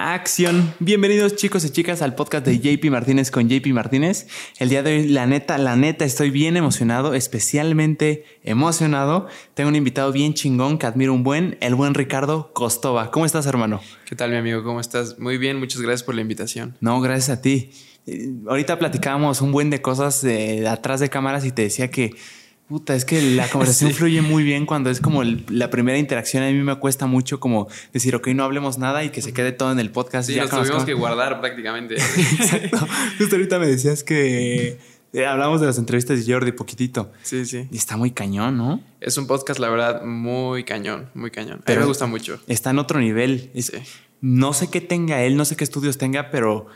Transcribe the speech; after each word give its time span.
Acción. 0.00 0.72
Bienvenidos 0.78 1.36
chicos 1.36 1.62
y 1.66 1.70
chicas 1.70 2.00
al 2.00 2.14
podcast 2.14 2.46
de 2.46 2.58
JP 2.58 2.90
Martínez 2.90 3.30
con 3.30 3.50
JP 3.50 3.66
Martínez. 3.74 4.28
El 4.58 4.70
día 4.70 4.82
de 4.82 4.96
hoy, 4.96 5.08
la 5.08 5.26
neta, 5.26 5.58
la 5.58 5.76
neta, 5.76 6.06
estoy 6.06 6.30
bien 6.30 6.56
emocionado, 6.56 7.12
especialmente 7.12 8.24
emocionado. 8.42 9.26
Tengo 9.52 9.68
un 9.68 9.76
invitado 9.76 10.10
bien 10.10 10.32
chingón 10.32 10.78
que 10.78 10.86
admiro 10.86 11.12
un 11.12 11.22
buen, 11.22 11.58
el 11.60 11.74
buen 11.74 11.92
Ricardo 11.92 12.50
Costova. 12.54 13.10
¿Cómo 13.10 13.26
estás, 13.26 13.44
hermano? 13.44 13.82
¿Qué 14.06 14.16
tal, 14.16 14.30
mi 14.30 14.36
amigo? 14.38 14.64
¿Cómo 14.64 14.80
estás? 14.80 15.18
Muy 15.18 15.36
bien, 15.36 15.58
muchas 15.58 15.82
gracias 15.82 16.02
por 16.02 16.14
la 16.14 16.22
invitación. 16.22 16.78
No, 16.80 16.98
gracias 17.02 17.38
a 17.38 17.42
ti. 17.42 17.70
Eh, 18.06 18.30
ahorita 18.48 18.78
platicábamos 18.78 19.42
un 19.42 19.52
buen 19.52 19.68
de 19.68 19.82
cosas 19.82 20.22
de 20.22 20.66
atrás 20.66 21.00
de 21.00 21.10
cámaras 21.10 21.44
y 21.44 21.52
te 21.52 21.62
decía 21.62 21.90
que 21.90 22.14
Puta, 22.70 22.94
es 22.94 23.04
que 23.04 23.20
la 23.20 23.48
conversación 23.50 23.90
fluye 23.92 24.22
muy 24.22 24.44
bien 24.44 24.64
cuando 24.64 24.90
es 24.90 25.00
como 25.00 25.24
la 25.24 25.70
primera 25.70 25.98
interacción. 25.98 26.44
A 26.44 26.46
mí 26.46 26.54
me 26.54 26.76
cuesta 26.76 27.06
mucho 27.06 27.40
como 27.40 27.66
decir, 27.92 28.14
ok, 28.14 28.28
no 28.28 28.44
hablemos 28.44 28.78
nada 28.78 29.02
y 29.02 29.10
que 29.10 29.22
se 29.22 29.32
quede 29.32 29.50
todo 29.50 29.72
en 29.72 29.80
el 29.80 29.90
podcast. 29.90 30.28
Sí, 30.28 30.36
ya 30.36 30.44
nos 30.44 30.52
tuvimos 30.52 30.84
que 30.84 30.94
guardar 30.94 31.40
prácticamente. 31.40 31.94
Exacto. 32.38 32.78
Justo 33.18 33.34
ahorita 33.34 33.58
me 33.58 33.66
decías 33.66 34.04
que 34.04 34.78
eh, 35.12 35.26
hablamos 35.26 35.60
de 35.60 35.66
las 35.66 35.78
entrevistas 35.78 36.24
de 36.24 36.32
Jordi 36.32 36.52
poquitito. 36.52 37.10
Sí, 37.24 37.44
sí. 37.44 37.66
Y 37.72 37.76
está 37.76 37.96
muy 37.96 38.12
cañón, 38.12 38.56
¿no? 38.56 38.80
Es 39.00 39.16
un 39.16 39.26
podcast, 39.26 39.58
la 39.58 39.68
verdad, 39.68 40.04
muy 40.04 40.62
cañón, 40.62 41.10
muy 41.14 41.32
cañón. 41.32 41.62
Pero 41.66 41.78
a 41.78 41.80
mí 41.80 41.86
me 41.86 41.88
gusta 41.88 42.06
mucho. 42.06 42.40
Está 42.46 42.70
en 42.70 42.78
otro 42.78 43.00
nivel. 43.00 43.50
No 44.20 44.52
sé 44.52 44.70
qué 44.70 44.80
tenga 44.80 45.24
él, 45.24 45.36
no 45.36 45.44
sé 45.44 45.56
qué 45.56 45.64
estudios 45.64 45.98
tenga, 45.98 46.30
pero 46.30 46.68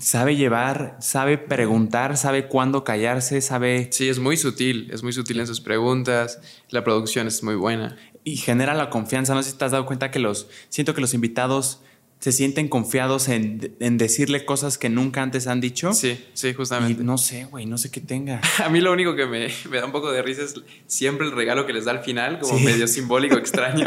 sabe 0.00 0.36
llevar, 0.36 0.96
sabe 1.00 1.38
preguntar, 1.38 2.16
sabe 2.16 2.48
cuándo 2.48 2.84
callarse, 2.84 3.40
sabe... 3.40 3.88
Sí, 3.92 4.08
es 4.08 4.18
muy 4.18 4.36
sutil, 4.36 4.90
es 4.92 5.02
muy 5.02 5.12
sutil 5.12 5.40
en 5.40 5.46
sus 5.46 5.60
preguntas, 5.60 6.40
la 6.68 6.84
producción 6.84 7.26
es 7.26 7.42
muy 7.42 7.54
buena. 7.54 7.96
Y 8.24 8.36
genera 8.36 8.74
la 8.74 8.90
confianza, 8.90 9.34
no 9.34 9.42
sé 9.42 9.50
si 9.50 9.56
te 9.56 9.64
has 9.64 9.72
dado 9.72 9.86
cuenta 9.86 10.10
que 10.10 10.18
los, 10.18 10.48
siento 10.68 10.94
que 10.94 11.00
los 11.00 11.14
invitados 11.14 11.80
se 12.20 12.32
sienten 12.32 12.68
confiados 12.68 13.28
en, 13.28 13.74
decirle 13.78 14.44
cosas 14.44 14.76
que 14.76 14.90
nunca 14.90 15.22
antes 15.22 15.46
han 15.46 15.60
dicho. 15.60 15.94
Sí, 15.94 16.22
sí, 16.34 16.52
justamente. 16.52 17.02
Y 17.02 17.04
no 17.04 17.16
sé, 17.16 17.46
güey, 17.46 17.64
no 17.64 17.78
sé 17.78 17.90
qué 17.90 18.02
tenga. 18.02 18.42
A 18.64 18.68
mí 18.68 18.80
lo 18.80 18.92
único 18.92 19.16
que 19.16 19.26
me, 19.26 19.48
da 19.48 19.86
un 19.86 19.92
poco 19.92 20.12
de 20.12 20.20
risa 20.20 20.42
es 20.42 20.54
siempre 20.86 21.26
el 21.26 21.32
regalo 21.32 21.66
que 21.66 21.72
les 21.72 21.86
da 21.86 21.92
al 21.92 22.04
final, 22.04 22.38
como 22.38 22.58
medio 22.60 22.86
simbólico, 22.86 23.36
extraño. 23.38 23.86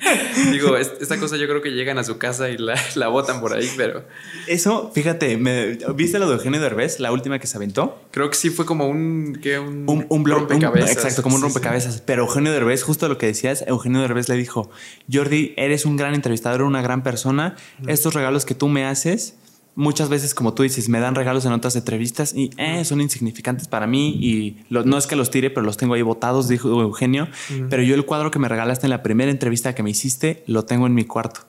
Digo, 0.52 0.76
esta 0.76 1.18
cosa 1.18 1.38
yo 1.38 1.46
creo 1.46 1.62
que 1.62 1.70
llegan 1.70 1.96
a 1.96 2.04
su 2.04 2.18
casa 2.18 2.50
y 2.50 2.58
la, 2.58 2.74
la 2.96 3.08
botan 3.08 3.40
por 3.40 3.54
ahí, 3.54 3.70
pero... 3.76 4.04
Eso, 4.46 4.90
fíjate, 4.94 5.38
me, 5.38 5.78
¿viste 5.94 6.18
lo 6.18 6.28
de 6.28 6.34
Eugenio 6.34 6.60
Derbez, 6.60 7.00
la 7.00 7.12
última 7.12 7.38
que 7.38 7.46
se 7.46 7.56
aventó? 7.56 8.02
Creo 8.10 8.28
que 8.28 8.36
sí 8.36 8.50
fue 8.50 8.66
como 8.66 8.88
un... 8.88 9.38
¿qué? 9.42 9.58
Un, 9.58 10.06
un, 10.08 10.26
rompecabezas. 10.26 10.92
exacto, 10.92 11.22
como 11.22 11.36
un 11.36 11.42
rompecabezas. 11.42 12.02
Pero 12.02 12.24
Eugenio 12.24 12.52
Derbez, 12.52 12.82
justo 12.82 13.08
lo 13.08 13.16
que 13.16 13.26
decías, 13.26 13.64
Eugenio 13.66 14.00
Derbez 14.00 14.28
le 14.28 14.36
dijo, 14.36 14.70
Jordi, 15.10 15.54
eres 15.56 15.86
un 15.86 15.96
gran 15.96 16.14
entrevistador, 16.14 16.62
una 16.62 16.82
gran 16.82 17.02
persona 17.02 17.56
estos 17.86 18.14
regalos 18.14 18.44
que 18.44 18.54
tú 18.54 18.68
me 18.68 18.84
haces, 18.84 19.34
muchas 19.74 20.08
veces, 20.08 20.34
como 20.34 20.54
tú 20.54 20.62
dices, 20.62 20.88
me 20.88 21.00
dan 21.00 21.14
regalos 21.14 21.44
en 21.44 21.52
otras 21.52 21.76
entrevistas 21.76 22.34
y 22.34 22.50
eh, 22.56 22.84
son 22.84 23.00
insignificantes 23.00 23.68
para 23.68 23.86
mí 23.86 24.10
y 24.20 24.64
no 24.68 24.98
es 24.98 25.06
que 25.06 25.16
los 25.16 25.30
tire, 25.30 25.50
pero 25.50 25.64
los 25.64 25.76
tengo 25.76 25.94
ahí 25.94 26.02
botados, 26.02 26.48
dijo 26.48 26.68
Eugenio. 26.80 27.28
Pero 27.68 27.82
yo 27.82 27.94
el 27.94 28.04
cuadro 28.04 28.30
que 28.30 28.38
me 28.38 28.48
regalaste 28.48 28.86
en 28.86 28.90
la 28.90 29.02
primera 29.02 29.30
entrevista 29.30 29.74
que 29.74 29.82
me 29.82 29.90
hiciste, 29.90 30.42
lo 30.46 30.64
tengo 30.64 30.86
en 30.86 30.94
mi 30.94 31.04
cuarto. 31.04 31.40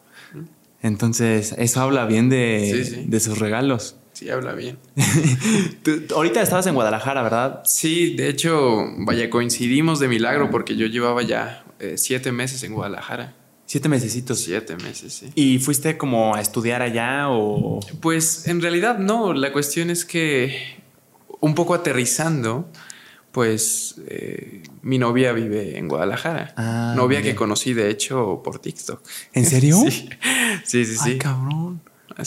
Entonces, 0.81 1.53
eso 1.58 1.81
habla 1.81 2.05
bien 2.05 2.30
de, 2.30 3.06
de 3.06 3.19
sus 3.19 3.38
regalos. 3.38 3.97
Sí, 4.13 4.30
habla 4.30 4.53
bien. 4.53 4.78
ahorita 6.16 6.41
estabas 6.41 6.67
en 6.67 6.75
Guadalajara, 6.75 7.22
¿verdad? 7.23 7.61
Sí, 7.66 8.16
de 8.16 8.30
hecho, 8.30 8.85
vaya, 9.00 9.30
coincidimos 9.30 10.00
de 10.00 10.08
milagro 10.08 10.50
porque 10.50 10.75
yo 10.75 10.88
llevaba 10.88 11.22
ya 11.22 11.63
eh, 11.80 11.95
siete 11.97 12.31
meses 12.31 12.63
en 12.63 12.73
Guadalajara. 12.73 13.35
Siete 13.72 13.88
mesecitos. 13.88 14.41
Siete 14.41 14.75
meses, 14.75 15.14
sí. 15.14 15.31
¿Y 15.33 15.59
fuiste 15.59 15.97
como 15.97 16.36
a 16.36 16.41
estudiar 16.41 16.81
allá 16.81 17.30
o...? 17.30 17.80
Pues 18.02 18.50
en 18.50 18.61
realidad 18.61 19.00
no. 19.00 19.31
La 19.31 19.53
cuestión 19.53 19.89
es 19.89 20.03
que 20.03 20.83
un 21.39 21.55
poco 21.55 21.73
aterrizando, 21.73 22.69
pues 23.31 23.95
eh, 24.08 24.63
mi 24.81 24.97
novia 24.97 25.31
vive 25.31 25.78
en 25.78 25.88
Guadalajara. 25.88 26.53
Ah, 26.57 26.96
novia 26.97 27.22
que 27.22 27.34
conocí 27.34 27.73
de 27.73 27.90
hecho 27.90 28.41
por 28.44 28.59
TikTok. 28.59 29.01
¿En 29.31 29.46
serio? 29.46 29.78
sí, 29.85 30.09
sí, 30.66 30.85
sí. 30.85 31.12
Ay, 31.12 31.17
cabrón. 31.17 31.81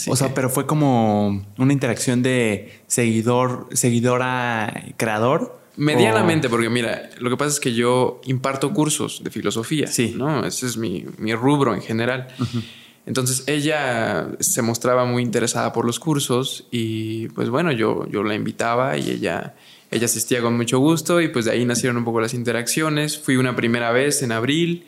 o 0.07 0.15
sea, 0.15 0.33
pero 0.33 0.49
fue 0.49 0.65
como 0.65 1.45
una 1.59 1.73
interacción 1.73 2.23
de 2.23 2.81
seguidor, 2.87 3.69
seguidora, 3.71 4.85
creador. 4.97 5.61
Medianamente, 5.77 6.49
porque 6.49 6.69
mira, 6.69 7.09
lo 7.19 7.29
que 7.29 7.37
pasa 7.37 7.51
es 7.51 7.59
que 7.59 7.73
yo 7.73 8.21
imparto 8.25 8.73
cursos 8.73 9.23
de 9.23 9.29
filosofía. 9.29 9.87
Sí. 9.87 10.13
¿no? 10.15 10.45
Ese 10.45 10.65
es 10.65 10.77
mi, 10.77 11.05
rubro 11.33 11.73
en 11.73 11.81
general. 11.81 12.27
Entonces 13.05 13.43
ella 13.47 14.29
se 14.39 14.61
mostraba 14.61 15.05
muy 15.05 15.21
interesada 15.21 15.73
por 15.73 15.85
los 15.85 15.99
cursos 15.99 16.67
y 16.71 17.27
pues 17.29 17.49
bueno, 17.49 17.71
yo, 17.71 18.07
yo 18.09 18.23
la 18.23 18.33
invitaba 18.33 18.97
y 18.97 19.11
ella, 19.11 19.55
ella 19.91 20.05
asistía 20.05 20.41
con 20.41 20.57
mucho 20.57 20.79
gusto 20.79 21.21
y 21.21 21.27
pues 21.27 21.45
de 21.45 21.51
ahí 21.51 21.65
nacieron 21.65 21.97
un 21.97 22.05
poco 22.05 22.19
las 22.21 22.33
interacciones. 22.33 23.19
Fui 23.19 23.37
una 23.37 23.55
primera 23.55 23.91
vez 23.91 24.23
en 24.23 24.31
abril 24.31 24.85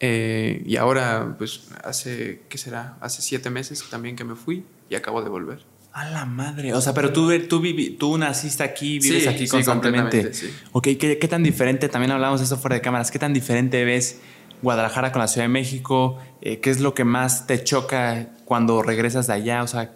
eh, 0.00 0.62
y 0.64 0.76
ahora 0.76 1.34
pues 1.36 1.68
hace, 1.84 2.42
¿qué 2.48 2.56
será? 2.56 2.96
Hace 3.00 3.20
siete 3.20 3.50
meses 3.50 3.84
también 3.90 4.16
que 4.16 4.24
me 4.24 4.36
fui 4.36 4.64
y 4.88 4.94
acabo 4.94 5.22
de 5.22 5.28
volver. 5.28 5.69
A 5.92 6.08
la 6.08 6.24
madre. 6.24 6.72
O 6.72 6.80
sea, 6.80 6.94
pero 6.94 7.12
tú, 7.12 7.30
tú, 7.48 7.62
tú 7.98 8.18
naciste 8.18 8.62
aquí, 8.62 9.00
vives 9.00 9.26
aquí 9.26 9.48
constantemente. 9.48 10.32
Sí, 10.32 10.50
Ok, 10.72 10.84
¿Qué, 10.98 11.18
¿qué, 11.18 11.28
tan 11.28 11.42
diferente? 11.42 11.88
También 11.88 12.12
hablamos 12.12 12.40
de 12.40 12.46
eso 12.46 12.56
fuera 12.56 12.76
de 12.76 12.80
cámaras. 12.80 13.10
¿Qué 13.10 13.18
tan 13.18 13.32
diferente 13.32 13.84
ves 13.84 14.20
Guadalajara 14.62 15.10
con 15.10 15.20
la 15.20 15.26
Ciudad 15.26 15.46
de 15.46 15.52
México? 15.52 16.18
Eh, 16.42 16.60
¿Qué 16.60 16.70
es 16.70 16.78
lo 16.78 16.94
que 16.94 17.04
más 17.04 17.46
te 17.48 17.64
choca 17.64 18.28
cuando 18.44 18.82
regresas 18.82 19.26
de 19.26 19.32
allá? 19.32 19.64
O 19.64 19.66
sea, 19.66 19.92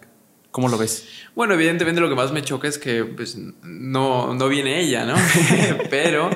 ¿cómo 0.51 0.67
lo 0.67 0.77
ves? 0.77 1.07
Bueno, 1.33 1.53
evidentemente 1.53 2.01
lo 2.01 2.09
que 2.09 2.15
más 2.15 2.33
me 2.33 2.41
choca 2.41 2.67
es 2.67 2.77
que 2.77 3.05
pues, 3.05 3.37
no, 3.63 4.33
no 4.33 4.49
viene 4.49 4.81
ella, 4.81 5.05
¿no? 5.05 5.15
pero 5.89 6.29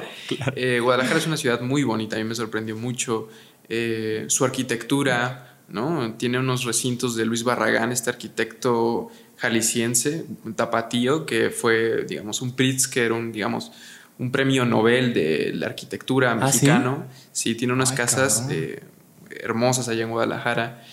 eh, 0.55 0.79
Guadalajara 0.81 1.19
es 1.19 1.27
una 1.27 1.37
ciudad 1.37 1.59
muy 1.59 1.83
bonita. 1.83 2.15
A 2.15 2.19
mí 2.19 2.25
me 2.25 2.35
sorprendió 2.35 2.77
mucho 2.77 3.27
eh, 3.67 4.23
su 4.29 4.45
arquitectura, 4.45 5.63
¿no? 5.67 6.13
Tiene 6.13 6.39
unos 6.39 6.63
recintos 6.63 7.17
de 7.17 7.25
Luis 7.25 7.43
Barragán, 7.43 7.91
este 7.91 8.09
arquitecto 8.09 9.09
jalisciense, 9.39 10.25
un 10.43 10.53
tapatío, 10.53 11.25
que 11.25 11.49
fue, 11.49 12.05
digamos, 12.05 12.41
un 12.41 12.55
Pritzker, 12.55 13.11
un, 13.11 13.31
digamos, 13.31 13.71
un 14.17 14.31
premio 14.31 14.65
Nobel 14.65 15.13
de 15.13 15.51
la 15.55 15.67
arquitectura 15.67 16.31
¿Ah, 16.31 16.35
mexicano. 16.35 17.05
sí? 17.31 17.55
tiene 17.55 17.73
unas 17.73 17.93
casas 17.93 18.47
eh, 18.49 18.83
hermosas 19.29 19.87
allá 19.87 20.03
en 20.03 20.09
Guadalajara. 20.09 20.83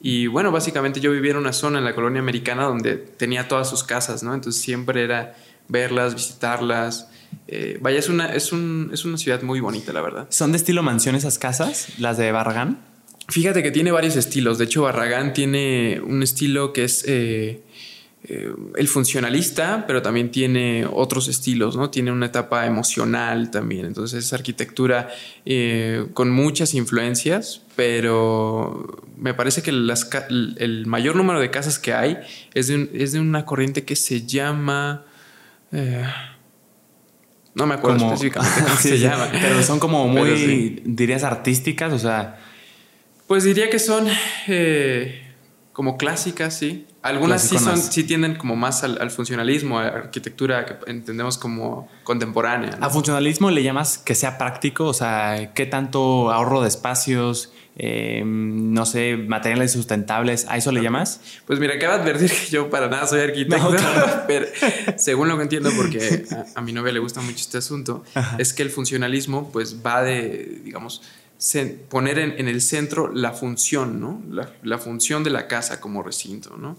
Y 0.00 0.26
bueno, 0.26 0.52
básicamente 0.52 1.00
yo 1.00 1.10
vivía 1.10 1.30
en 1.30 1.38
una 1.38 1.54
zona 1.54 1.78
en 1.78 1.84
la 1.84 1.94
colonia 1.94 2.20
americana 2.20 2.64
donde 2.64 2.96
tenía 2.96 3.48
todas 3.48 3.70
sus 3.70 3.82
casas, 3.84 4.22
¿no? 4.22 4.34
Entonces 4.34 4.60
siempre 4.60 5.02
era 5.02 5.34
verlas, 5.66 6.14
visitarlas. 6.14 7.08
Eh, 7.48 7.78
vaya, 7.80 7.98
es 8.00 8.10
una, 8.10 8.34
es, 8.34 8.52
un, 8.52 8.90
es 8.92 9.06
una 9.06 9.16
ciudad 9.16 9.40
muy 9.42 9.60
bonita, 9.60 9.94
la 9.94 10.02
verdad. 10.02 10.26
¿Son 10.28 10.52
de 10.52 10.58
estilo 10.58 10.82
mansión 10.82 11.14
esas 11.14 11.38
casas, 11.38 11.98
las 11.98 12.18
de 12.18 12.30
Barragán? 12.32 12.80
Fíjate 13.28 13.62
que 13.62 13.70
tiene 13.70 13.90
varios 13.92 14.16
estilos. 14.16 14.58
De 14.58 14.64
hecho, 14.66 14.82
Barragán 14.82 15.32
tiene 15.32 16.02
un 16.04 16.22
estilo 16.22 16.74
que 16.74 16.84
es 16.84 17.04
eh, 17.08 17.62
eh, 18.26 18.54
el 18.76 18.88
funcionalista, 18.88 19.84
pero 19.86 20.00
también 20.00 20.30
tiene 20.30 20.86
otros 20.90 21.28
estilos, 21.28 21.76
¿no? 21.76 21.90
Tiene 21.90 22.10
una 22.10 22.24
etapa 22.24 22.64
emocional 22.64 23.50
también. 23.50 23.84
Entonces 23.84 24.24
es 24.24 24.32
arquitectura 24.32 25.10
eh, 25.44 26.06
con 26.14 26.30
muchas 26.30 26.72
influencias, 26.72 27.60
pero 27.76 29.04
me 29.18 29.34
parece 29.34 29.60
que 29.62 29.68
el 29.68 30.84
mayor 30.86 31.16
número 31.16 31.38
de 31.38 31.50
casas 31.50 31.78
que 31.78 31.92
hay 31.92 32.16
es 32.54 32.68
de, 32.68 33.20
una 33.20 33.44
corriente 33.44 33.84
que 33.84 33.94
se 33.94 34.24
llama... 34.24 35.04
Eh, 35.70 36.02
no 37.54 37.66
me 37.66 37.74
acuerdo 37.74 38.06
específicamente 38.06 38.62
cómo 38.62 38.76
se 38.80 38.98
llama. 38.98 39.28
Pero 39.32 39.62
son 39.62 39.78
como 39.78 40.08
muy, 40.08 40.80
dirías, 40.86 41.24
artísticas, 41.24 41.92
o 41.92 41.98
sea... 41.98 42.40
Pues 43.26 43.44
diría 43.44 43.68
que 43.68 43.78
son 43.78 44.06
como 45.74 45.98
clásicas, 45.98 46.56
sí. 46.56 46.86
Algunas 47.02 47.42
sí, 47.42 47.58
son, 47.58 47.76
sí 47.76 48.04
tienden 48.04 48.36
como 48.36 48.54
más 48.54 48.84
al, 48.84 49.10
funcionalismo, 49.10 49.80
a 49.80 49.88
arquitectura 49.88 50.64
que 50.64 50.90
entendemos 50.90 51.36
como 51.36 51.88
contemporánea. 52.04 52.78
¿A 52.80 52.88
funcionalismo 52.88 53.50
le 53.50 53.62
llamas 53.62 53.98
que 53.98 54.14
sea 54.14 54.38
práctico? 54.38 54.86
O 54.86 54.94
sea, 54.94 55.52
¿qué 55.52 55.66
tanto 55.66 56.30
ahorro 56.30 56.62
de 56.62 56.68
espacios? 56.68 57.52
Em, 57.76 58.72
no 58.72 58.86
sé, 58.86 59.16
materiales 59.16 59.72
sustentables, 59.72 60.46
¿a 60.48 60.56
eso 60.56 60.70
le 60.70 60.80
llamas? 60.80 61.20
Pues 61.44 61.58
mira, 61.58 61.74
acabo 61.74 61.94
de 61.94 62.02
advertir 62.02 62.30
que 62.30 62.46
yo 62.48 62.70
para 62.70 62.86
nada 62.86 63.04
soy 63.08 63.22
arquitecto, 63.22 63.74
pero 64.28 64.46
según 64.96 65.26
lo 65.26 65.36
que 65.36 65.42
entiendo, 65.42 65.72
porque 65.76 66.24
a, 66.54 66.60
mi 66.60 66.72
novia 66.72 66.92
le 66.92 67.00
gusta 67.00 67.20
mucho 67.20 67.38
este 67.38 67.58
asunto, 67.58 68.04
es 68.38 68.54
que 68.54 68.62
el 68.62 68.70
funcionalismo 68.70 69.50
pues 69.50 69.84
va 69.84 70.04
de, 70.04 70.60
digamos, 70.62 71.02
poner 71.88 72.18
en, 72.18 72.48
el 72.48 72.60
centro 72.60 73.12
la 73.12 73.32
función, 73.32 74.00
¿no? 74.00 74.22
La, 74.62 74.78
función 74.78 75.24
de 75.24 75.30
la 75.30 75.46
casa 75.46 75.80
como 75.80 76.02
recinto, 76.02 76.56
¿no? 76.56 76.76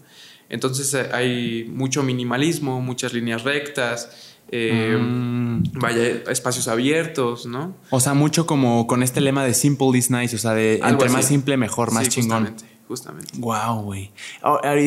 Entonces 0.50 0.94
eh, 0.94 1.10
hay 1.12 1.66
mucho 1.66 2.04
minimalismo, 2.04 2.82
muchas 2.82 3.14
líneas 3.14 3.44
rectas, 3.44 4.36
eh, 4.52 4.98
mm. 5.00 5.80
vaya, 5.80 6.08
espacios 6.30 6.68
abiertos, 6.68 7.46
¿no? 7.46 7.76
O 7.90 8.00
sea, 8.00 8.14
mucho 8.14 8.46
como 8.46 8.88
con 8.88 9.04
este 9.04 9.22
lema 9.22 9.44
de 9.44 9.54
simple 9.54 9.98
is 9.98 10.12
nice, 10.12 10.36
o 10.36 10.40
sea, 10.40 10.54
de 10.54 10.80
entre 10.84 11.10
más 11.10 11.26
simple, 11.26 11.58
mejor, 11.58 11.92
más 11.92 12.10
chingón. 12.10 12.56
justamente. 12.88 13.34
Wow, 13.38 13.82
güey. 13.82 14.12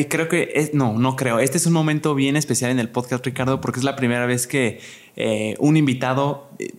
creo 0.09 0.29
que 0.29 0.51
es, 0.55 0.73
no, 0.73 0.97
no 0.97 1.15
creo. 1.15 1.39
Este 1.39 1.57
es 1.57 1.65
un 1.65 1.73
momento 1.73 2.15
bien 2.15 2.37
especial 2.37 2.71
en 2.71 2.79
el 2.79 2.89
podcast, 2.89 3.25
Ricardo, 3.25 3.59
porque 3.59 3.79
es 3.79 3.83
la 3.83 3.95
primera 3.95 4.25
vez 4.25 4.47
que 4.47 4.79
eh, 5.17 5.55
un 5.59 5.75
invitado, 5.75 6.49
eh, 6.59 6.73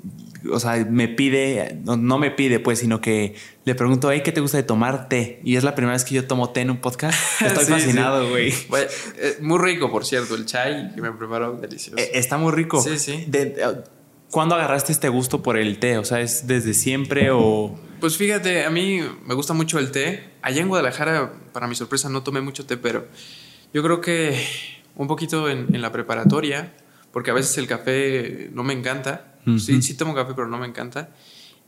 o 0.53 0.61
sea, 0.61 0.85
me 0.89 1.09
pide, 1.09 1.79
no, 1.85 2.19
me 2.19 2.31
pide, 2.31 2.61
pues, 2.61 2.79
sino 2.79 3.01
que 3.01 3.35
le 3.65 3.75
pregunto, 3.75 4.11
hey, 4.11 4.23
¿qué 4.25 4.33
te 4.33 4.41
gusta 4.41 4.57
de 4.57 4.63
tomar 4.63 5.09
té? 5.09 5.41
Y 5.45 5.57
es 5.57 5.65
la 5.65 5.75
primera 5.75 5.95
vez 5.95 6.05
que 6.05 6.15
yo 6.15 6.27
tomo 6.27 6.51
té 6.51 6.61
en 6.61 6.71
un 6.71 6.81
podcast. 6.81 7.19
Estoy 7.43 7.65
fascinado, 7.65 8.29
güey. 8.29 8.53
Eh, 8.53 9.39
muy 9.41 9.59
rico, 9.59 9.91
por 9.91 10.05
cierto, 10.05 10.35
el 10.35 10.47
chai 10.47 10.95
que 10.95 11.03
me 11.03 11.13
preparó, 11.13 11.55
delicioso. 11.55 11.97
está 12.13 12.39
muy 12.39 12.53
rico. 12.53 12.81
Sí, 12.83 12.99
sí. 12.99 13.27
¿Cuándo 14.31 14.55
agarraste 14.55 14.93
este 14.93 15.09
gusto 15.09 15.43
por 15.43 15.57
el 15.57 15.79
té? 15.79 15.99
O 15.99 16.05
sea, 16.05 16.21
¿es 16.21 16.47
desde 16.47 16.73
siempre 16.73 17.31
o...? 17.33 17.77
Pues 17.99 18.17
fíjate, 18.17 18.65
a 18.65 18.71
mí 18.71 19.01
me 19.27 19.35
gusta 19.35 19.55
mucho 19.55 19.79
el 19.79 19.91
té. 19.91 20.31
Allá 20.41 20.63
en 20.63 20.69
Guadalajara, 20.69 21.33
para 21.53 21.67
mi 21.67 21.75
sorpresa, 21.75 22.09
no 22.09 22.23
tomé 22.23 22.41
mucho 22.41 22.65
té, 22.65 22.77
pero 22.77 23.09
yo 23.75 23.83
creo 23.83 24.01
que 24.01 24.41
un 24.95 25.09
poquito 25.09 25.49
en, 25.49 25.81
la 25.81 25.91
preparatoria, 25.93 26.75
porque 27.13 27.31
a 27.31 27.35
veces 27.35 27.59
el 27.59 27.67
café 27.67 28.51
no 28.53 28.63
me 28.63 28.73
encanta. 28.73 29.30
Sí, 29.59 29.83
sí 29.83 29.97
tomo 29.97 30.15
café, 30.15 30.33
pero 30.35 30.49
no 30.49 30.59
me 30.59 30.67
encanta. 30.67 31.11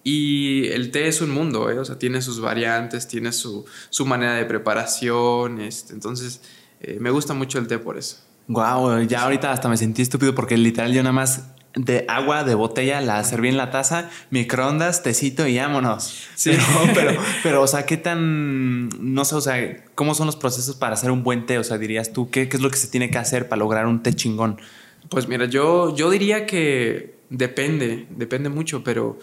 Y 0.05 0.67
el 0.69 0.91
té 0.91 1.07
es 1.07 1.21
un 1.21 1.31
mundo, 1.31 1.71
¿eh? 1.71 1.79
o 1.79 1.85
sea, 1.85 1.99
tiene 1.99 2.23
sus 2.23 2.41
variantes, 2.41 3.07
tiene 3.07 3.33
su, 3.33 3.65
su 3.89 4.05
manera 4.05 4.35
de 4.35 4.45
preparación. 4.45 5.61
Este, 5.61 5.93
entonces, 5.93 6.43
eh, 6.81 6.99
me 7.01 7.11
gusta 7.11 7.35
mucho 7.35 7.59
el 7.59 7.69
té 7.69 7.79
por 7.79 7.97
eso. 7.97 8.17
Wow, 8.49 9.03
ya 9.03 9.23
ahorita 9.23 9.53
hasta 9.53 9.69
me 9.69 9.77
sentí 9.77 10.03
estúpido 10.03 10.35
porque 10.35 10.57
literal 10.57 10.93
yo 10.93 11.03
nada 11.03 11.13
más 11.13 11.45
de 11.75 12.05
agua 12.09 12.45
de 12.45 12.55
botella, 12.55 13.01
la 13.01 13.23
serví 13.25 13.49
en 13.49 13.57
la 13.57 13.71
taza, 13.71 14.11
microondas, 14.31 15.03
tecito 15.03 15.47
y 15.47 15.57
vámonos. 15.57 16.29
Sí. 16.35 16.53
Pero, 16.95 17.21
pero, 17.43 17.63
o 17.63 17.67
sea, 17.67 17.87
¿qué 17.87 17.97
tan, 17.97 18.89
no 18.89 19.25
sé, 19.25 19.35
o 19.37 19.41
sea, 19.41 19.85
cómo 19.95 20.15
son 20.15 20.27
los 20.27 20.37
procesos 20.37 20.77
para 20.77 20.95
hacer 20.95 21.11
un 21.11 21.23
buen 21.23 21.47
té? 21.47 21.59
O 21.59 21.65
sea, 21.65 21.79
dirías 21.79 22.13
tú, 22.13 22.29
¿qué, 22.31 22.49
qué 22.49 22.57
es 22.57 22.63
lo 22.63 22.71
que 22.71 22.77
se 22.77 22.89
tiene 22.89 23.11
que 23.11 23.19
hacer 23.19 23.49
para 23.49 23.61
lograr 23.61 23.87
un 23.87 24.03
té 24.03 24.13
chingón? 24.15 24.61
Pues 25.09 25.29
mira, 25.29 25.47
yo, 25.47 25.95
yo 25.95 26.11
diría 26.11 26.45
que 26.47 27.22
depende, 27.32 28.06
depende 28.11 28.49
mucho, 28.49 28.84
pero 28.84 29.19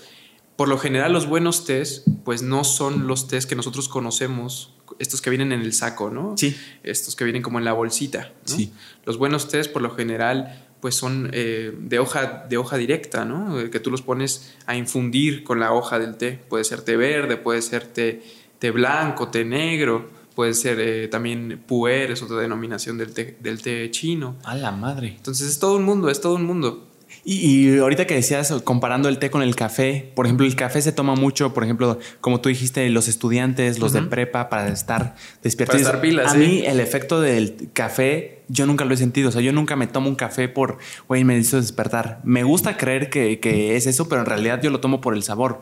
por 0.56 0.68
lo 0.68 0.78
general 0.78 1.14
los 1.14 1.28
buenos 1.28 1.64
tés, 1.66 2.04
pues 2.26 2.42
no 2.42 2.64
son 2.64 3.08
los 3.08 3.28
tés 3.28 3.46
que 3.46 3.56
nosotros 3.56 3.88
conocemos, 3.88 4.74
estos 4.98 5.22
que 5.22 5.30
vienen 5.30 5.54
en 5.54 5.62
el 5.62 5.72
saco, 5.72 6.10
¿no? 6.10 6.36
Sí. 6.36 6.58
Estos 6.84 7.16
que 7.16 7.24
vienen 7.24 7.42
como 7.42 7.60
en 7.60 7.66
la 7.66 7.72
bolsita, 7.72 8.34
¿no? 8.48 8.56
Sí. 8.56 8.74
Los 9.06 9.18
buenos 9.18 9.48
tés, 9.48 9.70
por 9.70 9.82
lo 9.82 9.92
general, 9.92 10.68
pues 10.82 10.96
son 10.96 11.30
eh, 11.34 11.74
de, 11.78 12.00
hoja, 12.00 12.46
de 12.50 12.58
hoja 12.58 12.78
directa, 12.78 13.24
¿no? 13.24 13.60
Eh, 13.60 13.70
que 13.70 13.80
tú 13.80 13.92
los 13.92 14.02
pones 14.02 14.56
a 14.66 14.76
infundir 14.76 15.44
con 15.44 15.60
la 15.60 15.72
hoja 15.72 16.00
del 16.00 16.18
té. 16.18 16.40
Puede 16.50 16.64
ser 16.64 16.82
té 16.82 16.98
verde, 16.98 17.38
puede 17.38 17.62
ser 17.62 17.86
té, 17.86 18.22
té 18.58 18.72
blanco, 18.72 19.30
té 19.30 19.46
negro, 19.46 20.10
puede 20.36 20.54
ser 20.54 20.80
eh, 20.80 21.08
también 21.08 21.64
puer, 21.68 22.12
es 22.12 22.22
otra 22.22 22.38
denominación 22.38 22.98
del 22.98 23.14
té, 23.14 23.38
del 23.40 23.62
té 23.62 23.90
chino. 23.92 24.36
A 24.44 24.56
la 24.56 24.72
madre. 24.72 25.14
Entonces 25.16 25.48
es 25.48 25.60
todo 25.60 25.76
un 25.76 25.84
mundo, 25.84 26.10
es 26.10 26.20
todo 26.20 26.36
un 26.36 26.46
mundo. 26.46 26.89
Y, 27.32 27.78
ahorita 27.78 28.08
que 28.08 28.16
decías, 28.16 28.52
comparando 28.64 29.08
el 29.08 29.20
té 29.20 29.30
con 29.30 29.44
el 29.44 29.56
café, 29.56 30.12
por 30.16 30.26
ejemplo, 30.26 30.48
el 30.48 30.56
café 30.56 30.82
se 30.82 30.92
toma 30.92 31.14
mucho, 31.14 31.54
por 31.54 31.64
ejemplo, 31.64 32.00
como 32.22 32.42
tú 32.42 32.50
dijiste, 32.50 32.90
los 32.90 33.08
estudiantes, 33.08 33.78
los 33.78 33.94
de 33.94 34.02
prepa, 34.02 34.50
para 34.50 34.68
estar 34.70 35.14
despiertos. 35.44 35.76
Para 35.76 35.86
estar 35.86 36.02
pilas, 36.02 36.34
A 36.34 36.36
mí 36.36 36.64
el 36.66 36.80
efecto 36.80 37.22
del 37.22 37.70
café, 37.72 38.42
yo 38.48 38.66
nunca 38.66 38.84
lo 38.84 38.96
he 38.96 38.98
sentido. 38.98 39.30
O 39.30 39.32
sea, 39.32 39.42
yo 39.42 39.54
nunca 39.54 39.76
me 39.76 39.86
tomo 39.86 40.10
un 40.10 40.16
café 40.16 40.50
por, 40.50 40.80
güey, 41.08 41.24
me 41.24 41.38
hizo 41.38 41.58
despertar. 41.58 42.20
Me 42.24 42.42
gusta 42.42 42.78
creer 42.78 43.12
que, 43.12 43.40
que, 43.40 43.76
es 43.76 43.86
eso, 43.86 44.10
pero 44.10 44.22
en 44.22 44.26
realidad 44.26 44.60
yo 44.64 44.72
lo 44.72 44.80
tomo 44.80 45.00
por 45.00 45.14
el 45.14 45.22
sabor. 45.22 45.62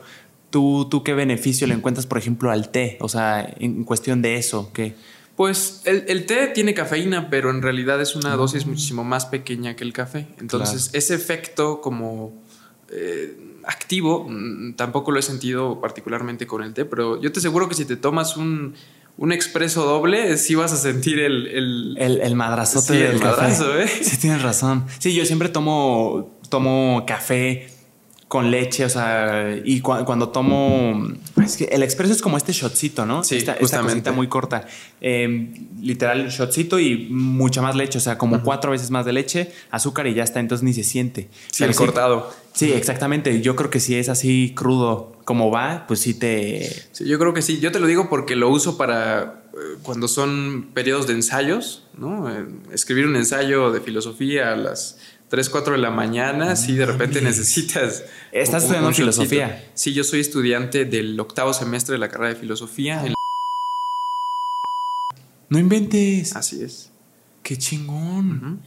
¿Tú, 0.50 0.88
¿Tú 0.90 1.04
qué 1.04 1.16
beneficio 1.16 1.68
le 1.68 1.74
encuentras, 1.74 2.06
por 2.06 2.18
ejemplo, 2.18 2.50
al 2.50 2.69
té? 2.69 2.96
O 3.02 3.10
sea, 3.10 3.46
en 3.60 3.84
cuestión 3.84 4.22
de 4.22 4.38
eso, 4.38 4.72
¿qué? 4.72 4.96
Pues 5.38 5.84
el, 5.86 6.25
té 6.25 6.48
tiene 6.48 6.74
cafeína, 6.74 7.30
pero 7.30 7.51
en 7.51 7.62
realidad 7.62 8.01
es 8.01 8.16
una 8.16 8.36
dosis 8.36 8.66
mm. 8.66 8.69
muchísimo 8.69 9.04
más 9.04 9.28
pequeña 9.28 9.75
que 9.75 9.84
el 9.84 9.94
café. 9.94 10.25
Entonces, 10.39 10.89
ese 10.94 11.13
efecto 11.13 11.80
como 11.80 12.34
eh, 12.89 13.38
activo 13.63 14.25
mm, 14.28 14.74
tampoco 14.74 15.12
lo 15.12 15.19
he 15.19 15.22
sentido 15.22 15.80
particularmente 15.80 16.48
con 16.48 16.63
el 16.63 16.74
té, 16.74 16.86
pero 16.86 17.22
yo 17.22 17.31
te 17.31 17.38
aseguro 17.38 17.69
que 17.69 17.75
si 17.75 17.86
te 17.86 17.98
tomas 17.98 18.36
un, 18.36 18.74
un 19.18 19.31
expreso 19.31 19.86
doble, 19.86 20.39
sí 20.39 20.56
vas 20.56 20.74
a 20.74 20.78
sentir 20.78 21.19
el... 21.19 21.45
El, 21.45 22.19
el, 22.19 22.36
madrazote 22.36 22.94
del 22.94 23.19
café. 23.19 23.83
¿eh? 23.83 23.88
Sí, 23.88 24.18
tienes 24.18 24.42
razón. 24.42 24.86
Sí, 24.98 25.13
yo 25.13 25.24
siempre 25.24 25.50
tomo, 25.50 26.40
tomo 26.50 27.04
café 27.06 27.76
con 28.27 28.51
leche, 28.51 28.83
o 28.83 28.89
sea, 28.89 29.57
y 29.63 29.79
cuando 29.79 30.29
tomo, 30.29 31.07
es 31.41 31.56
que 31.56 31.65
el 31.65 31.81
expreso 31.81 32.13
es 32.13 32.21
como 32.21 32.35
este 32.35 32.51
shotcito, 32.51 33.06
¿no? 33.06 33.24
Sí, 33.24 33.38
esta, 33.38 33.53
esta 33.53 33.81
cosita 33.81 34.12
muy 34.12 34.27
corta. 34.27 34.68
Eh, 35.00 35.53
literal, 35.81 36.27
shotcito 36.27 36.77
y 36.77 37.07
mucha 37.09 37.62
más 37.62 37.75
leche, 37.75 38.00
o 38.00 38.01
sea, 38.01 38.18
como 38.18 38.44
cuatro 38.44 38.71
veces 38.71 38.91
más 38.91 39.06
de 39.06 39.13
leche, 39.13 39.53
azúcar 39.71 40.07
y 40.07 40.13
ya 40.13 40.24
está, 40.24 40.41
entonces 40.41 40.63
ni 40.63 40.74
se 40.74 40.83
siente. 40.83 41.29
Sí, 41.51 41.63
el 41.63 41.74
cortado. 41.74 42.29
Sí, 42.51 42.74
exactamente. 42.74 43.39
Yo 43.41 43.56
creo 43.56 43.69
que 43.69 43.79
si 43.79 43.95
es 43.95 44.09
así 44.09 44.53
crudo 44.56 45.15
como 45.23 45.51
va, 45.51 45.85
pues 45.88 46.00
sí 46.00 46.13
te... 46.13 46.69
Sí, 46.91 47.06
yo 47.06 47.19
creo 47.19 47.33
que 47.33 47.41
sí. 47.41 47.59
Yo 47.59 47.71
te 47.71 47.80
lo 47.80 47.85
digo 47.85 48.09
porque 48.09 48.35
lo 48.35 48.50
uso 48.50 48.77
para 48.77 49.44
eh, 49.53 49.77
cuando 49.83 50.07
son 50.07 50.69
periodos 50.73 51.06
de 51.06 51.13
ensayos, 51.13 51.88
¿no? 51.97 52.30
Eh, 52.31 52.45
escribir 52.73 53.06
un 53.06 53.15
ensayo 53.15 53.71
de 53.71 53.80
filosofía 53.80 54.53
a 54.53 54.56
las 54.56 54.97
3, 55.29 55.50
4 55.50 55.74
de 55.74 55.79
la 55.79 55.91
mañana, 55.91 56.56
si 56.56 56.75
de 56.75 56.85
repente 56.85 57.21
necesitas... 57.21 58.06
¿Estás 58.31 58.63
estudiando 58.63 58.94
filosofía? 58.94 59.69
Sí, 59.74 59.94
yo 59.94 60.03
soy 60.03 60.21
estudiante 60.21 60.85
del 60.85 61.19
octavo 61.19 61.53
semestre 61.53 61.94
de 61.94 62.00
la 62.00 62.09
carrera 62.09 62.33
de 62.33 62.39
filosofía. 62.39 63.03
No 65.50 65.59
inventes. 65.59 66.35
Así 66.35 66.63
es. 66.63 66.91
Qué 67.44 67.57
chingón. 67.57 68.62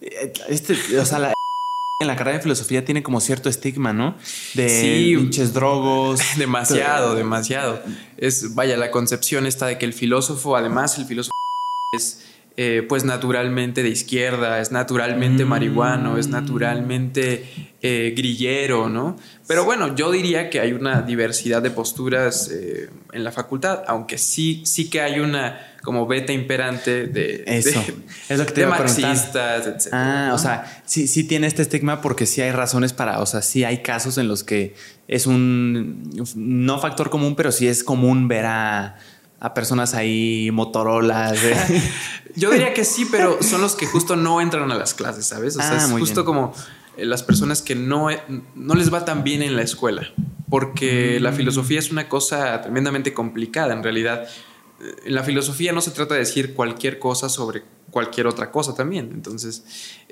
Eh, 0.00 0.32
este, 0.48 0.98
o 0.98 1.04
sea, 1.04 1.18
la 1.18 1.34
en 2.00 2.06
la 2.06 2.16
carrera 2.16 2.38
de 2.38 2.42
filosofía 2.42 2.84
tiene 2.84 3.02
como 3.02 3.20
cierto 3.20 3.48
estigma, 3.48 3.92
¿no? 3.92 4.16
De 4.54 4.68
sí, 4.68 5.16
pinches 5.16 5.54
drogos. 5.54 6.20
Demasiado, 6.38 7.14
demasiado. 7.14 7.82
Es, 8.16 8.54
vaya, 8.54 8.76
la 8.76 8.90
concepción 8.90 9.46
está 9.46 9.66
de 9.66 9.78
que 9.78 9.86
el 9.86 9.92
filósofo, 9.92 10.56
además, 10.56 10.98
el 10.98 11.06
filósofo 11.06 11.32
es 11.92 12.20
eh, 12.56 12.86
pues 12.88 13.04
naturalmente 13.04 13.82
de 13.82 13.88
izquierda, 13.88 14.60
es 14.60 14.70
naturalmente 14.70 15.44
mm. 15.44 15.48
marihuano, 15.48 16.18
es 16.18 16.28
naturalmente 16.28 17.44
eh, 17.82 18.14
grillero, 18.16 18.88
¿no? 18.88 19.16
Pero 19.48 19.64
bueno, 19.64 19.96
yo 19.96 20.12
diría 20.12 20.50
que 20.50 20.60
hay 20.60 20.72
una 20.72 21.02
diversidad 21.02 21.62
de 21.62 21.70
posturas 21.70 22.50
eh, 22.52 22.90
en 23.12 23.24
la 23.24 23.32
facultad, 23.32 23.82
aunque 23.88 24.18
sí, 24.18 24.62
sí 24.64 24.88
que 24.88 25.00
hay 25.00 25.18
una 25.18 25.74
como 25.82 26.06
beta 26.06 26.32
imperante 26.32 27.08
de, 27.08 27.42
Eso. 27.46 27.84
es 28.28 28.38
lo 28.38 28.46
que 28.46 28.52
te 28.52 28.60
de 28.62 28.66
marxistas, 28.68 29.66
etc. 29.66 29.88
Ah, 29.92 30.30
o 30.32 30.38
sea, 30.38 30.82
sí, 30.86 31.08
sí 31.08 31.24
tiene 31.24 31.48
este 31.48 31.62
estigma 31.62 32.00
porque 32.00 32.24
sí 32.24 32.40
hay 32.40 32.52
razones 32.52 32.92
para, 32.92 33.18
o 33.18 33.26
sea, 33.26 33.42
sí 33.42 33.64
hay 33.64 33.82
casos 33.82 34.16
en 34.16 34.28
los 34.28 34.44
que 34.44 34.74
es 35.08 35.26
un 35.26 36.08
no 36.36 36.78
factor 36.78 37.10
común, 37.10 37.34
pero 37.34 37.50
sí 37.50 37.66
es 37.66 37.84
común 37.84 38.28
ver 38.28 38.46
a 38.46 38.96
a 39.44 39.52
personas 39.52 39.92
ahí 39.92 40.50
Motorola. 40.52 41.34
Yo 42.34 42.50
diría 42.50 42.72
que 42.72 42.82
sí, 42.82 43.06
pero 43.10 43.42
son 43.42 43.60
los 43.60 43.74
que 43.76 43.86
justo 43.86 44.16
no 44.16 44.40
entran 44.40 44.72
a 44.72 44.74
las 44.74 44.94
clases, 44.94 45.26
¿sabes? 45.26 45.54
O 45.56 45.60
sea, 45.60 45.72
ah, 45.72 45.84
es 45.84 45.90
justo 45.90 46.24
como 46.24 46.54
eh, 46.96 47.04
las 47.04 47.22
personas 47.22 47.60
que 47.60 47.74
no, 47.74 48.10
eh, 48.10 48.22
no 48.54 48.74
les 48.74 48.92
va 48.92 49.04
tan 49.04 49.22
bien 49.22 49.42
en 49.42 49.54
la 49.54 49.60
escuela, 49.60 50.10
porque 50.48 51.20
la 51.20 51.30
mm. 51.30 51.34
filosofía 51.34 51.78
es 51.78 51.90
una 51.90 52.08
cosa 52.08 52.58
tremendamente 52.62 53.12
complicada 53.12 53.74
en 53.74 53.82
realidad. 53.82 54.26
Eh, 54.80 54.94
en 55.04 55.14
la 55.14 55.22
filosofía 55.22 55.74
no 55.74 55.82
se 55.82 55.90
trata 55.90 56.14
de 56.14 56.20
decir 56.20 56.54
cualquier 56.54 56.98
cosa 56.98 57.28
sobre 57.28 57.64
cualquier 57.90 58.26
otra 58.26 58.50
cosa 58.50 58.74
también. 58.74 59.10
Entonces, 59.12 59.62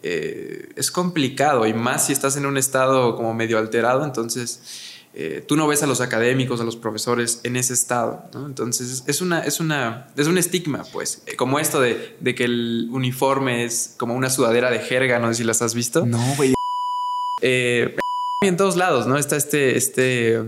es 0.02 0.90
complicado 0.90 1.66
y 1.66 1.72
más 1.72 2.06
si 2.06 2.12
estás 2.12 2.36
en 2.36 2.44
un 2.44 2.58
estado 2.58 3.16
como 3.16 3.32
medio 3.32 3.56
alterado, 3.56 4.04
entonces 4.04 4.91
eh, 5.14 5.44
tú 5.46 5.56
no 5.56 5.66
ves 5.66 5.82
a 5.82 5.86
los 5.86 6.00
académicos, 6.00 6.60
a 6.60 6.64
los 6.64 6.76
profesores 6.76 7.40
en 7.44 7.56
ese 7.56 7.74
estado, 7.74 8.30
Entonces 8.46 9.04
es 9.06 9.20
una, 9.20 9.40
es 9.40 9.60
una, 9.60 10.08
es 10.16 10.26
un 10.26 10.38
estigma, 10.38 10.84
pues, 10.90 11.22
eh, 11.26 11.36
como 11.36 11.58
esto 11.58 11.80
de, 11.80 12.16
que 12.34 12.44
el 12.44 12.88
uniforme 12.90 13.64
es 13.64 13.94
como 13.98 14.14
una 14.14 14.30
sudadera 14.30 14.70
de 14.70 14.78
jerga, 14.78 15.18
no 15.18 15.28
sé 15.28 15.34
si 15.34 15.44
las 15.44 15.60
has 15.60 15.74
visto. 15.74 16.06
No, 16.06 16.18
güey. 16.36 16.54
Eh, 17.42 17.96
en 18.42 18.56
todos 18.56 18.76
lados, 18.76 19.06
¿no? 19.06 19.18
Está 19.18 19.36
este, 19.36 19.76
este, 19.76 20.40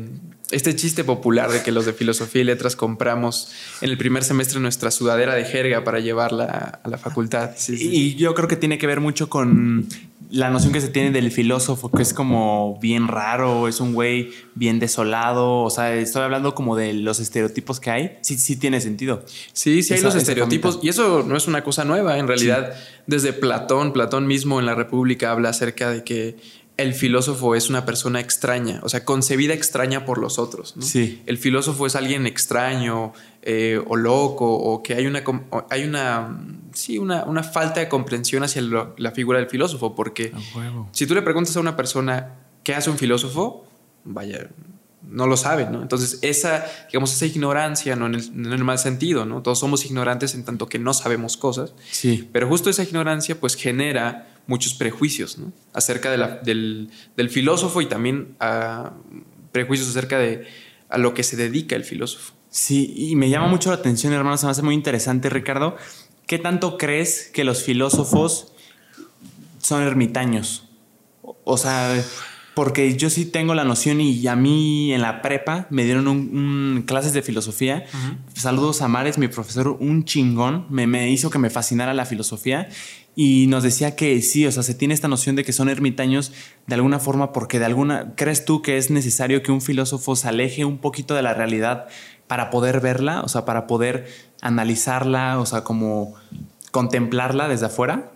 este 0.55 0.75
chiste 0.77 1.05
popular 1.05 1.51
de 1.51 1.63
que 1.63 1.73
los 1.73 1.87
de 1.87 1.93
filosofía 1.93 2.43
y 2.43 2.45
letras 2.45 2.77
compramos 2.77 3.51
en 3.81 3.91
el 3.91 3.99
primer 3.99 4.25
semestre 4.25 4.61
nuestra 4.61 4.91
sudadera 4.91 5.35
de 5.35 5.45
jerga 5.45 5.85
para 5.85 6.01
llevarla 6.01 6.81
a 6.83 6.89
la 6.89 6.99
facultad. 6.99 7.51
Y 7.69 8.15
yo 8.15 8.35
creo 8.35 8.49
que 8.49 8.57
tiene 8.57 8.79
que 8.79 8.87
ver 8.87 9.01
mucho 9.01 9.29
con 9.29 9.89
la 10.31 10.51
noción 10.51 10.73
que 10.73 10.81
se 10.81 10.89
tiene 10.89 11.13
del 11.13 11.31
filósofo, 11.31 11.91
que 11.91 12.03
es 12.03 12.13
como 12.13 12.79
bien 12.81 13.07
raro, 13.07 13.69
es 13.69 13.81
un 13.81 13.95
güey 13.95 14.31
bien 14.55 14.81
desolado, 14.81 15.61
o 15.61 15.71
sea, 15.71 15.95
estoy 15.95 16.23
hablando 16.23 16.55
como 16.57 16.77
de 16.77 16.93
los 16.93 17.21
estereotipos 17.21 17.79
que 17.79 17.91
hay, 17.91 18.19
sí, 18.23 18.37
sí 18.37 18.57
tiene 18.57 18.81
sentido. 18.81 19.25
Sí, 19.53 19.83
sí 19.85 19.95
hay 19.95 20.01
los 20.01 20.17
estereotipos, 20.17 20.81
y 20.83 20.89
eso 20.89 21.23
no 21.23 21.37
es 21.37 21.47
una 21.47 21.63
cosa 21.63 21.85
nueva, 21.85 22.19
en 22.19 22.27
realidad, 22.27 22.75
desde 23.07 23.33
Platón, 23.33 23.93
Platón 23.93 24.27
mismo 24.27 24.59
en 24.59 24.67
la 24.67 24.75
República 24.75 25.31
habla 25.31 25.51
acerca 25.51 25.91
de 25.91 26.03
que 26.03 26.37
el 26.77 26.93
filósofo 26.95 27.55
es 27.55 27.71
una 27.71 27.85
persona 27.85 28.19
extraña, 28.21 28.81
o 28.83 28.89
sea, 28.89 29.05
concebida 29.05 29.55
extraña 29.55 30.05
por 30.05 30.19
los 30.19 30.39
otros. 30.39 30.75
Sí. 30.81 31.23
El 31.27 31.39
filósofo 31.39 31.87
es 31.87 31.95
alguien 31.95 32.27
extraño, 32.27 33.13
eh, 33.43 33.81
o 33.87 33.97
loco 33.97 34.53
o 34.53 34.83
que 34.83 34.95
hay 34.95 35.07
una, 35.07 35.23
hay 35.71 35.85
una, 35.85 36.37
sí, 36.73 36.99
una, 36.99 37.25
una 37.25 37.45
falta 37.45 37.81
de 37.81 37.89
comprensión 37.89 38.43
hacia 38.43 38.63
la 38.97 39.11
figura 39.13 39.39
del 39.39 39.49
filósofo, 39.49 39.95
porque 39.95 40.33
si 40.91 41.07
tú 41.07 41.15
le 41.15 41.23
preguntas 41.23 41.57
a 41.57 41.61
una 41.61 41.77
persona 41.77 42.35
qué 42.65 42.75
hace 42.75 42.91
un 42.91 42.99
filósofo, 42.99 43.67
vaya, 44.03 44.49
no 45.09 45.27
lo 45.27 45.37
sabe, 45.37 45.69
¿no? 45.71 45.83
Entonces, 45.83 46.19
esa, 46.23 46.65
digamos, 46.89 47.13
esa 47.13 47.27
ignorancia, 47.27 47.95
¿no? 47.95 48.07
En 48.07 48.15
el, 48.15 48.65
mal 48.65 48.79
sentido, 48.79 49.25
¿no? 49.25 49.43
Todos 49.43 49.61
somos 49.61 49.85
ignorantes 49.85 50.35
en 50.35 50.45
tanto 50.45 50.67
que 50.67 50.79
no 50.79 50.93
sabemos 50.95 51.37
cosas. 51.37 51.75
Sí. 51.91 52.29
Pero 52.33 52.49
justo 52.49 52.71
esa 52.71 52.83
ignorancia, 52.83 53.39
pues, 53.39 53.55
genera 53.55 54.34
muchos 54.47 54.75
prejuicios, 54.75 55.39
¿no? 55.39 55.53
Acerca 55.73 56.11
del, 56.11 56.91
del, 57.17 57.31
filósofo 57.31 57.81
y 57.81 57.87
también 57.87 58.37
a, 58.39 58.49
ah, 58.49 58.93
prejuicios 59.53 59.89
acerca 59.89 60.19
de 60.19 60.47
a 60.89 60.99
lo 60.99 61.15
que 61.15 61.23
se 61.23 61.37
dedica 61.37 61.77
el 61.77 61.85
filósofo. 61.85 62.35
Sí, 62.51 62.93
y 62.97 63.17
me 63.17 63.31
llama 63.31 63.49
mucho 63.49 63.71
la 63.71 63.77
atención, 63.77 64.13
hermano, 64.13 64.37
se 64.37 64.47
me 64.47 64.53
hace 64.53 64.63
muy 64.63 64.75
interesante, 64.75 65.29
Ricardo. 65.29 65.77
¿Qué 66.27 66.39
tanto 66.39 66.79
crees 66.79 67.31
que 67.33 67.45
los 67.45 67.65
filósofos 67.65 68.53
son 69.61 69.83
ermitaños? 69.83 70.69
O 71.43 71.57
sea, 71.57 72.01
porque 72.55 72.97
yo 72.97 73.11
sí 73.11 73.27
tengo 73.27 73.55
la 73.55 73.65
noción 73.65 74.01
y 74.01 74.27
a 74.29 74.37
mí 74.37 74.93
en 74.93 75.03
la 75.03 75.21
prepa 75.21 75.67
me 75.71 75.85
dieron 75.85 76.07
un, 76.07 76.85
clases 76.87 77.13
de 77.13 77.23
filosofía. 77.23 77.85
Saludos 78.35 78.83
a 78.83 78.89
Mares, 78.89 79.19
mi 79.19 79.27
profesor, 79.27 79.77
un 79.81 80.05
chingón, 80.05 80.67
me, 80.71 80.87
me 80.87 81.11
hizo 81.11 81.31
que 81.31 81.39
me 81.39 81.51
fascinara 81.51 81.93
la 81.93 82.07
filosofía 82.07 82.69
y 83.17 83.47
nos 83.47 83.63
decía 83.63 83.95
que 83.95 84.21
sí, 84.23 84.47
o 84.47 84.53
sea, 84.53 84.63
se 84.63 84.75
tiene 84.75 84.95
esta 84.95 85.09
noción 85.09 85.37
de 85.37 85.45
que 85.45 85.53
son 85.53 85.69
ermitaños 85.69 86.33
de 86.67 86.75
alguna 86.75 86.99
forma 86.99 87.33
porque 87.33 87.59
de 87.59 87.67
alguna, 87.67 88.15
¿crees 88.17 88.45
tú 88.45 88.63
que 88.63 88.77
es 88.77 88.91
necesario 88.91 89.43
que 89.43 89.53
un 89.53 89.61
filósofo 89.61 90.17
se 90.17 90.29
aleje 90.29 90.65
un 90.65 90.79
poquito 90.79 91.15
de 91.15 91.23
la 91.23 91.35
realidad 91.35 91.87
para 92.27 92.51
poder 92.51 92.81
verla, 92.81 93.23
o 93.23 93.29
sea, 93.29 93.45
para 93.45 93.67
poder 93.67 94.07
analizarla, 94.41 95.39
o 95.39 95.47
sea, 95.47 95.63
como 95.63 96.15
contemplarla 96.73 97.49
desde 97.49 97.67
afuera? 97.67 98.11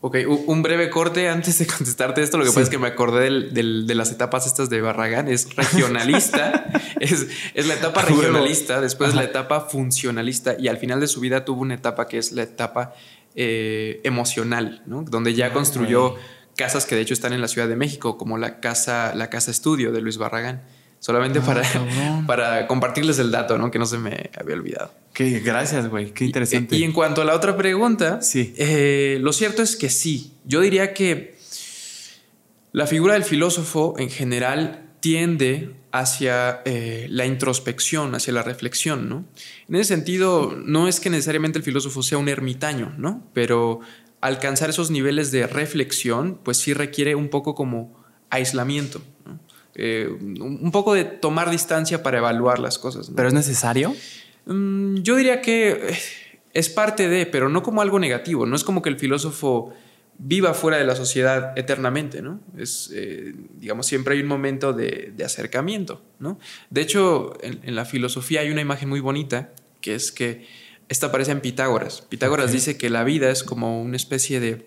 Ok, 0.00 0.16
un 0.46 0.62
breve 0.62 0.90
corte 0.90 1.28
antes 1.28 1.58
de 1.58 1.66
contestarte 1.78 2.22
esto. 2.22 2.38
Lo 2.38 2.44
que 2.44 2.50
pasa 2.50 2.62
es 2.62 2.68
que 2.68 2.78
me 2.78 2.86
acordé 2.86 3.50
de 3.50 3.94
las 3.94 4.12
etapas 4.12 4.46
estas 4.46 4.70
de 4.70 4.80
Barragán. 4.80 5.26
Es 5.26 5.56
regionalista, 5.56 6.70
es, 7.00 7.26
la 7.66 7.74
etapa 7.74 8.02
regionalista, 8.02 8.80
después 8.80 9.14
la 9.14 9.24
etapa 9.24 9.62
funcionalista 9.62 10.54
y 10.58 10.68
al 10.68 10.78
final 10.78 11.00
de 11.00 11.08
su 11.08 11.20
vida 11.20 11.44
tuvo 11.44 11.62
una 11.62 11.74
etapa 11.74 12.06
que 12.06 12.18
es 12.18 12.30
la 12.30 12.42
etapa 12.42 12.94
eh, 13.40 14.00
emocional, 14.02 14.82
¿no? 14.86 15.02
donde 15.02 15.32
ya 15.32 15.52
construyó 15.52 16.16
casas 16.56 16.86
que 16.86 16.96
de 16.96 17.02
hecho 17.02 17.14
están 17.14 17.32
en 17.32 17.40
la 17.40 17.46
Ciudad 17.46 17.68
de 17.68 17.76
México, 17.76 18.18
como 18.18 18.36
la 18.36 18.58
casa, 18.58 19.14
la 19.14 19.30
casa 19.30 19.52
estudio 19.52 19.92
de 19.92 20.00
Luis 20.00 20.18
Barragán. 20.18 20.64
Solamente 20.98 21.38
ah, 21.38 21.42
para, 21.46 21.62
para 22.26 22.66
compartirles 22.66 23.20
el 23.20 23.30
dato, 23.30 23.56
¿no? 23.56 23.70
Que 23.70 23.78
no 23.78 23.86
se 23.86 23.96
me 23.98 24.30
había 24.36 24.56
olvidado. 24.56 24.92
Qué 25.12 25.38
gracias, 25.38 25.88
güey. 25.88 26.10
Qué 26.10 26.24
interesante. 26.24 26.74
Y, 26.74 26.82
en 26.82 26.90
cuanto 26.90 27.22
a 27.22 27.24
la 27.24 27.36
otra 27.36 27.56
pregunta, 27.56 28.20
sí. 28.22 28.52
Eh, 28.58 29.18
lo 29.20 29.32
cierto 29.32 29.62
es 29.62 29.76
que 29.76 29.88
sí. 29.88 30.32
Yo 30.44 30.60
diría 30.60 30.92
que 30.92 31.36
la 32.72 32.88
figura 32.88 33.14
del 33.14 33.22
filósofo 33.22 33.94
en 33.98 34.10
general 34.10 34.87
tiende 35.00 35.74
hacia 35.92 36.60
eh, 36.64 37.06
la 37.10 37.26
introspección, 37.26 38.14
hacia 38.14 38.32
la 38.32 38.42
reflexión, 38.42 39.08
¿no? 39.08 39.24
En 39.68 39.76
ese 39.76 39.94
sentido, 39.94 40.56
no 40.64 40.88
es 40.88 41.00
que 41.00 41.10
necesariamente 41.10 41.58
el 41.58 41.64
filósofo 41.64 42.02
sea 42.02 42.18
un 42.18 42.28
ermitaño, 42.28 42.94
¿no? 42.98 43.22
Pero 43.32 43.80
alcanzar 44.20 44.70
esos 44.70 44.90
niveles 44.90 45.30
de 45.30 45.46
reflexión, 45.46 46.38
pues 46.42 46.58
sí 46.58 46.74
requiere 46.74 47.14
un 47.14 47.28
poco 47.28 47.54
como 47.54 47.96
aislamiento, 48.30 49.00
¿no? 49.24 49.38
Eh, 49.74 50.08
un 50.20 50.70
poco 50.72 50.94
de 50.94 51.04
tomar 51.04 51.50
distancia 51.50 52.02
para 52.02 52.18
evaluar 52.18 52.58
las 52.58 52.78
cosas. 52.78 53.12
¿Pero 53.14 53.28
es 53.28 53.34
necesario? 53.34 53.94
Mm, 54.46 54.96
yo 55.02 55.14
diría 55.14 55.40
que 55.40 55.96
es 56.52 56.68
parte 56.68 57.08
de, 57.08 57.26
pero 57.26 57.48
no 57.48 57.62
como 57.62 57.80
algo 57.80 57.98
negativo. 58.00 58.44
No 58.44 58.56
es 58.56 58.64
como 58.64 58.82
que 58.82 58.88
el 58.88 58.98
filósofo 58.98 59.72
viva 60.18 60.52
fuera 60.52 60.78
de 60.78 60.84
la 60.84 60.96
sociedad 60.96 61.56
eternamente, 61.56 62.22
¿no? 62.22 62.40
Es, 62.56 62.90
eh, 62.92 63.34
digamos, 63.54 63.86
siempre 63.86 64.14
hay 64.14 64.20
un 64.20 64.28
momento 64.28 64.72
de, 64.72 65.14
acercamiento, 65.24 66.02
¿no? 66.18 66.38
De 66.70 66.80
hecho, 66.80 67.34
en, 67.40 67.74
la 67.74 67.84
filosofía 67.84 68.40
hay 68.40 68.50
una 68.50 68.60
imagen 68.60 68.88
muy 68.88 69.00
bonita, 69.00 69.52
que 69.80 69.94
es 69.94 70.10
que 70.10 70.46
esta 70.88 71.06
aparece 71.06 71.30
en 71.30 71.40
Pitágoras. 71.40 72.02
Pitágoras 72.02 72.52
dice 72.52 72.76
que 72.76 72.90
la 72.90 73.04
vida 73.04 73.30
es 73.30 73.44
como 73.44 73.80
una 73.80 73.96
especie 73.96 74.40
de, 74.40 74.66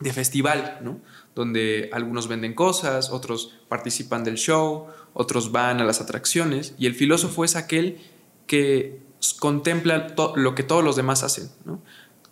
de 0.00 0.12
festival, 0.12 0.78
¿no? 0.82 1.00
donde 1.34 1.90
algunos 1.92 2.28
venden 2.28 2.54
cosas, 2.54 3.10
otros 3.10 3.54
participan 3.68 4.24
del 4.24 4.36
show, 4.36 4.88
otros 5.12 5.52
van 5.52 5.80
a 5.80 5.84
las 5.84 6.00
atracciones, 6.00 6.74
y 6.78 6.86
el 6.86 6.94
filósofo 6.94 7.44
es 7.44 7.56
aquel 7.56 7.98
que 8.46 9.00
contempla 9.38 10.14
lo 10.34 10.54
que 10.54 10.62
todos 10.62 10.82
los 10.82 10.96
demás 10.96 11.22
hacen. 11.22 11.50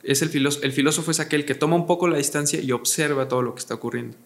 Es 0.03 0.23
el, 0.23 0.31
el, 0.63 0.73
filósofo 0.73 1.11
es 1.11 1.21
aquel 1.21 1.45
que 1.45 1.55
toma 1.55 1.77
un 1.77 1.87
poco 1.87 2.09
la 2.09 2.17
distancia 2.17 2.61
y 2.61 2.73
observa 2.73 3.29
todo 3.29 3.43
lo 3.43 3.55
que 3.55 3.61
está 3.61 3.75
ocurriendo. 3.75 4.17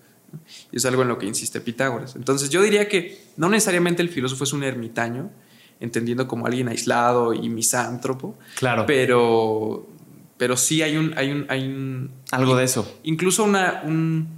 Y 0.71 0.77
es 0.77 0.85
algo 0.85 1.03
en 1.03 1.09
lo 1.09 1.19
que 1.19 1.27
insiste 1.27 1.61
Pitágoras. 1.61 2.17
Entonces 2.17 2.51
yo 2.51 2.63
diría 2.63 2.89
que 2.89 3.23
no 3.37 3.49
necesariamente 3.49 4.03
el 4.03 4.09
filósofo 4.09 4.45
es 4.45 4.53
un 4.53 4.65
ermitaño, 4.65 5.31
entendiendo 5.81 6.29
como 6.29 6.47
alguien 6.47 6.69
aislado 6.69 7.35
y 7.35 7.49
misántropo. 7.49 8.39
Claro. 8.57 8.87
Pero, 8.87 9.87
pero 10.37 10.57
sí 10.57 10.83
hay 10.83 10.97
un, 10.97 11.13
hay 11.17 11.33
un, 11.33 11.47
hay 11.49 11.67
un 11.67 12.11
algo 12.31 12.57
de 12.57 12.65
eso. 12.65 12.99
Incluso 13.03 13.45
una, 13.45 13.83
un, 13.85 14.29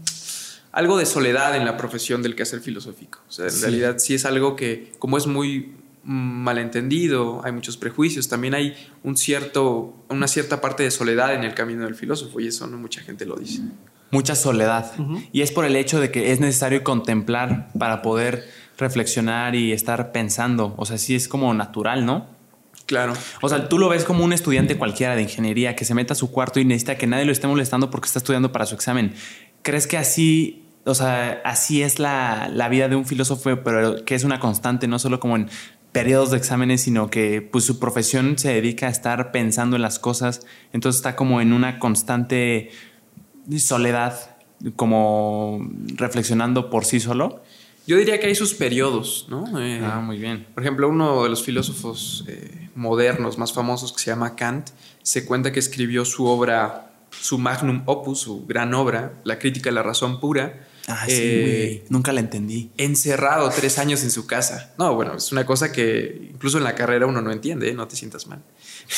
algo 0.73 0.99
de 0.99 1.07
soledad 1.07 1.57
en 1.57 1.65
la 1.65 1.77
profesión 1.77 2.23
del 2.23 2.35
quehacer 2.35 2.61
filosófico. 2.61 3.21
O 3.29 3.33
sea, 3.33 3.47
en 3.47 3.61
realidad 3.61 3.99
sí 3.99 4.15
es 4.15 4.25
algo 4.25 4.57
que, 4.57 4.93
como 4.99 5.17
es 5.19 5.27
muy 5.27 5.73
malentendido, 6.05 7.41
hay 7.45 7.53
muchos 7.53 7.77
prejuicios, 7.77 8.29
también 8.29 8.55
hay 8.55 8.75
un 9.03 9.17
cierto, 9.17 9.95
una 10.09 10.29
cierta 10.29 10.61
parte 10.61 10.83
de 10.83 10.91
soledad 10.91 11.35
en 11.35 11.45
el 11.45 11.55
camino 11.55 11.85
del 11.85 11.95
filósofo 11.95 12.41
y 12.41 12.49
eso 12.49 12.67
no 12.67 12.77
mucha 12.77 13.01
gente 13.01 13.25
lo 13.25 13.37
dice. 13.37 13.63
Mucha 14.11 14.37
soledad. 14.37 14.93
Y 15.33 15.41
es 15.41 15.51
por 15.51 15.65
el 15.65 15.75
hecho 15.75 15.99
de 15.99 16.11
que 16.11 16.31
es 16.31 16.39
necesario 16.39 16.85
contemplar 16.85 17.71
para 17.77 18.01
poder 18.01 18.45
reflexionar 18.79 19.57
y 19.57 19.73
estar 19.73 20.13
pensando. 20.13 20.75
O 20.77 20.85
sea, 20.85 20.99
sí 20.99 21.17
es 21.17 21.27
como 21.27 21.53
natural, 21.53 22.07
¿no? 22.07 22.29
Claro. 22.87 23.15
O 23.41 23.49
sea, 23.49 23.69
tú 23.69 23.79
lo 23.79 23.89
ves 23.89 24.05
como 24.05 24.25
un 24.25 24.33
estudiante 24.33 24.77
cualquiera 24.77 25.17
de 25.17 25.23
ingeniería 25.23 25.75
que 25.75 25.85
se 25.85 25.95
meta 25.95 26.13
a 26.13 26.17
su 26.17 26.31
cuarto 26.31 26.61
y 26.61 26.65
necesita 26.65 26.97
que 26.97 27.07
nadie 27.07 27.25
lo 27.25 27.33
esté 27.33 27.49
molestando 27.49 27.91
porque 27.91 28.07
está 28.07 28.19
estudiando 28.19 28.53
para 28.53 28.67
su 28.67 28.75
examen. 28.75 29.15
¿Crees 29.63 29.87
que 29.87 29.97
así 29.97 30.65
o 30.87 30.95
sea, 30.95 31.41
así 31.45 31.83
es 31.83 31.99
la, 31.99 32.69
vida 32.71 32.89
de 32.89 32.97
un 32.97 33.07
filósofo, 33.07 33.63
pero 33.65 34.05
que 34.05 34.15
es 34.15 34.25
una 34.25 34.39
constante, 34.39 34.87
no 34.87 34.99
solo 34.99 35.19
como 35.19 35.37
en 35.37 35.49
periodos 35.95 36.33
de 36.33 36.39
exámenes, 36.39 36.83
sino 36.83 37.09
que 37.09 37.41
pues 37.41 37.65
su 37.65 37.79
profesión 37.79 38.37
se 38.37 38.53
dedica 38.53 38.89
a 38.89 38.91
estar 38.91 39.31
pensando 39.31 39.77
en 39.77 39.83
las 39.83 40.01
cosas, 40.01 40.45
entonces 40.73 40.99
está 40.99 41.15
como 41.15 41.41
en 41.41 41.53
una 41.53 41.79
constante 41.79 42.71
soledad, 43.57 44.37
como 44.75 45.71
reflexionando 45.95 46.69
por 46.69 46.85
sí 46.85 46.99
solo. 46.99 47.43
Yo 47.87 47.97
diría 47.97 48.19
que 48.19 48.27
hay 48.27 48.35
sus 48.35 48.55
periodos, 48.55 49.27
¿no? 49.29 49.61
Eh, 49.61 49.81
ah, 49.85 50.01
muy 50.01 50.19
bien. 50.19 50.47
Por 50.53 50.65
ejemplo, 50.65 50.89
uno 50.89 51.23
de 51.23 51.29
los 51.29 51.45
filósofos 51.45 52.25
eh, 52.27 52.71
modernos 52.75 53.39
más 53.39 53.53
famosos 53.53 53.93
que 53.93 54.01
se 54.01 54.11
llama 54.11 54.35
Kant, 54.35 54.71
se 55.03 55.25
cuenta 55.25 55.53
que 55.53 55.61
escribió 55.61 56.05
su 56.05 56.27
obra, 56.27 56.93
su 57.11 57.39
magnum 57.39 57.83
opus, 57.87 58.21
su 58.21 58.47
gran 58.47 58.75
obra, 58.75 59.13
La 59.23 59.39
crítica 59.39 59.71
de 59.71 59.75
la 59.75 59.85
razón 59.85 60.19
pura, 60.19 60.67
Ah, 60.87 61.05
sí, 61.07 61.15
eh, 61.17 61.85
Nunca 61.89 62.13
la 62.13 62.21
entendí. 62.21 62.71
Encerrado 62.77 63.49
tres 63.51 63.79
años 63.79 64.03
en 64.03 64.11
su 64.11 64.27
casa. 64.27 64.75
No, 64.79 64.95
bueno, 64.95 65.17
es 65.17 65.33
una 65.33 65.47
cosa 65.47 65.73
que 65.73 66.31
incluso 66.33 66.59
en 66.59 66.65
la 66.65 66.75
carrera 66.75 67.07
uno 67.07 67.23
no 67.23 67.33
entiende, 67.33 67.71
¿eh? 67.71 67.75
no 67.75 67.89
te 67.89 67.97
sientas 67.97 68.27
mal. 68.27 68.43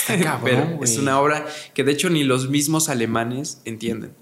Pero 0.45 0.81
es 0.83 0.99
una 0.99 1.21
obra 1.21 1.47
que 1.75 1.85
de 1.85 1.93
hecho 1.93 2.11
ni 2.11 2.25
los 2.25 2.49
mismos 2.49 2.89
alemanes 2.89 3.61
entienden. 3.65 4.13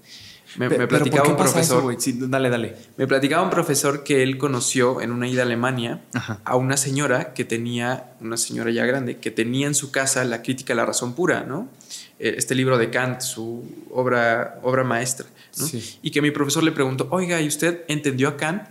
Me, 0.57 0.69
platicaba 0.87 1.27
un 1.27 1.35
profesor. 1.35 1.97
dale, 2.29 2.49
dale. 2.49 2.75
Me 2.97 3.07
platicaba 3.07 3.43
un 3.43 3.49
profesor 3.49 4.03
que 4.03 4.23
él 4.23 4.37
conoció 4.37 5.01
en 5.01 5.11
una 5.11 5.27
ida 5.27 5.41
a 5.41 5.45
Alemania 5.45 6.01
a 6.43 6.55
una 6.55 6.77
señora 6.77 7.33
que 7.33 7.43
tenía, 7.43 8.15
una 8.21 8.37
señora 8.37 8.71
ya 8.71 8.85
grande, 8.85 9.17
que 9.17 9.31
tenía 9.31 9.67
en 9.67 9.75
su 9.75 9.91
casa 9.91 10.23
la 10.23 10.41
crítica 10.41 10.73
a 10.73 10.77
la 10.77 10.85
razón 10.85 11.13
pura, 11.13 11.43
¿no? 11.43 11.67
Eh, 12.19 12.35
este 12.37 12.55
libro 12.55 12.77
de 12.77 12.89
Kant, 12.89 13.19
su 13.21 13.65
obra, 13.91 14.59
obra 14.63 14.83
maestra. 14.83 15.25
Y 16.01 16.11
que 16.11 16.21
mi 16.21 16.31
profesor 16.31 16.63
le 16.63 16.71
preguntó, 16.71 17.07
oiga, 17.11 17.41
¿y 17.41 17.47
usted 17.47 17.83
entendió 17.87 18.29
a 18.29 18.37
Kant? 18.37 18.63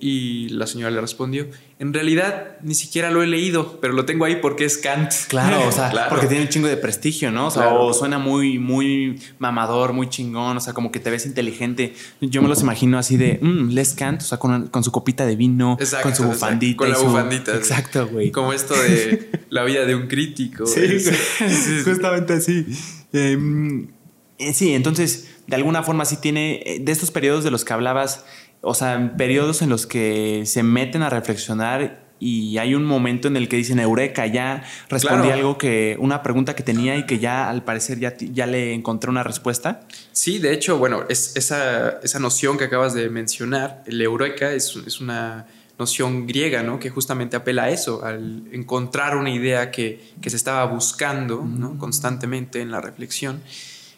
Y, 0.00 0.48
la 0.48 0.66
señora 0.66 0.90
le 0.90 1.00
respondió, 1.00 1.46
en 1.78 1.94
realidad 1.94 2.56
ni 2.62 2.74
siquiera 2.74 3.12
lo 3.12 3.22
he 3.22 3.28
leído, 3.28 3.78
pero 3.80 3.92
lo 3.92 4.04
tengo 4.04 4.24
ahí 4.24 4.36
porque 4.42 4.64
es 4.64 4.76
Kant. 4.76 5.12
Claro, 5.28 5.68
o 5.68 5.70
sea, 5.70 6.06
porque 6.08 6.26
tiene 6.26 6.42
un 6.42 6.48
chingo 6.48 6.66
de 6.66 6.76
prestigio, 6.76 7.30
¿no? 7.30 7.46
O 7.46 7.50
sea, 7.52 7.72
o 7.72 7.94
suena 7.94 8.18
muy, 8.18 8.58
muy 8.58 9.20
mamador, 9.38 9.92
muy 9.92 10.08
chingón, 10.08 10.56
o 10.56 10.60
sea, 10.60 10.72
como 10.72 10.90
que 10.90 10.98
te 10.98 11.10
ves 11.10 11.26
inteligente. 11.26 11.94
Yo 12.20 12.42
me 12.42 12.48
los 12.48 12.60
imagino 12.62 12.98
así 12.98 13.16
de, 13.16 13.38
mmm, 13.40 13.68
Les 13.68 13.94
Kant, 13.94 14.22
o 14.22 14.24
sea, 14.24 14.38
con, 14.38 14.82
su 14.82 14.90
copita 14.90 15.24
de 15.26 15.36
vino, 15.36 15.78
con 16.02 16.16
su 16.16 16.24
bufandita. 16.24 16.78
Con 16.78 16.90
la 16.90 16.98
bufandita. 16.98 17.54
Exacto, 17.54 18.08
güey. 18.08 18.32
Como 18.32 18.52
esto 18.52 18.74
de 18.74 19.30
la 19.50 19.62
vida 19.62 19.84
de 19.84 19.94
un 19.94 20.08
crítico. 20.08 20.66
Sí, 20.66 20.80
justamente 21.84 22.32
así. 22.32 22.66
Em, 23.12 23.86
eh, 24.38 24.52
sí, 24.54 24.74
entonces, 24.74 25.28
de 25.46 25.56
alguna 25.56 25.82
forma 25.82 26.04
sí 26.04 26.16
tiene, 26.16 26.62
eh, 26.64 26.78
de 26.80 26.92
estos 26.92 27.10
periodos 27.10 27.44
de 27.44 27.50
los 27.50 27.64
que 27.64 27.72
hablabas, 27.72 28.24
o 28.60 28.74
sea, 28.74 29.14
periodos 29.16 29.62
en 29.62 29.68
los 29.68 29.86
que 29.86 30.44
se 30.46 30.62
meten 30.62 31.02
a 31.02 31.10
reflexionar 31.10 32.02
y 32.24 32.58
hay 32.58 32.76
un 32.76 32.84
momento 32.84 33.26
en 33.26 33.36
el 33.36 33.48
que 33.48 33.56
dicen 33.56 33.80
Eureka, 33.80 34.28
ya 34.28 34.62
respondí 34.88 35.30
algo 35.30 35.58
que, 35.58 35.96
una 35.98 36.22
pregunta 36.22 36.54
que 36.54 36.62
tenía 36.62 36.96
y 36.96 37.04
que 37.04 37.18
ya 37.18 37.50
al 37.50 37.64
parecer 37.64 37.98
ya, 37.98 38.16
ya 38.16 38.46
le 38.46 38.74
encontré 38.74 39.10
una 39.10 39.24
respuesta. 39.24 39.80
Sí, 40.12 40.38
de 40.38 40.52
hecho, 40.52 40.78
bueno, 40.78 41.02
es, 41.08 41.34
esa, 41.34 41.98
esa 42.04 42.20
noción 42.20 42.58
que 42.58 42.64
acabas 42.64 42.94
de 42.94 43.10
mencionar, 43.10 43.82
el 43.86 44.00
Eureka 44.00 44.52
es, 44.52 44.76
es 44.86 45.00
una 45.00 45.46
noción 45.80 46.28
griega, 46.28 46.62
¿no? 46.62 46.78
Que 46.78 46.90
justamente 46.90 47.34
apela 47.34 47.64
a 47.64 47.70
eso, 47.70 48.04
al 48.04 48.44
encontrar 48.52 49.16
una 49.16 49.30
idea 49.30 49.72
que, 49.72 50.12
que 50.20 50.30
se 50.30 50.36
estaba 50.36 50.64
buscando 50.66 51.42
¿no? 51.42 51.76
constantemente 51.76 52.60
en 52.60 52.70
la 52.70 52.80
reflexión. 52.80 53.42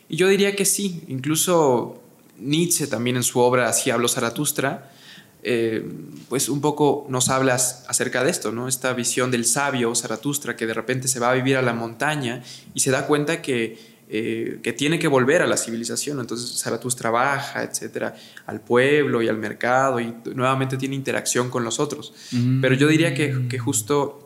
Y 0.08 0.16
yo 0.16 0.28
diría 0.28 0.54
que 0.54 0.64
sí, 0.64 1.02
incluso 1.08 2.00
Nietzsche 2.38 2.86
también 2.86 3.16
en 3.16 3.22
su 3.22 3.38
obra 3.38 3.68
Así 3.68 3.90
habló 3.90 4.08
Zaratustra, 4.08 4.90
eh, 5.46 5.86
pues 6.30 6.48
un 6.48 6.62
poco 6.62 7.06
nos 7.10 7.28
hablas 7.28 7.84
acerca 7.86 8.24
de 8.24 8.30
esto, 8.30 8.50
¿no? 8.50 8.66
Esta 8.66 8.94
visión 8.94 9.30
del 9.30 9.44
sabio 9.44 9.94
Zaratustra 9.94 10.56
que 10.56 10.66
de 10.66 10.72
repente 10.72 11.06
se 11.06 11.20
va 11.20 11.30
a 11.30 11.34
vivir 11.34 11.58
a 11.58 11.62
la 11.62 11.74
montaña 11.74 12.42
y 12.72 12.80
se 12.80 12.90
da 12.90 13.06
cuenta 13.06 13.42
que, 13.42 13.78
eh, 14.08 14.60
que 14.62 14.72
tiene 14.72 14.98
que 14.98 15.06
volver 15.06 15.42
a 15.42 15.46
la 15.46 15.58
civilización. 15.58 16.18
Entonces 16.18 16.58
Zaratustra 16.62 17.10
baja, 17.10 17.62
etcétera, 17.62 18.14
al 18.46 18.62
pueblo 18.62 19.20
y 19.20 19.28
al 19.28 19.36
mercado 19.36 20.00
y 20.00 20.14
nuevamente 20.34 20.78
tiene 20.78 20.94
interacción 20.94 21.50
con 21.50 21.62
los 21.62 21.78
otros. 21.78 22.14
Mm. 22.32 22.62
Pero 22.62 22.74
yo 22.74 22.88
diría 22.88 23.14
que, 23.14 23.46
que 23.46 23.58
justo 23.58 24.23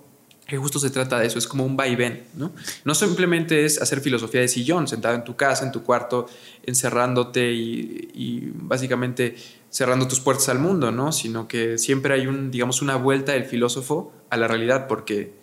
que 0.48 0.56
justo 0.56 0.78
se 0.78 0.88
trata 0.88 1.18
de 1.18 1.26
eso, 1.26 1.38
es 1.38 1.46
como 1.46 1.66
un 1.66 1.76
vaivén, 1.76 2.24
¿no? 2.34 2.52
No 2.86 2.94
simplemente 2.94 3.66
es 3.66 3.82
hacer 3.82 4.00
filosofía 4.00 4.40
de 4.40 4.48
sillón, 4.48 4.88
sentado 4.88 5.14
en 5.14 5.22
tu 5.22 5.36
casa, 5.36 5.66
en 5.66 5.72
tu 5.72 5.82
cuarto, 5.82 6.26
encerrándote 6.64 7.52
y, 7.52 8.08
y, 8.14 8.50
básicamente 8.54 9.36
cerrando 9.68 10.08
tus 10.08 10.20
puertas 10.20 10.48
al 10.48 10.58
mundo, 10.58 10.90
¿no? 10.90 11.12
Sino 11.12 11.46
que 11.46 11.76
siempre 11.76 12.14
hay 12.14 12.26
un, 12.26 12.50
digamos, 12.50 12.80
una 12.80 12.96
vuelta 12.96 13.32
del 13.32 13.44
filósofo 13.44 14.10
a 14.30 14.38
la 14.38 14.48
realidad, 14.48 14.88
porque 14.88 15.34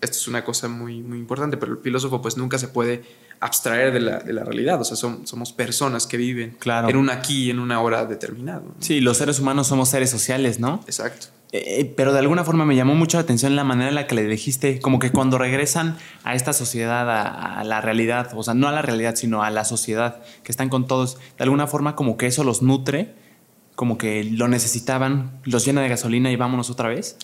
esto 0.00 0.16
es 0.16 0.28
una 0.28 0.44
cosa 0.44 0.68
muy, 0.68 1.02
muy 1.02 1.18
importante, 1.18 1.58
pero 1.58 1.72
el 1.72 1.78
filósofo 1.78 2.22
pues 2.22 2.38
nunca 2.38 2.58
se 2.58 2.68
puede 2.68 3.02
abstraer 3.40 3.92
de 3.92 4.00
la, 4.00 4.18
de 4.20 4.32
la 4.32 4.44
realidad, 4.44 4.80
o 4.80 4.84
sea, 4.84 4.96
somos 4.96 5.52
personas 5.52 6.06
que 6.06 6.16
viven 6.16 6.56
en 6.88 6.96
un 6.96 7.10
aquí, 7.10 7.50
en 7.50 7.58
una 7.58 7.82
hora 7.82 8.06
determinada. 8.06 8.62
Sí, 8.78 9.02
los 9.02 9.18
seres 9.18 9.40
humanos 9.40 9.66
somos 9.66 9.90
seres 9.90 10.10
sociales, 10.10 10.58
¿no? 10.58 10.80
Exacto. 10.86 11.26
Eh, 11.54 11.82
eh, 11.82 11.94
pero 11.96 12.12
de 12.12 12.18
alguna 12.18 12.42
forma 12.42 12.64
me 12.64 12.74
llamó 12.74 12.96
mucho 12.96 13.16
la 13.16 13.22
atención 13.22 13.54
la 13.54 13.62
manera 13.62 13.88
en 13.88 13.94
la 13.94 14.08
que 14.08 14.16
le 14.16 14.24
dijiste, 14.24 14.80
como 14.80 14.98
que 14.98 15.12
cuando 15.12 15.38
regresan 15.38 15.96
a 16.24 16.34
esta 16.34 16.52
sociedad, 16.52 17.08
a, 17.08 17.62
la 17.62 17.80
realidad, 17.80 18.32
o 18.34 18.42
sea, 18.42 18.54
no 18.54 18.66
a 18.66 18.72
la 18.72 18.82
realidad, 18.82 19.14
sino 19.14 19.44
a 19.44 19.50
la 19.50 19.64
sociedad, 19.64 20.20
que 20.42 20.50
están 20.50 20.68
con 20.68 20.88
todos, 20.88 21.16
de 21.38 21.44
alguna 21.44 21.68
forma 21.68 21.94
como 21.94 22.16
que 22.16 22.26
eso 22.26 22.42
los 22.42 22.62
nutre, 22.62 23.14
como 23.76 23.98
que 23.98 24.24
lo 24.24 24.48
necesitaban, 24.48 25.40
los 25.44 25.64
llena 25.64 25.80
de 25.80 25.90
gasolina 25.90 26.32
y 26.32 26.34
vámonos 26.34 26.70
otra 26.70 26.88
vez. 26.88 27.16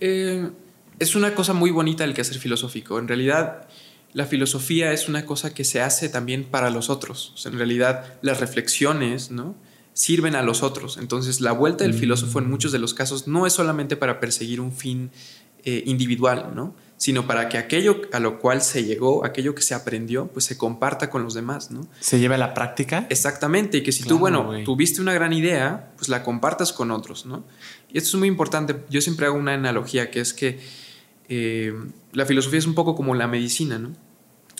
Eh, 0.00 0.50
es 0.98 1.14
una 1.14 1.36
cosa 1.36 1.52
muy 1.52 1.70
bonita 1.70 2.02
el 2.02 2.14
que 2.14 2.22
hacer 2.22 2.38
filosófico. 2.38 2.98
En 2.98 3.06
realidad, 3.06 3.68
la 4.12 4.26
filosofía 4.26 4.90
es 4.90 5.08
una 5.08 5.24
cosa 5.24 5.54
que 5.54 5.62
se 5.62 5.80
hace 5.80 6.08
también 6.08 6.42
para 6.42 6.70
los 6.70 6.90
otros. 6.90 7.30
O 7.36 7.36
sea, 7.36 7.52
en 7.52 7.58
realidad, 7.58 8.14
las 8.22 8.40
reflexiones, 8.40 9.30
¿no? 9.30 9.54
Sirven 9.98 10.36
a 10.36 10.42
los 10.42 10.62
otros. 10.62 10.96
Entonces, 10.96 11.40
la 11.40 11.50
vuelta 11.50 11.82
del 11.82 11.92
filósofo 11.92 12.38
en 12.38 12.46
mm. 12.46 12.50
muchos 12.50 12.70
de 12.70 12.78
los 12.78 12.94
casos 12.94 13.26
no 13.26 13.48
es 13.48 13.52
solamente 13.52 13.96
para 13.96 14.20
perseguir 14.20 14.60
un 14.60 14.70
fin 14.70 15.10
eh, 15.64 15.82
individual, 15.86 16.52
¿no? 16.54 16.72
sino 16.96 17.26
para 17.26 17.48
que 17.48 17.58
aquello 17.58 18.02
a 18.12 18.20
lo 18.20 18.38
cual 18.38 18.62
se 18.62 18.84
llegó, 18.84 19.24
aquello 19.24 19.56
que 19.56 19.62
se 19.62 19.74
aprendió, 19.74 20.28
pues 20.28 20.44
se 20.44 20.56
comparta 20.56 21.10
con 21.10 21.24
los 21.24 21.34
demás, 21.34 21.70
¿no? 21.70 21.86
Se 22.00 22.18
lleve 22.18 22.36
a 22.36 22.38
la 22.38 22.54
práctica. 22.54 23.06
Exactamente, 23.08 23.78
y 23.78 23.82
que 23.82 23.92
si 23.92 24.02
tú, 24.02 24.18
bueno, 24.18 24.50
tuviste 24.64 25.00
una 25.00 25.12
gran 25.12 25.32
idea, 25.32 25.92
pues 25.96 26.08
la 26.08 26.24
compartas 26.24 26.72
con 26.72 26.90
otros, 26.90 27.24
¿no? 27.24 27.44
Y 27.92 27.98
esto 27.98 28.10
es 28.10 28.14
muy 28.16 28.26
importante, 28.26 28.84
yo 28.90 29.00
siempre 29.00 29.26
hago 29.26 29.36
una 29.36 29.54
analogía 29.54 30.10
que 30.10 30.20
es 30.20 30.32
que 30.34 30.58
eh, 31.28 31.72
la 32.12 32.26
filosofía 32.26 32.58
es 32.58 32.66
un 32.66 32.74
poco 32.74 32.96
como 32.96 33.14
la 33.14 33.28
medicina, 33.28 33.78
¿no? 33.78 33.92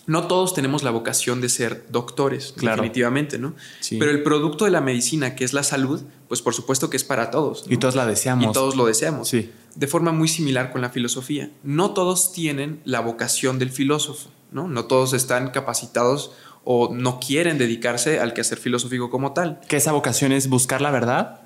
No 0.08 0.26
todos 0.26 0.54
tenemos 0.54 0.82
la 0.82 0.90
vocación 0.90 1.42
de 1.42 1.50
ser 1.50 1.84
doctores, 1.90 2.54
definitivamente, 2.56 3.38
¿no? 3.38 3.54
Pero 3.90 4.10
el 4.10 4.22
producto 4.22 4.64
de 4.64 4.70
la 4.70 4.80
medicina, 4.80 5.34
que 5.34 5.44
es 5.44 5.52
la 5.52 5.62
salud, 5.62 6.00
pues 6.28 6.40
por 6.40 6.54
supuesto 6.54 6.88
que 6.88 6.96
es 6.96 7.04
para 7.04 7.30
todos. 7.30 7.66
Y 7.68 7.76
todos 7.76 7.94
la 7.94 8.06
deseamos. 8.06 8.46
Y 8.46 8.52
todos 8.52 8.74
lo 8.74 8.86
deseamos. 8.86 9.28
Sí. 9.28 9.52
De 9.74 9.86
forma 9.86 10.10
muy 10.10 10.26
similar 10.26 10.72
con 10.72 10.80
la 10.80 10.88
filosofía. 10.88 11.50
No 11.62 11.90
todos 11.90 12.32
tienen 12.32 12.80
la 12.86 13.00
vocación 13.00 13.58
del 13.58 13.70
filósofo, 13.70 14.30
¿no? 14.50 14.66
No 14.66 14.86
todos 14.86 15.12
están 15.12 15.50
capacitados 15.50 16.32
o 16.64 16.94
no 16.94 17.20
quieren 17.20 17.58
dedicarse 17.58 18.18
al 18.18 18.32
quehacer 18.32 18.56
filosófico 18.56 19.10
como 19.10 19.34
tal. 19.34 19.60
¿Que 19.68 19.76
esa 19.76 19.92
vocación 19.92 20.32
es 20.32 20.48
buscar 20.48 20.80
la 20.80 20.90
verdad? 20.90 21.42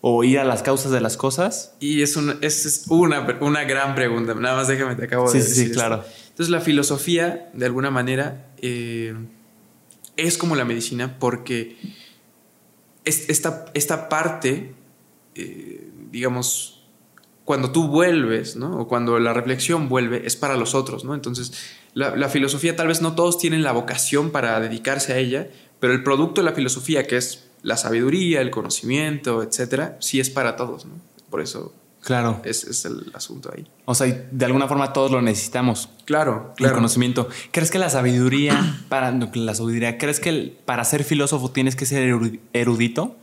¿O 0.00 0.24
ir 0.24 0.38
a 0.38 0.44
las 0.44 0.62
causas 0.62 0.90
de 0.90 1.02
las 1.02 1.18
cosas? 1.18 1.74
Y 1.80 2.00
es, 2.00 2.16
una, 2.16 2.38
es 2.40 2.84
una, 2.88 3.26
una 3.40 3.64
gran 3.64 3.94
pregunta. 3.94 4.34
Nada 4.34 4.56
más 4.56 4.68
déjame, 4.68 4.94
te 4.94 5.04
acabo 5.04 5.30
de 5.30 5.38
decir. 5.38 5.66
Sí, 5.66 5.70
claro. 5.72 6.02
Entonces 6.36 6.50
la 6.50 6.60
filosofía, 6.60 7.48
de 7.54 7.64
alguna 7.64 7.90
manera, 7.90 8.52
eh, 8.58 9.14
es 10.18 10.36
como 10.36 10.54
la 10.54 10.66
medicina 10.66 11.18
porque 11.18 11.78
esta, 13.06 13.64
esta 13.72 14.10
parte, 14.10 14.74
eh, 15.34 15.90
digamos, 16.12 16.84
cuando 17.46 17.72
tú 17.72 17.88
vuelves, 17.88 18.54
¿no? 18.54 18.80
O 18.80 18.86
cuando 18.86 19.18
la 19.18 19.32
reflexión 19.32 19.88
vuelve, 19.88 20.26
es 20.26 20.36
para 20.36 20.58
los 20.58 20.74
otros, 20.74 21.06
¿no? 21.06 21.14
Entonces, 21.14 21.54
la, 21.94 22.14
la, 22.14 22.28
filosofía 22.28 22.76
tal 22.76 22.88
vez 22.88 23.00
no 23.00 23.14
todos 23.14 23.38
tienen 23.38 23.62
la 23.62 23.72
vocación 23.72 24.30
para 24.30 24.60
dedicarse 24.60 25.14
a 25.14 25.16
ella, 25.16 25.48
pero 25.80 25.94
el 25.94 26.02
producto 26.02 26.42
de 26.42 26.50
la 26.50 26.54
filosofía, 26.54 27.06
que 27.06 27.16
es 27.16 27.48
la 27.62 27.78
sabiduría, 27.78 28.42
el 28.42 28.50
conocimiento, 28.50 29.42
etcétera, 29.42 29.96
sí 30.02 30.20
es 30.20 30.28
para 30.28 30.54
todos, 30.56 30.84
¿no? 30.84 31.00
Por 31.30 31.40
eso 31.40 31.72
Claro. 32.06 32.40
Es, 32.44 32.62
es, 32.62 32.84
el 32.84 33.10
asunto 33.14 33.50
ahí. 33.52 33.66
O 33.84 33.92
sea, 33.92 34.06
de 34.06 34.44
alguna 34.44 34.68
forma 34.68 34.92
todos 34.92 35.10
lo 35.10 35.20
necesitamos. 35.20 35.88
Claro, 36.04 36.52
claro. 36.54 36.74
El 36.74 36.76
conocimiento. 36.76 37.28
¿Crees 37.50 37.72
que 37.72 37.80
la 37.80 37.90
sabiduría, 37.90 38.84
para 38.88 39.10
la 39.10 39.54
sabiduría, 39.56 39.98
crees 39.98 40.20
que 40.20 40.56
para 40.64 40.84
ser 40.84 41.02
filósofo 41.02 41.50
tienes 41.50 41.74
que 41.74 41.84
ser 41.84 42.08
erudito? 42.52 43.16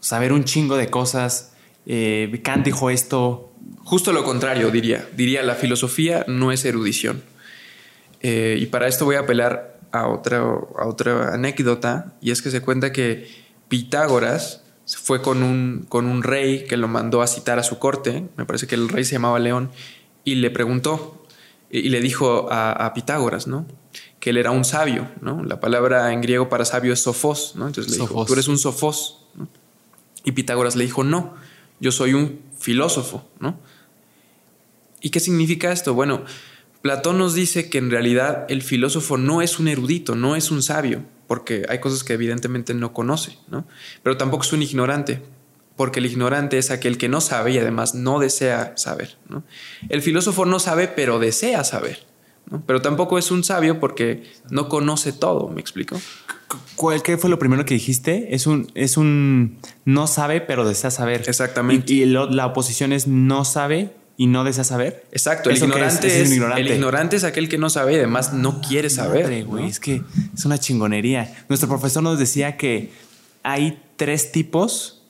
Saber 0.00 0.34
un 0.34 0.44
chingo 0.44 0.76
de 0.76 0.90
cosas. 0.90 1.54
Eh, 1.86 2.38
Kant 2.44 2.66
dijo 2.66 2.90
esto. 2.90 3.50
Justo 3.82 4.12
lo 4.12 4.24
contrario, 4.24 4.70
diría. 4.70 5.08
Diría, 5.16 5.42
la 5.42 5.54
filosofía 5.54 6.26
no 6.28 6.52
es 6.52 6.66
erudición. 6.66 7.22
Eh, 8.20 8.58
y 8.60 8.66
para 8.66 8.88
esto 8.88 9.06
voy 9.06 9.16
a 9.16 9.20
apelar 9.20 9.80
a 9.90 10.08
otra, 10.08 10.40
a 10.40 10.86
otra 10.86 11.32
anécdota, 11.32 12.12
y 12.20 12.30
es 12.30 12.42
que 12.42 12.50
se 12.50 12.60
cuenta 12.60 12.92
que 12.92 13.26
Pitágoras 13.68 14.61
fue 14.96 15.22
con 15.22 15.42
un, 15.42 15.86
con 15.88 16.06
un 16.06 16.22
rey 16.22 16.64
que 16.66 16.76
lo 16.76 16.88
mandó 16.88 17.22
a 17.22 17.26
citar 17.26 17.58
a 17.58 17.62
su 17.62 17.78
corte, 17.78 18.28
me 18.36 18.44
parece 18.44 18.66
que 18.66 18.74
el 18.74 18.88
rey 18.88 19.04
se 19.04 19.12
llamaba 19.12 19.38
León, 19.38 19.70
y 20.24 20.36
le 20.36 20.50
preguntó 20.50 21.26
y, 21.70 21.88
le 21.88 22.00
dijo 22.00 22.48
a, 22.50 22.92
Pitágoras, 22.94 23.46
¿no? 23.46 23.66
Que 24.20 24.30
él 24.30 24.36
era 24.36 24.50
un 24.50 24.64
sabio, 24.64 25.08
¿no? 25.20 25.42
La 25.42 25.58
palabra 25.58 26.12
en 26.12 26.20
griego 26.20 26.48
para 26.48 26.64
sabio 26.64 26.92
es 26.92 27.02
sofos, 27.02 27.54
¿no? 27.56 27.66
Entonces 27.66 27.92
le 27.92 27.98
dijo, 27.98 28.24
tú 28.26 28.34
eres 28.34 28.48
un 28.48 28.58
sofos, 28.58 29.26
Y 30.24 30.32
Pitágoras 30.32 30.76
le 30.76 30.84
dijo, 30.84 31.02
no, 31.02 31.34
yo 31.80 31.90
soy 31.90 32.14
un 32.14 32.40
filósofo, 32.58 33.26
¿no? 33.40 33.58
¿Y 35.00 35.10
qué 35.10 35.18
significa 35.18 35.72
esto? 35.72 35.94
Bueno, 35.94 36.24
Platón 36.82 37.18
nos 37.18 37.34
dice 37.34 37.70
que 37.70 37.78
en 37.78 37.90
realidad 37.90 38.46
el 38.48 38.62
filósofo 38.62 39.16
no 39.16 39.42
es 39.42 39.58
un 39.58 39.68
erudito, 39.68 40.14
no 40.14 40.36
es 40.36 40.50
un 40.50 40.62
sabio, 40.62 41.04
porque 41.32 41.64
hay 41.70 41.78
cosas 41.78 42.04
que 42.04 42.12
evidentemente 42.12 42.74
no 42.74 42.92
conoce, 42.92 43.38
¿no? 43.48 43.64
Pero 44.02 44.18
tampoco 44.18 44.42
es 44.42 44.52
un 44.52 44.60
ignorante, 44.60 45.22
porque 45.76 45.98
el 45.98 46.04
ignorante 46.04 46.58
es 46.58 46.70
aquel 46.70 46.98
que 46.98 47.08
no 47.08 47.22
sabe 47.22 47.52
y 47.52 47.58
además 47.58 47.94
no 47.94 48.18
desea 48.18 48.74
saber, 48.76 49.16
¿no? 49.30 49.42
El 49.88 50.02
filósofo 50.02 50.44
no 50.44 50.58
sabe, 50.58 50.88
pero 50.88 51.18
desea 51.18 51.64
saber, 51.64 52.00
¿no? 52.50 52.62
Pero 52.66 52.82
tampoco 52.82 53.16
es 53.16 53.30
un 53.30 53.44
sabio 53.44 53.80
porque 53.80 54.30
no 54.50 54.68
conoce 54.68 55.10
todo, 55.14 55.48
¿me 55.48 55.62
explico? 55.62 55.98
¿Cuál, 56.76 57.02
¿Qué 57.02 57.16
fue 57.16 57.30
lo 57.30 57.38
primero 57.38 57.64
que 57.64 57.72
dijiste? 57.72 58.34
Es 58.34 58.46
un, 58.46 58.70
es 58.74 58.98
un 58.98 59.56
no 59.86 60.08
sabe, 60.08 60.42
pero 60.42 60.68
desea 60.68 60.90
saber. 60.90 61.22
Exactamente. 61.26 61.94
Y, 61.94 62.04
la 62.04 62.44
oposición 62.44 62.92
es 62.92 63.08
no 63.08 63.46
sabe, 63.46 63.90
y 64.16 64.26
no 64.26 64.44
desea 64.44 64.64
saber. 64.64 65.06
Exacto, 65.12 65.50
el 65.50 65.56
ignorante 65.56 66.22
es, 66.22 66.30
el 66.30 66.70
ignorante 66.70 67.16
es 67.16 67.24
aquel 67.24 67.48
que 67.48 67.58
no 67.58 67.70
sabe 67.70 67.94
y 67.94 67.96
además 67.96 68.32
no 68.32 68.60
quiere 68.60 68.90
saber. 68.90 69.30
Es 69.64 69.80
que 69.80 70.02
es 70.34 70.44
una 70.44 70.58
chingonería. 70.58 71.34
Nuestro 71.48 71.68
profesor 71.68 72.02
nos 72.02 72.18
decía 72.18 72.56
que 72.56 72.90
hay 73.42 73.82
tres 73.96 74.32
tipos 74.32 75.02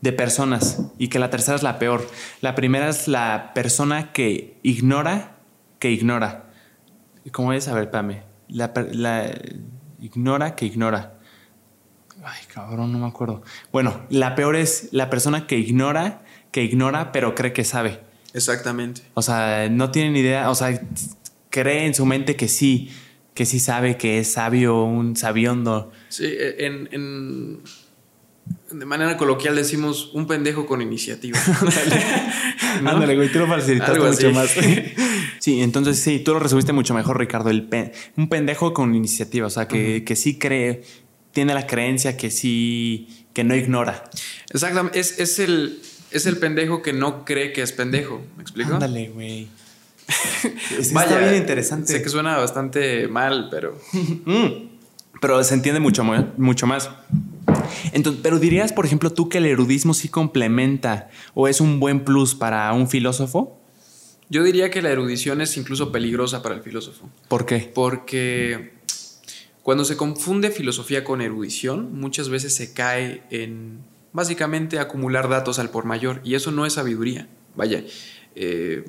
de 0.00 0.12
personas 0.12 0.80
y 0.98 1.08
que 1.08 1.18
la 1.18 1.30
tercera 1.30 1.56
es 1.56 1.62
la 1.62 1.78
peor. 1.78 2.06
La 2.40 2.54
primera 2.54 2.88
es 2.88 3.08
la 3.08 3.52
persona 3.54 4.12
que 4.12 4.58
ignora 4.62 5.36
que 5.78 5.90
ignora. 5.90 6.50
¿Cómo 7.30 7.52
es? 7.52 7.68
A 7.68 7.74
ver, 7.74 7.84
espérame. 7.84 8.22
La, 8.48 8.72
la 8.92 9.30
ignora 10.00 10.54
que 10.56 10.66
ignora. 10.66 11.18
Ay, 12.24 12.42
cabrón, 12.52 12.92
no 12.92 12.98
me 12.98 13.06
acuerdo. 13.06 13.42
Bueno, 13.72 14.02
la 14.10 14.34
peor 14.34 14.56
es 14.56 14.88
la 14.92 15.10
persona 15.10 15.46
que 15.46 15.58
ignora 15.58 16.22
que 16.52 16.62
ignora 16.62 17.10
pero 17.10 17.34
cree 17.34 17.52
que 17.52 17.64
sabe. 17.64 18.00
Exactamente. 18.34 19.02
O 19.14 19.22
sea, 19.22 19.68
no 19.70 19.90
tienen 19.90 20.16
idea, 20.16 20.50
o 20.50 20.54
sea, 20.54 20.80
cree 21.50 21.86
en 21.86 21.94
su 21.94 22.06
mente 22.06 22.36
que 22.36 22.48
sí, 22.48 22.90
que 23.34 23.46
sí 23.46 23.60
sabe 23.60 23.96
que 23.96 24.18
es 24.18 24.32
sabio, 24.32 24.84
un 24.84 25.16
sabiondo. 25.16 25.92
Sí, 26.08 26.32
en, 26.38 27.60
de 28.70 28.86
manera 28.86 29.16
coloquial 29.16 29.54
decimos 29.54 30.10
un 30.14 30.26
pendejo 30.26 30.66
con 30.66 30.82
iniciativa. 30.82 31.38
Ándale, 32.84 33.14
güey, 33.14 33.30
tú 33.30 33.38
lo 33.38 33.46
facilitaste 33.46 34.00
mucho 34.00 34.30
más. 34.32 34.50
sí, 35.38 35.60
entonces 35.60 35.98
sí, 35.98 36.20
tú 36.20 36.32
lo 36.32 36.40
resumiste 36.40 36.72
mucho 36.72 36.94
mejor, 36.94 37.18
Ricardo. 37.18 37.50
El 37.50 37.68
un 38.16 38.28
pendejo 38.28 38.72
con 38.72 38.94
iniciativa, 38.94 39.46
o 39.46 39.50
sea, 39.50 39.68
que, 39.68 40.04
que 40.04 40.16
sí 40.16 40.38
cree, 40.38 40.82
tiene 41.32 41.54
la 41.54 41.66
creencia 41.66 42.16
que 42.16 42.30
sí, 42.30 43.26
que 43.32 43.44
no 43.44 43.54
ignora. 43.54 44.04
Exactamente, 44.50 44.98
es, 44.98 45.18
es, 45.18 45.38
el, 45.38 45.80
es 46.12 46.26
el 46.26 46.38
pendejo 46.38 46.82
que 46.82 46.92
no 46.92 47.24
cree 47.24 47.52
que 47.52 47.62
es 47.62 47.72
pendejo. 47.72 48.22
¿Me 48.36 48.42
explico? 48.42 48.74
Ándale, 48.74 49.08
güey. 49.08 49.48
Vaya, 50.92 51.18
bien 51.18 51.36
interesante. 51.36 51.92
Sé 51.92 52.02
que 52.02 52.08
suena 52.08 52.36
bastante 52.36 53.08
mal, 53.08 53.48
pero. 53.50 53.78
Mm. 54.24 54.68
pero 55.20 55.42
se 55.44 55.54
entiende 55.54 55.80
mucho, 55.80 56.04
mucho 56.36 56.66
más. 56.66 56.90
Entonces, 57.92 58.20
pero 58.22 58.38
dirías, 58.38 58.72
por 58.72 58.86
ejemplo, 58.86 59.10
tú 59.10 59.28
que 59.28 59.38
el 59.38 59.46
erudismo 59.46 59.94
sí 59.94 60.08
complementa 60.08 61.10
o 61.34 61.48
es 61.48 61.60
un 61.60 61.78
buen 61.80 62.04
plus 62.04 62.34
para 62.34 62.72
un 62.72 62.88
filósofo? 62.88 63.58
Yo 64.28 64.42
diría 64.42 64.70
que 64.70 64.82
la 64.82 64.90
erudición 64.90 65.40
es 65.40 65.56
incluso 65.56 65.92
peligrosa 65.92 66.42
para 66.42 66.54
el 66.54 66.62
filósofo. 66.62 67.08
¿Por 67.28 67.46
qué? 67.46 67.70
Porque 67.74 68.72
cuando 69.62 69.84
se 69.84 69.96
confunde 69.96 70.50
filosofía 70.50 71.04
con 71.04 71.20
erudición, 71.20 71.98
muchas 72.00 72.28
veces 72.28 72.54
se 72.54 72.72
cae 72.72 73.22
en 73.30 73.80
básicamente 74.12 74.78
acumular 74.78 75.28
datos 75.28 75.58
al 75.58 75.70
por 75.70 75.84
mayor 75.84 76.20
y 76.24 76.34
eso 76.34 76.50
no 76.50 76.66
es 76.66 76.74
sabiduría. 76.74 77.28
Vaya, 77.54 77.84
eh, 78.34 78.84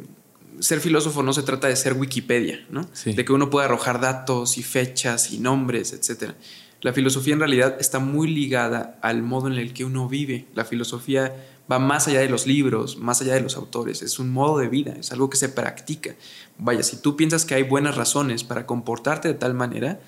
ser 0.60 0.80
filósofo 0.80 1.24
no 1.24 1.34
se 1.34 1.44
trata 1.44 1.68
de 1.68 1.76
ser 1.76 1.94
Wikipedia, 1.94 2.66
¿no? 2.70 2.88
De 3.06 3.26
que 3.26 3.34
uno 3.34 3.50
pueda 3.50 3.66
arrojar 3.66 4.00
datos 4.00 4.58
y 4.58 4.64
fechas 4.64 5.32
y 5.32 5.40
nombres, 5.40 5.94
etc. 5.94 6.34
La 6.82 6.94
filosofía 6.94 7.34
en 7.34 7.40
realidad 7.40 7.78
está 7.80 8.00
muy 8.00 8.28
ligada 8.28 9.00
al 9.02 9.24
modo 9.24 9.48
en 9.48 9.54
el 9.54 9.74
que 9.74 9.86
uno 9.86 10.08
vive. 10.08 10.48
La 10.54 10.66
filosofía 10.66 11.34
va 11.72 11.80
más 11.80 12.08
allá 12.08 12.20
de 12.20 12.30
los 12.30 12.46
libros, 12.46 12.98
más 12.98 13.22
allá 13.22 13.34
de 13.36 13.42
los 13.42 13.56
autores. 13.56 14.02
Es 14.02 14.20
un 14.20 14.32
modo 14.32 14.58
de 14.58 14.68
vida, 14.68 14.94
es 15.00 15.12
algo 15.12 15.30
que 15.30 15.38
se 15.38 15.50
practica. 15.50 16.16
Vaya, 16.58 16.84
si 16.84 16.98
tú 16.98 17.16
piensas 17.16 17.46
que 17.46 17.56
hay 17.56 17.64
buenas 17.64 17.96
razones 17.96 18.44
para 18.44 18.66
comportarte 18.66 19.30
de 19.30 19.34
tal 19.34 19.54
manera, 19.54 20.02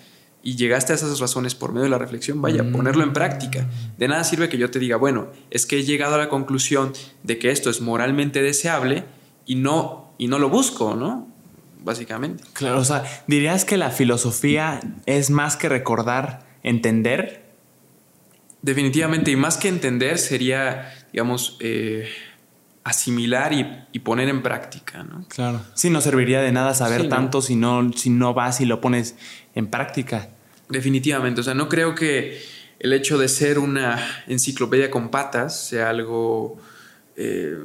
y 0.45 0.55
llegaste 0.55 0.93
a 0.93 0.95
esas 0.95 1.19
razones 1.19 1.55
por 1.55 1.71
medio 1.71 1.85
de 1.85 1.89
la 1.89 1.97
reflexión, 1.97 2.39
vaya, 2.39 2.61
mm. 2.61 2.71
ponerlo 2.71 3.03
en 3.03 3.13
práctica. 3.13 3.67
De 3.97 4.07
nada 4.07 4.23
sirve 4.23 4.47
que 4.47 4.59
yo 4.59 4.69
te 4.69 4.77
diga, 4.77 4.95
bueno, 4.95 5.31
es 5.49 5.65
que 5.65 5.79
he 5.79 5.83
llegado 5.83 6.13
a 6.13 6.17
la 6.19 6.29
conclusión 6.29 6.93
de 7.23 7.39
que 7.39 7.49
esto 7.49 7.71
es 7.71 7.81
moralmente 7.81 8.43
deseable 8.43 9.05
y 9.47 9.55
no 9.55 10.13
y 10.19 10.27
no 10.27 10.37
lo 10.37 10.49
busco, 10.49 10.95
¿no? 10.95 11.27
Básicamente. 11.83 12.43
Claro, 12.53 12.79
o 12.79 12.85
sea, 12.85 13.03
dirías 13.25 13.65
que 13.65 13.75
la 13.75 13.89
filosofía 13.89 14.79
es 15.07 15.31
más 15.31 15.57
que 15.57 15.67
recordar, 15.67 16.45
entender. 16.61 17.51
Definitivamente, 18.61 19.31
y 19.31 19.35
más 19.35 19.57
que 19.57 19.67
entender 19.67 20.19
sería, 20.19 20.93
digamos, 21.11 21.57
eh, 21.59 22.07
asimilar 22.83 23.51
y, 23.91 23.99
poner 23.99 24.29
en 24.29 24.43
práctica, 24.43 25.01
¿no? 25.01 25.25
Claro. 25.27 25.61
Sí, 25.73 25.89
no 25.89 26.01
serviría 26.01 26.41
de 26.41 26.51
nada 26.51 26.75
saber 26.75 27.09
tanto 27.09 27.41
si, 27.41 27.55
no, 27.55 27.91
si 27.93 28.11
no 28.11 28.35
vas 28.35 28.61
y 28.61 28.65
lo 28.65 28.79
pones 28.79 29.15
en 29.55 29.67
práctica. 29.67 30.29
Definitivamente, 30.69 31.41
o 31.41 31.43
sea, 31.43 31.53
no 31.53 31.69
creo 31.69 31.95
que 31.95 32.41
el 32.79 32.93
hecho 32.93 33.17
de 33.17 33.27
ser 33.27 33.59
una 33.59 34.23
enciclopedia 34.27 34.91
con 34.91 35.09
patas 35.09 35.67
sea 35.67 35.89
algo 35.89 36.59
eh, 37.15 37.57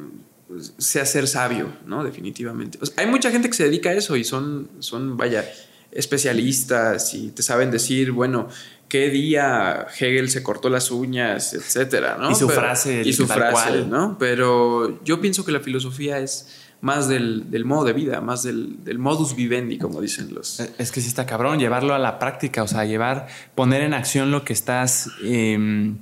sea 0.77 1.05
ser 1.05 1.27
sabio, 1.27 1.71
¿no? 1.85 2.03
Definitivamente. 2.03 2.77
hay 2.97 3.07
mucha 3.07 3.31
gente 3.31 3.49
que 3.49 3.55
se 3.55 3.63
dedica 3.63 3.89
a 3.89 3.93
eso 3.93 4.15
y 4.15 4.23
son, 4.23 4.69
son, 4.79 5.17
vaya, 5.17 5.45
especialistas 5.91 7.13
y 7.13 7.29
te 7.29 7.43
saben 7.43 7.71
decir, 7.71 8.11
bueno, 8.11 8.49
qué 8.87 9.09
día 9.09 9.87
Hegel 9.97 10.29
se 10.29 10.43
cortó 10.43 10.69
las 10.69 10.91
uñas, 10.91 11.53
etcétera, 11.53 12.17
¿no? 12.19 12.31
Y 12.31 12.35
su 12.35 12.49
frase. 12.49 13.01
Y 13.05 13.13
su 13.13 13.27
frase, 13.27 13.85
¿no? 13.85 14.17
Pero 14.19 15.03
yo 15.03 15.21
pienso 15.21 15.45
que 15.45 15.51
la 15.51 15.59
filosofía 15.59 16.19
es 16.19 16.49
más 16.81 17.07
del, 17.07 17.63
modo 17.63 17.85
de 17.85 17.93
vida, 17.93 18.21
más 18.21 18.41
del, 18.43 18.79
modus 18.97 19.35
vivendi, 19.35 19.77
como 19.77 20.01
dicen 20.01 20.33
los. 20.33 20.59
Es 20.59 20.91
que 20.91 20.99
sí 20.99 21.07
está 21.07 21.27
cabrón, 21.27 21.59
llevarlo 21.59 21.93
a 21.93 21.99
la 21.99 22.17
práctica, 22.17 22.63
o 22.63 22.67
sea, 22.67 22.85
llevar, 22.85 23.27
poner 23.53 23.83
en 23.83 23.93
acción 23.93 24.31
lo 24.31 24.43
que 24.43 24.53
estás. 24.53 25.09
Em, 25.23 25.99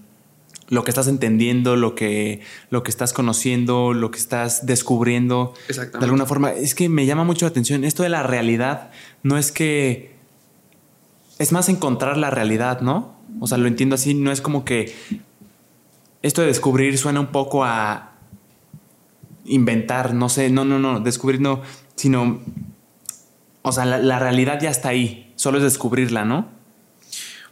lo 0.69 0.83
que 0.83 0.91
estás 0.91 1.07
entendiendo, 1.07 1.75
lo 1.75 1.95
que, 1.95 2.41
lo 2.69 2.83
que 2.83 2.91
estás 2.91 3.11
conociendo, 3.11 3.91
lo 3.93 4.11
que 4.11 4.19
estás 4.19 4.67
descubriendo. 4.67 5.55
De 5.67 6.05
alguna 6.05 6.27
forma, 6.27 6.51
es 6.51 6.75
que 6.75 6.89
me 6.89 7.07
llama 7.07 7.23
mucho 7.23 7.47
la 7.47 7.49
atención. 7.49 7.83
Esto 7.83 8.03
de 8.03 8.09
la 8.09 8.23
realidad 8.23 8.91
no 9.23 9.37
es 9.37 9.51
que... 9.51 10.15
Es 11.39 11.51
más 11.51 11.69
encontrar 11.69 12.17
la 12.17 12.29
realidad, 12.29 12.81
¿no? 12.81 13.15
O 13.39 13.47
sea, 13.47 13.57
lo 13.57 13.67
entiendo 13.67 13.95
así, 13.95 14.13
no 14.13 14.31
es 14.31 14.41
como 14.41 14.63
que... 14.63 14.95
Esto 16.21 16.41
de 16.41 16.47
descubrir 16.47 16.99
suena 16.99 17.19
un 17.19 17.31
poco 17.31 17.63
a 17.63 18.18
inventar, 19.49 20.13
no 20.13 20.29
sé, 20.29 20.49
no, 20.49 20.65
no, 20.65 20.79
no, 20.79 20.99
descubrir 20.99 21.41
no, 21.41 21.61
sino... 21.95 22.41
O 23.61 23.73
sea, 23.73 23.85
la 23.85 24.19
realidad 24.19 24.59
ya 24.61 24.69
está 24.69 24.89
ahí, 24.89 25.33
solo 25.35 25.57
es 25.57 25.63
descubrirla, 25.63 26.23
¿no? 26.23 26.59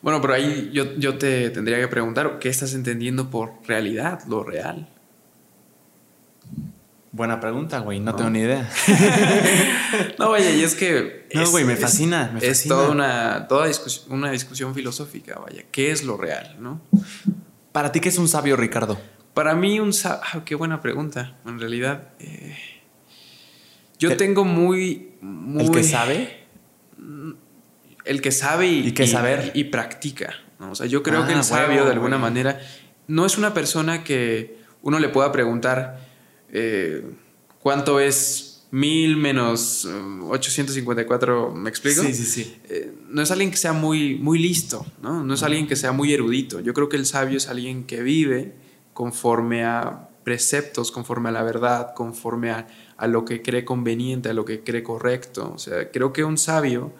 Bueno, 0.01 0.21
pero 0.21 0.35
ahí 0.35 0.69
yo, 0.73 0.95
yo 0.95 1.17
te 1.17 1.49
tendría 1.49 1.79
que 1.79 1.87
preguntar, 1.87 2.39
¿qué 2.39 2.49
estás 2.49 2.73
entendiendo 2.73 3.29
por 3.29 3.53
realidad, 3.67 4.21
lo 4.27 4.43
real? 4.43 4.87
Buena 7.11 7.39
pregunta, 7.39 7.79
güey, 7.79 7.99
no, 7.99 8.15
tengo 8.15 8.29
ni 8.29 8.39
idea. 8.39 8.69
no, 10.19 10.29
vaya, 10.29 10.51
y 10.51 10.63
es 10.63 10.75
que... 10.75 11.27
No, 11.33 11.49
güey, 11.49 11.65
me 11.65 11.75
fascina, 11.75 12.31
me 12.33 12.45
Es 12.45 12.67
toda, 12.67 12.89
una, 12.89 13.47
toda 13.47 13.67
discusión, 13.67 14.05
una 14.11 14.31
discusión 14.31 14.75
filosófica, 14.75 15.39
vaya, 15.39 15.63
¿qué 15.71 15.91
es 15.91 16.03
lo 16.03 16.15
real, 16.15 16.57
no? 16.59 16.79
¿Para 17.71 17.91
ti 17.91 17.99
qué 17.99 18.09
es 18.09 18.17
un 18.17 18.27
sabio, 18.27 18.55
Ricardo? 18.55 18.99
Para 19.37 19.53
mí 19.53 19.79
un 19.79 19.93
sabio... 19.93 20.19
Ah, 20.33 20.43
qué 20.43 20.55
buena 20.55 20.81
pregunta, 20.81 21.37
en 21.45 21.59
realidad. 21.59 22.09
Eh, 22.17 22.57
yo 23.99 24.17
tengo 24.17 24.43
muy, 24.43 25.11
muy... 25.21 25.63
¿El 25.63 25.71
que 25.71 25.83
sabe? 25.83 26.47
el 28.03 28.19
que 28.19 28.31
sabe 28.31 28.67
y, 28.67 28.91
que 28.93 29.05
saber? 29.05 29.51
y, 29.53 29.65
practica. 29.65 30.33
O 30.59 30.73
sea, 30.73 30.87
yo 30.87 31.03
creo 31.03 31.27
que 31.27 31.33
el 31.33 31.39
ah, 31.41 31.43
sabio, 31.43 31.85
de 31.85 31.91
alguna 31.91 32.17
manera, 32.17 32.59
no 33.07 33.27
es 33.27 33.37
una 33.37 33.53
persona 33.53 34.03
que 34.03 34.57
uno 34.81 34.97
le 34.97 35.09
pueda 35.09 35.31
preguntar 35.31 35.99
eh, 36.51 37.05
cuánto 37.59 37.99
es 37.99 38.65
mil 38.71 39.17
menos 39.17 39.85
854, 39.85 41.53
¿me 41.53 41.69
explico? 41.69 42.01
Sí, 42.01 42.15
sí, 42.15 42.25
sí. 42.25 42.57
Eh, 42.69 42.91
no 43.07 43.21
es 43.21 43.29
alguien 43.29 43.51
que 43.51 43.57
sea 43.57 43.73
muy, 43.73 44.15
muy 44.15 44.39
listo, 44.39 44.83
¿no? 45.03 45.23
No 45.23 45.35
es 45.35 45.43
alguien 45.43 45.67
que 45.67 45.75
sea 45.75 45.91
muy 45.91 46.11
erudito. 46.11 46.59
Yo 46.59 46.73
creo 46.73 46.89
que 46.89 46.97
el 46.97 47.05
sabio 47.05 47.37
es 47.37 47.47
alguien 47.49 47.83
que 47.83 48.01
vive 48.01 48.65
conforme 48.97 49.63
a 49.63 50.09
preceptos, 50.23 50.91
conforme 50.91 51.29
a 51.29 51.33
la 51.33 51.43
verdad, 51.43 51.93
conforme 51.93 52.49
a, 52.49 52.67
a 52.97 53.05
lo 53.05 53.25
que 53.25 53.43
cree 53.43 53.63
conveniente, 53.63 54.29
a 54.29 54.33
lo 54.33 54.43
que 54.43 54.63
cree 54.63 54.81
correcto. 54.81 55.51
O 55.53 55.59
sea, 55.59 55.91
creo 55.91 56.11
que 56.13 56.23
un 56.23 56.39
sabio 56.39 56.93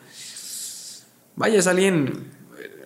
vaya, 1.36 1.58
es 1.58 1.66
alguien 1.66 2.30
eh, 2.60 2.86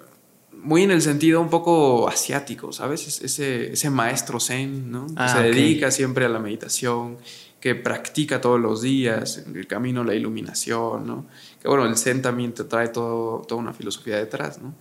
muy 0.54 0.84
en 0.84 0.92
el 0.92 1.02
sentido 1.02 1.42
un 1.42 1.50
poco 1.50 2.08
asiático, 2.08 2.72
¿sabes? 2.72 3.22
Ese, 3.22 3.74
ese 3.74 3.90
maestro 3.90 4.40
zen, 4.40 4.90
¿no? 4.90 5.08
que 5.08 5.14
ah, 5.18 5.28
se 5.28 5.44
dedica 5.44 5.92
siempre 5.92 6.24
a 6.24 6.30
la 6.30 6.40
meditación, 6.40 7.18
que 7.60 7.76
practica 7.76 8.40
todos 8.40 8.62
los 8.62 8.82
días, 8.82 9.44
en 9.46 9.58
el 9.58 9.68
camino 9.68 10.02
a 10.02 10.06
la 10.06 10.16
iluminación, 10.16 11.06
¿no? 11.06 11.26
Que 11.62 11.68
bueno, 11.68 11.86
el 11.86 11.98
zen 11.98 12.22
también 12.22 12.54
te 12.54 12.64
trae 12.64 12.88
todo, 12.88 13.42
toda 13.48 13.60
una 13.60 13.74
filosofía 13.74 14.18
detrás, 14.18 14.62
¿no? 14.62 14.74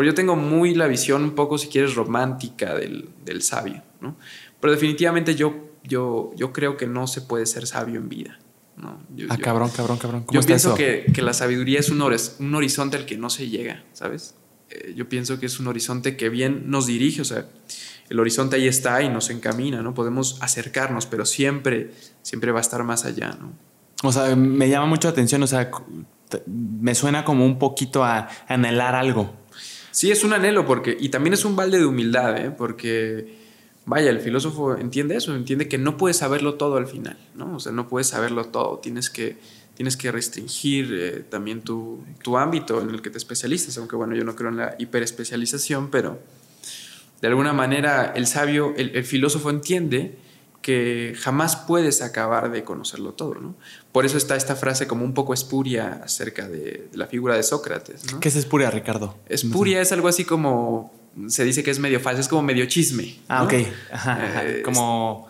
Pero 0.00 0.12
yo 0.12 0.14
tengo 0.14 0.34
muy 0.34 0.74
la 0.74 0.86
visión 0.86 1.22
un 1.22 1.34
poco, 1.34 1.58
si 1.58 1.68
quieres, 1.68 1.94
romántica 1.94 2.74
del, 2.74 3.10
del 3.22 3.42
sabio, 3.42 3.82
¿no? 4.00 4.16
Pero 4.58 4.72
definitivamente 4.72 5.34
yo, 5.34 5.74
yo, 5.84 6.32
yo 6.36 6.54
creo 6.54 6.78
que 6.78 6.86
no 6.86 7.06
se 7.06 7.20
puede 7.20 7.44
ser 7.44 7.66
sabio 7.66 8.00
en 8.00 8.08
vida. 8.08 8.38
No, 8.78 8.98
ah, 9.28 9.36
cabrón, 9.36 9.68
cabrón, 9.68 9.98
cabrón. 9.98 10.24
yo 10.30 10.40
pienso 10.40 10.74
Que, 10.74 11.12
la 11.18 11.34
sabiduría 11.34 11.80
es 11.80 11.90
un, 11.90 12.00
un, 12.00 12.54
horizonte 12.54 12.96
al 12.96 13.04
que 13.04 13.18
no 13.18 13.28
se 13.28 13.50
llega, 13.50 13.84
¿sabes? 13.92 14.36
Eh, 14.70 14.94
yo 14.96 15.06
pienso 15.06 15.38
que 15.38 15.44
es 15.44 15.60
un 15.60 15.66
horizonte 15.66 16.16
que 16.16 16.30
bien 16.30 16.70
nos 16.70 16.86
dirige, 16.86 17.20
o 17.20 17.26
sea, 17.26 17.50
el 18.08 18.18
horizonte 18.18 18.56
ahí 18.56 18.68
está 18.68 19.02
y 19.02 19.10
nos 19.10 19.28
encamina, 19.28 19.82
¿no? 19.82 19.92
Podemos 19.92 20.38
acercarnos, 20.40 21.04
pero 21.04 21.26
siempre, 21.26 21.90
siempre 22.22 22.52
va 22.52 22.60
a 22.60 22.62
estar 22.62 22.82
más 22.84 23.04
allá, 23.04 23.36
¿no? 23.38 23.52
O 24.02 24.12
sea, 24.12 24.34
me 24.34 24.70
llama 24.70 24.86
mucho 24.86 25.08
la 25.08 25.12
atención, 25.12 25.42
o 25.42 25.46
sea, 25.46 25.70
me 26.46 26.94
suena 26.94 27.22
como 27.22 27.44
un 27.44 27.58
poquito 27.58 28.02
a 28.02 28.28
anhelar 28.48 28.94
algo. 28.94 29.39
Sí, 29.90 30.10
es 30.10 30.24
un 30.24 30.32
anhelo, 30.32 30.66
porque, 30.66 30.96
y 30.98 31.08
también 31.08 31.34
es 31.34 31.44
un 31.44 31.56
balde 31.56 31.78
de 31.78 31.86
humildad, 31.86 32.36
¿eh? 32.38 32.50
Porque 32.50 33.40
vaya, 33.86 34.10
el 34.10 34.20
filósofo 34.20 34.76
entiende 34.76 35.16
eso, 35.16 35.34
entiende 35.34 35.68
que 35.68 35.78
no 35.78 35.96
puedes 35.96 36.18
saberlo 36.18 36.54
todo 36.54 36.76
al 36.76 36.86
final, 36.86 37.18
¿no? 37.34 37.56
O 37.56 37.60
sea, 37.60 37.72
no 37.72 37.88
puedes 37.88 38.08
saberlo 38.08 38.44
todo, 38.44 38.78
tienes 38.78 39.10
que, 39.10 39.36
tienes 39.74 39.96
que 39.96 40.12
restringir 40.12 40.92
eh, 40.92 41.24
también 41.28 41.62
tu, 41.62 42.04
ámbito 42.36 42.80
en 42.80 42.90
el 42.90 43.02
que 43.02 43.10
te 43.10 43.18
especializas, 43.18 43.76
aunque 43.78 43.96
bueno, 43.96 44.14
yo 44.14 44.24
no 44.24 44.36
creo 44.36 44.50
en 44.50 44.58
la 44.58 44.76
hiperespecialización, 44.78 45.90
pero 45.90 46.20
de 47.20 47.28
alguna 47.28 47.52
manera 47.52 48.12
el 48.14 48.26
sabio, 48.26 48.74
el, 48.76 49.04
filósofo 49.04 49.50
entiende 49.50 50.18
que 50.62 51.14
jamás 51.18 51.56
puedes 51.56 52.02
acabar 52.02 52.50
de 52.52 52.62
conocerlo 52.62 53.14
todo, 53.14 53.34
¿no? 53.36 53.56
Por 53.92 54.06
eso 54.06 54.16
está 54.16 54.36
esta 54.36 54.54
frase 54.54 54.86
como 54.86 55.04
un 55.04 55.14
poco 55.14 55.34
espuria 55.34 56.00
acerca 56.04 56.48
de, 56.48 56.88
la 56.92 57.06
figura 57.06 57.34
de 57.34 57.42
Sócrates, 57.42 58.12
¿no? 58.12 58.20
¿Qué 58.20 58.28
es 58.28 58.36
espuria, 58.36 58.70
Ricardo? 58.70 59.16
Espuria 59.28 59.80
es 59.80 59.90
algo 59.90 60.06
así 60.06 60.24
como 60.24 60.92
se 61.28 61.44
dice 61.44 61.62
que 61.62 61.70
es 61.70 61.78
medio 61.78 62.00
falso, 62.00 62.20
es 62.20 62.28
como 62.28 62.42
medio 62.42 62.66
chisme. 62.66 63.16
Ah, 63.28 63.42
ok. 63.42 63.54
Ajá, 63.92 64.44
eh, 64.44 64.62
como... 64.62 65.28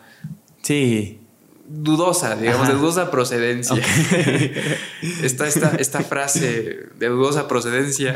Sí. 0.62 1.18
Dudosa, 1.66 2.34
digamos, 2.34 2.66
de 2.68 2.74
dudosa 2.74 3.10
procedencia. 3.10 3.76
está 5.22 5.46
esta, 5.46 5.76
esta 5.76 6.00
frase 6.02 6.88
de 6.98 7.08
dudosa 7.08 7.46
procedencia 7.46 8.14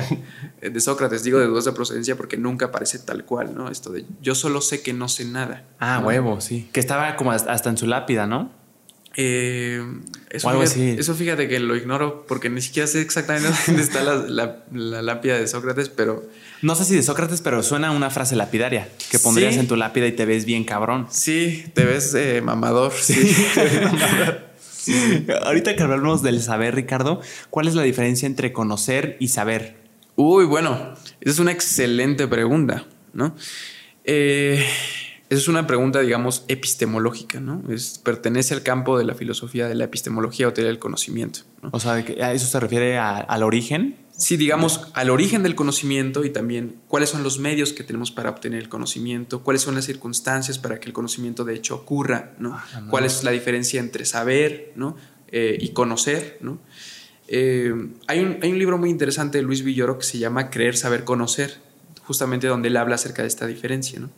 de 0.60 0.80
Sócrates, 0.80 1.22
digo 1.22 1.38
de 1.38 1.46
dudosa 1.46 1.72
procedencia 1.72 2.16
porque 2.16 2.36
nunca 2.36 2.66
aparece 2.66 2.98
tal 2.98 3.24
cual, 3.24 3.54
¿no? 3.54 3.70
Esto 3.70 3.92
de 3.92 4.04
yo 4.20 4.34
solo 4.34 4.60
sé 4.60 4.82
que 4.82 4.92
no 4.92 5.08
sé 5.08 5.24
nada. 5.24 5.64
Ah, 5.78 6.02
huevo, 6.04 6.40
sí. 6.40 6.68
Que 6.72 6.80
estaba 6.80 7.14
como 7.14 7.30
hasta 7.30 7.70
en 7.70 7.78
su 7.78 7.86
lápida, 7.86 8.26
¿no? 8.26 8.50
Eh, 9.16 9.82
eso, 10.30 10.50
fíjate, 10.50 11.00
eso, 11.00 11.14
fíjate, 11.14 11.48
que 11.48 11.60
lo 11.60 11.76
ignoro 11.76 12.24
porque 12.26 12.50
ni 12.50 12.60
siquiera 12.60 12.86
sé 12.86 13.00
exactamente 13.00 13.48
dónde 13.66 13.82
está 13.82 14.02
la, 14.02 14.64
lápida 14.70 15.38
de 15.38 15.46
Sócrates, 15.46 15.88
pero... 15.88 16.24
No 16.62 16.74
sé 16.74 16.84
si 16.84 16.96
de 16.96 17.02
Sócrates, 17.02 17.40
pero 17.40 17.62
suena 17.62 17.90
una 17.90 18.10
frase 18.10 18.36
lapidaria 18.36 18.88
que 19.10 19.18
pondrías 19.18 19.56
en 19.56 19.68
tu 19.68 19.76
lápida 19.76 20.06
y 20.06 20.12
te 20.12 20.24
ves 20.24 20.44
bien 20.46 20.64
cabrón. 20.64 21.06
Sí, 21.10 21.64
te 21.74 21.84
ves 21.84 22.14
eh, 22.14 22.40
mamador. 22.42 22.92
Sí. 22.92 23.34
Ahorita 25.44 25.76
que 25.76 25.82
hablamos 25.82 26.22
del 26.22 26.42
saber, 26.42 26.74
Ricardo, 26.74 27.20
¿cuál 27.50 27.68
es 27.68 27.74
la 27.74 27.82
diferencia 27.82 28.26
entre 28.26 28.52
conocer 28.52 29.16
y 29.20 29.28
saber? 29.28 29.76
Uy, 30.16 30.44
bueno, 30.44 30.94
esa 31.20 31.30
es 31.30 31.38
una 31.38 31.52
excelente 31.52 32.26
pregunta, 32.28 32.86
¿no? 33.12 33.34
Eh, 34.04 34.64
esa 35.34 35.42
es 35.42 35.48
una 35.48 35.66
pregunta, 35.66 36.00
digamos, 36.00 36.44
epistemológica, 36.48 37.40
¿no? 37.40 37.62
Es, 37.68 37.98
pertenece 37.98 38.54
al 38.54 38.62
campo 38.62 38.96
de 38.96 39.04
la 39.04 39.14
filosofía 39.14 39.68
de 39.68 39.74
la 39.74 39.84
epistemología 39.84 40.48
o 40.48 40.52
teoría 40.52 40.68
del 40.68 40.78
conocimiento. 40.78 41.40
O 41.72 41.80
sea, 41.80 41.92
¿a 41.94 42.32
eso 42.32 42.46
se 42.46 42.60
refiere 42.60 42.98
al 42.98 43.42
origen? 43.42 43.96
Sí, 44.16 44.36
digamos, 44.36 44.88
al 44.94 45.10
origen 45.10 45.42
del 45.42 45.56
conocimiento 45.56 46.24
y 46.24 46.30
también 46.30 46.76
cuáles 46.86 47.10
son 47.10 47.24
los 47.24 47.40
medios 47.40 47.72
que 47.72 47.82
tenemos 47.82 48.12
para 48.12 48.30
obtener 48.30 48.60
el 48.60 48.68
conocimiento, 48.68 49.42
cuáles 49.42 49.62
son 49.62 49.74
las 49.74 49.86
circunstancias 49.86 50.58
para 50.58 50.78
que 50.78 50.86
el 50.86 50.92
conocimiento 50.92 51.44
de 51.44 51.54
hecho 51.54 51.74
ocurra, 51.74 52.34
¿no? 52.38 52.54
Ah, 52.54 52.86
¿Cuál 52.90 53.04
es 53.04 53.24
la 53.24 53.32
diferencia 53.32 53.80
entre 53.80 54.04
saber 54.04 54.72
¿no? 54.76 54.96
Eh, 55.28 55.58
y 55.60 55.70
conocer, 55.70 56.38
¿no? 56.40 56.60
Eh, 57.26 57.74
hay, 58.06 58.20
un, 58.20 58.38
hay 58.40 58.52
un 58.52 58.58
libro 58.58 58.78
muy 58.78 58.88
interesante 58.90 59.38
de 59.38 59.42
Luis 59.42 59.64
Villoro 59.64 59.98
que 59.98 60.04
se 60.04 60.18
llama 60.18 60.48
Creer, 60.48 60.76
Saber, 60.76 61.02
Conocer, 61.02 61.58
justamente 62.04 62.46
donde 62.46 62.68
él 62.68 62.76
habla 62.76 62.94
acerca 62.94 63.22
de 63.22 63.28
esta 63.28 63.46
diferencia, 63.46 63.98
¿no? 63.98 64.10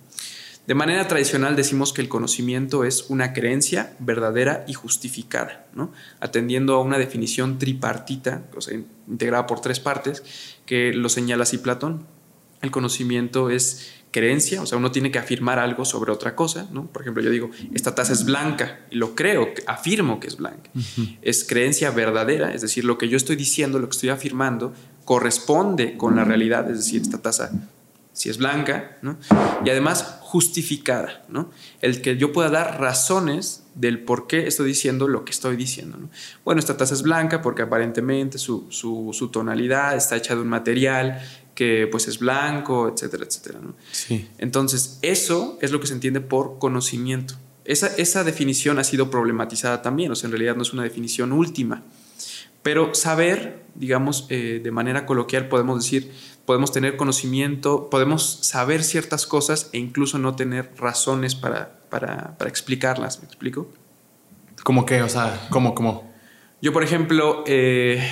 De 0.67 0.75
manera 0.75 1.07
tradicional 1.07 1.55
decimos 1.55 1.93
que 1.93 2.03
el 2.03 2.09
conocimiento 2.09 2.85
es 2.85 3.07
una 3.09 3.33
creencia 3.33 3.95
verdadera 4.01 4.65
y 4.67 4.73
justificada, 4.73 5.67
¿no? 5.75 5.93
atendiendo 6.19 6.75
a 6.75 6.83
una 6.83 6.99
definición 6.99 7.59
tripartita, 7.59 8.43
o 8.57 8.61
sea, 8.61 8.77
integrada 9.07 9.47
por 9.47 9.61
tres 9.61 9.79
partes, 9.79 10.25
que 10.67 10.93
lo 10.93 11.09
señala 11.09 11.45
así 11.45 11.59
Platón. 11.59 12.07
El 12.63 12.73
conocimiento 12.73 13.49
es 13.51 13.93
creencia, 14.11 14.63
o 14.63 14.67
sea, 14.67 14.79
uno 14.79 14.91
tiene 14.91 15.13
que 15.13 15.19
afirmar 15.19 15.59
algo 15.59 15.85
sobre 15.85 16.11
otra 16.11 16.35
cosa, 16.35 16.69
¿no? 16.73 16.87
Por 16.87 17.03
ejemplo, 17.03 17.23
yo 17.23 17.31
digo, 17.31 17.51
esta 17.75 17.95
taza 17.95 18.15
es 18.15 18.25
blanca 18.25 18.81
y 18.91 18.97
lo 18.97 19.15
creo, 19.15 19.51
afirmo 19.67 20.19
que 20.19 20.27
es 20.27 20.37
blanca. 20.37 20.71
Es 21.23 21.45
creencia 21.45 21.91
verdadera, 21.91 22.53
es 22.55 22.63
decir, 22.63 22.85
lo 22.85 22.99
que 22.99 23.09
yo 23.09 23.17
estoy 23.17 23.37
diciendo, 23.37 23.79
lo 23.79 23.89
que 23.89 23.95
estoy 23.95 24.09
afirmando, 24.09 24.73
corresponde 25.05 25.97
con 25.97 26.17
la 26.17 26.25
realidad, 26.25 26.69
es 26.71 26.79
decir, 26.79 27.03
esta 27.03 27.19
taza 27.19 27.53
si 28.17 28.31
es 28.31 28.39
blanca, 28.39 28.97
¿no? 29.03 29.19
Y 29.63 29.69
además 29.69 30.21
justificada, 30.21 31.27
¿no? 31.29 31.51
El 31.83 32.01
que 32.01 32.17
yo 32.17 32.33
pueda 32.33 32.49
dar 32.49 32.81
razones 32.81 33.65
del 33.75 33.99
por 34.05 34.27
qué 34.27 34.47
estoy 34.47 34.69
diciendo 34.69 35.07
lo 35.07 35.27
que 35.27 35.33
estoy 35.33 35.55
diciendo, 35.55 35.99
¿no? 35.99 36.09
Bueno, 36.43 36.59
esta 36.59 36.79
taza 36.79 36.95
es 36.95 37.03
blanca 37.03 37.43
porque 37.43 37.61
aparentemente 37.61 38.39
su, 38.39 38.69
su, 38.71 39.29
tonalidad 39.29 39.95
está 39.95 40.17
hecha 40.17 40.35
de 40.35 40.41
un 40.41 40.49
material 40.49 41.21
que 41.55 41.89
pues 41.93 42.09
es 42.09 42.19
blanco, 42.19 42.89
etcétera, 42.89 43.25
etcétera, 43.27 43.59
¿no? 43.63 43.75
Sí. 43.93 44.27
Entonces, 44.39 44.99
eso 45.03 45.59
es 45.61 45.71
lo 45.71 45.79
que 45.79 45.87
se 45.87 45.93
entiende 45.93 46.23
por 46.23 46.59
conocimiento. 46.59 47.35
Esa, 47.67 47.89
esa 47.99 48.25
definición 48.25 48.79
ha 48.79 48.85
sido 48.85 49.11
problematizada 49.11 49.83
también, 49.83 50.11
o 50.11 50.15
sea, 50.15 50.29
en 50.29 50.33
realidad 50.33 50.57
no 50.57 50.63
es 50.63 50.73
una 50.73 50.85
definición 50.85 51.33
última. 51.33 51.83
Pero 52.63 52.95
saber, 52.95 53.63
digamos, 53.75 54.27
eh, 54.31 54.61
de 54.65 54.71
manera 54.73 55.05
coloquial 55.07 55.49
podemos 55.49 55.85
decir 55.85 56.13
podemos 56.47 56.73
tener 56.73 56.97
conocimiento, 56.97 57.91
podemos 57.91 58.39
saber 58.43 58.85
ciertas 58.85 59.27
cosas 59.27 59.69
e 59.73 59.79
incluso 59.79 60.19
no 60.19 60.37
tener 60.37 60.71
razones 60.79 61.35
para, 61.35 61.81
para, 61.91 62.37
explicarlas, 62.47 63.21
¿me 63.21 63.27
explico? 63.27 63.69
¿Cómo 64.63 64.87
qué? 64.87 65.03
O 65.03 65.09
sea, 65.09 65.47
¿cómo, 65.51 65.75
cómo? 65.75 66.11
Yo, 66.63 66.73
por 66.73 66.83
ejemplo, 66.83 67.45
eh, 67.47 68.03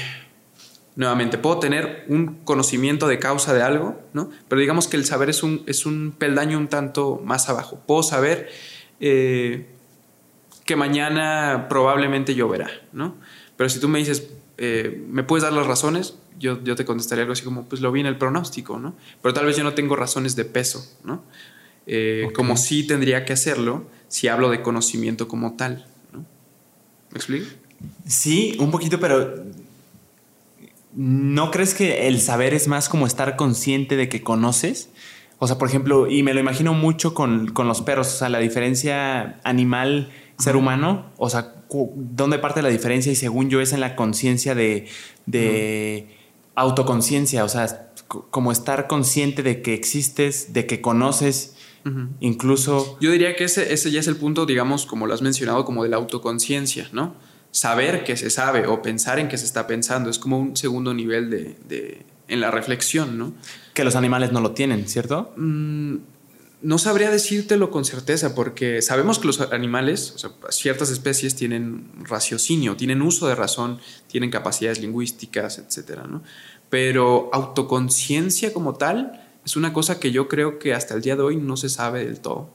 nuevamente, 0.96 1.38
puedo 1.38 1.58
tener 1.58 2.04
un 2.08 2.40
conocimiento 2.44 3.06
de 3.08 3.18
causa 3.18 3.54
de 3.54 3.62
algo, 3.62 4.00
¿no? 4.12 4.30
Pero 4.48 4.60
digamos 4.60 4.88
que 4.88 4.96
el 4.96 5.04
saber 5.04 5.30
es 5.30 5.42
un, 5.42 5.62
es 5.66 5.86
un 5.86 6.12
peldaño 6.12 6.58
un 6.58 6.68
tanto 6.68 7.20
más 7.24 7.48
abajo. 7.48 7.80
Puedo 7.86 8.02
saber 8.02 8.48
eh, 9.00 9.66
que 10.64 10.76
mañana 10.76 11.66
probablemente 11.68 12.34
lloverá, 12.34 12.70
¿no? 12.92 13.16
Pero 13.56 13.70
si 13.70 13.80
tú 13.80 13.88
me 13.88 13.98
dices, 14.00 14.28
eh, 14.58 15.04
¿me 15.08 15.22
puedes 15.22 15.42
dar 15.42 15.52
las 15.52 15.66
razones? 15.66 16.18
Yo, 16.38 16.62
yo 16.62 16.76
te 16.76 16.84
contestaría 16.84 17.22
algo 17.22 17.32
así 17.32 17.44
como, 17.44 17.64
pues 17.64 17.80
lo 17.80 17.92
vi 17.92 18.00
en 18.00 18.06
el 18.06 18.16
pronóstico, 18.16 18.78
¿no? 18.78 18.94
Pero 19.22 19.34
tal 19.34 19.46
vez 19.46 19.56
yo 19.56 19.64
no 19.64 19.74
tengo 19.74 19.96
razones 19.96 20.36
de 20.36 20.44
peso, 20.44 20.86
¿no? 21.04 21.22
Eh, 21.86 22.28
como 22.34 22.56
sí 22.56 22.86
tendría 22.86 23.24
que 23.24 23.34
hacerlo 23.34 23.86
si 24.08 24.28
hablo 24.28 24.50
de 24.50 24.62
conocimiento 24.62 25.28
como 25.28 25.54
tal, 25.54 25.86
¿no? 26.12 26.20
¿Me 27.10 27.16
explico? 27.16 27.46
Sí, 28.06 28.56
un 28.58 28.70
poquito, 28.70 28.98
pero 28.98 29.44
¿no 30.94 31.50
crees 31.50 31.74
que 31.74 32.06
el 32.06 32.20
saber 32.20 32.54
es 32.54 32.68
más 32.68 32.88
como 32.88 33.06
estar 33.06 33.36
consciente 33.36 33.96
de 33.96 34.08
que 34.08 34.22
conoces? 34.22 34.88
O 35.38 35.46
sea, 35.46 35.58
por 35.58 35.68
ejemplo, 35.68 36.08
y 36.08 36.22
me 36.22 36.32
lo 36.32 36.40
imagino 36.40 36.72
mucho 36.72 37.12
con, 37.12 37.48
con 37.48 37.68
los 37.68 37.82
perros, 37.82 38.08
o 38.14 38.16
sea, 38.16 38.28
la 38.28 38.38
diferencia 38.38 39.40
animal-ser 39.44 40.56
humano, 40.56 41.10
o 41.18 41.28
sea, 41.28 41.54
¿dónde 41.96 42.38
parte 42.38 42.62
la 42.62 42.68
diferencia? 42.68 43.10
Y 43.10 43.16
según 43.16 43.50
yo 43.50 43.60
es 43.60 43.72
en 43.72 43.80
la 43.80 43.96
conciencia 43.96 44.54
de, 44.54 44.86
de 45.26 46.08
autoconciencia, 46.54 47.44
o 47.44 47.48
sea, 47.48 47.92
como 48.06 48.52
estar 48.52 48.86
consciente 48.86 49.42
de 49.42 49.62
que 49.62 49.74
existes, 49.74 50.52
de 50.52 50.66
que 50.66 50.80
conoces, 50.80 51.56
incluso... 52.20 52.96
Yo 53.00 53.10
diría 53.10 53.36
que 53.36 53.44
ese, 53.44 53.72
ese 53.72 53.90
ya 53.90 54.00
es 54.00 54.06
el 54.06 54.16
punto, 54.16 54.46
digamos, 54.46 54.86
como 54.86 55.06
lo 55.06 55.14
has 55.14 55.22
mencionado, 55.22 55.64
como 55.64 55.82
de 55.82 55.90
la 55.90 55.96
autoconciencia, 55.96 56.88
¿no? 56.92 57.14
Saber 57.50 58.04
que 58.04 58.16
se 58.16 58.30
sabe 58.30 58.66
o 58.66 58.82
pensar 58.82 59.18
en 59.18 59.28
que 59.28 59.38
se 59.38 59.44
está 59.44 59.66
pensando 59.66 60.10
es 60.10 60.18
como 60.18 60.38
un 60.38 60.56
segundo 60.56 60.94
nivel 60.94 61.30
de, 61.30 62.04
en 62.28 62.40
la 62.40 62.50
reflexión, 62.50 63.18
¿no? 63.18 63.34
Que 63.74 63.84
los 63.84 63.96
animales 63.96 64.32
no 64.32 64.40
lo 64.40 64.52
tienen, 64.52 64.88
¿cierto? 64.88 65.32
Mm, 65.36 65.96
no 66.64 66.78
sabría 66.78 67.10
decírtelo 67.10 67.70
con 67.70 67.84
certeza 67.84 68.34
porque 68.34 68.80
sabemos 68.80 69.18
que 69.18 69.26
los 69.26 69.40
animales, 69.40 70.12
o 70.14 70.18
sea, 70.18 70.30
ciertas 70.48 70.88
especies 70.88 71.36
tienen 71.36 71.92
raciocinio, 72.00 72.74
tienen 72.74 73.02
uso 73.02 73.28
de 73.28 73.34
razón, 73.34 73.80
tienen 74.06 74.30
capacidades 74.30 74.80
lingüísticas, 74.80 75.58
etcétera, 75.58 76.04
¿no? 76.08 76.22
Pero 76.70 77.28
autoconciencia 77.34 78.54
como 78.54 78.74
tal 78.74 79.28
es 79.44 79.56
una 79.56 79.74
cosa 79.74 80.00
que 80.00 80.10
yo 80.10 80.26
creo 80.26 80.58
que 80.58 80.72
hasta 80.72 80.94
el 80.94 81.02
día 81.02 81.16
de 81.16 81.22
hoy 81.22 81.36
no 81.36 81.58
se 81.58 81.68
sabe 81.68 82.06
del 82.06 82.20
todo. 82.20 82.48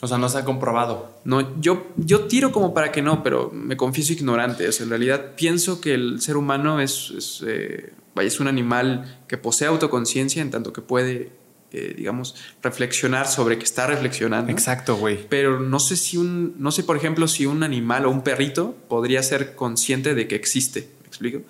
O 0.00 0.08
sea, 0.08 0.16
no 0.16 0.30
se 0.30 0.38
ha 0.38 0.44
comprobado. 0.44 1.14
No, 1.24 1.60
yo, 1.60 1.86
yo 1.96 2.24
tiro 2.24 2.52
como 2.52 2.72
para 2.72 2.90
que 2.90 3.02
no, 3.02 3.22
pero 3.22 3.50
me 3.52 3.76
confieso 3.76 4.14
ignorante. 4.14 4.66
O 4.66 4.72
sea, 4.72 4.84
en 4.84 4.90
realidad 4.90 5.34
pienso 5.36 5.80
que 5.80 5.92
el 5.92 6.22
ser 6.22 6.38
humano 6.38 6.80
es, 6.80 7.12
es, 7.16 7.44
eh, 7.46 7.92
es 8.16 8.40
un 8.40 8.48
animal 8.48 9.22
que 9.28 9.36
posee 9.36 9.68
autoconciencia 9.68 10.40
en 10.40 10.50
tanto 10.50 10.72
que 10.72 10.80
puede 10.80 11.41
eh, 11.72 11.94
digamos, 11.96 12.34
reflexionar 12.62 13.26
sobre 13.26 13.58
que 13.58 13.64
está 13.64 13.86
reflexionando. 13.86 14.50
Exacto, 14.52 14.96
güey. 14.96 15.26
Pero 15.28 15.60
no 15.60 15.80
sé 15.80 15.96
si 15.96 16.16
un, 16.16 16.54
no 16.58 16.70
sé, 16.70 16.84
por 16.84 16.96
ejemplo, 16.96 17.28
si 17.28 17.46
un 17.46 17.62
animal 17.62 18.06
o 18.06 18.10
un 18.10 18.22
perrito 18.22 18.76
podría 18.88 19.22
ser 19.22 19.54
consciente 19.54 20.14
de 20.14 20.28
que 20.28 20.34
existe. 20.34 20.88
¿Me 21.00 21.08
explico? 21.08 21.42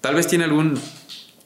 Tal 0.00 0.14
vez 0.14 0.26
tiene 0.26 0.44
algún 0.44 0.78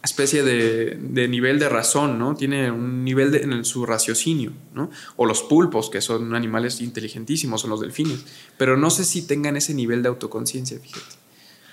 especie 0.07 0.43
de, 0.43 1.29
nivel 1.29 1.59
de 1.59 1.69
razón, 1.69 2.19
¿no? 2.19 2.35
Tiene 2.35 2.71
un 2.71 3.05
nivel 3.05 3.35
en 3.35 3.65
su 3.65 3.85
raciocinio, 3.85 4.53
¿no? 4.73 4.91
O 5.17 5.27
los 5.27 5.43
pulpos, 5.43 5.91
que 5.91 6.01
son 6.01 6.35
animales 6.35 6.81
inteligentísimos, 6.81 7.65
o 7.65 7.69
los 7.69 7.81
delfines. 7.81 8.25
Pero 8.57 8.77
no 8.77 8.89
sé 8.91 9.05
si 9.05 9.27
tengan 9.27 9.57
ese 9.57 9.75
nivel 9.75 10.03
de 10.03 10.09
autoconciencia, 10.09 10.79
fíjate. 10.79 11.17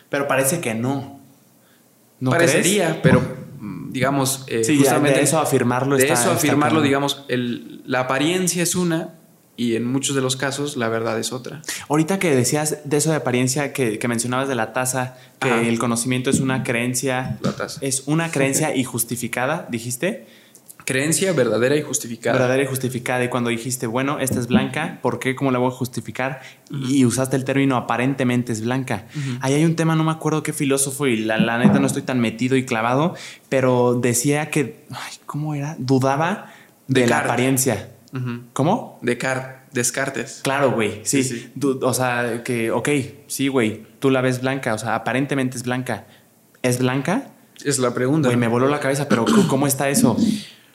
Pero 0.10 0.28
parece 0.28 0.60
que 0.60 0.74
no. 0.74 1.22
¿No 2.20 2.32
Parecería, 2.32 3.02
pero 3.02 3.22
digamos, 3.94 4.44
eh, 4.48 4.64
justamente 4.66 5.20
de 5.20 5.24
eso 5.24 5.40
afirmarlo. 5.40 5.96
De 5.96 6.12
eso 6.12 6.32
afirmarlo, 6.32 6.82
digamos, 6.82 7.26
la 7.30 8.02
apariencia 8.02 8.64
es 8.64 8.76
una 8.76 9.14
y 9.56 9.76
en 9.76 9.86
muchos 9.86 10.16
de 10.16 10.22
los 10.22 10.36
casos 10.36 10.78
la 10.78 10.90
verdad 10.90 11.20
es 11.20 11.32
otra. 11.32 11.62
Ahorita 11.88 12.18
que 12.18 12.36
decías 12.36 12.80
de 12.86 12.98
eso 12.98 13.12
de 13.12 13.18
apariencia 13.18 13.72
que, 13.72 14.00
mencionabas 14.08 14.50
de 14.50 14.56
la 14.56 14.74
taza, 14.74 15.16
que 15.40 15.70
el 15.70 15.78
conocimiento 15.78 16.32
es 16.32 16.40
una 16.40 16.64
creencia, 16.64 17.38
la 17.42 17.56
taza. 17.56 17.80
es 17.82 18.04
una 18.08 18.32
creencia 18.32 18.76
y 18.76 18.84
justificada, 18.84 19.68
dijiste. 19.70 20.26
Creencia 20.86 21.32
verdadera 21.34 21.76
y 21.76 21.82
justificada. 21.82 22.38
Verdadera 22.38 22.64
y 22.64 22.68
justificada. 22.68 23.24
Y 23.24 23.30
cuando 23.30 23.50
dijiste, 23.50 23.88
bueno, 23.88 24.20
esta 24.20 24.40
es 24.40 24.48
blanca, 24.48 25.00
¿por 25.02 25.20
qué? 25.20 25.36
¿Cómo 25.36 25.52
la 25.52 25.60
voy 25.60 25.70
a 25.70 25.72
justificar? 25.72 26.42
Y 26.70 27.06
usaste 27.06 27.36
el 27.36 27.46
término 27.46 27.78
aparentemente 27.78 28.52
es 28.52 28.62
blanca. 28.62 29.08
Ahí 29.42 29.54
hay 29.54 29.66
un 29.66 29.76
tema, 29.76 29.96
no 29.96 30.04
me 30.04 30.12
acuerdo 30.12 30.44
qué 30.44 30.54
filósofo, 30.54 31.08
y 31.08 31.18
la, 31.18 31.58
neta 31.58 31.80
no 31.80 31.88
estoy 31.88 32.02
tan 32.02 32.20
metido 32.20 32.58
y 32.58 32.66
clavado, 32.66 33.16
pero 33.50 33.96
decía 33.96 34.50
que, 34.50 34.86
ay, 34.92 35.14
¿cómo 35.26 35.56
era? 35.56 35.76
Dudaba 35.80 36.54
de 36.88 37.08
la 37.08 37.20
apariencia. 37.20 37.90
¿Cómo? 38.54 39.00
Descartes. 39.02 39.64
Descartes. 39.72 40.42
Claro, 40.44 40.72
güey. 40.72 41.02
Sí. 41.04 41.52
o 41.82 41.94
sea, 41.94 42.44
que, 42.44 42.72
ok, 42.72 42.90
sí, 43.28 43.48
güey. 43.48 43.86
Tú 44.00 44.12
la 44.12 44.22
ves 44.22 44.42
blanca. 44.42 44.74
O 44.76 44.78
sea, 44.78 44.96
aparentemente 44.96 45.58
es 45.58 45.64
blanca. 45.64 46.06
¿Es 46.62 46.78
blanca? 46.78 47.32
Es 47.64 47.80
la 47.80 47.94
pregunta. 47.94 48.28
Güey, 48.28 48.38
me 48.38 48.48
voló 48.48 48.68
la 48.68 48.80
cabeza, 48.80 49.10
pero 49.10 49.26
¿cómo 49.48 49.66
está 49.66 49.90
eso? 49.90 50.16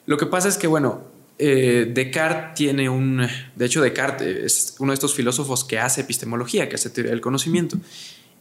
Lo 0.09 0.17
que 0.17 0.25
pasa 0.25 0.47
es 0.47 0.57
que, 0.57 0.65
bueno, 0.65 1.03
eh, 1.37 1.87
Descartes 1.93 2.55
tiene 2.55 2.89
un. 2.89 3.27
De 3.55 3.65
hecho, 3.67 3.79
Descartes 3.79 4.43
es 4.43 4.75
uno 4.79 4.91
de 4.91 4.95
estos 4.95 5.13
filósofos 5.13 5.63
que 5.63 5.77
hace 5.77 6.01
epistemología, 6.01 6.67
que 6.67 6.73
hace 6.73 6.89
teoría 6.89 7.11
del 7.11 7.21
conocimiento. 7.21 7.77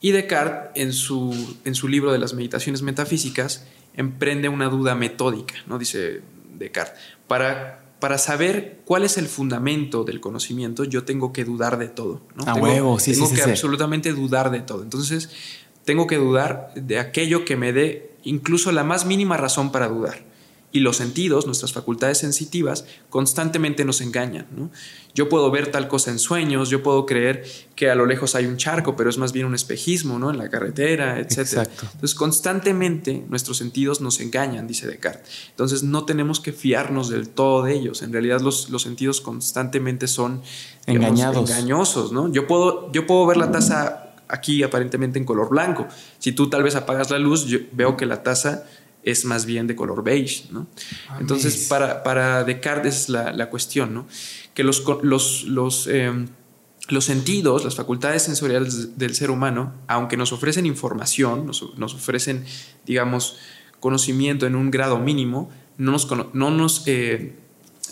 Y 0.01 0.13
Descartes, 0.13 0.71
en 0.83 0.95
su, 0.95 1.59
en 1.67 1.75
su 1.75 1.87
libro 1.89 2.11
de 2.11 2.19
las 2.19 2.33
meditaciones 2.33 2.81
metafísicas, 2.81 3.67
emprende 3.93 4.49
una 4.49 4.71
duda 4.71 4.95
metódica, 4.95 5.57
¿no? 5.67 5.79
Dice 5.79 6.23
Descartes. 6.59 6.99
Para 7.27 7.85
para 8.01 8.17
saber 8.17 8.79
cuál 8.87 9.05
es 9.05 9.19
el 9.19 9.27
fundamento 9.27 10.05
del 10.05 10.21
conocimiento, 10.21 10.85
yo 10.85 11.05
tengo 11.05 11.35
que 11.35 11.45
dudar 11.45 11.79
de 11.79 11.89
todo. 11.89 12.23
¿no? 12.35 12.45
A 12.51 12.55
huevo, 12.55 12.99
sí, 12.99 13.13
tengo 13.13 13.27
sí, 13.27 13.35
que 13.35 13.43
absolutamente 13.43 14.13
dudar 14.13 14.51
de 14.51 14.61
todo. 14.61 14.85
Entonces, 14.85 15.29
tengo 15.85 16.07
que 16.07 16.17
dudar 16.17 16.73
de 16.77 16.99
aquello 16.99 17.45
que 17.45 17.57
me 17.57 17.75
dé 17.75 18.13
incluso 18.23 18.73
la 18.73 18.85
más 18.85 19.05
mínima 19.05 19.37
razón 19.37 19.71
para 19.71 19.89
dudar 19.89 20.28
y 20.71 20.81
los 20.81 20.99
sentidos, 20.99 21.47
nuestras 21.47 21.73
facultades 21.73 22.19
sensitivas, 22.19 22.85
constantemente 23.09 23.85
nos 23.87 24.01
engañan. 24.03 24.47
Yo 25.15 25.29
puedo 25.29 25.51
ver 25.51 25.71
tal 25.71 25.89
cosa 25.89 26.11
en 26.11 26.19
sueños, 26.19 26.69
yo 26.69 26.83
puedo 26.83 27.07
creer 27.07 27.45
que 27.75 27.91
a 27.91 27.95
lo 27.95 28.05
lejos 28.05 28.35
hay 28.35 28.45
un 28.45 28.59
charco, 28.59 28.95
pero 28.95 29.09
es 29.09 29.17
más 29.17 29.33
bien 29.33 29.47
un 29.47 29.55
espejismo 29.55 30.19
¿no? 30.19 30.31
en 30.31 30.37
la 30.37 30.51
carretera, 30.51 31.19
etc. 31.21 31.67
Entonces, 31.93 32.15
constantemente 32.15 33.25
nuestros 33.29 33.57
sentidos 33.57 34.01
nos 34.03 34.21
engañan, 34.21 34.67
dice 34.67 34.87
Descartes. 34.87 35.49
Entonces, 35.51 35.83
no 35.83 36.05
tenemos 36.05 36.39
que 36.41 36.53
fiarnos 36.53 37.09
del 37.09 37.31
todo 37.31 37.63
de 37.63 37.75
ellos. 37.75 38.03
En 38.03 38.13
realidad, 38.13 38.41
los, 38.43 38.69
los 38.69 38.83
sentidos 38.83 39.21
constantemente 39.23 40.07
son 40.07 40.43
Engañados. 40.87 41.49
engañosos. 41.51 42.13
¿no? 42.13 42.31
Yo, 42.31 42.47
puedo, 42.47 42.93
yo 42.93 43.07
puedo 43.07 43.27
ver 43.27 43.39
la 43.39 43.51
taza 43.51 44.13
aquí 44.29 44.63
aparentemente 44.63 45.19
en 45.19 45.25
color 45.25 45.49
blanco. 45.49 45.87
Si 46.19 46.33
tú 46.33 46.51
tal 46.51 46.63
vez 46.63 46.77
apagas 46.77 47.11
la 47.11 47.19
luz, 47.19 47.47
yo 47.47 47.59
veo 47.73 47.97
que 47.97 48.05
la 48.05 48.23
taza 48.23 48.65
es 49.11 49.25
más 49.25 49.47
bien 49.47 49.67
de 49.67 49.75
color 49.75 50.05
beige, 50.05 50.45
¿no? 50.51 50.67
Entonces, 51.19 51.67
para, 51.69 52.03
para, 52.03 52.45
Descartes 52.45 53.03
es 53.03 53.09
la, 53.09 53.33
la 53.33 53.49
cuestión, 53.49 53.95
¿no? 53.95 54.07
Que 54.53 54.63
los, 54.63 54.85
los, 55.03 55.45
los, 55.45 55.87
em, 55.87 56.29
los, 56.89 57.05
sentidos, 57.05 57.65
las 57.65 57.75
facultades 57.75 58.23
sensoriales 58.23 58.99
del 58.99 59.15
ser 59.15 59.31
humano, 59.31 59.73
aunque 59.87 60.17
nos 60.19 60.33
ofrecen 60.33 60.67
información, 60.67 61.47
nos, 61.47 61.79
nos 61.79 61.95
ofrecen, 61.95 62.45
digamos, 62.85 63.39
conocimiento 63.81 64.47
en 64.47 64.57
un 64.57 64.71
grado 64.71 64.99
mínimo, 64.99 65.49
no 65.79 65.93
nos, 65.93 66.09
no 66.35 66.51
nos 66.51 66.83
eh, 66.87 67.35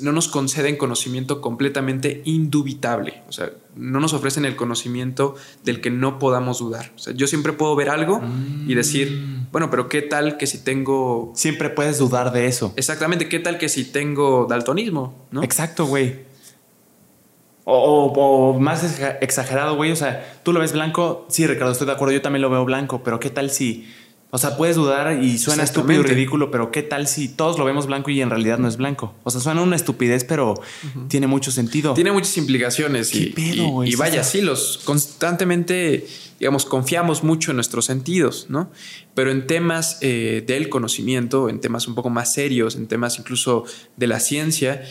no 0.01 0.13
nos 0.13 0.29
conceden 0.29 0.77
conocimiento 0.77 1.41
completamente 1.41 2.23
indubitable. 2.25 3.23
O 3.29 3.33
sea, 3.33 3.51
no 3.75 4.01
nos 4.01 4.13
ofrecen 4.13 4.45
el 4.45 4.57
conocimiento 4.57 5.35
del 5.65 5.81
que 5.81 5.91
no 5.91 6.19
podamos 6.19 6.59
dudar. 6.59 6.93
O 6.97 6.99
sea, 6.99 7.13
yo 7.15 7.27
siempre 7.27 7.53
puedo 7.53 7.77
ver 7.77 7.91
algo 7.91 8.21
y 8.67 8.75
decir, 8.75 9.11
mm. 9.11 9.49
bueno, 9.53 9.71
pero 9.71 9.89
¿qué 9.89 10.03
tal 10.03 10.37
que 10.37 10.47
si 10.47 10.59
tengo... 10.59 11.33
Siempre 11.35 11.71
puedes 11.71 11.99
dudar 11.99 12.33
de 12.33 12.47
eso. 12.47 12.73
Exactamente, 12.77 13.29
¿qué 13.29 13.39
tal 13.39 13.59
que 13.59 13.69
si 13.69 13.85
tengo 13.85 14.47
daltonismo? 14.49 15.27
¿no? 15.31 15.43
Exacto, 15.43 15.87
güey. 15.87 16.27
O, 17.65 18.13
o, 18.15 18.61
más 18.61 18.85
exagerado, 19.21 19.75
güey. 19.75 19.91
O 19.91 19.97
sea, 19.97 20.41
tú 20.45 20.53
lo 20.53 20.61
ves 20.61 20.73
blanco. 20.73 21.27
Sí, 21.29 21.47
Ricardo, 21.49 21.73
estoy 21.73 21.89
de 21.89 21.95
acuerdo. 21.95 22.15
Yo 22.15 22.23
también 22.23 22.43
lo 22.43 22.49
veo 22.49 22.65
blanco. 22.65 23.03
Pero 23.03 23.19
¿qué 23.19 23.29
tal 23.29 23.51
si 23.51 23.89
o 24.37 24.39
sea, 24.39 24.55
puedes 24.55 24.77
dudar 24.77 25.25
y 25.25 25.39
suena 25.39 25.63
estúpido 25.63 26.01
y 26.01 26.03
ridículo, 26.03 26.51
pero 26.51 26.71
¿qué 26.71 26.83
tal 26.83 27.09
si 27.09 27.27
todos 27.27 27.59
lo 27.59 27.65
vemos 27.65 27.87
blanco 27.87 28.11
y 28.11 28.21
en 28.21 28.29
realidad 28.29 28.59
no 28.59 28.69
es 28.69 28.77
blanco? 28.77 29.15
O 29.25 29.31
sea, 29.31 29.41
suena 29.41 29.63
una 29.63 29.77
estupidez, 29.77 30.25
pero 30.25 30.61
tiene 31.09 31.27
mucho 31.27 31.51
sentido. 31.51 31.95
Tiene 31.95 32.13
muchas 32.13 32.37
implicaciones. 32.37 33.15
y, 33.15 33.33
y, 33.35 33.95
vaya, 33.95 34.23
sí, 34.23 34.43
los 34.43 34.77
constantemente, 34.85 36.07
digamos, 36.39 36.67
confiamos 36.67 37.25
mucho 37.25 37.53
en 37.53 37.57
nuestros 37.57 37.87
sentidos, 37.87 38.45
¿no? 38.51 38.71
Pero 39.15 39.31
en 39.31 39.47
temas 39.47 39.97
eh, 40.03 40.45
del 40.47 40.69
conocimiento, 40.69 41.49
en 41.49 41.59
temas 41.63 41.89
un 41.89 41.95
poco 41.95 42.11
más 42.11 42.35
serios, 42.35 42.77
en 42.77 42.89
temas 42.89 43.19
incluso 43.19 43.65
de 43.97 44.07
la 44.07 44.21
ciencia, 44.21 44.83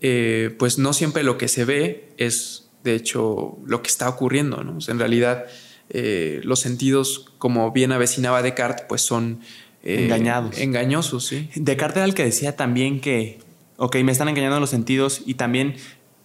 eh, 0.00 0.56
pues 0.58 0.78
no 0.78 0.94
siempre 0.94 1.24
lo 1.24 1.36
que 1.36 1.48
se 1.48 1.66
ve 1.66 2.08
es, 2.16 2.70
de 2.82 2.94
hecho, 2.94 3.58
lo 3.66 3.82
que 3.82 3.88
está 3.88 4.08
ocurriendo, 4.08 4.64
¿no? 4.64 4.78
en 4.88 4.98
realidad 4.98 5.44
eh, 5.90 6.40
los 6.44 6.60
sentidos, 6.60 7.26
como 7.38 7.70
bien 7.72 7.92
avecinaba 7.92 8.42
Descartes, 8.42 8.86
pues 8.88 9.02
son 9.02 9.40
eh, 9.82 10.04
engañados. 10.04 10.58
Engañosos, 10.58 11.26
sí. 11.26 11.50
Descartes 11.54 11.98
era 11.98 12.06
el 12.06 12.14
que 12.14 12.24
decía 12.24 12.56
también 12.56 13.00
que, 13.00 13.38
ok, 13.76 13.96
me 13.96 14.12
están 14.12 14.28
engañando 14.28 14.58
los 14.60 14.70
sentidos 14.70 15.22
y 15.26 15.34
también 15.34 15.74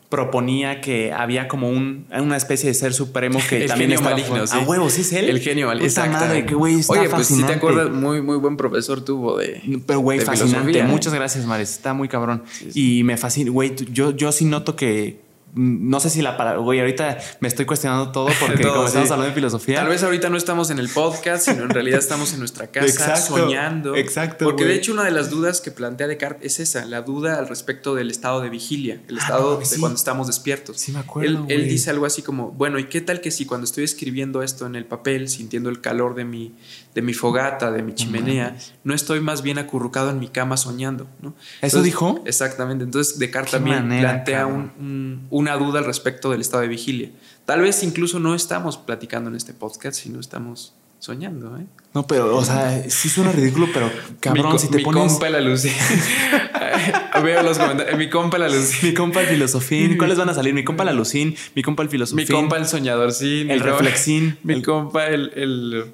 proponía 0.10 0.82
que 0.82 1.14
había 1.14 1.48
como 1.48 1.70
un, 1.70 2.08
una 2.12 2.36
especie 2.36 2.68
de 2.68 2.74
ser 2.74 2.94
supremo 2.94 3.40
que 3.48 3.62
también 3.68 3.92
genio 3.92 4.04
maligno, 4.04 4.48
sí. 4.48 4.58
A 4.58 4.62
huevos, 4.62 4.94
sí 4.94 5.02
es 5.02 5.14
él. 5.14 5.30
El 5.30 5.40
genio 5.40 5.68
maligno. 5.68 6.08
Madre, 6.12 6.46
que 6.46 6.56
güey, 6.56 6.80
está 6.80 6.94
Oye, 6.94 7.10
pues 7.10 7.28
si 7.28 7.44
te 7.44 7.54
acuerdas, 7.54 7.92
muy, 7.92 8.22
muy 8.22 8.38
buen 8.38 8.58
profesor 8.58 9.06
tuvo 9.06 9.38
de. 9.38 9.62
Pero 9.86 10.00
güey, 10.00 10.20
fascinante. 10.20 10.80
¿eh? 10.80 10.84
Muchas 10.84 11.14
gracias, 11.14 11.46
Mares. 11.46 11.72
Está 11.72 11.94
muy 11.94 12.08
cabrón. 12.08 12.44
Y 12.74 13.04
me 13.04 13.18
fascina. 13.18 13.52
Güey, 13.52 13.76
yo, 13.92 14.16
yo 14.16 14.32
sí 14.32 14.46
noto 14.46 14.76
que 14.76 15.20
no 15.56 16.00
sé 16.00 16.10
si 16.10 16.22
la 16.22 16.38
palabra, 16.38 16.60
güey, 16.60 16.80
ahorita 16.80 17.18
me 17.40 17.48
estoy 17.48 17.66
cuestionando 17.66 18.12
todo 18.12 18.28
porque 18.40 18.64
como 18.64 18.86
estamos 18.86 19.12
hablando 19.12 19.30
de 19.30 19.34
filosofía. 19.34 19.78
Tal 19.78 19.90
vez 19.90 20.04
ahorita 20.04 20.30
no 20.30 20.38
estamos 20.38 20.70
en 20.70 20.80
el 20.80 20.90
podcast, 20.90 21.46
sino 21.46 21.64
en 21.64 21.70
realidad 21.70 22.00
estamos 22.00 22.34
en 22.34 22.40
nuestra 22.40 22.68
casa 22.68 23.16
soñando. 23.18 23.96
Exacto. 23.96 24.46
Porque 24.46 24.66
de 24.66 24.76
hecho 24.76 24.94
una 24.94 25.04
de 25.04 25.12
las 25.12 25.30
dudas 25.30 25.62
que 25.62 25.72
plantea 25.72 26.08
Descartes 26.08 26.60
es 26.60 26.60
esa, 26.60 26.86
la 26.86 27.02
duda 27.02 27.40
al 27.40 27.48
respecto 27.48 27.96
del 27.96 28.12
estado 28.12 28.42
de 28.42 28.50
vigilia, 28.50 29.02
el 29.08 29.18
ah, 29.18 29.22
estado 29.22 29.58
de 29.58 29.80
cuando 29.80 29.98
estamos 29.98 30.28
despiertos. 30.28 30.78
Sí, 30.78 30.92
me 30.92 31.00
acuerdo. 31.00 31.46
Él, 31.48 31.62
él, 31.62 31.70
dice 31.70 31.90
algo 31.90 32.06
así 32.06 32.22
como, 32.22 32.52
bueno, 32.52 32.80
¿y 32.80 32.86
qué 32.86 33.02
tal 33.02 33.22
que 33.22 33.32
si 33.32 33.46
cuando 33.46 33.66
estoy 33.66 33.84
escribiendo 33.84 34.44
esto 34.44 34.66
en 34.66 34.76
el 34.76 34.86
papel, 34.86 35.30
sintiendo 35.30 35.70
el 35.70 35.82
calor 35.82 36.16
de 36.16 36.26
mi, 36.26 36.54
de 36.96 37.02
mi 37.02 37.14
fogata, 37.14 37.72
de 37.72 37.84
mi 37.84 37.94
chimenea, 37.94 38.58
no 38.84 38.94
estoy 38.94 39.20
más 39.22 39.42
bien 39.42 39.58
acurrucado 39.58 40.10
en 40.10 40.20
mi 40.20 40.28
cama 40.28 40.58
soñando, 40.58 41.08
¿no? 41.22 41.36
¿Eso 41.62 41.82
dijo? 41.82 42.22
Exactamente. 42.26 42.84
Entonces 42.84 43.20
Descartes 43.20 43.52
también 43.52 43.88
plantea 43.88 44.48
un, 44.48 45.28
una 45.30 45.56
duda 45.56 45.80
al 45.80 45.86
respecto 45.86 46.32
del 46.32 46.42
estado 46.42 46.62
de 46.62 46.70
vigilia. 46.70 47.12
Tal 47.46 47.62
vez 47.62 47.84
incluso 47.84 48.20
no 48.20 48.36
estamos 48.36 48.78
platicando 48.78 49.30
en 49.30 49.36
este 49.36 49.54
podcast, 49.54 50.00
sino 50.00 50.20
estamos 50.20 50.74
soñando, 51.00 51.58
¿eh? 51.58 51.66
No, 51.94 52.06
pero, 52.06 52.36
o 52.36 52.44
sea, 52.44 52.84
sí 52.90 53.10
suena 53.10 53.32
ridículo, 53.32 53.68
pero 53.74 53.90
cabrón, 54.20 54.54
mi, 54.54 54.60
si 54.60 54.68
te 54.68 54.78
mi 54.78 54.84
compa 54.84 55.30
la 55.30 55.42
luz. 55.42 55.64
Veo 57.24 57.44
los 57.44 57.58
comentarios. 57.58 57.98
Mi 57.98 58.10
compa 58.10 58.38
la 58.38 58.50
luz. 58.50 58.84
Mi 58.84 58.94
compa 58.94 59.22
el 59.22 59.28
filosofín. 59.28 59.98
¿Cuáles 59.98 60.18
van 60.18 60.30
a 60.30 60.34
salir? 60.34 60.54
Mi 60.54 60.64
compa 60.64 60.86
la 60.86 60.94
lucín. 60.94 61.36
Mi 61.56 61.64
compa 61.64 61.84
el 61.84 61.90
filosofín. 61.90 62.26
Mi 62.28 62.32
compa 62.32 62.58
el 62.58 62.66
soñadorcín. 62.66 63.50
El 63.50 63.62
reflexín. 63.62 64.38
Mi 64.44 64.62
compa 64.62 65.08
el, 65.08 65.32
el 65.36 65.94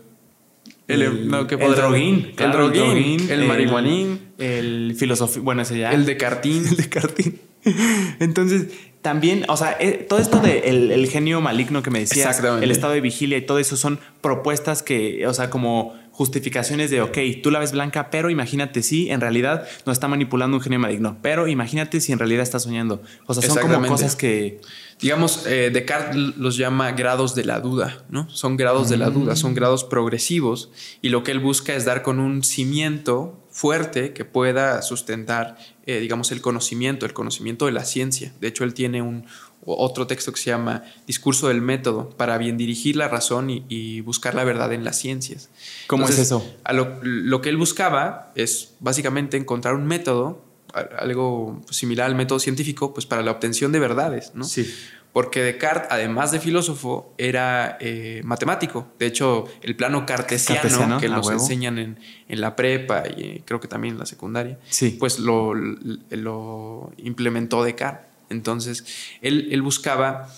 el, 0.88 1.02
el, 1.02 1.28
no, 1.28 1.42
el 1.42 1.48
droguín. 1.48 2.34
el 2.38 2.52
droguín. 2.52 3.30
El, 3.30 3.48
marihuanín. 3.48 4.20
El 4.38 4.96
filosofía. 4.98 5.42
Bueno, 5.42 5.64
ese 5.64 5.80
ya. 5.80 5.92
El 5.92 6.06
de 6.06 6.18
cartín. 6.18 6.66
El 6.70 6.78
de 6.78 6.90
cartín. 6.90 7.40
Entonces, 8.20 8.68
también, 9.02 9.46
o 9.50 9.58
sea, 9.58 9.76
eh, 9.80 10.06
todo 10.08 10.20
esto 10.20 10.40
de 10.40 10.70
el, 10.70 11.08
genio 11.08 11.42
maligno 11.42 11.82
que 11.82 11.90
me 11.90 12.00
decías, 12.00 12.42
el 12.44 12.72
estado 12.72 12.94
de 12.94 13.02
vigilia 13.02 13.38
y 13.38 13.42
todo 13.42 13.60
eso 13.60 13.76
son 13.76 14.00
propuestas 14.22 14.84
que, 14.84 15.26
o 15.28 15.34
sea, 15.34 15.50
como 15.50 15.96
justificaciones 16.16 16.92
de, 16.92 17.02
ok, 17.02 17.18
tú 17.44 17.52
la 17.52 17.60
ves 17.60 17.74
blanca, 17.74 18.10
pero 18.10 18.30
imagínate 18.30 18.82
si 18.84 19.10
en 19.10 19.20
realidad 19.20 19.68
no 19.86 19.92
está 19.92 20.08
manipulando 20.08 20.56
un 20.56 20.64
genio 20.64 20.80
maligno, 20.80 21.18
pero 21.22 21.50
imagínate 21.50 22.00
si 22.00 22.14
en 22.14 22.20
realidad 22.20 22.42
está 22.42 22.58
soñando. 22.58 23.02
O 23.26 23.34
sea, 23.34 23.44
son 23.44 23.58
como 23.58 23.86
cosas 23.86 24.16
que... 24.16 24.62
Digamos, 25.02 25.46
eh, 25.46 25.72
Descartes 25.74 26.16
los 26.16 26.56
llama 26.56 26.94
grados 26.94 27.36
de 27.36 27.44
la 27.44 27.60
duda, 27.60 28.06
¿no? 28.08 28.30
Son 28.30 28.56
grados 28.56 28.88
de 28.88 28.96
la 28.96 29.10
duda, 29.10 29.36
son 29.36 29.54
grados 29.54 29.84
progresivos 29.84 30.72
y 31.02 31.10
lo 31.10 31.22
que 31.22 31.32
él 31.32 31.40
busca 31.40 31.74
es 31.74 31.84
dar 31.84 32.02
con 32.02 32.22
un 32.22 32.46
cimiento 32.46 33.46
fuerte 33.52 34.14
que 34.14 34.24
pueda 34.24 34.82
sustentar, 34.82 35.58
eh, 35.86 36.00
digamos, 36.00 36.32
el 36.32 36.40
conocimiento, 36.40 37.06
el 37.06 37.14
conocimiento 37.14 37.66
de 37.66 37.74
la 37.74 37.84
ciencia. 37.84 38.34
De 38.40 38.48
hecho, 38.48 38.64
él 38.64 38.74
tiene 38.74 39.02
un, 39.02 39.26
otro 39.66 40.08
texto 40.08 40.32
que 40.32 40.40
se 40.40 40.52
llama 40.52 40.84
Discurso 41.08 41.48
del 41.48 41.62
Método, 41.62 42.10
para 42.10 42.38
bien 42.38 42.58
dirigir 42.58 42.96
la 42.96 43.08
razón 43.08 43.50
y, 43.50 44.02
buscar 44.02 44.36
la 44.36 44.44
verdad 44.44 44.72
en 44.74 44.84
las 44.84 44.98
ciencias. 44.98 45.50
¿Cómo 45.88 46.08
es 46.08 46.20
eso? 46.20 46.46
A 46.64 46.74
lo, 46.74 47.42
que 47.42 47.50
él 47.50 47.58
buscaba 47.58 48.32
es 48.36 48.76
básicamente 48.80 49.38
encontrar 49.38 49.76
un 49.76 49.88
método, 49.88 50.44
algo 50.98 51.62
similar 51.70 52.08
al 52.08 52.16
método 52.16 52.40
científico, 52.40 52.94
pues 52.94 53.06
para 53.06 53.24
la 53.24 53.32
obtención 53.32 53.72
de 53.72 53.80
verdades, 53.80 54.32
¿no? 54.36 54.44
Sí. 54.44 54.72
Porque 55.14 55.42
Descartes, 55.42 55.88
además 55.92 56.34
de 56.34 56.42
filósofo, 56.42 57.14
era 57.18 57.78
eh, 57.80 58.22
matemático. 58.26 58.88
De 59.00 59.06
hecho, 59.06 59.46
el 59.62 59.78
plano 59.78 60.06
cartesiano, 60.06 61.00
que 61.00 61.08
nos 61.08 61.30
enseñan 61.32 61.80
en, 61.80 61.98
la 62.28 62.58
prepa 62.58 63.04
y 63.08 63.22
eh, 63.22 63.44
creo 63.46 63.62
que 63.62 63.70
también 63.70 63.94
en 63.94 64.00
la 64.00 64.06
secundaria, 64.06 64.60
sí. 64.70 64.98
pues 65.00 65.20
lo, 65.20 65.54
lo 65.54 66.92
implementó 66.98 67.64
Descartes. 67.64 68.05
Entonces, 68.30 68.86
él, 69.22 69.62
buscaba 69.62 70.30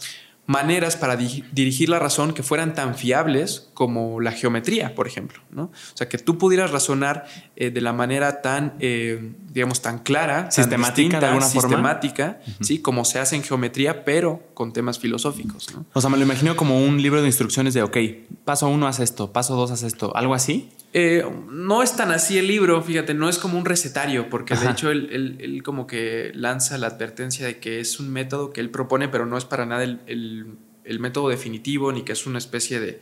maneras 0.45 0.95
para 0.95 1.15
dirigir 1.17 1.89
la 1.89 1.99
razón 1.99 2.33
que 2.33 2.43
fueran 2.43 2.73
tan 2.73 2.95
fiables 2.95 3.66
como 3.77 4.19
la 4.19 4.31
geometría, 4.31 4.95
por 4.95 5.05
ejemplo. 5.05 5.39
¿no? 5.51 5.65
O 5.65 5.71
sea, 5.93 6.09
que 6.09 6.17
tú 6.17 6.39
pudieras 6.39 6.71
razonar 6.71 7.27
eh, 7.55 7.69
de 7.69 7.79
la 7.79 7.93
manera 7.93 8.41
tan, 8.41 8.73
eh, 8.79 9.33
digamos, 9.51 9.83
tan 9.83 9.99
clara, 9.99 10.49
sistemática, 10.49 11.19
de 11.19 11.27
alguna 11.27 11.45
sistemática, 11.45 12.39
¿sí? 12.59 12.79
como 12.79 13.05
se 13.05 13.19
hace 13.19 13.35
en 13.35 13.43
geometría, 13.43 14.03
pero 14.03 14.41
con 14.55 14.73
temas 14.73 14.97
filosóficos. 14.97 15.71
¿no? 15.75 15.85
O 15.93 16.01
sea, 16.01 16.09
me 16.09 16.17
lo 16.17 16.23
imagino 16.23 16.55
como 16.55 16.83
un 16.83 16.99
libro 17.03 17.21
de 17.21 17.27
instrucciones 17.27 17.75
de, 17.75 17.83
ok, 17.83 17.97
paso 18.45 18.67
uno 18.67 18.87
haz 18.87 18.99
esto, 18.99 19.31
paso 19.31 19.55
dos 19.55 19.69
haz 19.69 19.83
esto, 19.83 20.11
algo 20.15 20.33
así. 20.33 20.71
Eh, 20.93 21.23
no 21.51 21.83
es 21.83 21.95
tan 21.95 22.09
así 22.09 22.39
el 22.39 22.47
libro, 22.47 22.81
fíjate, 22.81 23.13
no 23.13 23.29
es 23.29 23.37
como 23.37 23.59
un 23.59 23.65
recetario, 23.65 24.27
porque 24.27 24.55
de 24.55 24.71
hecho 24.71 24.89
él, 24.89 25.61
como 25.63 25.85
que 25.85 26.31
lanza 26.33 26.79
la 26.79 26.87
advertencia 26.87 27.45
de 27.45 27.59
que 27.59 27.79
es 27.79 27.99
un 27.99 28.11
método 28.11 28.49
que 28.49 28.59
él 28.59 28.71
propone, 28.71 29.07
pero 29.07 29.27
no 29.27 29.37
es 29.37 29.45
para 29.45 29.67
nada 29.67 29.83
el, 29.83 30.57
método 30.99 31.29
definitivo, 31.29 31.91
ni 31.91 32.01
que 32.01 32.13
es 32.13 32.25
una 32.25 32.39
especie 32.39 32.79
de, 32.79 33.01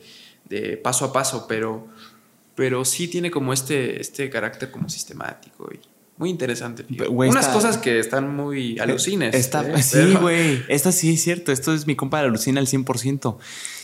paso 0.82 1.04
a 1.04 1.12
paso, 1.12 1.46
pero, 1.48 1.86
pero 2.54 2.84
sí 2.84 3.08
tiene 3.08 3.30
como 3.30 3.52
este, 3.52 4.00
este 4.00 4.30
carácter 4.30 4.70
como 4.70 4.88
sistemático 4.88 5.68
y 5.72 5.80
muy 6.18 6.30
interesante. 6.30 6.86
Unas 7.10 7.48
cosas 7.48 7.76
que 7.76 7.98
están 7.98 8.34
muy 8.34 8.78
alucines. 8.78 9.34
Está, 9.34 9.68
¿eh? 9.68 9.82
Sí, 9.82 10.14
güey, 10.14 10.64
esta 10.68 10.90
sí 10.90 11.12
es 11.12 11.22
cierto, 11.22 11.52
esto 11.52 11.74
es 11.74 11.86
mi 11.86 11.94
compa 11.94 12.20
de 12.20 12.26
alucina 12.26 12.60
al 12.60 12.66
100%. 12.66 13.36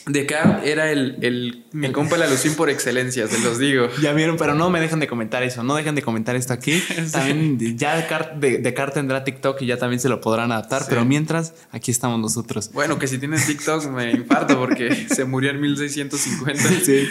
Descartes 0.07 0.69
era 0.69 0.91
el, 0.91 1.17
el, 1.23 1.65
mi 1.73 1.93
compa 1.93 2.17
la 2.17 2.27
Lucín 2.27 2.55
por 2.55 2.71
excelencia, 2.71 3.29
se 3.29 3.39
los 3.41 3.59
digo. 3.59 3.89
Ya 4.03 4.13
vieron, 4.13 4.37
pero 4.37 4.55
no 4.55 4.69
me 4.69 4.81
dejan 4.81 4.99
de 4.99 5.07
comentar 5.07 5.43
eso, 5.43 5.63
no 5.63 5.77
dejan 5.77 5.95
de 5.95 6.03
comentar 6.03 6.35
esto 6.35 6.53
aquí. 6.53 6.83
También 7.13 7.79
ya 7.79 7.97
Descartes 7.97 8.95
tendrá 8.95 9.23
TikTok 9.25 9.63
y 9.63 9.67
ya 9.67 9.77
también 9.77 10.01
se 10.01 10.09
lo 10.09 10.21
podrán 10.21 10.51
adaptar, 10.51 10.85
pero 10.89 11.05
mientras 11.05 11.55
aquí 11.71 11.91
estamos 11.91 12.19
nosotros. 12.19 12.71
Bueno, 12.73 12.99
que 12.99 13.07
si 13.07 13.19
tienes 13.19 13.47
TikTok 13.47 13.87
me 13.91 14.11
infarto 14.11 14.59
porque 14.59 15.07
se 15.15 15.25
murió 15.25 15.51
en 15.51 15.61
1650. 15.61 16.63
Sí. 16.85 17.09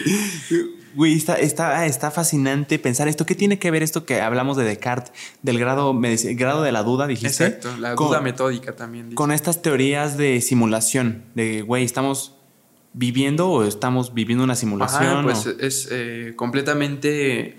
Güey, 0.94 1.16
está, 1.16 1.36
está, 1.36 1.86
está 1.86 2.12
fascinante 2.12 2.78
pensar 2.78 3.08
esto. 3.08 3.26
¿Qué 3.26 3.36
tiene 3.36 3.60
que 3.60 3.72
ver 3.72 3.84
esto 3.84 4.06
que 4.06 4.20
hablamos 4.20 4.58
de 4.58 4.66
Descartes, 4.66 5.14
del 5.42 5.58
grado, 5.58 5.98
grado 6.36 6.64
de 6.64 6.72
la 6.72 6.84
duda, 6.84 7.08
dijiste? 7.08 7.46
Exacto, 7.46 7.78
la 7.80 7.96
duda 7.96 8.20
metódica 8.20 8.76
también. 8.76 9.14
Con 9.14 9.32
estas 9.32 9.62
teorías 9.62 10.18
de 10.18 10.42
simulación, 10.42 11.24
de, 11.34 11.62
güey, 11.62 11.86
estamos 11.86 12.41
viviendo 12.94 13.50
o 13.50 13.64
estamos 13.64 14.14
viviendo 14.14 14.44
una 14.44 14.56
simulación? 14.56 15.24
pues 15.24 15.46
es 15.46 15.88
eh, 15.92 16.34
completamente, 16.36 17.58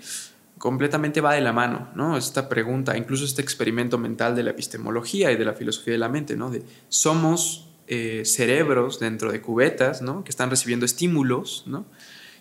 completamente 0.57 1.21
va 1.21 1.33
de 1.33 1.41
la 1.41 1.53
mano, 1.53 1.89
¿no? 1.95 2.17
Esta 2.17 2.49
pregunta, 2.49 2.97
incluso 2.97 3.25
este 3.25 3.41
experimento 3.41 3.97
mental 3.97 4.35
de 4.35 4.43
la 4.43 4.51
epistemología 4.51 5.31
y 5.31 5.35
de 5.35 5.45
la 5.45 5.53
filosofía 5.53 5.93
de 5.93 5.99
la 5.99 6.09
mente, 6.09 6.35
¿no? 6.35 6.49
De 6.49 6.63
somos 6.89 7.69
eh, 7.87 8.23
cerebros 8.25 8.99
dentro 8.99 9.31
de 9.31 9.41
cubetas, 9.41 10.01
¿no? 10.01 10.23
Que 10.23 10.29
están 10.29 10.49
recibiendo 10.49 10.85
estímulos, 10.85 11.63
¿no? 11.65 11.85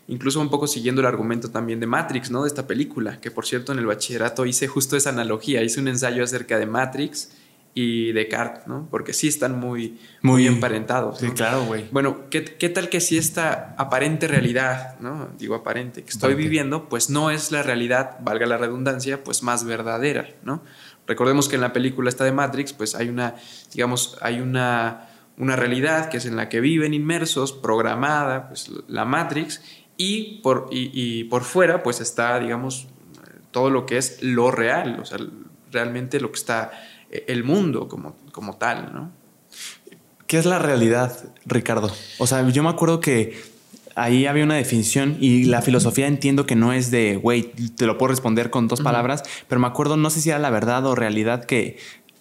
Incluso 0.09 0.41
un 0.41 0.51
poco 0.51 0.67
siguiendo 0.67 1.01
el 1.01 1.07
argumento 1.07 1.51
también 1.51 1.81
de 1.81 1.87
Matrix, 1.87 2.31
¿no? 2.31 2.43
De 2.43 2.49
esta 2.49 2.67
película, 2.67 3.21
que 3.21 3.31
por 3.31 3.47
cierto 3.47 3.73
en 3.73 3.79
el 3.79 3.87
bachillerato 3.87 4.45
hice 4.47 4.67
justo 4.67 4.97
esa 4.97 5.11
analogía, 5.11 5.63
hice 5.63 5.81
un 5.81 5.89
ensayo 5.89 6.25
acerca 6.25 6.59
de 6.59 6.67
Matrix 6.67 7.31
y 7.75 8.13
Descartes, 8.13 8.67
¿no? 8.67 8.87
Porque 8.91 9.13
sí 9.13 9.29
están 9.29 9.59
muy, 9.59 9.99
muy, 10.21 10.47
emparentados. 10.47 11.19
Sí, 11.19 11.31
claro, 11.31 11.65
güey. 11.65 11.87
Bueno, 11.91 12.29
¿qué, 12.29 12.41
tal 12.41 12.91
que 12.91 13.01
si 13.01 13.17
esta 13.17 13.75
aparente 13.79 14.29
realidad, 14.29 14.99
¿no? 15.01 15.31
Digo 15.39 15.55
aparente, 15.55 16.03
que 16.03 16.11
estoy 16.11 16.35
viviendo, 16.35 16.89
pues 16.89 17.09
no 17.09 17.31
es 17.31 17.51
la 17.51 17.63
realidad, 17.63 18.19
valga 18.21 18.47
la 18.47 18.59
redundancia, 18.59 19.25
pues 19.25 19.43
más 19.43 19.65
verdadera, 19.65 20.29
¿no? 20.43 20.63
Recordemos 21.07 21.49
que 21.49 21.55
en 21.55 21.63
la 21.63 21.73
película 21.73 22.11
esta 22.11 22.25
de 22.25 22.33
Matrix, 22.33 22.75
pues 22.75 22.95
hay 22.95 23.09
una, 23.09 23.37
digamos, 23.73 24.19
hay 24.21 24.41
una, 24.41 25.09
una 25.39 25.57
realidad 25.57 26.11
que 26.11 26.19
es 26.19 26.27
en 26.27 26.37
la 26.37 26.51
que 26.51 26.61
viven 26.61 26.93
inmersos, 26.93 27.53
programada, 27.53 28.49
pues 28.49 28.71
la 28.87 29.07
Matrix, 29.07 29.63
y 29.97 30.41
por, 30.43 30.69
y 30.71 31.25
por 31.25 31.43
fuera, 31.45 31.83
pues 31.83 32.01
está, 32.01 32.39
digamos, 32.39 32.89
todo 33.51 33.71
lo 33.71 33.87
que 33.87 33.99
es 33.99 34.23
lo 34.23 34.51
real, 34.51 34.99
o 35.01 35.05
sea, 35.05 35.19
realmente 35.71 36.21
lo 36.21 36.31
que 36.33 36.39
está 36.39 36.71
el 37.13 37.45
mundo 37.45 37.89
como, 37.89 38.17
como 38.33 38.57
tal, 38.57 38.93
¿no? 38.93 39.11
¿Qué 40.27 40.39
es 40.39 40.47
la 40.47 40.59
realidad, 40.59 41.13
Ricardo? 41.45 41.93
O 42.19 42.27
sea, 42.27 42.49
yo 42.49 42.63
me 42.63 42.71
acuerdo 42.71 43.01
que 43.01 43.39
ahí 43.95 44.27
había 44.27 44.45
una 44.45 44.55
definición 44.55 45.19
y 45.21 45.45
la 45.45 45.63
filosofía 45.63 46.07
entiendo 46.07 46.47
que 46.47 46.57
no 46.57 46.73
es 46.73 46.91
de, 46.91 47.17
güey, 47.17 47.43
te 47.43 47.87
lo 47.87 47.99
puedo 47.99 48.11
responder 48.11 48.51
con 48.51 48.69
dos 48.69 48.81
palabras, 48.81 49.23
pero 49.49 49.61
me 49.61 49.67
acuerdo, 49.67 49.97
no 49.97 50.11
sé 50.11 50.21
si 50.21 50.31
era 50.31 50.39
la 50.39 50.51
verdad 50.51 50.87
o 50.87 50.95
realidad, 50.95 51.45
que 51.45 51.79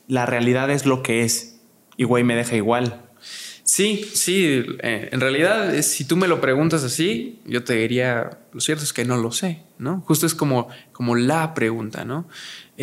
la 0.08 0.26
realidad 0.26 0.70
es 0.70 0.86
lo 0.86 1.04
que 1.04 1.24
es 1.24 1.62
y, 1.98 2.04
güey, 2.04 2.24
me 2.24 2.36
deja 2.36 2.56
igual. 2.56 3.02
Sí, 3.64 4.04
sí, 4.14 4.66
eh, 4.84 5.10
en 5.12 5.22
realidad 5.22 5.82
si 5.82 6.04
tú 6.04 6.18
me 6.18 6.28
lo 6.28 6.42
preguntas 6.42 6.84
así, 6.84 7.40
yo 7.46 7.64
te 7.64 7.76
diría, 7.76 8.40
lo 8.52 8.60
cierto 8.60 8.84
es 8.84 8.92
que 8.92 9.06
no 9.06 9.16
lo 9.16 9.32
sé, 9.32 9.64
¿no? 9.78 10.02
Justo 10.02 10.26
es 10.26 10.36
como, 10.36 10.68
como 10.92 11.16
la 11.16 11.54
pregunta, 11.54 12.04
¿no? 12.04 12.28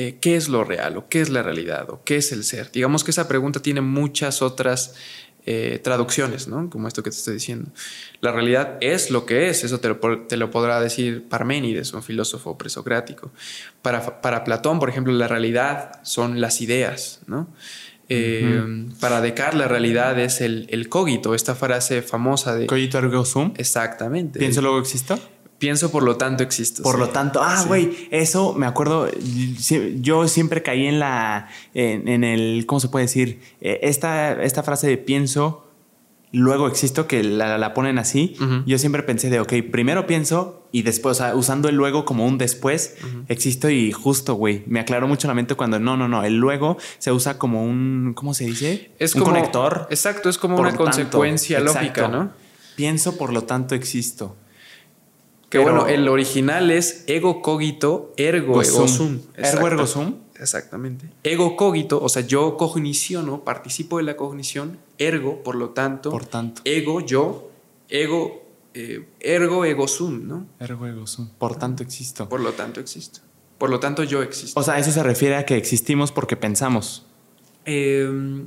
Eh, 0.00 0.18
¿Qué 0.20 0.36
es 0.36 0.48
lo 0.48 0.62
real 0.62 0.96
o 0.96 1.08
qué 1.08 1.20
es 1.20 1.28
la 1.28 1.42
realidad 1.42 1.90
o 1.90 2.04
qué 2.04 2.18
es 2.18 2.30
el 2.30 2.44
ser? 2.44 2.70
Digamos 2.70 3.02
que 3.02 3.10
esa 3.10 3.26
pregunta 3.26 3.60
tiene 3.60 3.80
muchas 3.80 4.42
otras 4.42 4.94
eh, 5.44 5.80
traducciones, 5.82 6.46
¿no? 6.46 6.70
Como 6.70 6.86
esto 6.86 7.02
que 7.02 7.10
te 7.10 7.16
estoy 7.16 7.34
diciendo. 7.34 7.72
La 8.20 8.30
realidad 8.30 8.78
es 8.80 9.10
lo 9.10 9.26
que 9.26 9.48
es, 9.48 9.64
eso 9.64 9.80
te 9.80 9.88
lo, 9.88 9.98
te 10.28 10.36
lo 10.36 10.52
podrá 10.52 10.80
decir 10.80 11.26
Parménides, 11.28 11.94
un 11.94 12.04
filósofo 12.04 12.56
presocrático. 12.56 13.32
Para, 13.82 14.20
para 14.20 14.44
Platón, 14.44 14.78
por 14.78 14.88
ejemplo, 14.88 15.12
la 15.12 15.26
realidad 15.26 15.98
son 16.04 16.40
las 16.40 16.60
ideas, 16.60 17.22
¿no? 17.26 17.48
Eh, 18.08 18.86
para 19.00 19.20
Descartes 19.20 19.58
la 19.58 19.66
realidad 19.66 20.18
es 20.18 20.40
el, 20.40 20.66
el, 20.70 20.88
cogito, 20.88 21.34
esta 21.34 21.56
frase 21.56 22.02
famosa 22.02 22.54
de... 22.54 22.66
Cogito 22.66 22.98
ergo 22.98 23.24
sum. 23.24 23.52
Exactamente. 23.56 24.38
¿Pienso 24.38 24.62
luego 24.62 24.78
existo? 24.78 25.18
Pienso 25.58 25.90
por 25.90 26.04
lo 26.04 26.16
tanto 26.16 26.44
existo. 26.44 26.82
Por 26.82 26.98
lo 26.98 27.08
tanto, 27.08 27.42
ah, 27.42 27.64
güey, 27.66 28.08
eso 28.10 28.54
me 28.54 28.66
acuerdo, 28.66 29.08
yo 30.00 30.28
siempre 30.28 30.62
caí 30.62 30.86
en 30.86 31.00
la, 31.00 31.48
en, 31.74 32.22
el, 32.22 32.64
¿cómo 32.66 32.78
se 32.78 32.88
puede 32.88 33.06
decir? 33.06 33.40
Eh, 33.60 33.80
esta, 33.82 34.40
esta 34.42 34.62
frase 34.62 34.86
de 34.86 34.98
pienso 34.98 35.68
luego 36.32 36.68
existo, 36.68 37.06
que 37.06 37.22
la, 37.22 37.74
ponen 37.74 37.98
así, 37.98 38.36
yo 38.66 38.78
siempre 38.78 39.02
pensé 39.02 39.30
de, 39.30 39.40
ok, 39.40 39.52
primero 39.70 40.06
pienso 40.06 40.66
y 40.72 40.82
después, 40.82 41.18
o 41.18 41.24
sea, 41.24 41.34
usando 41.34 41.68
el 41.68 41.76
luego 41.76 42.04
como 42.04 42.26
un 42.26 42.38
después, 42.38 42.96
existo 43.28 43.70
y 43.70 43.92
justo, 43.92 44.34
güey, 44.34 44.62
me 44.66 44.80
aclaró 44.80 45.08
mucho 45.08 45.26
la 45.28 45.34
mente 45.34 45.54
cuando 45.54 45.78
no, 45.80 45.96
no, 45.96 46.08
no, 46.08 46.24
el 46.24 46.36
luego 46.36 46.76
se 46.98 47.12
usa 47.12 47.38
como 47.38 47.64
un, 47.64 48.12
¿cómo 48.14 48.34
se 48.34 48.44
dice? 48.44 48.92
Es 48.98 49.14
un 49.14 49.22
conector. 49.22 49.86
Exacto, 49.90 50.28
es 50.28 50.38
como 50.38 50.58
una 50.58 50.76
consecuencia 50.76 51.60
lógica, 51.60 52.08
¿no? 52.08 52.30
Pienso, 52.76 53.16
por 53.16 53.32
lo 53.32 53.44
tanto 53.44 53.74
existo. 53.74 54.36
Que 55.48 55.58
bueno, 55.58 55.86
el 55.86 56.08
original 56.08 56.70
es 56.70 57.04
ego 57.06 57.40
cogito 57.40 58.12
ergo 58.16 58.62
ego 58.62 58.86
sum. 58.86 59.20
Ergo 59.36 59.66
ergo 59.66 59.86
sum. 59.86 60.16
Exactamente. 60.38 61.10
Ego 61.24 61.56
cogito, 61.56 62.00
o 62.02 62.08
sea, 62.08 62.22
yo 62.22 62.56
cogniciono, 62.56 63.44
participo 63.44 63.96
de 63.96 64.04
la 64.04 64.16
cognición, 64.16 64.78
ergo, 64.98 65.42
por 65.42 65.56
lo 65.56 65.70
tanto. 65.70 66.10
Por 66.10 66.26
tanto. 66.26 66.62
Ego, 66.64 67.00
yo, 67.00 67.50
ego, 67.88 68.42
eh, 68.74 69.08
ergo, 69.20 69.64
ego 69.64 69.88
sum, 69.88 70.28
¿no? 70.28 70.46
Ergo, 70.60 70.86
ego 70.86 71.06
sum. 71.06 71.28
Por 71.38 71.56
tanto 71.56 71.82
existo. 71.82 72.28
Por 72.28 72.40
lo 72.40 72.52
tanto 72.52 72.78
existo. 72.78 73.20
Por 73.58 73.70
lo 73.70 73.80
tanto 73.80 74.04
yo 74.04 74.22
existo. 74.22 74.60
O 74.60 74.62
sea, 74.62 74.78
eso 74.78 74.92
se 74.92 75.02
refiere 75.02 75.36
a 75.36 75.44
que 75.44 75.56
existimos 75.56 76.12
porque 76.12 76.36
pensamos. 76.36 77.04
Em, 77.64 78.46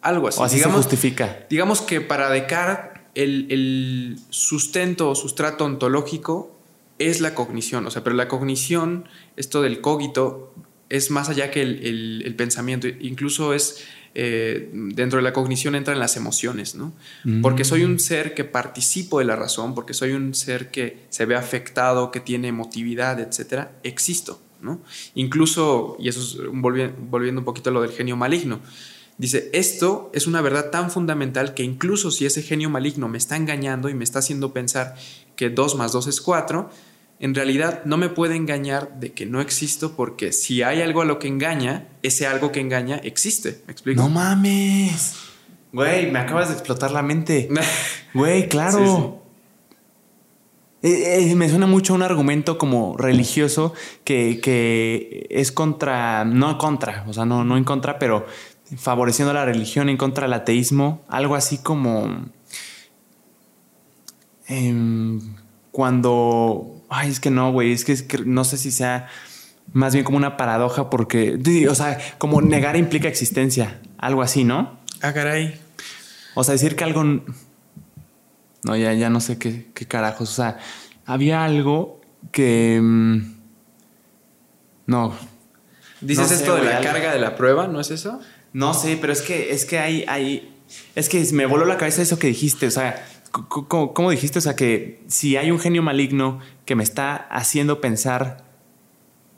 algo 0.00 0.26
así. 0.26 0.40
O 0.40 0.44
así 0.44 0.58
se 0.58 0.68
justifica. 0.68 1.46
Digamos 1.48 1.80
que 1.80 2.00
para 2.00 2.28
Descartes 2.30 2.89
el, 3.14 3.46
el 3.50 4.18
sustento 4.30 5.10
o 5.10 5.14
sustrato 5.14 5.64
ontológico 5.64 6.56
es 7.00 7.20
la 7.20 7.34
cognición, 7.34 7.86
o 7.86 7.90
sea, 7.90 8.04
pero 8.04 8.14
la 8.14 8.28
cognición, 8.28 9.06
esto 9.36 9.62
del 9.62 9.80
cogito, 9.80 10.52
es 10.90 11.10
más 11.10 11.30
allá 11.30 11.50
que 11.50 11.62
el, 11.62 12.34
pensamiento, 12.36 12.88
incluso 12.88 13.54
es 13.54 13.84
eh, 14.14 14.68
dentro 14.72 15.18
de 15.18 15.22
la 15.22 15.32
cognición 15.32 15.76
entran 15.76 15.98
las 15.98 16.16
emociones, 16.16 16.74
¿no? 16.74 16.92
Mm. 17.24 17.40
Porque 17.40 17.64
soy 17.64 17.84
un 17.84 17.98
ser 18.00 18.34
que 18.34 18.44
participo 18.44 19.20
de 19.20 19.24
la 19.24 19.36
razón, 19.36 19.74
porque 19.74 19.94
soy 19.94 20.12
un 20.12 20.34
ser 20.34 20.70
que 20.70 21.06
se 21.08 21.24
ve 21.24 21.36
afectado, 21.36 22.10
que 22.10 22.20
tiene 22.20 22.48
emotividad, 22.48 23.18
etcétera, 23.20 23.72
existo, 23.82 24.42
¿no? 24.60 24.82
Incluso, 25.14 25.96
y 26.00 26.08
eso 26.08 26.20
es 26.20 26.38
volviendo 26.50 27.40
un 27.40 27.44
poquito 27.44 27.70
a 27.70 27.72
lo 27.72 27.82
del 27.82 27.92
genio 27.92 28.16
maligno, 28.16 28.60
dice, 29.20 29.50
esto 29.52 30.10
es 30.14 30.26
una 30.26 30.40
verdad 30.40 30.70
tan 30.70 30.90
fundamental 30.90 31.52
que 31.52 31.62
incluso 31.62 32.10
si 32.10 32.24
ese 32.24 32.42
genio 32.42 32.70
maligno 32.70 33.06
me 33.06 33.18
está 33.18 33.36
engañando 33.36 33.90
y 33.90 33.94
me 33.94 34.02
está 34.02 34.20
haciendo 34.20 34.54
pensar 34.54 34.94
que 35.36 35.50
2 35.50 35.76
más 35.76 35.92
2 35.92 36.06
es 36.06 36.20
4, 36.22 36.70
en 37.18 37.34
realidad 37.34 37.82
no 37.84 37.98
me 37.98 38.08
puede 38.08 38.36
engañar 38.36 38.98
de 38.98 39.12
que 39.12 39.26
no 39.26 39.42
existo 39.42 39.94
porque 39.94 40.32
si 40.32 40.62
hay 40.62 40.80
algo 40.80 41.02
a 41.02 41.04
lo 41.04 41.18
que 41.18 41.28
engaña, 41.28 41.86
ese 42.02 42.26
algo 42.26 42.50
que 42.50 42.60
engaña 42.60 42.96
existe. 42.96 43.62
¿Me 43.66 43.72
explico? 43.72 44.00
No 44.00 44.08
mames. 44.08 45.16
Güey, 45.72 46.10
me 46.10 46.18
acabas 46.18 46.48
de 46.48 46.54
explotar 46.54 46.90
la 46.90 47.02
mente. 47.02 47.48
Güey, 48.14 48.48
claro. 48.48 49.22
Eh, 50.82 51.30
eh, 51.30 51.34
me 51.34 51.48
suena 51.50 51.66
mucho 51.66 51.92
un 51.92 52.02
argumento 52.02 52.56
como 52.56 52.96
religioso 52.96 53.74
que, 54.02 54.40
que, 54.40 55.26
es 55.28 55.52
contra, 55.52 56.24
no 56.24 56.56
contra, 56.56 57.04
o 57.06 57.12
sea, 57.12 57.26
no, 57.26 57.44
no 57.44 57.58
en 57.58 57.64
contra, 57.64 57.98
pero 57.98 58.26
favoreciendo 58.76 59.32
la 59.32 59.44
religión 59.44 59.88
en 59.88 59.96
contra 59.96 60.26
del 60.26 60.34
ateísmo, 60.34 61.02
algo 61.08 61.34
así 61.34 61.58
como 61.58 62.26
em, 64.46 65.20
cuando, 65.70 66.84
ay, 66.88 67.10
es 67.10 67.20
que 67.20 67.30
no, 67.30 67.52
güey, 67.52 67.72
es 67.72 67.84
que, 67.84 67.92
es 67.92 68.02
que 68.02 68.18
no 68.18 68.44
sé 68.44 68.56
si 68.56 68.70
sea 68.70 69.08
más 69.72 69.92
bien 69.92 70.04
como 70.04 70.16
una 70.16 70.36
paradoja 70.36 70.90
porque, 70.90 71.38
o 71.68 71.74
sea, 71.74 71.98
como 72.18 72.40
negar 72.42 72.76
implica 72.76 73.08
existencia, 73.08 73.80
algo 73.98 74.22
así, 74.22 74.44
¿no? 74.44 74.78
Ah, 75.02 75.12
caray. 75.12 75.60
O 76.34 76.44
sea, 76.44 76.52
decir 76.52 76.76
que 76.76 76.84
algo... 76.84 77.04
No, 78.62 78.76
ya, 78.76 78.92
ya 78.92 79.08
no 79.08 79.20
sé 79.20 79.38
qué, 79.38 79.68
qué 79.74 79.86
carajos. 79.86 80.30
O 80.30 80.34
sea, 80.34 80.58
había 81.06 81.44
algo 81.44 82.00
que... 82.30 82.78
Mm, 82.80 83.40
no. 84.86 85.14
¿Dices 86.00 86.30
esto 86.30 86.56
de 86.56 86.64
la 86.64 86.80
carga 86.80 87.12
de 87.12 87.20
la 87.20 87.36
prueba? 87.36 87.68
¿No 87.68 87.80
es 87.80 87.90
eso? 87.90 88.20
No 88.52 88.74
sé, 88.74 88.98
pero 89.00 89.12
es 89.12 89.22
que, 89.22 89.52
es 89.52 89.64
que 89.64 89.78
hay, 89.78 90.04
hay... 90.08 90.56
Es 90.94 91.08
que 91.08 91.24
me 91.32 91.46
voló 91.46 91.64
la 91.64 91.76
cabeza 91.76 92.02
eso 92.02 92.18
que 92.18 92.28
dijiste. 92.28 92.66
O 92.66 92.70
sea, 92.70 93.06
¿cómo, 93.30 94.10
dijiste? 94.10 94.38
O 94.38 94.42
sea, 94.42 94.56
que 94.56 95.02
si 95.08 95.36
hay 95.36 95.50
un 95.50 95.58
genio 95.58 95.82
maligno 95.82 96.40
que 96.64 96.74
me 96.74 96.82
está 96.82 97.16
haciendo 97.16 97.80
pensar 97.80 98.48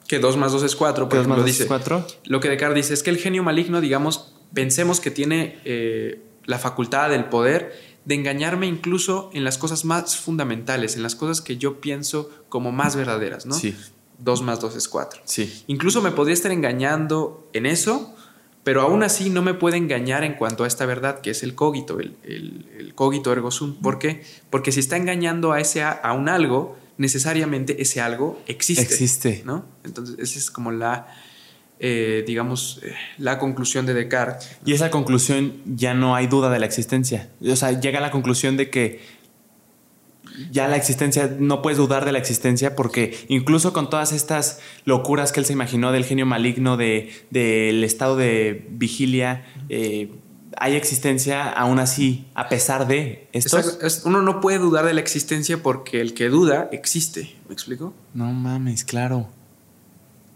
que 0.09 0.19
2 0.19 0.37
más 0.37 0.53
2 0.53 0.65
es 0.65 0.77
4, 0.77 1.09
por 1.09 1.19
ejemplo, 1.19 1.43
dice. 1.43 1.67
4? 1.67 2.07
Lo 2.25 2.41
que 2.41 2.51
Descartes 2.51 2.77
dice 2.77 2.95
es 2.95 3.03
que 3.03 3.11
el 3.11 3.17
genio 3.17 3.43
maligno, 3.43 3.81
digamos, 3.81 4.35
pensemos 4.53 5.01
que 5.01 5.11
tiene 5.11 5.59
eh, 5.65 6.21
la 6.45 6.59
facultad, 6.59 7.15
el 7.15 7.27
poder 7.27 7.73
de 8.05 8.15
engañarme 8.15 8.67
incluso 8.67 9.31
en 9.33 9.45
las 9.45 9.59
cosas 9.59 9.85
más 9.85 10.17
fundamentales, 10.17 10.97
en 10.97 11.03
las 11.03 11.15
cosas 11.15 11.41
que 11.41 11.57
yo 11.57 11.81
pienso 11.81 12.31
como 12.49 12.73
más 12.73 12.97
verdaderas, 12.97 13.47
¿no? 13.47 13.55
Sí. 13.55 13.77
2 14.19 14.43
más 14.43 14.61
2 14.61 14.77
es 14.77 14.89
4. 14.89 15.23
Sí. 15.25 15.65
Incluso 15.67 16.03
me 16.03 16.11
podría 16.11 16.35
estar 16.35 16.53
engañando 16.53 17.49
en 17.53 17.67
eso, 17.67 18.15
pero 18.65 18.83
aún 18.83 19.03
así 19.03 19.31
no 19.31 19.43
me 19.43 19.55
puede 19.55 19.77
engañar 19.77 20.25
en 20.25 20.35
cuanto 20.35 20.65
a 20.65 20.67
esta 20.67 20.87
verdad 20.87 21.21
que 21.21 21.31
es 21.31 21.43
el 21.43 21.55
cogito, 21.55 21.99
el, 21.99 22.17
el, 22.25 22.93
cogito 22.95 23.33
ergo 23.33 23.51
sum. 23.51 23.75
¿Por 23.83 23.99
qué? 23.99 24.23
Porque 24.51 24.71
si 24.71 24.81
está 24.81 24.97
engañando 24.97 25.53
a, 25.53 25.61
ese, 25.61 25.83
a 25.83 26.13
un 26.13 26.29
algo, 26.29 26.77
necesariamente 26.97 27.83
ese 27.83 28.01
algo 28.01 28.41
existe. 28.47 28.83
Existe. 28.83 29.43
¿no? 29.45 29.65
Entonces, 29.85 30.17
esa 30.19 30.39
es 30.39 30.51
como 30.51 30.71
la, 30.71 31.09
eh, 31.81 32.23
digamos, 32.27 32.81
eh, 32.85 32.95
la 33.19 33.39
conclusión 33.39 33.87
de 33.87 33.95
Descartes. 33.95 34.57
Y 34.65 34.73
esa 34.73 34.91
conclusión 34.91 35.55
ya 35.67 35.95
no 35.95 36.15
hay 36.15 36.29
duda 36.29 36.51
de 36.51 36.61
la 36.61 36.67
existencia. 36.67 37.31
O 37.45 37.57
sea, 37.57 37.73
llega 37.81 37.99
a 37.99 38.03
la 38.03 38.11
conclusión 38.11 38.57
de 38.57 38.71
que 38.71 39.01
ya 40.51 40.69
la 40.69 40.77
existencia, 40.77 41.35
no 41.39 41.63
puedes 41.63 41.79
dudar 41.79 42.05
de 42.05 42.13
la 42.13 42.19
existencia 42.19 42.77
porque 42.77 43.17
incluso 43.29 43.73
con 43.73 43.91
todas 43.91 44.13
estas 44.13 44.61
locuras 44.85 45.33
que 45.33 45.41
él 45.41 45.47
se 45.47 45.53
imaginó 45.53 45.93
del 45.93 46.05
genio 46.05 46.27
maligno, 46.27 46.77
del 46.77 47.11
de, 47.31 47.85
estado 47.85 48.17
de 48.17 48.67
vigilia, 48.71 49.45
eh, 49.69 50.11
hay 50.59 50.75
existencia 50.75 51.49
aún 51.51 51.79
así, 51.79 52.27
a 52.35 52.49
pesar 52.49 52.87
de 52.87 53.29
esto. 53.33 53.59
Uno 54.05 54.23
no 54.23 54.41
puede 54.41 54.59
dudar 54.59 54.85
de 54.85 54.95
la 54.95 55.01
existencia 55.01 55.63
porque 55.63 56.01
el 56.01 56.15
que 56.15 56.29
duda 56.29 56.69
existe. 56.73 57.35
¿Me 57.49 57.55
explico? 57.55 57.95
No 58.15 58.33
mames, 58.33 58.85
claro. 58.85 59.29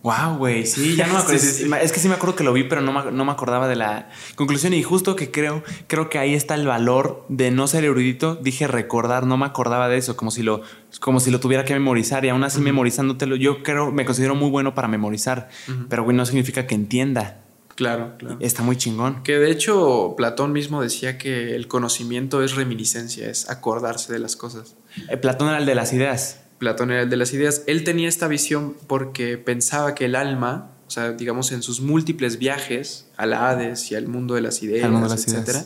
Wow, 0.06 0.38
güey, 0.38 0.64
sí, 0.66 0.94
ya 0.94 1.08
no 1.08 1.14
me 1.14 1.18
acuerdo. 1.22 1.36
Es 1.82 1.90
que 1.90 1.98
sí 1.98 2.06
me 2.06 2.14
acuerdo 2.14 2.36
que 2.36 2.44
lo 2.44 2.52
vi, 2.52 2.62
pero 2.62 2.80
no 2.80 2.92
me, 2.92 3.10
no 3.10 3.24
me, 3.24 3.32
acordaba 3.32 3.66
de 3.66 3.74
la 3.74 4.08
conclusión. 4.36 4.72
Y 4.72 4.84
justo 4.84 5.16
que 5.16 5.32
creo, 5.32 5.64
creo 5.88 6.08
que 6.08 6.20
ahí 6.20 6.32
está 6.32 6.54
el 6.54 6.64
valor 6.64 7.24
de 7.28 7.50
no 7.50 7.66
ser 7.66 7.82
erudito. 7.82 8.36
Dije 8.36 8.68
recordar, 8.68 9.26
no 9.26 9.36
me 9.36 9.46
acordaba 9.46 9.88
de 9.88 9.96
eso, 9.96 10.16
como 10.16 10.30
si 10.30 10.44
lo, 10.44 10.62
como 11.00 11.18
si 11.18 11.32
lo 11.32 11.40
tuviera 11.40 11.64
que 11.64 11.72
memorizar. 11.74 12.24
Y 12.24 12.28
aún 12.28 12.44
así 12.44 12.60
memorizándotelo, 12.60 13.34
yo 13.34 13.64
creo, 13.64 13.90
me 13.90 14.04
considero 14.04 14.36
muy 14.36 14.48
bueno 14.48 14.76
para 14.76 14.86
memorizar. 14.86 15.48
Pero, 15.88 16.04
güey, 16.04 16.16
no 16.16 16.24
significa 16.24 16.68
que 16.68 16.76
entienda. 16.76 17.42
Claro, 17.74 18.14
claro. 18.16 18.36
Está 18.38 18.62
muy 18.62 18.76
chingón. 18.76 19.24
Que 19.24 19.40
de 19.40 19.50
hecho 19.50 20.14
Platón 20.16 20.52
mismo 20.52 20.82
decía 20.82 21.18
que 21.18 21.56
el 21.56 21.66
conocimiento 21.66 22.44
es 22.44 22.54
reminiscencia, 22.54 23.28
es 23.28 23.50
acordarse 23.50 24.12
de 24.12 24.20
las 24.20 24.36
cosas. 24.36 24.76
Eh, 25.10 25.16
Platón 25.16 25.48
era 25.48 25.58
el 25.58 25.66
de 25.66 25.74
las 25.74 25.92
ideas. 25.92 26.45
Platón 26.58 26.90
era 26.90 27.02
el 27.02 27.10
de 27.10 27.16
las 27.16 27.32
ideas. 27.32 27.62
Él 27.66 27.84
tenía 27.84 28.08
esta 28.08 28.28
visión 28.28 28.76
porque 28.86 29.38
pensaba 29.38 29.94
que 29.94 30.06
el 30.06 30.14
alma, 30.14 30.70
o 30.86 30.90
sea, 30.90 31.12
digamos 31.12 31.52
en 31.52 31.62
sus 31.62 31.80
múltiples 31.80 32.38
viajes 32.38 33.06
a 33.16 33.26
la 33.26 33.48
Hades 33.48 33.90
y 33.90 33.94
al 33.94 34.08
mundo 34.08 34.34
de 34.34 34.40
las 34.40 34.62
ideas, 34.62 35.26
etcétera, 35.26 35.64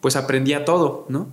pues 0.00 0.16
aprendía 0.16 0.64
todo, 0.64 1.06
¿no? 1.08 1.28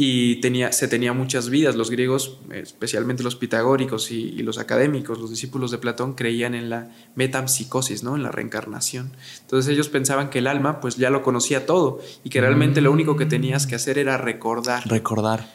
y 0.00 0.36
tenía, 0.36 0.70
se 0.70 0.86
tenía 0.86 1.12
muchas 1.12 1.50
vidas. 1.50 1.74
Los 1.74 1.90
griegos, 1.90 2.38
especialmente 2.52 3.24
los 3.24 3.34
pitagóricos 3.34 4.12
y, 4.12 4.30
los 4.44 4.58
académicos, 4.58 5.18
los 5.18 5.28
discípulos 5.28 5.72
de 5.72 5.78
Platón, 5.78 6.14
creían 6.14 6.54
en 6.54 6.70
la 6.70 6.88
metempsicosis, 7.16 8.04
¿no? 8.04 8.14
en 8.14 8.22
la 8.22 8.30
reencarnación. 8.30 9.10
Entonces 9.40 9.72
ellos 9.72 9.88
pensaban 9.88 10.30
que 10.30 10.38
el 10.38 10.46
alma 10.46 10.78
pues 10.80 10.94
ya 10.94 11.10
lo 11.10 11.22
conocía 11.22 11.66
todo 11.66 12.00
y 12.22 12.30
que 12.30 12.40
realmente 12.40 12.80
lo 12.80 12.92
único 12.92 13.16
que 13.16 13.26
tenías 13.26 13.66
que 13.66 13.74
hacer 13.74 13.98
era 13.98 14.16
recordar. 14.16 14.88
Recordar. 14.88 15.50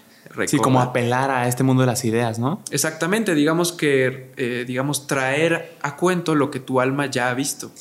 Sí, 0.47 0.57
como 0.57 0.81
apelar 0.81 1.29
a 1.31 1.47
este 1.47 1.63
mundo 1.63 1.81
de 1.81 1.87
las 1.87 2.05
ideas, 2.05 2.39
¿no? 2.39 2.61
Exactamente, 2.71 3.35
digamos 3.35 3.71
que, 3.71 4.31
eh, 4.37 4.63
digamos, 4.65 5.07
traer 5.07 5.77
a 5.81 5.95
cuento 5.95 6.35
lo 6.35 6.49
que 6.49 6.59
tu 6.59 6.79
alma 6.79 7.05
ya 7.07 7.29
ha 7.29 7.33
visto. 7.33 7.71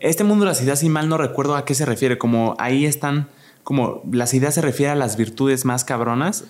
Este 0.00 0.24
mundo 0.24 0.44
de 0.44 0.50
las 0.50 0.62
ideas, 0.62 0.80
si 0.80 0.88
mal 0.88 1.08
no 1.08 1.18
recuerdo 1.18 1.56
a 1.56 1.64
qué 1.64 1.74
se 1.74 1.84
refiere, 1.84 2.18
como 2.18 2.54
ahí 2.58 2.86
están 2.86 3.28
como 3.66 4.00
las 4.12 4.32
ideas 4.32 4.54
se 4.54 4.60
refiere 4.60 4.92
a 4.92 4.94
las 4.94 5.16
virtudes 5.16 5.64
más 5.64 5.84
cabronas. 5.84 6.44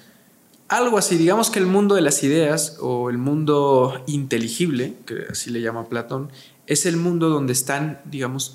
Algo 0.68 0.98
así, 0.98 1.16
digamos 1.16 1.48
que 1.48 1.58
el 1.58 1.64
mundo 1.64 1.94
de 1.94 2.02
las 2.02 2.22
ideas 2.22 2.76
o 2.82 3.08
el 3.08 3.16
mundo 3.16 4.02
inteligible, 4.06 4.92
que 5.06 5.24
así 5.30 5.48
le 5.48 5.62
llama 5.62 5.88
Platón, 5.88 6.30
es 6.66 6.84
el 6.84 6.98
mundo 6.98 7.30
donde 7.30 7.54
están, 7.54 8.02
digamos, 8.04 8.54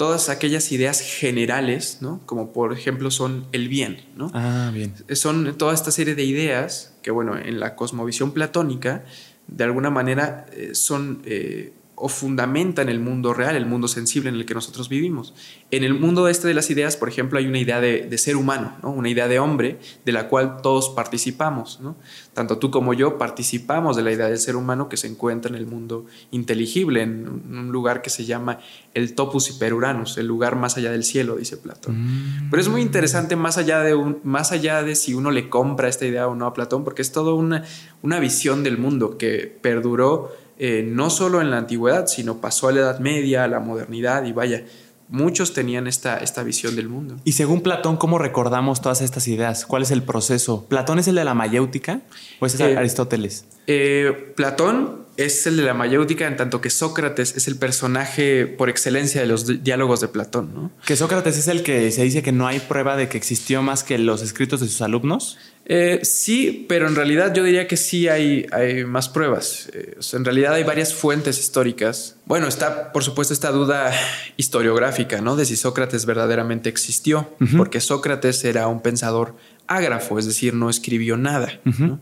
todas 0.00 0.30
aquellas 0.30 0.72
ideas 0.72 1.02
generales, 1.02 1.98
¿no? 2.00 2.22
Como 2.24 2.54
por 2.54 2.72
ejemplo 2.72 3.10
son 3.10 3.46
el 3.52 3.68
bien, 3.68 4.00
¿no? 4.16 4.30
Ah, 4.32 4.70
bien. 4.72 4.94
Son 5.12 5.58
toda 5.58 5.74
esta 5.74 5.90
serie 5.90 6.14
de 6.14 6.24
ideas 6.24 6.94
que, 7.02 7.10
bueno, 7.10 7.36
en 7.36 7.60
la 7.60 7.76
cosmovisión 7.76 8.32
platónica, 8.32 9.04
de 9.46 9.64
alguna 9.64 9.90
manera 9.90 10.46
eh, 10.52 10.70
son 10.74 11.20
eh, 11.26 11.74
o 12.02 12.08
fundamenta 12.08 12.80
en 12.80 12.88
el 12.88 12.98
mundo 12.98 13.34
real, 13.34 13.56
el 13.56 13.66
mundo 13.66 13.86
sensible 13.86 14.30
en 14.30 14.36
el 14.36 14.46
que 14.46 14.54
nosotros 14.54 14.88
vivimos. 14.88 15.34
En 15.70 15.84
el 15.84 15.92
mundo 15.92 16.28
este 16.28 16.48
de 16.48 16.54
las 16.54 16.70
ideas, 16.70 16.96
por 16.96 17.10
ejemplo, 17.10 17.38
hay 17.38 17.46
una 17.46 17.58
idea 17.58 17.78
de, 17.78 18.16
ser 18.16 18.36
humano, 18.36 18.72
¿no? 18.82 18.90
una 18.90 19.10
idea 19.10 19.28
de 19.28 19.38
hombre 19.38 19.78
de 20.06 20.12
la 20.12 20.28
cual 20.28 20.62
todos 20.62 20.88
participamos. 20.88 21.78
¿no? 21.82 21.96
Tanto 22.32 22.56
tú 22.56 22.70
como 22.70 22.94
yo 22.94 23.18
participamos 23.18 23.96
de 23.96 24.02
la 24.02 24.12
idea 24.12 24.28
del 24.28 24.38
ser 24.38 24.56
humano 24.56 24.88
que 24.88 24.96
se 24.96 25.08
encuentra 25.08 25.50
en 25.50 25.56
el 25.56 25.66
mundo 25.66 26.06
inteligible, 26.30 27.02
en 27.02 27.28
un 27.28 27.70
lugar 27.70 28.00
que 28.00 28.08
se 28.08 28.24
llama 28.24 28.60
el 28.94 29.14
topus 29.14 29.50
hiperuranus, 29.50 30.16
el 30.16 30.26
lugar 30.26 30.56
más 30.56 30.78
allá 30.78 30.90
del 30.90 31.04
cielo, 31.04 31.36
dice 31.36 31.58
Platón. 31.58 31.96
Mm. 32.02 32.50
Pero 32.50 32.62
es 32.62 32.68
muy 32.68 32.80
interesante 32.80 33.36
más 33.36 33.58
allá, 33.58 33.80
de 33.80 33.94
un, 33.94 34.20
más 34.24 34.52
allá 34.52 34.82
de 34.82 34.94
si 34.94 35.12
uno 35.12 35.30
le 35.30 35.50
compra 35.50 35.88
esta 35.88 36.06
idea 36.06 36.28
o 36.28 36.34
no 36.34 36.46
a 36.46 36.54
Platón, 36.54 36.82
porque 36.82 37.02
es 37.02 37.12
toda 37.12 37.34
una, 37.34 37.64
una 38.00 38.18
visión 38.20 38.64
del 38.64 38.78
mundo 38.78 39.18
que 39.18 39.54
perduró 39.60 40.32
eh, 40.62 40.84
no 40.86 41.08
solo 41.08 41.40
en 41.40 41.50
la 41.50 41.56
antigüedad, 41.56 42.06
sino 42.06 42.42
pasó 42.42 42.68
a 42.68 42.72
la 42.72 42.80
Edad 42.80 42.98
Media, 42.98 43.44
a 43.44 43.48
la 43.48 43.60
modernidad 43.60 44.24
y 44.24 44.32
vaya, 44.32 44.62
muchos 45.08 45.54
tenían 45.54 45.86
esta, 45.86 46.18
esta 46.18 46.42
visión 46.42 46.76
del 46.76 46.86
mundo. 46.86 47.16
Y 47.24 47.32
según 47.32 47.62
Platón, 47.62 47.96
¿cómo 47.96 48.18
recordamos 48.18 48.82
todas 48.82 49.00
estas 49.00 49.26
ideas? 49.26 49.64
¿Cuál 49.64 49.84
es 49.84 49.90
el 49.90 50.02
proceso? 50.02 50.66
¿Platón 50.68 50.98
es 50.98 51.08
el 51.08 51.14
de 51.14 51.24
la 51.24 51.32
mayéutica 51.32 52.02
o 52.40 52.46
es 52.46 52.60
eh, 52.60 52.76
Aristóteles? 52.76 53.46
Eh, 53.66 54.34
Platón 54.36 55.06
es 55.16 55.46
el 55.46 55.56
de 55.56 55.62
la 55.62 55.72
mayéutica 55.72 56.26
en 56.26 56.36
tanto 56.36 56.60
que 56.60 56.68
Sócrates 56.68 57.36
es 57.36 57.48
el 57.48 57.56
personaje 57.56 58.46
por 58.46 58.68
excelencia 58.68 59.20
de 59.20 59.26
los 59.26 59.62
diálogos 59.64 60.00
de 60.00 60.08
Platón, 60.08 60.52
¿no? 60.54 60.70
Que 60.86 60.94
Sócrates 60.94 61.38
es 61.38 61.48
el 61.48 61.62
que 61.62 61.90
se 61.90 62.02
dice 62.02 62.22
que 62.22 62.32
no 62.32 62.46
hay 62.46 62.60
prueba 62.60 62.96
de 62.96 63.08
que 63.08 63.16
existió 63.16 63.62
más 63.62 63.82
que 63.82 63.98
los 63.98 64.22
escritos 64.22 64.60
de 64.60 64.66
sus 64.66 64.82
alumnos. 64.82 65.38
Eh, 65.72 66.00
sí, 66.02 66.66
pero 66.68 66.88
en 66.88 66.96
realidad 66.96 67.32
yo 67.32 67.44
diría 67.44 67.68
que 67.68 67.76
sí 67.76 68.08
hay, 68.08 68.44
hay 68.50 68.84
más 68.84 69.08
pruebas. 69.08 69.70
Eh, 69.72 69.96
en 70.14 70.24
realidad 70.24 70.54
hay 70.54 70.64
varias 70.64 70.92
fuentes 70.92 71.38
históricas. 71.38 72.16
Bueno, 72.26 72.48
está 72.48 72.90
por 72.90 73.04
supuesto 73.04 73.32
esta 73.32 73.52
duda 73.52 73.92
historiográfica, 74.36 75.20
¿no? 75.20 75.36
De 75.36 75.44
si 75.44 75.54
Sócrates 75.54 76.06
verdaderamente 76.06 76.68
existió, 76.68 77.32
porque 77.56 77.80
Sócrates 77.80 78.42
era 78.42 78.66
un 78.66 78.82
pensador 78.82 79.36
ágrafo, 79.68 80.18
es 80.18 80.26
decir, 80.26 80.54
no 80.54 80.70
escribió 80.70 81.16
nada. 81.16 81.60
¿no? 81.64 82.00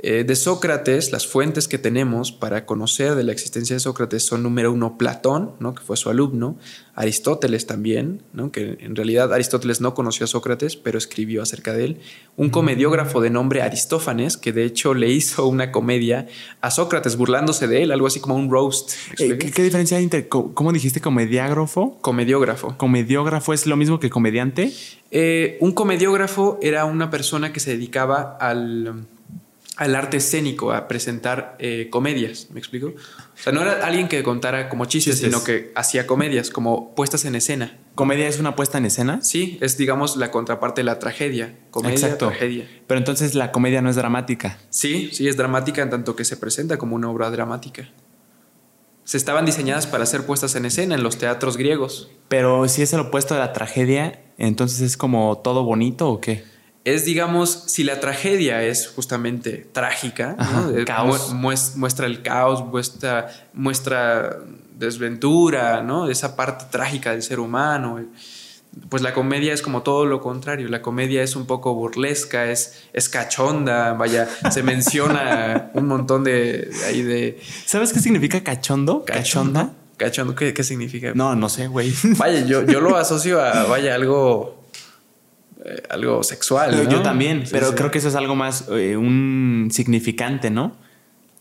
Eh, 0.00 0.22
de 0.22 0.36
Sócrates, 0.36 1.10
las 1.10 1.26
fuentes 1.26 1.66
que 1.66 1.76
tenemos 1.76 2.30
para 2.30 2.66
conocer 2.66 3.16
de 3.16 3.24
la 3.24 3.32
existencia 3.32 3.74
de 3.74 3.80
Sócrates 3.80 4.24
son 4.24 4.44
número 4.44 4.72
uno 4.72 4.96
Platón, 4.96 5.54
¿no? 5.58 5.74
que 5.74 5.82
fue 5.82 5.96
su 5.96 6.08
alumno, 6.08 6.56
Aristóteles 6.94 7.66
también, 7.66 8.22
¿no? 8.32 8.52
que 8.52 8.78
en 8.80 8.94
realidad 8.94 9.32
Aristóteles 9.32 9.80
no 9.80 9.94
conoció 9.94 10.24
a 10.24 10.26
Sócrates, 10.28 10.76
pero 10.76 10.98
escribió 10.98 11.42
acerca 11.42 11.72
de 11.72 11.84
él, 11.84 12.00
un 12.36 12.50
comediógrafo 12.50 13.20
de 13.20 13.30
nombre 13.30 13.60
Aristófanes, 13.60 14.36
que 14.36 14.52
de 14.52 14.64
hecho 14.64 14.94
le 14.94 15.10
hizo 15.10 15.48
una 15.48 15.72
comedia 15.72 16.28
a 16.60 16.70
Sócrates 16.70 17.16
burlándose 17.16 17.66
de 17.66 17.82
él, 17.82 17.90
algo 17.90 18.06
así 18.06 18.20
como 18.20 18.36
un 18.36 18.50
roast. 18.50 18.92
Eh, 19.18 19.36
¿Qué, 19.36 19.62
diferencia 19.62 19.96
hay 19.96 20.04
entre, 20.04 20.28
cómo 20.28 20.72
dijiste, 20.72 21.00
comediógrafo? 21.00 21.98
Comediógrafo. 22.00 22.76
¿Comediógrafo 22.76 23.52
es 23.52 23.66
lo 23.66 23.76
mismo 23.76 23.98
que 23.98 24.10
comediante? 24.10 24.72
Eh, 25.10 25.58
un 25.60 25.72
comediógrafo 25.72 26.60
era 26.62 26.84
una 26.84 27.10
persona 27.10 27.52
que 27.52 27.58
se 27.58 27.72
dedicaba 27.72 28.36
al 28.40 29.06
al 29.78 29.94
arte 29.94 30.16
escénico, 30.16 30.72
a 30.72 30.88
presentar 30.88 31.56
eh, 31.60 31.86
comedias, 31.88 32.48
¿me 32.50 32.58
explico? 32.58 32.88
O 32.88 33.40
sea, 33.40 33.52
no 33.52 33.62
era 33.62 33.86
alguien 33.86 34.08
que 34.08 34.24
contara 34.24 34.68
como 34.68 34.86
chistes, 34.86 35.20
sino 35.20 35.44
que 35.44 35.70
hacía 35.76 36.04
comedias, 36.04 36.50
como 36.50 36.96
puestas 36.96 37.24
en 37.24 37.36
escena. 37.36 37.78
¿Comedia 37.94 38.26
es 38.26 38.40
una 38.40 38.56
puesta 38.56 38.78
en 38.78 38.86
escena? 38.86 39.20
Sí, 39.22 39.56
es 39.60 39.78
digamos 39.78 40.16
la 40.16 40.32
contraparte 40.32 40.80
de 40.80 40.84
la 40.84 40.98
tragedia. 40.98 41.56
Comedia, 41.70 41.94
Exacto. 41.94 42.26
tragedia. 42.26 42.68
Pero 42.88 42.98
entonces 42.98 43.36
la 43.36 43.52
comedia 43.52 43.80
no 43.80 43.88
es 43.88 43.94
dramática. 43.94 44.58
Sí, 44.68 45.10
sí, 45.12 45.28
es 45.28 45.36
dramática 45.36 45.80
en 45.80 45.90
tanto 45.90 46.16
que 46.16 46.24
se 46.24 46.36
presenta 46.36 46.76
como 46.76 46.96
una 46.96 47.08
obra 47.08 47.30
dramática. 47.30 47.88
Se 49.04 49.16
estaban 49.16 49.46
diseñadas 49.46 49.86
para 49.86 50.06
ser 50.06 50.26
puestas 50.26 50.56
en 50.56 50.64
escena 50.64 50.96
en 50.96 51.04
los 51.04 51.18
teatros 51.18 51.56
griegos. 51.56 52.10
Pero 52.26 52.66
si 52.66 52.82
es 52.82 52.92
el 52.94 53.00
opuesto 53.00 53.34
de 53.34 53.40
la 53.40 53.52
tragedia, 53.52 54.24
entonces 54.38 54.80
es 54.80 54.96
como 54.96 55.38
todo 55.38 55.62
bonito 55.62 56.10
o 56.10 56.20
qué? 56.20 56.42
Es, 56.94 57.04
digamos, 57.04 57.64
si 57.66 57.84
la 57.84 58.00
tragedia 58.00 58.62
es 58.62 58.88
justamente 58.88 59.66
trágica, 59.72 60.34
¿no? 60.38 60.42
Ajá, 60.44 60.84
caos. 60.86 61.32
mu- 61.34 61.50
mues- 61.50 61.74
muestra 61.76 62.06
el 62.06 62.22
caos, 62.22 62.64
muestra, 62.64 63.28
muestra 63.52 64.38
desventura, 64.76 65.82
¿no? 65.82 66.08
Esa 66.08 66.36
parte 66.36 66.66
trágica 66.70 67.10
del 67.12 67.22
ser 67.22 67.40
humano. 67.40 68.04
Pues 68.90 69.02
la 69.02 69.12
comedia 69.12 69.52
es 69.54 69.62
como 69.62 69.82
todo 69.82 70.04
lo 70.04 70.20
contrario. 70.20 70.68
La 70.68 70.82
comedia 70.82 71.22
es 71.22 71.34
un 71.36 71.46
poco 71.46 71.74
burlesca, 71.74 72.50
es, 72.50 72.84
es 72.92 73.08
cachonda, 73.08 73.94
vaya, 73.94 74.28
se 74.50 74.62
menciona 74.62 75.70
un 75.74 75.86
montón 75.86 76.22
de, 76.22 76.66
de 76.66 76.84
ahí 76.86 77.02
de 77.02 77.40
¿Sabes 77.66 77.92
qué 77.92 77.98
significa 78.00 78.42
cachondo? 78.44 79.04
¿Cachonda? 79.04 79.72
Cachondo, 79.96 80.34
¿qué, 80.36 80.54
qué 80.54 80.62
significa? 80.62 81.10
No, 81.14 81.34
no 81.34 81.48
sé, 81.48 81.66
güey. 81.66 81.92
Vaya, 82.18 82.40
yo, 82.46 82.64
yo 82.64 82.80
lo 82.80 82.96
asocio 82.96 83.40
a, 83.42 83.64
vaya, 83.64 83.96
algo, 83.96 84.57
eh, 85.64 85.82
algo 85.90 86.22
sexual. 86.22 86.84
¿no? 86.84 86.90
Yo 86.90 87.02
también, 87.02 87.46
Sí, 87.46 87.52
pero 87.52 87.68
sí. 87.70 87.74
creo 87.74 87.90
que 87.90 87.98
eso 87.98 88.08
es 88.08 88.14
algo 88.14 88.34
más 88.34 88.66
eh, 88.70 88.96
un 88.96 89.68
significante, 89.72 90.50
¿no? 90.50 90.76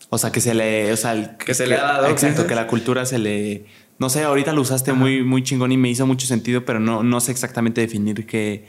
O 0.10 0.18
sea, 0.18 0.32
que 0.32 0.40
se 0.42 0.54
le, 0.54 0.92
o 0.94 0.98
sea, 0.98 1.14
el- 1.14 1.38
Que 1.38 1.54
se 1.54 1.68
le 1.68 1.76
ha 1.76 1.84
dado, 1.84 2.08
Exacto, 2.08 2.48
que 2.48 2.56
la 2.56 2.68
cultura 2.68 3.06
se 3.06 3.20
le 3.20 3.66
no 4.00 4.10
sé, 4.12 4.24
ahorita 4.24 4.54
lo 4.54 4.62
usaste 4.62 4.94
muy 4.94 5.24
muy 5.24 5.42
chingón 5.44 5.72
y 5.72 5.78
me 5.78 5.90
hizo 5.90 6.06
mucho 6.06 6.28
sentido, 6.28 6.64
pero 6.66 6.80
no 6.80 7.02
no 7.04 7.20
sé 7.20 7.32
exactamente 7.32 7.82
definir 7.82 8.26
qué 8.28 8.68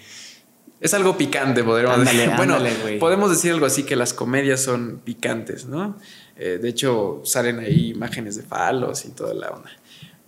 Es 0.80 0.94
algo 0.94 1.16
picante, 1.18 1.62
podríamos 1.64 1.99
Ándale, 1.99 2.18
decir. 2.18 2.34
Bueno, 2.36 2.57
podemos 2.99 3.30
decir 3.30 3.53
algo 3.53 3.66
así 3.66 3.82
que 3.82 3.94
las 3.96 4.14
comedias 4.14 4.62
son 4.62 5.01
picantes, 5.05 5.66
¿no? 5.66 5.96
Eh, 6.36 6.59
de 6.62 6.68
hecho, 6.68 7.20
salen 7.24 7.59
ahí 7.59 7.90
imágenes 7.90 8.36
de 8.36 8.42
falos 8.42 9.05
y 9.05 9.11
toda 9.11 9.34
la 9.34 9.51
onda. 9.51 9.70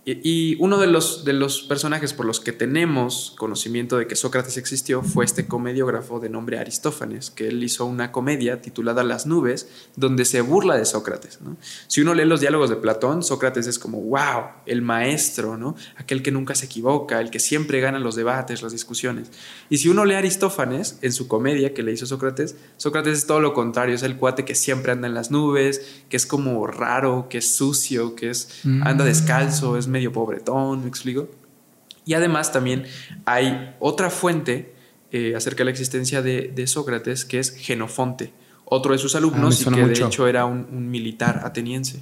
Y, 0.03 0.19
y 0.23 0.57
uno 0.59 0.79
de 0.79 0.87
los, 0.87 1.25
de 1.25 1.33
los 1.33 1.61
personajes 1.61 2.13
por 2.13 2.25
los 2.25 2.39
que 2.39 2.51
tenemos 2.51 3.33
conocimiento 3.37 3.97
de 3.97 4.07
que 4.07 4.15
Sócrates 4.15 4.57
existió 4.57 5.03
fue 5.03 5.25
este 5.25 5.47
comediógrafo 5.47 6.19
de 6.19 6.29
nombre 6.29 6.57
Aristófanes, 6.57 7.29
que 7.29 7.47
él 7.47 7.63
hizo 7.63 7.85
una 7.85 8.11
comedia 8.11 8.61
titulada 8.61 9.03
Las 9.03 9.25
nubes, 9.25 9.69
donde 9.95 10.25
se 10.25 10.41
burla 10.41 10.75
de 10.75 10.85
Sócrates. 10.85 11.39
¿no? 11.41 11.57
Si 11.87 12.01
uno 12.01 12.13
lee 12.13 12.25
los 12.25 12.41
diálogos 12.41 12.69
de 12.69 12.77
Platón, 12.77 13.23
Sócrates 13.23 13.67
es 13.67 13.77
como, 13.77 14.01
wow, 14.01 14.45
el 14.65 14.81
maestro, 14.81 15.57
¿no? 15.57 15.75
aquel 15.97 16.23
que 16.23 16.31
nunca 16.31 16.55
se 16.55 16.65
equivoca, 16.65 17.19
el 17.19 17.29
que 17.29 17.39
siempre 17.39 17.79
gana 17.79 17.99
los 17.99 18.15
debates, 18.15 18.61
las 18.63 18.71
discusiones. 18.71 19.29
Y 19.69 19.77
si 19.77 19.89
uno 19.89 20.05
lee 20.05 20.15
Aristófanes 20.15 20.97
en 21.01 21.13
su 21.13 21.27
comedia 21.27 21.73
que 21.73 21.83
le 21.83 21.91
hizo 21.91 22.05
Sócrates, 22.05 22.55
Sócrates 22.77 23.19
es 23.19 23.27
todo 23.27 23.39
lo 23.39 23.53
contrario, 23.53 23.95
es 23.95 24.03
el 24.03 24.17
cuate 24.17 24.45
que 24.45 24.55
siempre 24.55 24.91
anda 24.91 25.07
en 25.07 25.13
las 25.13 25.31
nubes, 25.31 26.01
que 26.09 26.17
es 26.17 26.25
como 26.25 26.65
raro, 26.65 27.27
que 27.29 27.37
es 27.37 27.55
sucio, 27.55 28.15
que 28.15 28.29
es 28.29 28.61
anda 28.63 29.05
descalzo, 29.05 29.77
es 29.77 29.87
medio 29.91 30.11
pobretón, 30.11 30.81
¿me 30.83 30.87
explico? 30.89 31.29
Y 32.05 32.13
además 32.15 32.51
también 32.51 32.85
hay 33.25 33.75
otra 33.79 34.09
fuente 34.09 34.73
eh, 35.11 35.35
acerca 35.35 35.59
de 35.59 35.65
la 35.65 35.71
existencia 35.71 36.21
de, 36.21 36.51
de 36.55 36.65
Sócrates 36.67 37.25
que 37.25 37.39
es 37.39 37.51
Genofonte, 37.55 38.33
otro 38.65 38.93
de 38.93 38.97
sus 38.97 39.13
Ah, 39.13 39.19
alumnos 39.19 39.61
y 39.61 39.63
que 39.65 39.69
mucho. 39.69 39.87
de 39.87 40.07
hecho 40.07 40.27
era 40.27 40.45
un, 40.45 40.67
un 40.71 40.89
militar 40.89 41.41
ateniense. 41.43 42.01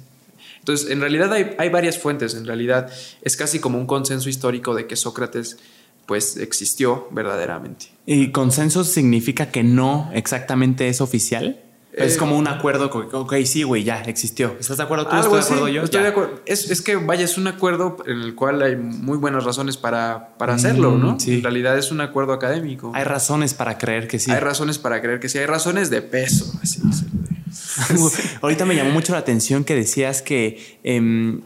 Entonces, 0.60 0.90
en 0.90 1.00
realidad 1.00 1.32
hay, 1.32 1.54
hay 1.58 1.68
varias 1.70 1.98
fuentes, 1.98 2.34
en 2.34 2.46
realidad 2.46 2.90
es 3.22 3.36
casi 3.36 3.60
como 3.60 3.78
un 3.78 3.86
consenso 3.86 4.28
histórico 4.28 4.74
de 4.74 4.86
que 4.86 4.94
Sócrates 4.96 5.58
pues 6.06 6.36
existió 6.36 7.08
verdaderamente. 7.12 7.86
¿Y 8.04 8.30
consenso 8.32 8.84
significa 8.84 9.50
que 9.50 9.62
no 9.62 10.10
exactamente 10.12 10.88
es 10.88 11.00
oficial? 11.00 11.60
Es 12.04 12.14
Eh, 12.14 12.18
como 12.18 12.36
un 12.36 12.46
acuerdo, 12.48 12.90
co- 12.90 13.08
ok, 13.12 13.34
sí, 13.44 13.62
güey, 13.62 13.84
ya 13.84 14.00
existió. 14.02 14.56
¿Estás 14.58 14.76
de 14.78 14.82
acuerdo 14.82 15.06
tú? 15.06 15.16
Algo 15.16 15.38
¿Estoy 15.38 15.38
de 15.38 15.44
acuerdo 15.44 15.64
así, 15.66 15.74
yo? 15.74 15.82
estoy 15.84 16.02
de 16.02 16.08
acuerdo. 16.08 16.40
Es, 16.46 16.70
es 16.70 16.82
que, 16.82 16.96
vaya, 16.96 17.24
es 17.24 17.38
un 17.38 17.46
acuerdo 17.46 17.96
en 18.06 18.20
el 18.20 18.34
cual 18.34 18.62
hay 18.62 18.76
muy 18.76 19.18
buenas 19.18 19.44
razones 19.44 19.76
para, 19.76 20.34
para 20.38 20.54
hacerlo, 20.54 20.92
Mm, 20.92 21.00
¿no? 21.00 21.20
sí. 21.20 21.34
En 21.34 21.42
realidad 21.42 21.78
es 21.78 21.90
un 21.92 22.00
acuerdo 22.00 22.32
académico. 22.32 22.92
Hay 22.94 23.04
razones 23.04 23.54
para 23.54 23.78
creer 23.78 24.08
que 24.08 24.18
sí. 24.18 24.30
Hay 24.30 24.40
razones 24.40 24.78
para 24.78 25.00
creer 25.00 25.20
que 25.20 25.28
sí, 25.28 25.38
hay 25.38 25.46
razones 25.46 25.90
de 25.90 26.02
peso. 26.02 26.52
Así, 26.62 26.80
Ahorita 28.42 28.64
me 28.64 28.74
llamó 28.76 28.90
mucho 28.90 29.12
la 29.12 29.18
atención 29.18 29.64
que 29.64 29.74
decías 29.74 30.22
que 30.22 30.78
em, 30.84 31.40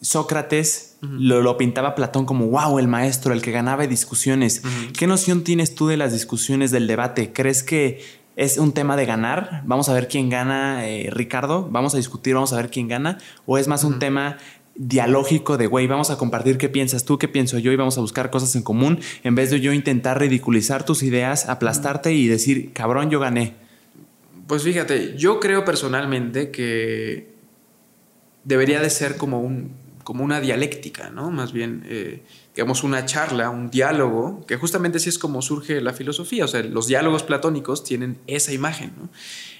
Sócrates 0.00 0.96
lo, 1.00 1.40
lo 1.42 1.56
pintaba 1.56 1.94
Platón 1.94 2.26
como 2.26 2.46
wow, 2.46 2.78
el 2.78 2.88
maestro, 2.88 3.32
el 3.32 3.42
que 3.42 3.50
ganaba 3.52 3.86
discusiones. 3.86 4.62
¿Qué 4.98 5.06
noción 5.06 5.42
tienes 5.44 5.74
tú 5.74 5.86
de 5.88 5.96
las 5.96 6.12
discusiones 6.12 6.70
del 6.70 6.86
debate? 6.86 7.32
¿Crees 7.32 7.62
que 7.62 8.02
es 8.36 8.58
un 8.58 8.72
tema 8.72 8.96
de 8.96 9.06
ganar? 9.06 9.62
Vamos 9.64 9.88
a 9.88 9.94
ver 9.94 10.08
quién 10.08 10.28
gana, 10.28 10.86
eh, 10.86 11.08
Ricardo. 11.10 11.66
Vamos 11.70 11.94
a 11.94 11.96
discutir, 11.96 12.34
vamos 12.34 12.52
a 12.52 12.56
ver 12.56 12.70
quién 12.70 12.86
gana. 12.86 13.18
¿O 13.46 13.58
es 13.58 13.66
más 13.66 13.82
un 13.82 13.98
tema 13.98 14.36
dialógico 14.78 15.56
de 15.56 15.66
güey, 15.66 15.86
vamos 15.86 16.10
a 16.10 16.18
compartir 16.18 16.58
qué 16.58 16.68
piensas 16.68 17.06
tú, 17.06 17.18
qué 17.18 17.28
pienso 17.28 17.58
yo 17.58 17.72
y 17.72 17.76
vamos 17.76 17.96
a 17.96 18.02
buscar 18.02 18.30
cosas 18.30 18.54
en 18.56 18.62
común 18.62 19.00
en 19.24 19.34
vez 19.34 19.50
de 19.50 19.60
yo 19.60 19.72
intentar 19.72 20.20
ridiculizar 20.20 20.84
tus 20.84 21.02
ideas, 21.02 21.48
aplastarte 21.48 22.12
y 22.12 22.28
decir, 22.28 22.72
cabrón, 22.74 23.10
yo 23.10 23.18
gané. 23.18 23.54
Pues 24.46 24.62
fíjate, 24.62 25.16
yo 25.16 25.40
creo 25.40 25.64
personalmente 25.64 26.50
que 26.50 27.34
debería 28.44 28.80
de 28.80 28.90
ser 28.90 29.16
como, 29.16 29.40
un, 29.40 29.72
como 30.04 30.22
una 30.22 30.40
dialéctica, 30.40 31.10
¿no? 31.10 31.30
Más 31.30 31.52
bien, 31.52 31.84
eh, 31.88 32.22
digamos, 32.56 32.82
una 32.84 33.04
charla, 33.04 33.50
un 33.50 33.68
diálogo, 33.68 34.42
que 34.46 34.56
justamente 34.56 34.96
así 34.96 35.10
es 35.10 35.18
como 35.18 35.42
surge 35.42 35.82
la 35.82 35.92
filosofía. 35.92 36.46
O 36.46 36.48
sea, 36.48 36.62
los 36.62 36.86
diálogos 36.86 37.22
platónicos 37.22 37.84
tienen 37.84 38.18
esa 38.26 38.50
imagen, 38.50 38.94
¿no? 38.98 39.10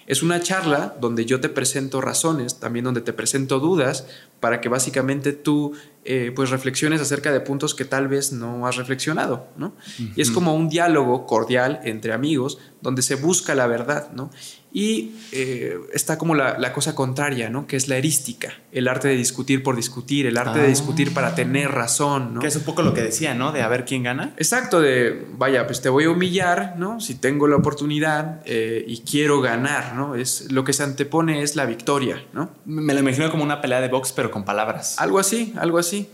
Es 0.07 0.23
una 0.23 0.41
charla 0.41 0.97
donde 0.99 1.27
yo 1.27 1.41
te 1.41 1.51
presento 1.51 2.01
razones, 2.01 2.59
también 2.59 2.85
donde 2.85 3.03
te 3.03 3.13
presento 3.13 3.61
dudas, 3.61 4.07
para 4.41 4.61
que 4.61 4.69
básicamente 4.71 5.33
tú 5.33 5.75
eh, 6.05 6.33
pues 6.35 6.51
reflexiones 6.51 7.01
acerca 7.01 7.33
de 7.33 7.41
puntos 7.41 7.75
que 7.75 7.85
tal 7.85 8.09
vez 8.09 8.33
no 8.33 8.67
has 8.67 8.77
reflexionado, 8.77 9.49
¿no? 9.57 9.75
Y 10.15 10.23
es 10.23 10.31
como 10.31 10.55
un 10.55 10.69
diálogo 10.69 11.27
cordial 11.27 11.81
entre 11.85 12.13
amigos, 12.13 12.59
donde 12.81 13.03
se 13.03 13.17
busca 13.17 13.55
la 13.55 13.67
verdad, 13.67 14.13
¿no? 14.13 14.31
Y 14.73 15.13
eh, 15.33 15.79
está 15.95 16.19
como 16.19 16.35
la, 16.35 16.59
la 16.59 16.73
cosa 16.75 16.95
contraria, 16.95 17.49
¿no? 17.49 17.67
Que 17.67 17.77
es 17.77 17.89
la 17.89 17.97
erística, 17.97 18.53
el 18.73 18.89
arte 18.89 19.09
de 19.09 19.17
discutir 19.17 19.63
por 19.63 19.75
discutir, 19.77 20.27
el 20.27 20.37
arte 20.37 20.59
de 20.59 20.67
Ah. 20.67 20.69
discutir 20.69 21.15
para 21.15 21.35
tener 21.35 21.71
razón, 21.71 22.35
¿no? 22.35 22.41
Que 22.41 22.49
es 22.49 22.57
un 22.57 22.63
poco 22.65 22.83
lo 22.83 22.93
que 22.93 23.01
decía, 23.03 23.35
¿no? 23.35 23.53
De 23.53 23.63
a 23.63 23.69
ver 23.69 23.85
quién 23.87 24.03
gana. 24.03 24.35
Exacto, 24.37 24.81
de 24.81 25.25
vaya, 25.39 25.67
pues 25.67 25.81
te 25.81 25.89
voy 25.89 26.05
a 26.05 26.11
humillar, 26.11 26.75
¿no? 26.77 27.01
Si 27.01 27.15
tengo 27.15 27.47
la 27.49 27.57
oportunidad 27.57 28.43
eh, 28.45 28.85
y 28.87 29.01
quiero 29.01 29.41
ganar, 29.41 29.95
¿no? 29.95 30.15
Es, 30.15 30.53
lo 30.53 30.65
que 30.65 30.73
se 30.75 30.83
antepone 30.83 31.43
es 31.43 31.57
la 31.57 31.65
victoria, 31.65 32.23
¿no? 32.35 32.51
Me 32.67 32.93
lo 32.93 33.01
imagino 33.01 33.31
como 33.31 33.45
una 33.45 33.61
pelea 33.63 33.81
de 33.81 33.89
box, 33.89 34.13
pero 34.13 34.31
con 34.31 34.45
palabras. 34.45 34.97
Algo 34.99 35.19
así, 35.19 35.55
algo 35.57 35.79
así. 35.79 36.09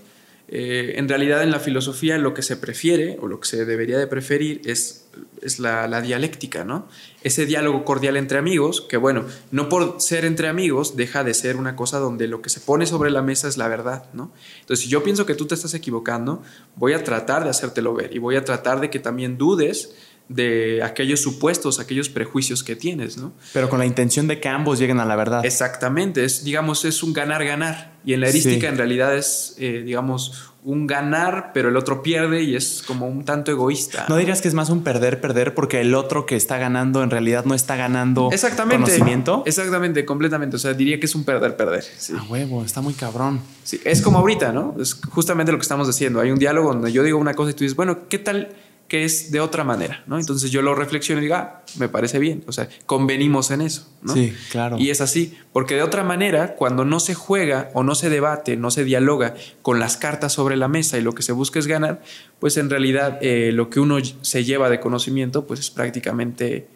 Eh, 0.55 0.99
en 0.99 1.09
realidad 1.09 1.43
en 1.43 1.51
la 1.51 1.61
filosofía 1.61 2.19
lo 2.19 2.35
que 2.35 2.43
se 2.43 2.59
prefiere 2.59 3.17
o 3.23 3.27
lo 3.27 3.41
que 3.41 3.49
se 3.49 3.65
debería 3.65 3.97
de 3.99 4.07
preferir 4.07 4.61
es, 4.67 5.07
es 5.41 5.59
la, 5.59 5.89
la 5.89 6.03
dialéctica, 6.03 6.63
¿no? 6.63 6.89
Ese 7.23 7.47
diálogo 7.47 7.87
cordial 7.87 8.19
entre 8.19 8.37
amigos, 8.37 8.83
que 8.83 8.99
bueno, 8.99 9.25
no 9.51 9.71
por 9.71 9.99
ser 10.03 10.27
entre 10.27 10.49
amigos 10.49 10.95
deja 10.95 11.25
de 11.25 11.33
ser 11.33 11.57
una 11.57 11.75
cosa 11.75 12.01
donde 12.01 12.29
lo 12.29 12.43
que 12.43 12.51
se 12.51 12.61
pone 12.61 12.85
sobre 12.85 13.11
la 13.11 13.23
mesa 13.23 13.49
es 13.49 13.57
la 13.57 13.67
verdad, 13.67 14.11
¿no? 14.13 14.31
Entonces 14.61 14.85
si 14.85 14.91
yo 14.91 15.03
pienso 15.03 15.25
que 15.25 15.35
tú 15.35 15.47
te 15.47 15.55
estás 15.55 15.73
equivocando, 15.73 16.43
voy 16.77 16.93
a 16.93 17.03
tratar 17.03 17.45
de 17.45 17.49
hacértelo 17.49 17.95
ver 17.95 18.15
y 18.15 18.19
voy 18.19 18.37
a 18.37 18.45
tratar 18.45 18.81
de 18.81 18.91
que 18.91 18.99
también 18.99 19.39
dudes 19.39 19.95
de 20.29 20.83
aquellos 20.83 21.21
supuestos, 21.21 21.79
aquellos 21.81 22.09
prejuicios 22.09 22.63
que 22.63 22.75
tienes, 22.77 23.19
¿no? 23.19 23.33
Pero 23.53 23.69
con 23.69 23.79
la 23.79 23.87
intención 23.87 24.27
de 24.29 24.41
que 24.41 24.49
ambos 24.49 24.79
lleguen 24.79 24.99
a 25.01 25.05
la 25.05 25.17
verdad. 25.17 25.45
Exactamente, 25.45 26.25
es, 26.25 26.45
digamos, 26.45 26.85
es 26.85 27.03
un 27.03 27.13
ganar-ganar. 27.13 27.93
Y 28.05 28.15
en 28.15 28.21
la 28.21 28.29
erística 28.29 28.61
Sí. 28.63 28.67
en 28.67 28.79
realidad 28.79 29.17
es, 29.17 29.55
eh, 29.59 29.83
digamos, 29.85 30.49
un 30.65 30.87
ganar, 30.87 31.51
pero 31.53 31.71
el 31.71 31.77
otro 31.77 32.03
pierde 32.05 32.43
y 32.43 32.55
es 32.55 32.85
como 32.87 33.09
un 33.09 33.25
tanto 33.25 33.51
egoísta. 33.51 34.07
¿No 34.09 34.17
dirías 34.17 34.41
que 34.41 34.47
es 34.49 34.55
más 34.55 34.71
un 34.71 34.85
perder-perder 34.85 35.55
porque 35.55 35.81
el 35.81 35.93
otro 35.95 36.25
que 36.25 36.37
está 36.37 36.57
ganando 36.57 37.03
en 37.03 37.11
realidad 37.11 37.45
no 37.45 37.55
está 37.55 37.75
ganando 37.75 38.31
Exactamente. 38.33 38.85
conocimiento? 38.85 39.43
Exactamente, 39.45 40.05
completamente. 40.05 40.55
O 40.57 40.59
sea, 40.61 40.73
diría 40.73 41.01
que 41.01 41.07
es 41.07 41.15
un 41.17 41.25
perder-perder. 41.25 41.83
Sí. 41.99 42.13
A 42.17 42.23
huevo, 42.25 42.65
está 42.65 42.81
muy 42.81 42.95
cabrón. 42.95 43.41
Sí, 43.65 43.81
Es 43.85 44.03
como 44.03 44.19
ahorita, 44.19 44.53
¿no? 44.53 44.77
Es 44.81 44.95
justamente 44.95 45.51
lo 45.51 45.59
que 45.59 45.63
estamos 45.63 45.89
diciendo. 45.89 46.21
Hay 46.21 46.31
un 46.31 46.39
diálogo 46.39 46.73
donde 46.73 46.93
yo 46.93 47.03
digo 47.03 47.19
una 47.19 47.35
cosa 47.35 47.51
y 47.51 47.55
tú 47.55 47.65
dices, 47.65 47.77
bueno, 47.77 48.09
¿qué 48.09 48.19
tal 48.19 48.51
que 48.93 49.07
es 49.07 49.31
de 49.31 49.41
otra 49.41 49.65
manera? 49.65 50.05
¿no? 50.07 50.19
Entonces 50.19 50.51
yo 50.51 50.61
lo 50.61 50.75
reflexiono 50.75 51.23
y 51.23 51.25
digo, 51.25 51.37
ah, 51.37 51.63
me 51.79 51.89
parece 51.89 52.19
bien. 52.19 52.45
O 52.47 52.53
sea, 52.53 52.69
convenimos 52.85 53.51
en 53.51 53.63
eso. 53.63 53.89
¿no? 54.03 54.13
Sí, 54.13 54.35
claro. 54.51 54.77
Y 54.79 54.91
es 54.91 55.01
así, 55.01 55.35
porque 55.55 55.77
de 55.77 55.83
otra 55.83 56.05
manera, 56.05 56.57
cuando 56.57 56.85
no 56.85 57.01
se 57.01 57.15
juega 57.15 57.71
o 57.73 57.85
no 57.85 57.95
se 57.95 58.11
debate, 58.11 58.59
no 58.59 58.71
se 58.71 58.85
dialoga 58.85 59.33
con 59.63 59.81
las 59.81 59.97
cartas 59.97 60.35
sobre 60.35 60.57
la 60.57 60.69
mesa 60.69 60.99
y 60.99 61.01
lo 61.01 61.15
que 61.15 61.23
se 61.23 61.33
busca 61.33 61.59
es 61.59 61.67
ganar, 61.67 62.03
pues 62.39 62.59
en 62.59 62.69
realidad 62.69 63.19
eh, 63.23 63.51
lo 63.55 63.71
que 63.71 63.81
uno 63.81 63.97
se 64.21 64.45
lleva 64.45 64.69
de 64.69 64.79
conocimiento, 64.79 65.47
pues 65.47 65.59
es 65.59 65.71
prácticamente 65.71 66.69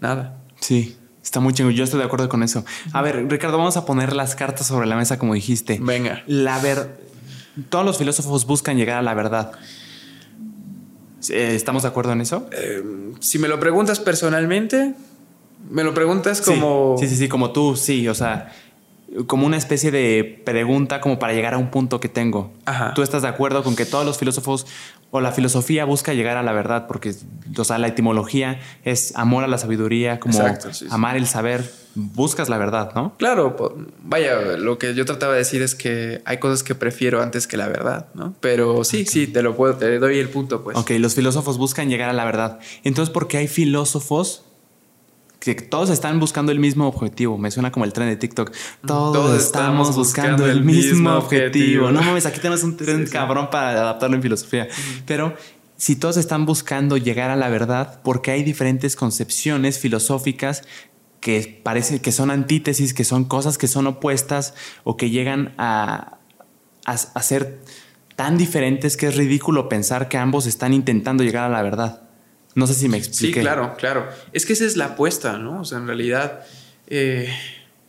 nada. 0.00 0.42
Sí, 0.60 0.96
está 1.22 1.38
muy 1.40 1.52
chingo. 1.52 1.70
Yo 1.70 1.84
estoy 1.84 2.00
de 2.00 2.06
acuerdo 2.06 2.30
con 2.30 2.42
eso. 2.42 2.64
A 2.94 3.02
ver, 3.02 3.28
Ricardo, 3.28 3.58
vamos 3.58 3.76
a 3.76 3.84
poner 3.84 4.16
las 4.16 4.34
cartas 4.36 4.66
sobre 4.66 4.86
la 4.86 4.96
mesa 4.96 5.18
como 5.18 5.34
dijiste. 5.34 5.78
Venga. 5.82 6.22
La 6.26 6.58
ver... 6.60 7.06
Todos 7.70 7.84
los 7.84 7.98
filósofos 7.98 8.46
buscan 8.46 8.76
llegar 8.76 8.98
a 8.98 9.02
la 9.02 9.14
verdad. 9.14 9.50
¿Estamos 11.28 11.82
de 11.82 11.88
acuerdo 11.88 12.12
en 12.12 12.20
eso? 12.20 12.48
Eh, 12.52 12.82
si 13.20 13.38
me 13.38 13.48
lo 13.48 13.58
preguntas 13.58 14.00
personalmente, 14.00 14.94
me 15.70 15.84
lo 15.84 15.94
preguntas 15.94 16.40
como... 16.40 16.96
Sí, 16.98 17.08
sí, 17.08 17.16
sí, 17.16 17.28
como 17.28 17.52
tú, 17.52 17.76
sí, 17.76 18.08
o 18.08 18.14
sea, 18.14 18.52
como 19.26 19.46
una 19.46 19.56
especie 19.56 19.90
de 19.90 20.42
pregunta 20.44 21.00
como 21.00 21.18
para 21.18 21.32
llegar 21.32 21.54
a 21.54 21.58
un 21.58 21.70
punto 21.70 21.98
que 22.00 22.08
tengo. 22.08 22.52
Ajá. 22.66 22.94
¿Tú 22.94 23.02
estás 23.02 23.22
de 23.22 23.28
acuerdo 23.28 23.64
con 23.64 23.74
que 23.74 23.86
todos 23.86 24.04
los 24.04 24.18
filósofos 24.18 24.66
o 25.10 25.20
la 25.20 25.32
filosofía 25.32 25.84
busca 25.84 26.14
llegar 26.14 26.36
a 26.36 26.42
la 26.42 26.52
verdad? 26.52 26.86
Porque, 26.86 27.14
o 27.56 27.64
sea, 27.64 27.78
la 27.78 27.88
etimología 27.88 28.60
es 28.84 29.14
amor 29.16 29.44
a 29.44 29.46
la 29.46 29.58
sabiduría, 29.58 30.20
como 30.20 30.38
amar 30.90 31.16
el 31.16 31.26
saber, 31.26 31.70
buscas 31.94 32.48
la 32.48 32.58
verdad, 32.58 32.92
¿no? 32.94 33.16
Claro, 33.16 33.56
vaya, 34.02 34.40
lo 34.56 34.78
que 34.78 34.94
yo 34.94 35.04
trataba 35.04 35.32
de 35.32 35.38
decir 35.38 35.62
es 35.62 35.74
que 35.74 36.22
hay 36.24 36.38
cosas 36.38 36.62
que 36.62 36.74
prefiero 36.74 37.22
antes 37.22 37.46
que 37.46 37.56
la 37.56 37.68
verdad, 37.68 38.08
¿no? 38.14 38.34
Pero 38.40 38.84
sí, 38.84 39.04
sí, 39.06 39.26
te 39.26 39.42
lo 39.42 39.56
puedo, 39.56 39.74
te 39.74 39.98
doy 39.98 40.18
el 40.18 40.28
punto, 40.28 40.62
pues. 40.62 40.76
Ok, 40.76 40.90
los 40.98 41.14
filósofos 41.14 41.58
buscan 41.58 41.88
llegar 41.88 42.10
a 42.10 42.12
la 42.12 42.24
verdad. 42.24 42.58
Entonces, 42.84 43.12
¿por 43.12 43.28
qué 43.28 43.38
hay 43.38 43.48
filósofos 43.48 44.44
que 45.38 45.54
todos 45.54 45.90
están 45.90 46.18
buscando 46.18 46.52
el 46.52 46.58
mismo 46.58 46.88
objetivo. 46.88 47.38
Me 47.38 47.50
suena 47.50 47.70
como 47.70 47.84
el 47.84 47.92
tren 47.92 48.08
de 48.08 48.16
TikTok. 48.16 48.52
Todos, 48.86 49.40
estamos, 49.40 49.94
buscando, 49.94 50.46
el 50.46 50.64
mismo 50.64 51.12
objetivo. 51.14 51.90
No 51.90 52.02
mames, 52.02 52.26
aquí 52.26 52.40
tenemos 52.40 52.62
un 52.64 52.76
tren 52.76 53.06
cabrón 53.06 53.48
para 53.50 53.70
adaptarlo 53.70 54.16
en 54.16 54.22
filosofía. 54.22 54.68
Pero 55.06 55.34
si 55.76 55.96
todos 55.96 56.16
están 56.16 56.44
buscando 56.44 56.96
llegar 56.96 57.30
a 57.30 57.36
la 57.36 57.48
verdad, 57.48 58.00
porque 58.02 58.32
hay 58.32 58.42
diferentes 58.42 58.96
concepciones 58.96 59.78
filosóficas 59.78 60.64
que 61.20 61.60
parece 61.62 62.00
que 62.00 62.12
son 62.12 62.30
antítesis, 62.30 62.94
que 62.94 63.04
son 63.04 63.24
cosas 63.24 63.58
que 63.58 63.68
son 63.68 63.86
opuestas 63.86 64.54
o 64.84 64.96
que 64.96 65.10
llegan 65.10 65.54
a, 65.58 66.18
a 66.84 67.22
ser 67.22 67.60
tan 68.16 68.36
diferentes 68.36 68.96
que 68.96 69.06
es 69.06 69.16
ridículo 69.16 69.68
pensar 69.68 70.08
que 70.08 70.16
ambos 70.16 70.46
están 70.46 70.72
intentando 70.72 71.22
llegar 71.22 71.44
a 71.44 71.48
la 71.48 71.62
verdad. 71.62 72.07
No 72.58 72.66
sé 72.66 72.74
si 72.74 72.88
me 72.88 72.96
expliqué. 72.96 73.34
Sí, 73.34 73.40
claro, 73.40 73.76
claro. 73.78 74.08
Es 74.32 74.44
que 74.44 74.52
esa 74.52 74.64
es 74.64 74.76
la 74.76 74.86
apuesta, 74.86 75.38
¿no? 75.38 75.60
O 75.60 75.64
sea, 75.64 75.78
en 75.78 75.86
realidad, 75.86 76.44
eh, 76.88 77.32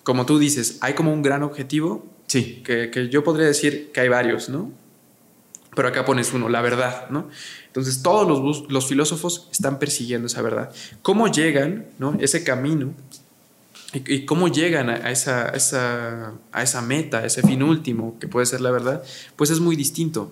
como 0.03 0.27
tú 0.27 0.37
dices, 0.37 0.77
hay 0.81 0.93
como 0.93 1.11
un 1.11 1.23
gran 1.23 1.41
objetivo. 1.41 2.05
Sí. 2.27 2.61
Que, 2.63 3.09
yo 3.09 3.23
podría 3.23 3.47
decir 3.47 3.91
que 3.91 4.01
hay 4.01 4.09
varios, 4.09 4.47
¿no? 4.47 4.71
Pero 5.75 5.87
acá 5.87 6.05
pones 6.05 6.33
uno, 6.33 6.49
la 6.49 6.61
verdad, 6.61 7.09
¿no? 7.09 7.29
Entonces, 7.65 8.03
todos 8.03 8.27
los, 8.27 8.69
los 8.69 8.87
filósofos 8.87 9.49
están 9.51 9.79
persiguiendo 9.79 10.27
esa 10.27 10.43
verdad. 10.43 10.71
¿Cómo 11.01 11.27
llegan, 11.29 11.87
¿no? 11.97 12.15
Ese 12.19 12.43
camino 12.43 12.93
y, 13.91 14.25
cómo 14.25 14.49
llegan 14.49 14.89
a 14.89 15.09
esa, 15.09 15.49
esa, 15.49 16.33
a 16.51 16.63
esa 16.63 16.81
meta, 16.81 17.19
a 17.19 17.25
ese 17.25 17.41
fin 17.41 17.63
último, 17.63 18.17
que 18.19 18.27
puede 18.27 18.45
ser 18.45 18.61
la 18.61 18.69
verdad, 18.69 19.03
pues 19.35 19.49
es 19.49 19.59
muy 19.59 19.75
distinto. 19.75 20.31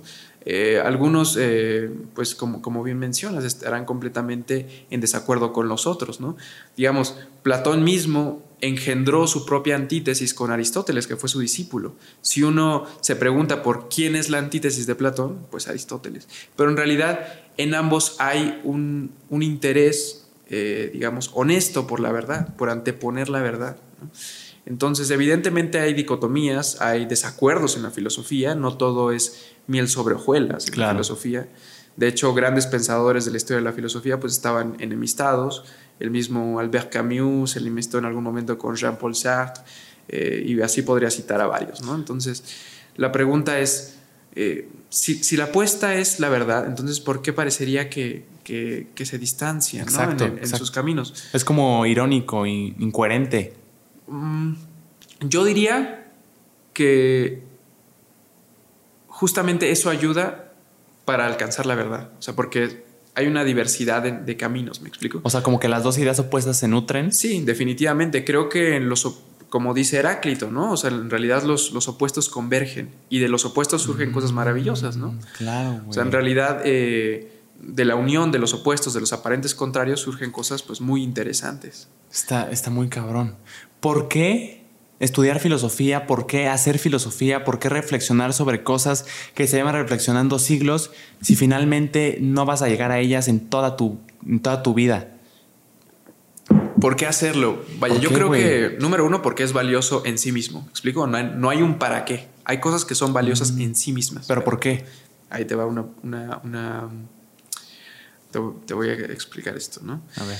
Eh, 0.50 0.80
algunos, 0.80 1.36
eh, 1.38 1.92
pues 2.16 2.34
como, 2.34 2.62
como, 2.62 2.82
bien 2.82 2.98
mencionas, 2.98 3.44
estarán 3.44 3.84
completamente 3.84 4.86
en 4.90 5.02
desacuerdo 5.02 5.52
con 5.52 5.68
los 5.68 5.86
otros, 5.86 6.22
¿no? 6.22 6.38
Digamos, 6.78 7.18
Platón 7.44 7.84
mismo 7.84 8.42
engendró 8.62 9.28
su 9.28 9.46
propia 9.46 9.76
antítesis 9.76 10.34
con 10.34 10.50
Aristóteles, 10.50 11.06
que 11.06 11.18
fue 11.18 11.28
su 11.28 11.42
discípulo. 11.42 11.96
Si 12.22 12.44
uno 12.44 12.86
se 13.02 13.18
pregunta 13.18 13.62
por 13.62 13.90
quién 13.90 14.16
es 14.16 14.30
la 14.30 14.38
antítesis 14.38 14.88
de 14.88 14.96
Platón, 14.96 15.46
pues 15.52 15.68
Aristóteles. 15.68 16.30
Pero 16.56 16.70
en 16.70 16.78
realidad 16.78 17.28
en 17.58 17.76
ambos 17.76 18.16
hay 18.20 18.62
un, 18.64 19.12
interés, 19.30 20.30
eh, 20.50 20.92
digamos, 20.94 21.30
honesto 21.34 21.88
por 21.88 22.00
la 22.00 22.14
verdad, 22.14 22.56
por 22.56 22.70
anteponer 22.70 23.28
la 23.28 23.42
verdad. 23.42 23.76
Entonces, 24.66 25.10
evidentemente 25.12 25.80
hay 25.80 25.94
dicotomías, 25.94 26.82
hay 26.82 27.06
desacuerdos 27.06 27.78
en 27.78 27.84
la 27.84 27.92
filosofía, 27.92 28.54
no 28.54 28.76
todo 28.78 29.12
es 29.14 29.56
miel 29.68 29.88
sobre 29.88 30.16
hojuelas 30.16 30.68
en 30.68 30.80
la 30.80 30.92
filosofía. 30.92 31.48
De 31.96 32.08
hecho, 32.08 32.34
grandes 32.34 32.68
pensadores 32.68 33.26
de 33.26 33.32
la 33.32 33.38
historia 33.38 33.58
de 33.58 33.64
la 33.64 33.74
filosofía 33.74 34.20
pues 34.20 34.34
estaban 34.34 34.76
enemistados. 34.80 35.64
El 36.00 36.12
mismo 36.12 36.60
Albert 36.60 36.92
Camus 36.92 37.52
se 37.52 37.60
enemistó 37.60 37.98
en 37.98 38.06
algún 38.06 38.24
momento 38.24 38.58
con 38.58 38.76
Jean-Paul 38.76 39.16
Sartre 39.16 39.64
eh, 40.08 40.44
y 40.46 40.62
así 40.62 40.84
podría 40.84 41.10
citar 41.10 41.42
a 41.42 41.48
varios. 41.48 41.82
¿no? 41.82 41.96
Entonces, 41.96 42.44
la 42.96 43.12
pregunta 43.12 43.60
es, 43.60 43.98
eh, 44.36 44.70
si, 44.90 45.36
la 45.38 45.46
apuesta 45.46 45.96
es 45.96 46.20
la 46.20 46.30
verdad, 46.30 46.68
entonces 46.68 47.00
¿por 47.00 47.24
qué 47.24 47.34
parecería 47.34 47.90
que, 47.90 48.26
se 48.46 49.18
distancian 49.18 49.88
en, 50.20 50.48
sus 50.48 50.70
caminos? 50.70 51.30
Es 51.34 51.44
como 51.44 51.86
irónico 51.88 52.46
e 52.46 52.50
incoherente. 52.78 53.54
Mm, 54.08 54.54
yo 55.22 55.44
diría 55.44 56.12
que 56.74 57.47
justamente 59.18 59.72
eso 59.72 59.90
ayuda 59.90 60.54
para 61.04 61.26
alcanzar 61.26 61.66
la 61.66 61.74
verdad. 61.74 62.12
O 62.20 62.22
sea, 62.22 62.36
porque 62.36 62.84
hay 63.16 63.26
una 63.26 63.44
diversidad 63.44 64.04
de, 64.04 64.38
caminos, 64.38 64.82
¿me 64.82 64.90
explico? 64.90 65.22
O 65.24 65.30
sea, 65.32 65.42
como 65.42 65.60
que 65.60 65.68
las 65.68 65.82
dos 65.82 65.98
ideas 65.98 66.20
opuestas 66.20 66.58
se 66.58 66.68
nutren. 66.68 67.12
Sí, 67.12 67.42
definitivamente. 67.42 68.24
Creo 68.24 68.48
que 68.48 68.76
en 68.76 68.90
los, 68.90 69.22
como 69.50 69.74
dice 69.74 69.98
Heráclito, 69.98 70.52
¿no? 70.52 70.72
O 70.72 70.78
sea, 70.78 70.92
en 70.92 71.10
realidad 71.10 71.42
los, 71.42 71.72
los 71.72 71.88
opuestos 71.88 72.30
convergen 72.30 72.92
y 73.10 73.18
de 73.18 73.28
los 73.28 73.44
opuestos 73.44 73.82
surgen 73.82 74.12
cosas 74.12 74.34
maravillosas, 74.34 74.98
¿no? 74.98 75.18
Claro. 75.40 75.82
O 75.88 75.94
sea, 75.94 76.04
en 76.04 76.12
realidad 76.12 76.62
eh, 76.64 77.42
de 77.60 77.86
la 77.86 77.96
unión 77.96 78.32
de 78.32 78.38
los 78.38 78.54
opuestos, 78.54 78.94
de 78.94 79.00
los 79.00 79.14
aparentes 79.14 79.56
contrarios, 79.56 80.02
surgen 80.02 80.32
cosas 80.32 80.62
pues 80.62 80.80
muy 80.80 81.02
interesantes. 81.02 81.88
Está, 82.12 82.52
está 82.52 82.70
muy 82.70 82.88
cabrón. 82.88 83.36
¿Por 83.80 84.10
qué 84.10 84.67
estudiar 85.00 85.40
filosofía, 85.40 86.08
por 86.08 86.26
qué 86.28 86.48
hacer 86.48 86.80
filosofía, 86.80 87.44
por 87.44 87.60
qué 87.60 87.70
reflexionar 87.70 88.34
sobre 88.34 88.64
cosas 88.64 89.06
que 89.34 89.48
se 89.48 89.58
llevan 89.58 89.76
reflexionando 89.76 90.40
siglos 90.40 90.92
si 91.22 91.36
finalmente 91.36 92.18
no 92.22 92.46
vas 92.46 92.62
a 92.62 92.68
llegar 92.68 92.92
a 92.92 93.00
ellas 93.00 93.28
en 93.28 93.40
toda 93.50 93.76
tu, 93.76 94.00
toda 94.42 94.64
tu 94.64 94.74
vida. 94.74 95.14
¿Por 96.80 96.96
qué 96.96 97.08
hacerlo? 97.08 97.64
Vaya, 97.80 97.98
yo 98.00 98.10
creo 98.10 98.32
que, 98.32 98.78
número 98.80 99.06
uno, 99.06 99.22
porque 99.22 99.44
es 99.44 99.52
valioso 99.52 100.04
en 100.06 100.18
sí 100.18 100.32
mismo. 100.32 100.62
¿Me 100.62 100.70
explico? 100.70 101.08
No 101.08 101.50
hay, 101.50 101.62
un 101.62 101.80
para 101.80 102.06
qué. 102.06 102.28
Hay 102.46 102.60
cosas 102.60 102.86
que 102.86 102.94
son 102.94 103.14
valiosas 103.14 103.54
mm. 103.54 103.62
en 103.62 103.76
sí 103.76 103.92
mismas. 103.92 104.28
¿Pero 104.28 104.44
por 104.44 104.60
qué? 104.60 104.86
Ahí 105.30 105.46
te 105.46 105.56
va 105.56 105.66
una... 105.66 105.86
una, 106.04 106.90
te, 108.32 108.40
te, 108.66 108.74
voy 108.74 108.90
a 108.90 108.94
explicar 108.94 109.58
esto, 109.58 109.82
¿no? 109.84 110.02
A 110.18 110.24
ver. 110.24 110.38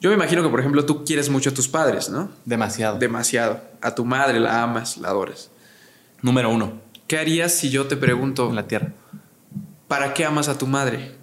Yo 0.00 0.10
me 0.10 0.16
imagino 0.16 0.42
que, 0.42 0.48
por 0.48 0.60
ejemplo, 0.60 0.84
tú 0.84 1.04
quieres 1.04 1.28
mucho 1.28 1.50
a 1.50 1.54
tus 1.54 1.68
padres, 1.68 2.08
¿no? 2.08 2.30
Demasiado. 2.44 2.98
Demasiado. 2.98 3.60
A 3.80 3.94
tu 3.94 4.04
madre 4.04 4.38
la 4.38 4.62
amas, 4.62 4.96
la 4.96 5.08
adoras. 5.08 5.50
Número 6.22 6.50
uno. 6.50 6.80
¿Qué 7.06 7.18
harías 7.18 7.52
si 7.52 7.70
yo 7.70 7.86
te 7.86 7.96
pregunto... 7.96 8.48
En 8.48 8.54
la 8.54 8.68
tierra. 8.68 8.92
¿Para 9.88 10.14
qué 10.14 10.24
amas 10.24 10.48
a 10.48 10.58
tu 10.58 10.66
madre? 10.66 11.16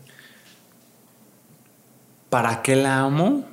¿Para 2.30 2.62
qué 2.64 2.76
la 2.76 3.00
amo? 3.00 3.48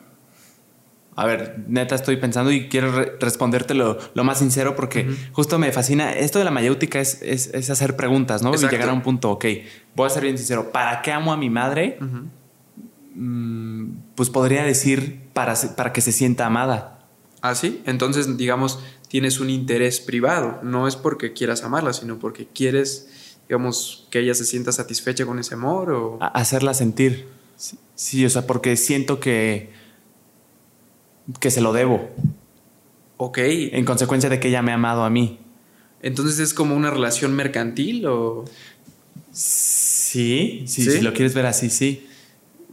A 1.15 1.27
ver, 1.27 1.57
neta 1.69 1.95
estoy 1.95 2.17
pensando 2.17 2.51
y 2.51 2.69
quiero 2.69 2.91
responderte 3.21 3.75
lo, 3.75 3.99
más 4.15 4.39
sincero 4.39 4.75
porque 4.75 5.15
justo 5.33 5.59
me 5.59 5.71
fascina. 5.71 6.13
Esto 6.15 6.39
de 6.39 6.47
la 6.47 6.51
mayéutica 6.51 6.99
es, 7.01 7.21
es, 7.23 7.69
hacer 7.69 7.97
preguntas, 7.97 8.43
¿no? 8.43 8.55
Y 8.55 8.57
llegar 8.57 8.89
a 8.89 8.93
un 8.95 9.03
punto, 9.03 9.31
ok, 9.31 9.45
voy 9.95 10.07
a 10.07 10.11
ser 10.11 10.23
bien 10.23 10.39
sincero. 10.39 10.73
¿Para 10.73 11.03
qué 11.03 11.13
amo 11.13 11.33
a 11.33 11.37
mi 11.37 11.51
madre? 11.51 11.99
Mm, 12.01 12.23
pues 14.15 14.31
podría 14.31 14.65
decir 14.65 15.21
para, 15.33 15.55
para 15.77 15.93
que 15.93 16.01
se 16.01 16.13
sienta 16.13 16.47
amada. 16.47 17.09
Ah, 17.41 17.55
sí. 17.55 17.83
Entonces, 17.87 18.37
digamos, 18.37 18.79
tienes 19.09 19.41
un 19.41 19.51
interés 19.51 20.01
privado. 20.01 20.61
No 20.63 20.89
es 20.89 20.97
porque 20.97 21.33
quieras 21.33 21.65
amarla, 21.65 21.93
sino 21.93 22.19
porque 22.19 22.47
quieres, 22.47 23.37
digamos, 23.49 24.07
que 24.11 24.21
ella 24.21 24.35
se 24.35 24.45
sienta 24.45 24.73
satisfecha 24.73 25.27
con 25.27 25.39
ese 25.39 25.55
amor 25.55 25.93
o... 25.93 26.19
hacerla 26.21 26.73
sentir. 26.75 27.29
Sí, 27.95 28.25
o 28.25 28.31
sea, 28.31 28.47
porque 28.47 28.77
siento 28.77 29.21
que, 29.21 29.71
que 31.41 31.51
se 31.51 31.61
lo 31.61 31.73
debo. 31.73 32.11
Ok. 33.17 33.39
En 33.39 33.85
consecuencia 33.85 34.31
de 34.31 34.41
que 34.41 34.49
ella 34.49 34.63
me 34.63 34.73
ha 34.73 34.77
amado 34.77 35.05
a 35.05 35.11
mí. 35.11 35.39
Entonces 36.01 36.39
es 36.39 36.55
como 36.55 36.75
una 36.77 36.91
relación 36.91 37.35
mercantil 37.35 38.07
o... 38.07 38.45
Sí, 39.33 40.65
sí, 40.67 40.91
si 40.91 41.01
lo 41.01 41.13
quieres 41.13 41.35
ver 41.35 41.47
así, 41.47 41.71
sí. 41.71 42.07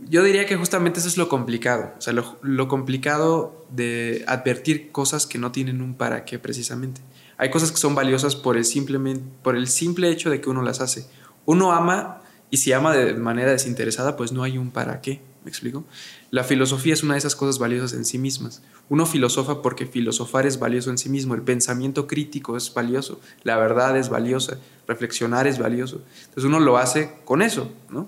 Yo 0.08 0.24
diría 0.24 0.46
que 0.46 0.56
justamente 0.56 1.00
eso 1.00 1.10
es 1.10 1.18
lo 1.18 1.28
complicado, 1.28 1.94
o 1.98 2.02
sea, 2.02 2.14
lo, 2.14 2.68
complicado 2.68 3.66
de 3.70 4.24
advertir 4.28 4.92
cosas 4.92 5.28
que 5.28 5.38
no 5.38 5.52
tienen 5.52 5.82
un 5.82 5.94
para 5.94 6.26
qué 6.26 6.40
precisamente. 6.40 7.02
Hay 7.38 7.50
cosas 7.50 7.72
que 7.72 7.78
son 7.78 7.96
valiosas 7.96 8.36
por 8.36 8.58
el, 8.58 8.66
simplemente, 8.66 9.24
por 9.44 9.56
el 9.56 9.68
simple 9.68 10.10
hecho 10.10 10.30
de 10.30 10.42
que 10.42 10.50
uno 10.50 10.62
las 10.62 10.82
hace. 10.82 11.06
Uno 11.46 11.74
ama 11.74 12.22
y 12.50 12.58
si 12.58 12.72
ama 12.72 12.96
de 12.96 13.14
manera 13.14 13.52
desinteresada, 13.52 14.16
pues 14.16 14.32
no 14.32 14.44
hay 14.44 14.58
un 14.58 14.72
para 14.72 15.02
qué, 15.02 15.22
¿me 15.44 15.50
explico? 15.50 15.84
La 16.32 16.44
filosofía 16.44 16.94
es 16.94 17.04
una 17.04 17.14
de 17.14 17.20
esas 17.20 17.36
cosas 17.36 17.60
valiosas 17.60 17.94
en 17.94 18.06
sí 18.06 18.18
mismas. 18.18 18.62
Uno 18.90 19.06
filosofa 19.06 19.62
porque 19.62 19.86
filosofar 19.86 20.46
es 20.46 20.60
valioso 20.60 20.90
en 20.90 20.98
sí 20.98 21.10
mismo, 21.10 21.36
el 21.36 21.44
pensamiento 21.44 22.08
crítico 22.08 22.58
es 22.58 22.74
valioso, 22.74 23.20
la 23.44 23.58
verdad 23.58 23.98
es 23.98 24.10
valiosa, 24.10 24.58
reflexionar 24.88 25.46
es 25.46 25.60
valioso. 25.60 26.02
Entonces 26.22 26.46
uno 26.46 26.60
lo 26.60 26.78
hace 26.78 27.18
con 27.26 27.42
eso, 27.42 27.72
¿no? 27.90 28.08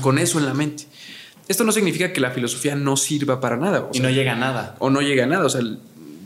Con 0.00 0.18
eso 0.18 0.38
en 0.38 0.46
la 0.46 0.54
mente. 0.54 0.86
Esto 1.48 1.64
no 1.64 1.72
significa 1.72 2.12
que 2.12 2.20
la 2.20 2.30
filosofía 2.30 2.74
no 2.76 2.96
sirva 2.96 3.40
para 3.40 3.56
nada. 3.56 3.88
y 3.92 4.00
no 4.00 4.10
llega 4.10 4.32
a 4.32 4.36
nada. 4.36 4.76
O 4.78 4.90
no 4.90 5.00
llega 5.00 5.24
a 5.24 5.26
nada. 5.26 5.44
O 5.44 5.48
sea, 5.48 5.60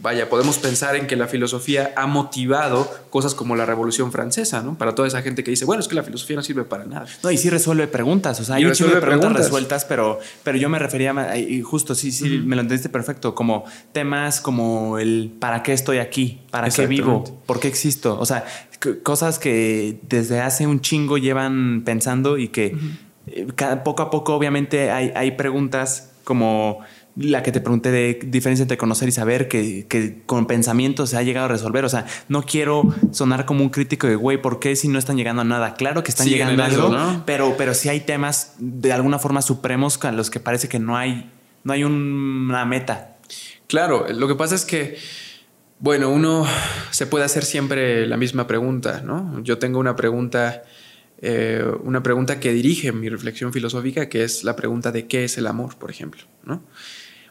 vaya, 0.06 0.28
podemos 0.28 0.58
pensar 0.58 0.94
en 0.94 1.08
que 1.08 1.16
la 1.16 1.26
filosofía 1.26 1.92
ha 1.96 2.06
motivado 2.06 2.88
cosas 3.10 3.34
como 3.34 3.56
la 3.56 3.66
Revolución 3.66 4.12
Francesa, 4.12 4.62
¿no? 4.62 4.78
Para 4.78 4.94
toda 4.94 5.08
esa 5.08 5.20
gente 5.20 5.42
que 5.42 5.50
dice, 5.50 5.64
bueno, 5.64 5.80
es 5.80 5.88
que 5.88 5.96
la 5.96 6.04
filosofía 6.04 6.36
no 6.36 6.42
sirve 6.42 6.62
para 6.62 6.84
nada. 6.84 7.06
No, 7.24 7.30
y 7.32 7.36
sí 7.36 7.50
resuelve 7.50 7.88
preguntas, 7.88 8.38
o 8.38 8.44
sea, 8.44 8.54
hay 8.54 8.66
un 8.66 8.72
de 8.72 9.00
preguntas, 9.00 9.32
resueltas, 9.32 9.84
pero, 9.84 10.20
pero 10.44 10.58
yo 10.58 10.68
me 10.68 10.78
refería, 10.78 11.36
y 11.36 11.60
justo, 11.62 11.96
sí, 11.96 12.12
sí, 12.12 12.40
me 12.44 12.54
lo 12.54 12.62
entendiste 12.62 12.88
perfecto, 12.88 13.34
como 13.34 13.64
temas 13.90 14.40
como 14.40 14.98
el 14.98 15.32
¿para 15.40 15.64
qué 15.64 15.72
estoy 15.72 15.98
aquí? 15.98 16.40
¿Para 16.52 16.70
qué 16.70 16.86
vivo? 16.86 17.24
¿Por 17.44 17.58
qué 17.58 17.66
existo? 17.66 18.16
O 18.20 18.26
sea, 18.26 18.44
cosas 19.02 19.40
que 19.40 19.98
desde 20.08 20.40
hace 20.40 20.68
un 20.68 20.80
chingo 20.80 21.18
llevan 21.18 21.82
pensando 21.84 22.38
y 22.38 22.48
que 22.48 22.76
eh, 23.27 23.47
poco 23.85 24.03
a 24.03 24.11
poco, 24.11 24.35
obviamente, 24.35 24.91
hay, 24.91 25.12
hay 25.14 25.33
preguntas 25.33 26.12
como 26.24 26.81
la 27.16 27.43
que 27.43 27.51
te 27.51 27.61
pregunté 27.61 27.91
de 27.91 28.18
diferencia 28.27 28.62
entre 28.62 28.77
conocer 28.77 29.09
y 29.09 29.12
saber, 29.12 29.49
que, 29.49 30.22
con 30.27 30.47
pensamiento 30.47 31.07
se 31.07 31.16
ha 31.16 31.22
llegado 31.22 31.47
a 31.47 31.49
resolver. 31.49 31.85
O 31.85 31.89
sea, 31.89 32.05
no 32.29 32.43
quiero 32.43 32.95
sonar 33.11 33.47
como 33.47 33.62
un 33.62 33.70
crítico 33.70 34.07
de, 34.07 34.16
güey, 34.16 34.41
¿por 34.41 34.61
qué 34.61 34.77
si 34.77 34.89
no 34.89 34.99
están 34.99 35.16
llegando 35.16 35.43
a 35.43 35.45
nada? 35.45 35.74
Claro 35.74 36.03
que 36.03 36.11
están 36.11 36.29
llegando 36.29 36.62
a 36.62 36.66
algo, 36.66 37.22
pero, 37.24 37.55
pero 37.57 37.72
sí 37.72 37.89
hay 37.89 38.01
temas 38.01 38.55
de 38.59 38.93
alguna 38.93 39.18
forma 39.18 39.41
supremos 39.41 39.97
con 39.97 40.16
los 40.16 40.31
que 40.31 40.41
parece 40.41 40.68
que 40.68 40.79
no 40.79 40.97
hay, 40.97 41.31
no 41.64 41.72
hay 41.72 41.85
una 41.85 42.64
meta. 42.66 43.16
Claro, 43.66 44.07
lo 44.12 44.29
que 44.29 44.35
pasa 44.35 44.55
es 44.55 44.66
que, 44.66 44.99
bueno, 45.79 46.11
uno 46.11 46.47
se 46.91 47.07
puede 47.07 47.24
hacer 47.24 47.45
siempre 47.45 48.07
la 48.07 48.18
misma 48.18 48.47
pregunta, 48.47 49.01
¿no? 49.03 49.43
Yo 49.43 49.59
tengo 49.59 49.79
una 49.79 49.97
pregunta... 49.97 50.62
Eh, 51.22 51.64
una 51.82 52.02
pregunta 52.02 52.40
que 52.40 52.52
dirige 52.52 52.92
mi 52.92 53.08
reflexión 53.08 53.52
filosófica, 53.52 54.08
que 54.08 54.24
es 54.24 54.44
la 54.44 54.56
pregunta 54.56 54.92
de 54.92 55.06
qué 55.06 55.24
es 55.24 55.38
el 55.38 55.46
amor, 55.46 55.76
por 55.76 55.90
ejemplo. 55.90 56.22
¿no? 56.44 56.62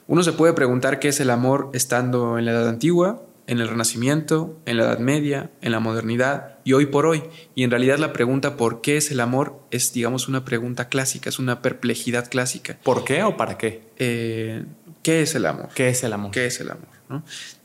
Uno 0.08 0.24
se 0.24 0.34
puede 0.34 0.54
preguntar 0.54 1.00
qué 1.00 1.10
es 1.10 1.20
el 1.20 1.30
amor 1.30 1.70
estando 1.74 2.38
en 2.38 2.46
la 2.46 2.52
edad 2.52 2.68
antigua, 2.68 3.24
en 3.48 3.60
el 3.60 3.68
Renacimiento, 3.68 4.60
en 4.66 4.78
la 4.78 4.84
Edad 4.84 5.00
Media, 5.00 5.52
en 5.62 5.72
la 5.72 5.80
modernidad 5.80 6.58
y 6.64 6.74
hoy 6.74 6.88
por 6.88 7.06
hoy. 7.06 7.24
Y 7.54 7.64
en 7.64 7.72
realidad 7.72 8.00
la 8.00 8.14
pregunta 8.14 8.58
por 8.58 8.82
qué 8.82 8.98
es 8.98 9.12
el 9.12 9.20
amor 9.20 9.60
es, 9.72 9.94
digamos, 9.94 10.28
una 10.28 10.46
pregunta 10.46 10.90
clásica, 10.90 11.30
es 11.30 11.38
una 11.38 11.62
perplejidad 11.62 12.30
clásica. 12.30 12.78
¿Por 12.84 13.04
qué 13.04 13.24
o 13.24 13.38
para 13.38 13.58
qué? 13.58 13.84
Eh, 13.98 14.66
¿Qué 15.04 15.22
es 15.22 15.36
el 15.36 15.46
amor? 15.46 15.70
¿Qué 15.76 15.90
es 15.90 16.04
el 16.04 16.14
amor? 16.14 16.32
¿Qué 16.32 16.48
es 16.48 16.60
el 16.60 16.72
amor? 16.72 16.88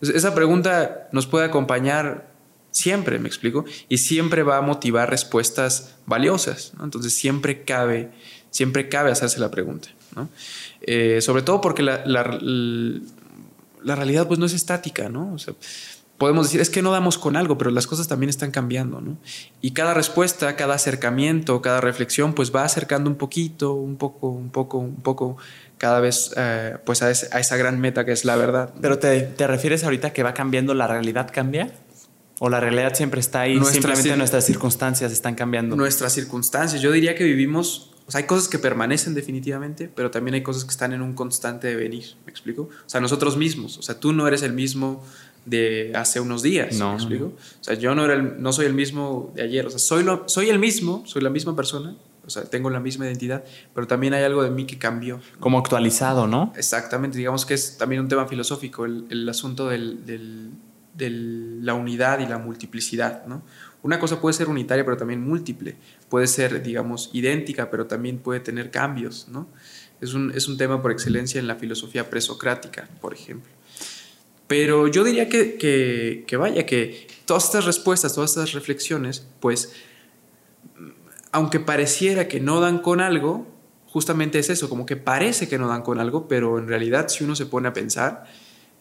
esa 0.03 0.35
pregunta 0.35 1.09
nos 1.13 1.27
puede 1.27 1.47
acompañar 1.47 2.30
siempre, 2.71 3.19
me 3.19 3.29
explico, 3.29 3.65
y 3.89 3.99
siempre 3.99 4.43
va 4.43 4.59
a 4.59 4.61
motivar 4.61 5.11
respuestas 5.11 5.97
valiosas. 6.07 6.73
Entonces 6.83 7.15
siempre 7.15 7.65
cabe, 7.65 8.11
siempre 8.51 8.89
cabe 8.89 9.11
hacerse 9.11 9.41
la 9.41 9.51
pregunta. 9.51 9.89
Eh, 10.83 11.21
sobre 11.21 11.43
todo 11.43 11.61
porque 11.61 11.83
la, 11.83 12.03
la, 12.07 12.25
realidad 13.95 14.27
pues 14.27 14.39
no 14.39 14.47
es 14.47 14.53
estática, 14.53 15.09
¿no? 15.09 15.37
podemos 16.19 16.47
decir, 16.47 16.61
es 16.61 16.69
que 16.69 16.83
no 16.83 16.93
damos 16.93 17.17
con 17.17 17.35
algo, 17.35 17.57
pero 17.57 17.71
las 17.71 17.87
cosas 17.87 18.07
también 18.07 18.29
están 18.29 18.51
cambiando, 18.51 19.01
¿no? 19.01 19.17
Y 19.63 19.71
cada 19.71 19.95
respuesta, 19.95 20.55
cada 20.55 20.75
acercamiento, 20.75 21.63
cada 21.63 21.81
reflexión, 21.81 22.35
pues 22.35 22.55
va 22.55 22.63
acercando 22.63 23.09
un 23.09 23.17
poquito, 23.17 23.73
un 23.73 23.97
poco, 23.97 24.29
un 24.29 24.51
poco, 24.51 24.77
un 24.77 24.97
poco, 24.97 25.39
cada 25.79 25.99
vez 25.99 26.35
eh, 26.37 26.77
pues 26.85 27.01
a, 27.01 27.11
esa 27.11 27.57
gran 27.57 27.81
meta 27.81 28.05
que 28.05 28.13
es 28.13 28.27
la 28.27 28.37
verdad. 28.37 28.75
Pero 28.83 28.99
te, 28.99 29.23
te 29.23 29.47
refieres 29.47 29.83
ahorita 29.83 30.13
que 30.13 30.23
va 30.23 30.35
cambiando, 30.35 30.75
la 30.75 30.87
realidad 30.87 31.31
cambia? 31.33 31.73
¿O 32.43 32.49
la 32.49 32.59
realidad 32.59 32.95
siempre 32.95 33.21
está 33.21 33.43
ahí? 33.43 33.63
simplemente 33.65 34.17
nuestras 34.17 34.45
circunstancias 34.47 35.13
están 35.13 35.35
cambiando. 35.35 35.77
Nuestras 35.77 36.15
circunstancias. 36.15 36.81
Yo 36.81 36.91
diría 36.91 37.15
que 37.15 37.23
vivimos 37.23 37.91
hay 38.15 38.25
cosas 38.25 38.49
que 38.49 38.59
permanecen 38.59 39.15
definitivamente, 39.15 39.89
pero 39.95 40.11
también 40.11 40.35
hay 40.35 40.43
cosas 40.43 40.65
que 40.65 40.71
están 40.71 40.93
en 40.93 41.03
un 41.03 41.15
constante 41.15 41.69
devenir, 41.69 42.17
¿me 42.25 42.31
explico? 42.31 42.63
O 42.63 42.89
sea, 42.89 43.01
nosotros 43.01 43.37
mismos, 43.37 43.79
o 43.79 43.83
sea, 43.83 44.01
tú 44.01 44.13
no 44.13 44.27
eres 44.27 44.43
el 44.43 44.53
mismo 44.53 45.05
de 45.45 45.93
hace 45.95 46.21
unos 46.21 46.43
días, 46.43 46.77
no, 46.79 46.91
¿me 46.91 46.95
explico? 46.97 47.27
O 47.27 47.65
sea, 47.65 47.75
yo 47.75 47.95
no, 47.95 48.05
era 48.05 48.21
no 48.21 48.53
soy 48.53 48.67
el 48.67 48.75
mismo 48.75 49.33
de 49.35 49.43
ayer, 49.43 49.67
o 49.67 49.71
sea, 49.71 49.79
soy, 49.79 50.03
lo, 50.03 50.29
soy 50.29 50.49
el 50.49 50.59
mismo, 50.59 51.05
soy 51.07 51.23
la 51.23 51.31
misma 51.31 51.55
persona, 51.55 51.97
o 52.27 52.31
sea, 52.31 52.45
tengo 52.45 52.69
la 52.71 52.81
misma 52.81 53.07
identidad, 53.07 53.45
pero 53.75 53.87
también 53.87 54.15
hay 54.15 54.25
algo 54.25 54.43
de 54.43 54.51
mí 54.51 54.67
que 54.67 54.79
cambió. 54.79 55.21
Como 55.39 55.59
actualizado, 55.59 56.27
¿no? 56.27 56.53
Exactamente, 56.57 57.17
digamos 57.17 57.47
que 57.47 57.55
es 57.55 57.79
también 57.79 58.03
un 58.03 58.09
tema 58.09 58.27
filosófico, 58.27 58.85
el, 58.85 59.07
el 59.11 59.29
asunto 59.29 59.69
del, 59.69 60.05
del, 60.05 60.51
de 61.01 61.11
la 61.11 61.75
unidad 61.75 62.21
y 62.21 62.27
la 62.27 62.39
multiplicidad. 62.39 63.25
Una 63.83 63.99
cosa 63.99 64.21
puede 64.21 64.35
ser 64.35 64.49
unitaria, 64.49 64.85
pero 64.85 64.97
también 64.97 65.21
múltiple. 65.21 65.75
Puede 66.09 66.29
ser, 66.29 66.63
digamos, 66.63 67.11
idéntica, 67.13 67.71
pero 67.71 67.87
también 67.87 68.19
puede 68.19 68.39
tener 68.39 68.71
cambios. 68.71 69.27
Es 70.01 70.15
un, 70.15 70.31
es 70.33 70.47
un 70.47 70.57
tema 70.57 70.81
por 70.81 70.93
excelencia 70.93 71.41
en 71.41 71.49
la 71.49 71.57
filosofía 71.57 72.09
presocrática, 72.09 72.89
por 73.01 73.15
ejemplo. 73.15 73.51
Pero 74.47 74.87
yo 74.87 75.03
diría 75.03 75.29
que, 75.29 75.57
que, 75.57 76.25
que, 76.27 76.37
vaya, 76.37 76.67
que 76.67 77.07
todas 77.25 77.45
estas 77.45 77.65
respuestas, 77.65 78.15
todas 78.15 78.31
estas 78.31 78.53
reflexiones, 78.53 79.27
pues, 79.41 79.73
aunque 81.33 81.61
pareciera 81.61 82.29
que 82.29 82.41
no 82.41 82.61
dan 82.61 82.79
con 82.79 83.01
algo, 83.01 83.47
justamente 83.87 84.39
es 84.39 84.51
eso, 84.51 84.69
como 84.69 84.87
que 84.87 84.97
parece 84.97 85.49
que 85.49 85.59
no 85.59 85.69
dan 85.69 85.83
con 85.83 86.01
algo, 86.01 86.29
pero 86.29 86.59
en 86.59 86.69
realidad 86.69 87.09
si 87.09 87.25
uno 87.25 87.35
se 87.35 87.47
pone 87.47 87.69
a 87.69 87.73
pensar, 87.73 88.27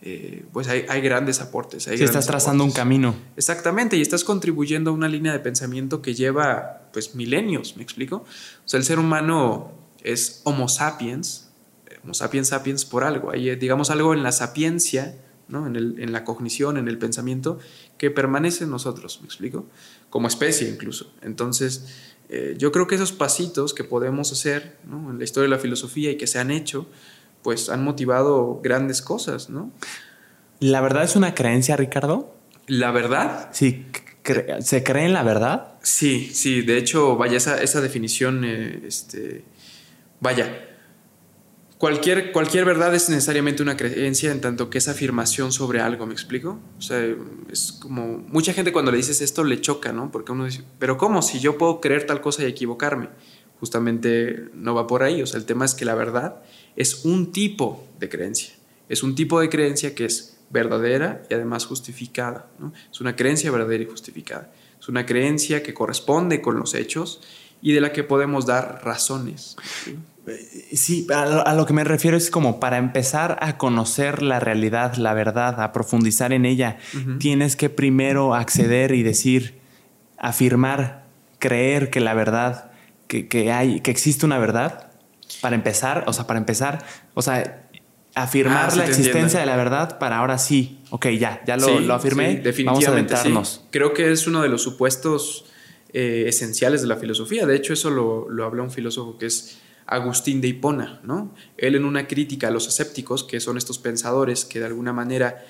eh, 0.02 0.45
pues 0.54 0.68
hay, 0.70 1.02
grandes 1.02 1.41
aportes. 1.41 1.84
si 1.84 2.04
estás 2.04 2.26
trazando 2.26 2.64
un 2.64 2.72
camino. 2.72 3.16
Exactamente, 3.36 3.97
y 3.97 4.02
estás 4.02 4.24
contribuyendo 4.24 4.91
a 4.91 4.93
una 4.93 5.10
línea 5.10 5.34
de 5.34 5.39
pensamiento 5.39 6.02
que 6.02 6.14
lleva 6.14 6.89
pues 6.93 7.16
milenios, 7.16 7.76
¿me 7.76 7.84
explico? 7.84 8.18
O 8.66 8.68
sea, 8.68 8.78
el 8.78 8.86
ser 8.86 8.97
humano 8.97 9.72
es 10.02 10.41
Homo 10.45 10.70
sapiens, 10.70 11.50
Homo 12.04 12.14
sapiens 12.14 12.47
sapiens 12.47 12.86
por 12.86 13.04
algo, 13.04 13.32
hay 13.32 13.56
digamos 13.58 13.89
algo 13.89 14.14
en 14.14 14.24
la 14.24 14.32
sapiencia, 14.32 15.18
¿no? 15.50 15.68
en, 15.68 15.76
el, 15.76 16.00
en 16.00 16.14
la 16.14 16.24
cognición, 16.24 16.78
en 16.78 16.88
el 16.88 16.97
pensamiento, 16.97 17.60
que 17.97 18.10
permanece 18.10 18.64
en 18.64 18.70
nosotros, 18.70 19.20
¿me 19.22 19.26
explico? 19.26 19.66
Como 20.10 20.30
especie 20.30 20.70
incluso. 20.70 21.12
Entonces, 21.22 21.88
eh, 22.30 22.56
yo 22.58 22.72
creo 22.72 22.88
que 22.88 22.95
esos 22.95 23.12
pasitos 23.12 23.74
que 23.74 23.84
podemos 23.84 24.32
hacer 24.32 24.78
en 24.89 25.18
la 25.18 25.24
historia 25.24 25.50
de 25.50 25.56
la 25.56 25.62
filosofía 25.62 26.12
y 26.12 26.18
que 26.18 26.28
se 26.28 26.39
han 26.39 26.52
hecho, 26.52 26.88
pues 27.43 27.69
han 27.69 27.83
motivado 27.83 28.59
grandes 28.63 29.01
cosas, 29.01 29.49
¿no? 29.49 29.71
¿La 30.59 30.81
verdad 30.81 31.03
es 31.03 31.15
una 31.15 31.33
creencia, 31.33 31.77
Ricardo? 31.77 32.33
¿La 32.67 32.91
verdad? 32.91 33.49
Sí, 33.53 33.87
¿se 34.59 34.83
cree 34.83 35.05
en 35.05 35.13
la 35.13 35.23
verdad? 35.23 35.73
Sí, 35.81 36.31
sí, 36.33 36.61
de 36.61 36.77
hecho, 36.77 37.15
vaya, 37.15 37.37
esa, 37.37 37.61
esa 37.61 37.81
definición, 37.81 38.43
eh, 38.43 38.81
este, 38.85 39.43
vaya, 40.19 40.69
cualquier, 41.77 42.31
cualquier 42.31 42.65
verdad 42.65 42.93
es 42.93 43.09
necesariamente 43.09 43.63
una 43.63 43.77
creencia 43.77 44.31
en 44.31 44.41
tanto 44.41 44.69
que 44.69 44.77
es 44.77 44.87
afirmación 44.87 45.51
sobre 45.51 45.79
algo, 45.79 46.05
¿me 46.05 46.13
explico? 46.13 46.59
O 46.77 46.81
sea, 46.81 46.99
es 47.51 47.71
como, 47.71 48.23
mucha 48.27 48.53
gente 48.53 48.71
cuando 48.71 48.91
le 48.91 48.97
dices 48.97 49.21
esto 49.21 49.43
le 49.43 49.61
choca, 49.61 49.93
¿no? 49.93 50.11
Porque 50.11 50.31
uno 50.33 50.45
dice, 50.45 50.63
pero 50.77 50.97
¿cómo? 50.97 51.21
Si 51.21 51.39
yo 51.39 51.57
puedo 51.57 51.79
creer 51.81 52.05
tal 52.05 52.21
cosa 52.21 52.43
y 52.43 52.45
equivocarme. 52.45 53.09
Justamente 53.59 54.45
no 54.53 54.73
va 54.73 54.87
por 54.87 55.03
ahí, 55.03 55.21
o 55.21 55.25
sea, 55.25 55.37
el 55.37 55.45
tema 55.45 55.65
es 55.65 55.75
que 55.75 55.83
la 55.83 55.93
verdad 55.93 56.41
es 56.76 57.05
un 57.05 57.32
tipo 57.32 57.88
de 57.99 58.09
creencia. 58.09 58.53
Es 58.88 59.03
un 59.03 59.15
tipo 59.15 59.39
de 59.39 59.49
creencia 59.49 59.93
que 59.93 60.05
es 60.05 60.38
verdadera 60.49 61.24
y 61.30 61.34
además 61.34 61.65
justificada. 61.65 62.47
Es 62.91 63.01
una 63.01 63.15
creencia 63.15 63.51
verdadera 63.51 63.84
y 63.84 63.88
justificada. 63.88 64.51
Es 64.80 64.88
una 64.88 65.05
creencia 65.05 65.61
que 65.61 65.74
corresponde 65.74 66.41
con 66.41 66.57
los 66.57 66.74
hechos 66.74 67.22
y 67.61 67.74
de 67.74 67.82
la 67.82 67.91
que 67.91 68.03
podemos 68.03 68.45
dar 68.45 68.82
razones. 68.84 69.55
Sí, 70.74 71.07
a 71.13 71.55
lo, 71.55 71.65
que 71.65 71.74
me 71.74 71.84
refiero 71.84 72.15
es 72.15 72.30
como 72.30 72.59
para 72.59 72.78
empezar 72.78 73.39
a 73.41 73.57
conocer 73.57 74.22
la 74.22 74.39
realidad, 74.39 74.95
la 74.95 75.13
verdad, 75.13 75.59
a 75.61 75.72
profundizar 75.72 76.34
en 76.34 76.45
ella, 76.45 76.78
tienes 77.20 77.55
que 77.55 77.70
primero 77.70 78.36
acceder 78.36 78.93
y 78.93 79.01
decir, 79.01 79.55
afirmar, 80.17 81.05
creer 81.39 81.89
que 81.89 81.99
la 81.99 82.13
verdad, 82.13 82.72
que, 83.07 83.28
que 83.28 83.51
hay, 83.51 83.82
que 83.82 83.89
existe 83.89 84.26
una 84.26 84.38
verdad, 84.38 84.88
para 85.41 85.55
empezar, 85.55 86.03
o 86.07 86.13
sea, 86.13 86.27
para 86.27 86.39
empezar, 86.39 86.86
o 87.13 87.21
sea, 87.21 87.69
afirmar 88.15 88.69
ah, 88.71 88.75
la 88.75 88.86
existencia 88.86 89.39
de 89.39 89.45
la 89.45 89.55
verdad 89.55 89.99
para 89.99 90.17
ahora 90.17 90.38
sí, 90.38 90.80
ok, 90.89 91.07
ya, 91.09 91.41
ya 91.45 91.57
lo, 91.57 91.93
afirmé, 91.93 92.38
definitivamente, 92.38 93.13
vamos 93.13 93.61
a 93.65 93.71
Creo 93.71 93.93
que 93.93 94.11
es 94.11 94.27
uno 94.27 94.41
de 94.41 94.49
los 94.49 94.61
supuestos 94.61 95.45
eh, 95.93 96.25
esenciales 96.27 96.82
de 96.82 96.88
la 96.88 96.97
filosofía. 96.97 97.45
De 97.45 97.55
hecho, 97.55 97.73
eso 97.73 97.89
lo, 97.89 98.30
lo 98.30 98.45
habla 98.45 98.63
un 98.63 98.71
filósofo 98.71 99.17
que 99.17 99.27
es 99.27 99.59
Agustín 99.86 100.39
de 100.41 100.49
Hipona, 100.49 100.99
¿no? 101.03 101.34
Él 101.57 101.75
en 101.75 101.86
una 101.86 102.07
crítica 102.07 102.49
a 102.49 102.51
los 102.51 102.67
escépticos, 102.67 103.23
que 103.23 103.39
son 103.39 103.57
estos 103.57 103.80
pensadores 103.80 104.45
que 104.45 104.59
de 104.59 104.65
alguna 104.65 104.93
manera 104.93 105.43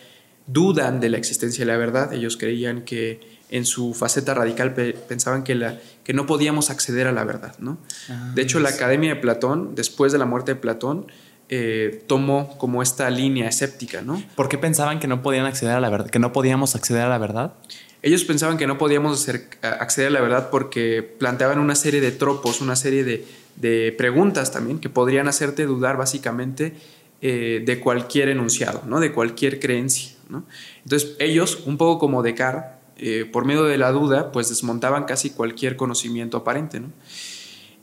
dudan 0.48 1.00
de 1.00 1.10
la 1.10 1.18
existencia 1.18 1.66
de 1.66 1.72
la 1.72 1.78
verdad, 1.78 2.14
ellos 2.14 2.38
creían 2.38 2.84
que 2.84 3.39
en 3.50 3.66
su 3.66 3.94
faceta 3.94 4.34
radical 4.34 4.74
pensaban 4.74 5.44
que, 5.44 5.56
la, 5.56 5.80
que 6.04 6.14
no 6.14 6.26
podíamos 6.26 6.70
acceder 6.70 7.08
a 7.08 7.12
la 7.12 7.24
verdad. 7.24 7.56
¿no? 7.60 7.78
Ah, 8.10 8.32
de 8.36 8.42
hecho, 8.42 8.60
la 8.60 8.70
Academia 8.70 9.16
de 9.16 9.20
Platón, 9.20 9.76
después 9.76 10.12
de 10.12 10.18
la 10.18 10.26
muerte 10.26 10.54
de 10.54 10.60
Platón, 10.60 11.08
eh, 11.50 12.04
tomó 12.08 12.58
como 12.58 12.84
esta 12.84 13.10
línea 13.10 13.50
escéptica. 13.50 14.02
¿no? 14.02 14.22
¿Por 14.36 14.50
qué 14.50 14.58
pensaban 14.58 15.00
que 15.00 15.08
no 15.08 15.22
podían 15.22 15.46
acceder 15.46 15.74
a 15.76 15.80
la 15.80 15.90
verdad? 15.90 16.10
¿Que 16.10 16.20
no 16.20 16.32
podíamos 16.32 16.76
acceder 16.76 17.04
a 17.04 17.10
la 17.10 17.18
verdad? 17.18 17.54
Ellos 18.02 18.24
pensaban 18.24 18.58
que 18.58 18.68
no 18.68 18.78
podíamos 18.78 19.28
acceder 19.62 20.08
a 20.08 20.12
la 20.12 20.22
verdad 20.22 20.50
porque 20.50 21.04
planteaban 21.04 21.60
una 21.60 21.76
serie 21.76 22.00
de 22.00 22.12
tropos, 22.12 22.62
una 22.62 22.78
serie 22.78 23.04
de, 23.04 23.28
de 23.58 23.94
preguntas 23.98 24.52
también 24.52 24.80
que 24.80 24.90
podrían 24.90 25.28
hacerte 25.28 25.66
dudar 25.66 25.98
básicamente 25.98 26.76
eh, 27.22 27.62
de 27.66 27.80
cualquier 27.82 28.30
enunciado, 28.30 28.84
¿no? 28.86 29.02
de 29.02 29.12
cualquier 29.12 29.60
creencia. 29.60 30.14
¿no? 30.30 30.46
Entonces 30.86 31.18
ellos, 31.20 31.64
un 31.66 31.78
poco 31.78 32.00
como 32.00 32.24
Descartes, 32.24 32.79
eh, 33.00 33.26
por 33.26 33.46
medio 33.46 33.64
de 33.64 33.78
la 33.78 33.92
duda, 33.92 34.32
pues 34.32 34.50
desmontaban 34.50 35.06
casi 35.06 35.30
cualquier 35.30 35.76
conocimiento 35.76 36.38
aparente, 36.38 36.80
¿no? 36.80 36.92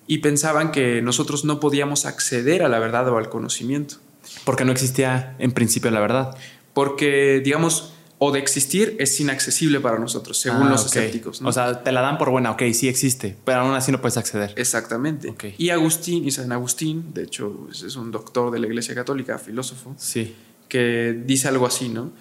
Y 0.06 0.18
pensaban 0.18 0.70
que 0.70 1.02
nosotros 1.02 1.44
no 1.44 1.58
podíamos 1.58 2.06
acceder 2.06 2.62
a 2.62 2.68
la 2.68 2.78
verdad 2.78 3.08
o 3.08 3.18
al 3.18 3.28
conocimiento. 3.28 3.96
Porque 4.44 4.64
no 4.64 4.72
existía 4.72 5.34
en 5.38 5.52
principio 5.52 5.90
la 5.90 6.00
verdad. 6.00 6.36
Porque, 6.74 7.40
digamos, 7.44 7.92
o 8.18 8.32
de 8.32 8.38
existir 8.38 8.96
es 8.98 9.18
inaccesible 9.20 9.80
para 9.80 9.98
nosotros, 9.98 10.38
según 10.38 10.64
ah, 10.64 10.70
los 10.70 10.86
escépticos. 10.86 11.42
O 11.42 11.52
sea, 11.52 11.82
te 11.82 11.92
la 11.92 12.00
dan 12.00 12.18
por 12.18 12.30
buena, 12.30 12.50
ok, 12.52 12.62
sí 12.72 12.88
existe, 12.88 13.36
pero 13.44 13.60
aún 13.60 13.74
así 13.74 13.92
no 13.92 14.00
puedes 14.00 14.16
acceder. 14.16 14.54
Exactamente. 14.56 15.34
Y 15.58 15.70
Agustín, 15.70 16.26
y 16.26 16.30
San 16.30 16.52
Agustín, 16.52 17.12
de 17.12 17.24
hecho, 17.24 17.68
es 17.70 17.96
un 17.96 18.10
doctor 18.10 18.50
de 18.50 18.60
la 18.60 18.66
Iglesia 18.66 18.94
Católica, 18.94 19.38
filósofo, 19.38 19.94
sí. 19.98 20.34
que 20.68 21.20
dice 21.26 21.48
algo 21.48 21.66
así, 21.66 21.88
¿no? 21.88 22.12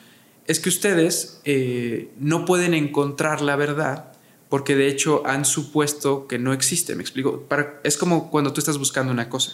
Es 0.48 0.60
que 0.60 0.70
ustedes 0.70 1.42
eh, 1.46 2.12
no 2.20 2.46
pueden 2.46 2.74
encontrar 2.74 3.42
la 3.42 3.56
verdad 3.56 4.12
porque 4.50 4.76
de 4.76 4.88
hecho 4.88 5.24
han 5.26 5.44
supuesto 5.44 6.28
que 6.28 6.38
no 6.38 6.54
existe, 6.54 6.96
me 6.96 7.02
explico. 7.02 7.48
Es 7.84 7.98
como 7.98 8.30
cuando 8.30 8.54
tú 8.54 8.60
estás 8.60 8.78
buscando 8.78 9.12
una 9.12 9.30
cosa. 9.30 9.54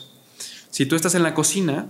Si 0.69 0.85
tú 0.85 0.95
estás 0.95 1.15
en 1.15 1.23
la 1.23 1.33
cocina 1.33 1.89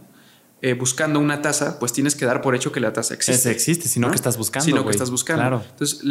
eh, 0.63 0.75
buscando 0.75 1.19
una 1.19 1.41
taza, 1.41 1.79
pues 1.79 1.91
tienes 1.91 2.15
que 2.15 2.25
dar 2.25 2.41
por 2.41 2.53
hecho 2.53 2.71
que 2.71 2.79
la 2.79 2.93
taza 2.93 3.15
existe. 3.15 3.49
existe, 3.49 3.87
sino 3.87 4.09
que 4.09 4.15
estás 4.15 4.37
buscando. 4.37 4.63
Sino 4.63 4.85
que 4.85 4.91
estás 4.91 5.09
buscando. 5.09 5.41
Claro. 5.41 5.63
Entonces, 5.67 6.01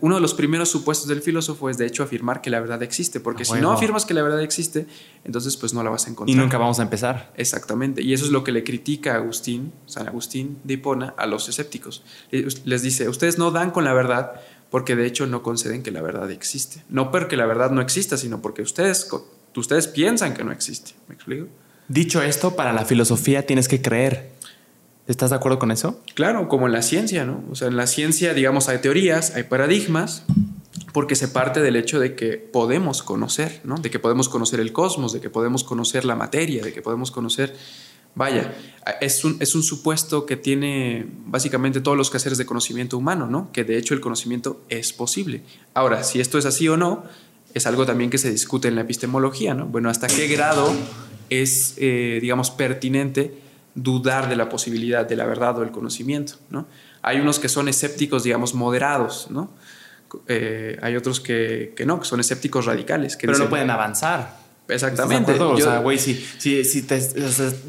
uno 0.00 0.14
de 0.14 0.20
los 0.22 0.32
primeros 0.32 0.70
supuestos 0.70 1.08
del 1.08 1.20
filósofo 1.20 1.68
es 1.68 1.76
de 1.76 1.84
hecho 1.84 2.02
afirmar 2.02 2.40
que 2.40 2.48
la 2.48 2.58
verdad 2.58 2.82
existe, 2.82 3.20
porque 3.20 3.44
si 3.44 3.60
no 3.60 3.70
afirmas 3.70 4.06
que 4.06 4.14
la 4.14 4.22
verdad 4.22 4.40
existe, 4.40 4.86
entonces 5.24 5.58
pues 5.58 5.74
no 5.74 5.82
la 5.82 5.90
vas 5.90 6.06
a 6.06 6.10
encontrar. 6.10 6.34
Y 6.34 6.40
nunca 6.40 6.56
vamos 6.56 6.80
a 6.80 6.84
empezar. 6.84 7.32
Exactamente. 7.36 8.00
Y 8.00 8.14
eso 8.14 8.24
es 8.24 8.30
lo 8.30 8.44
que 8.44 8.52
le 8.52 8.64
critica 8.64 9.14
Agustín, 9.14 9.72
San 9.84 10.08
Agustín 10.08 10.58
de 10.64 10.74
Hipona, 10.74 11.12
a 11.18 11.26
los 11.26 11.46
escépticos. 11.50 12.02
Les 12.30 12.82
dice, 12.82 13.10
ustedes 13.10 13.36
no 13.36 13.50
dan 13.50 13.72
con 13.72 13.84
la 13.84 13.92
verdad 13.92 14.40
porque 14.70 14.96
de 14.96 15.06
hecho 15.06 15.26
no 15.26 15.42
conceden 15.42 15.82
que 15.82 15.90
la 15.90 16.00
verdad 16.00 16.30
existe. 16.30 16.82
No 16.88 17.10
porque 17.10 17.36
la 17.36 17.44
verdad 17.44 17.70
no 17.72 17.82
exista, 17.82 18.16
sino 18.16 18.40
porque 18.40 18.62
ustedes, 18.62 19.10
ustedes 19.54 19.86
piensan 19.86 20.32
que 20.32 20.44
no 20.44 20.52
existe. 20.52 20.92
¿Me 21.08 21.14
explico? 21.14 21.48
Dicho 21.88 22.22
esto, 22.22 22.54
para 22.54 22.74
la 22.74 22.84
filosofía 22.84 23.46
tienes 23.46 23.66
que 23.66 23.80
creer. 23.80 24.30
¿Estás 25.06 25.30
de 25.30 25.36
acuerdo 25.36 25.58
con 25.58 25.70
eso? 25.70 26.02
Claro, 26.14 26.46
como 26.48 26.66
en 26.66 26.72
la 26.72 26.82
ciencia, 26.82 27.24
¿no? 27.24 27.42
O 27.50 27.54
sea, 27.54 27.68
en 27.68 27.78
la 27.78 27.86
ciencia, 27.86 28.34
digamos, 28.34 28.68
hay 28.68 28.78
teorías, 28.78 29.34
hay 29.34 29.44
paradigmas, 29.44 30.24
porque 30.92 31.16
se 31.16 31.28
parte 31.28 31.62
del 31.62 31.76
hecho 31.76 31.98
de 31.98 32.14
que 32.14 32.36
podemos 32.36 33.02
conocer, 33.02 33.62
¿no? 33.64 33.76
De 33.76 33.90
que 33.90 33.98
podemos 33.98 34.28
conocer 34.28 34.60
el 34.60 34.72
cosmos, 34.72 35.14
de 35.14 35.20
que 35.20 35.30
podemos 35.30 35.64
conocer 35.64 36.04
la 36.04 36.14
materia, 36.14 36.62
de 36.62 36.72
que 36.74 36.82
podemos 36.82 37.10
conocer... 37.10 37.56
Vaya, 38.14 38.52
es 39.00 39.24
un, 39.24 39.36
es 39.40 39.54
un 39.54 39.62
supuesto 39.62 40.26
que 40.26 40.36
tiene 40.36 41.06
básicamente 41.26 41.80
todos 41.80 41.96
los 41.96 42.10
quehaceres 42.10 42.36
de 42.36 42.46
conocimiento 42.46 42.98
humano, 42.98 43.28
¿no? 43.28 43.52
Que 43.52 43.64
de 43.64 43.78
hecho 43.78 43.94
el 43.94 44.00
conocimiento 44.00 44.60
es 44.68 44.92
posible. 44.92 45.42
Ahora, 45.72 46.02
si 46.02 46.20
esto 46.20 46.36
es 46.36 46.44
así 46.44 46.68
o 46.68 46.76
no, 46.76 47.04
es 47.54 47.66
algo 47.66 47.86
también 47.86 48.10
que 48.10 48.18
se 48.18 48.30
discute 48.30 48.68
en 48.68 48.74
la 48.74 48.82
epistemología, 48.82 49.54
¿no? 49.54 49.66
Bueno, 49.66 49.90
¿hasta 49.90 50.06
qué 50.06 50.28
grado 50.28 50.72
es, 51.30 51.74
eh, 51.76 52.18
digamos, 52.20 52.50
pertinente 52.50 53.38
dudar 53.74 54.28
de 54.28 54.36
la 54.36 54.48
posibilidad 54.48 55.06
de 55.06 55.16
la 55.16 55.26
verdad 55.26 55.56
o 55.58 55.60
del 55.60 55.70
conocimiento, 55.70 56.34
¿no? 56.50 56.66
Hay 57.02 57.20
unos 57.20 57.38
que 57.38 57.48
son 57.48 57.68
escépticos, 57.68 58.24
digamos, 58.24 58.54
moderados, 58.54 59.28
¿no? 59.30 59.50
Eh, 60.26 60.78
hay 60.82 60.96
otros 60.96 61.20
que, 61.20 61.74
no, 61.86 62.00
que 62.00 62.06
son 62.06 62.20
escépticos 62.20 62.66
radicales. 62.66 63.16
Que 63.16 63.26
Pero 63.26 63.38
no 63.38 63.48
pueden 63.48 63.70
avanzar. 63.70 64.36
Exactamente. 64.68 65.32
o 65.32 65.56
sea, 65.56 65.78
güey, 65.78 65.98
si, 65.98 66.14
si, 66.14 66.82
te, 66.82 67.00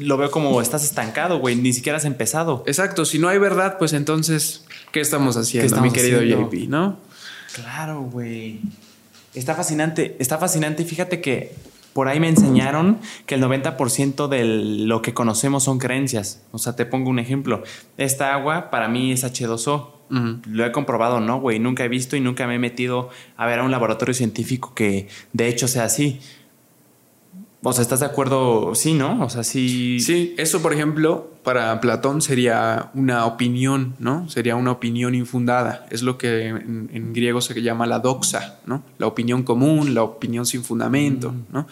lo 0.00 0.16
veo 0.16 0.30
como 0.30 0.60
estás 0.60 0.84
estancado, 0.84 1.38
güey, 1.38 1.56
ni 1.56 1.72
siquiera 1.72 1.96
has 1.96 2.04
empezado. 2.04 2.62
Exacto, 2.66 3.04
si 3.04 3.18
no 3.18 3.28
hay 3.28 3.38
verdad, 3.38 3.78
pues 3.78 3.92
entonces, 3.92 4.64
¿qué 4.92 5.00
estamos 5.00 5.36
haciendo, 5.36 5.80
mi 5.80 5.90
querido 5.90 6.20
JP, 6.22 6.68
no? 6.68 6.98
Claro, 7.54 8.02
güey. 8.02 8.60
Está 9.34 9.54
fascinante, 9.54 10.16
está 10.18 10.38
fascinante. 10.38 10.84
Fíjate 10.84 11.20
que 11.20 11.54
por 11.92 12.08
ahí 12.08 12.20
me 12.20 12.28
enseñaron 12.28 12.98
que 13.26 13.34
el 13.34 13.42
90% 13.42 14.28
de 14.28 14.44
lo 14.44 15.02
que 15.02 15.14
conocemos 15.14 15.64
son 15.64 15.78
creencias. 15.78 16.42
O 16.52 16.58
sea, 16.58 16.76
te 16.76 16.86
pongo 16.86 17.10
un 17.10 17.18
ejemplo. 17.18 17.62
Esta 17.96 18.34
agua 18.34 18.70
para 18.70 18.88
mí 18.88 19.12
es 19.12 19.24
H2O. 19.24 19.88
Lo 20.48 20.66
he 20.66 20.72
comprobado, 20.72 21.20
¿no, 21.20 21.40
güey? 21.40 21.60
Nunca 21.60 21.84
he 21.84 21.88
visto 21.88 22.16
y 22.16 22.20
nunca 22.20 22.48
me 22.48 22.56
he 22.56 22.58
metido 22.58 23.10
a 23.36 23.46
ver 23.46 23.60
a 23.60 23.62
un 23.62 23.70
laboratorio 23.70 24.12
científico 24.12 24.74
que 24.74 25.06
de 25.32 25.48
hecho 25.48 25.68
sea 25.68 25.84
así. 25.84 26.20
O 27.62 27.72
sea, 27.74 27.82
¿estás 27.82 28.00
de 28.00 28.06
acuerdo? 28.06 28.74
Sí, 28.74 28.94
¿no? 28.94 29.22
O 29.22 29.28
sea, 29.28 29.44
sí. 29.44 30.00
Sí, 30.00 30.34
eso, 30.38 30.62
por 30.62 30.72
ejemplo, 30.72 31.30
para 31.42 31.78
Platón 31.82 32.22
sería 32.22 32.90
una 32.94 33.26
opinión, 33.26 33.96
¿no? 33.98 34.28
Sería 34.30 34.56
una 34.56 34.72
opinión 34.72 35.14
infundada. 35.14 35.86
Es 35.90 36.02
lo 36.02 36.16
que 36.16 36.48
en, 36.48 37.12
griego 37.12 37.42
se 37.42 37.60
llama 37.60 37.86
la 37.86 37.98
doxa, 37.98 38.60
¿no? 38.64 38.82
La 38.96 39.06
opinión 39.06 39.42
común, 39.42 39.94
la 39.94 40.02
opinión 40.02 40.46
sin 40.46 40.64
fundamento, 40.64 41.32
mm. 41.32 41.44
¿no? 41.52 41.66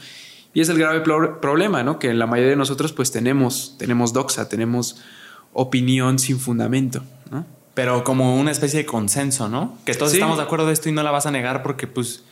Y 0.53 0.61
es 0.61 0.68
el 0.68 0.78
grave 0.78 1.01
problema, 1.01 1.82
¿no? 1.82 1.99
Que 1.99 2.12
la 2.12 2.26
mayoría 2.26 2.51
de 2.51 2.57
nosotros, 2.57 2.93
pues, 2.93 3.11
tenemos, 3.11 3.76
tenemos 3.78 4.12
doxa, 4.12 4.49
tenemos 4.49 5.01
opinión 5.55 6.18
sin 6.18 6.39
fundamento, 6.39 7.03
¿no? 7.30 7.47
Pero 7.72 8.05
como 8.05 8.39
una 8.39 8.51
especie 8.51 8.80
de 8.80 8.86
consenso, 8.86 9.49
¿no? 9.49 9.78
Que 9.86 9.95
todos 9.95 10.12
estamos 10.12 10.36
de 10.36 10.43
acuerdo 10.43 10.66
de 10.66 10.72
esto 10.74 10.91
y 10.91 10.93
no 10.93 11.03
la 11.03 11.12
vas 11.12 11.24
a 11.24 11.30
negar 11.30 11.62
porque, 11.62 11.86
pues 11.86 12.24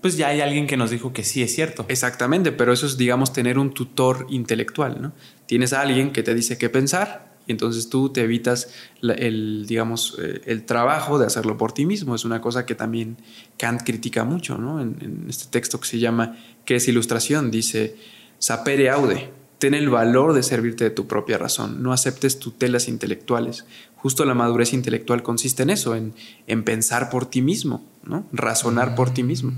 pues 0.00 0.16
ya 0.16 0.28
hay 0.28 0.40
alguien 0.40 0.66
que 0.66 0.76
nos 0.76 0.90
dijo 0.90 1.12
que 1.12 1.22
sí 1.22 1.42
es 1.42 1.54
cierto. 1.54 1.84
Exactamente, 1.88 2.52
pero 2.52 2.72
eso 2.72 2.86
es, 2.86 2.96
digamos, 2.96 3.32
tener 3.32 3.58
un 3.58 3.72
tutor 3.72 4.26
intelectual, 4.28 5.00
¿no? 5.00 5.12
Tienes 5.46 5.72
a 5.72 5.82
alguien 5.82 6.12
que 6.12 6.22
te 6.22 6.34
dice 6.34 6.58
qué 6.58 6.68
pensar 6.68 7.28
y 7.48 7.52
entonces 7.52 7.88
tú 7.88 8.10
te 8.10 8.20
evitas 8.20 8.68
el, 9.00 9.64
digamos, 9.66 10.16
eh, 10.20 10.42
el 10.44 10.66
trabajo 10.66 11.18
de 11.18 11.26
hacerlo 11.26 11.56
por 11.56 11.72
ti 11.72 11.86
mismo. 11.86 12.14
Es 12.14 12.26
una 12.26 12.42
cosa 12.42 12.66
que 12.66 12.74
también 12.74 13.16
Kant 13.56 13.82
critica 13.84 14.22
mucho, 14.24 14.58
¿no? 14.58 14.82
En, 14.82 15.24
este 15.28 15.46
texto 15.50 15.80
que 15.80 15.88
se 15.88 15.98
llama 15.98 16.36
¿Qué 16.66 16.76
es 16.76 16.88
ilustración? 16.88 17.50
Dice, 17.50 17.96
sapere 18.38 18.90
aude, 18.90 19.32
ten 19.58 19.72
el 19.72 19.88
valor 19.88 20.34
de 20.34 20.42
servirte 20.42 20.84
de 20.84 20.90
tu 20.90 21.06
propia 21.06 21.38
razón, 21.38 21.82
no 21.82 21.94
aceptes 21.94 22.38
tutelas 22.38 22.86
intelectuales. 22.86 23.64
Justo 23.96 24.26
la 24.26 24.34
madurez 24.34 24.74
intelectual 24.74 25.22
consiste 25.22 25.62
en 25.62 25.70
eso, 25.70 25.96
en, 25.96 26.12
en 26.46 26.64
pensar 26.64 27.08
por 27.08 27.26
ti 27.26 27.40
mismo, 27.40 27.82
¿no? 28.08 28.26
Razonar 28.32 28.94
por 28.94 29.10
ti 29.10 29.22
mismo. 29.22 29.52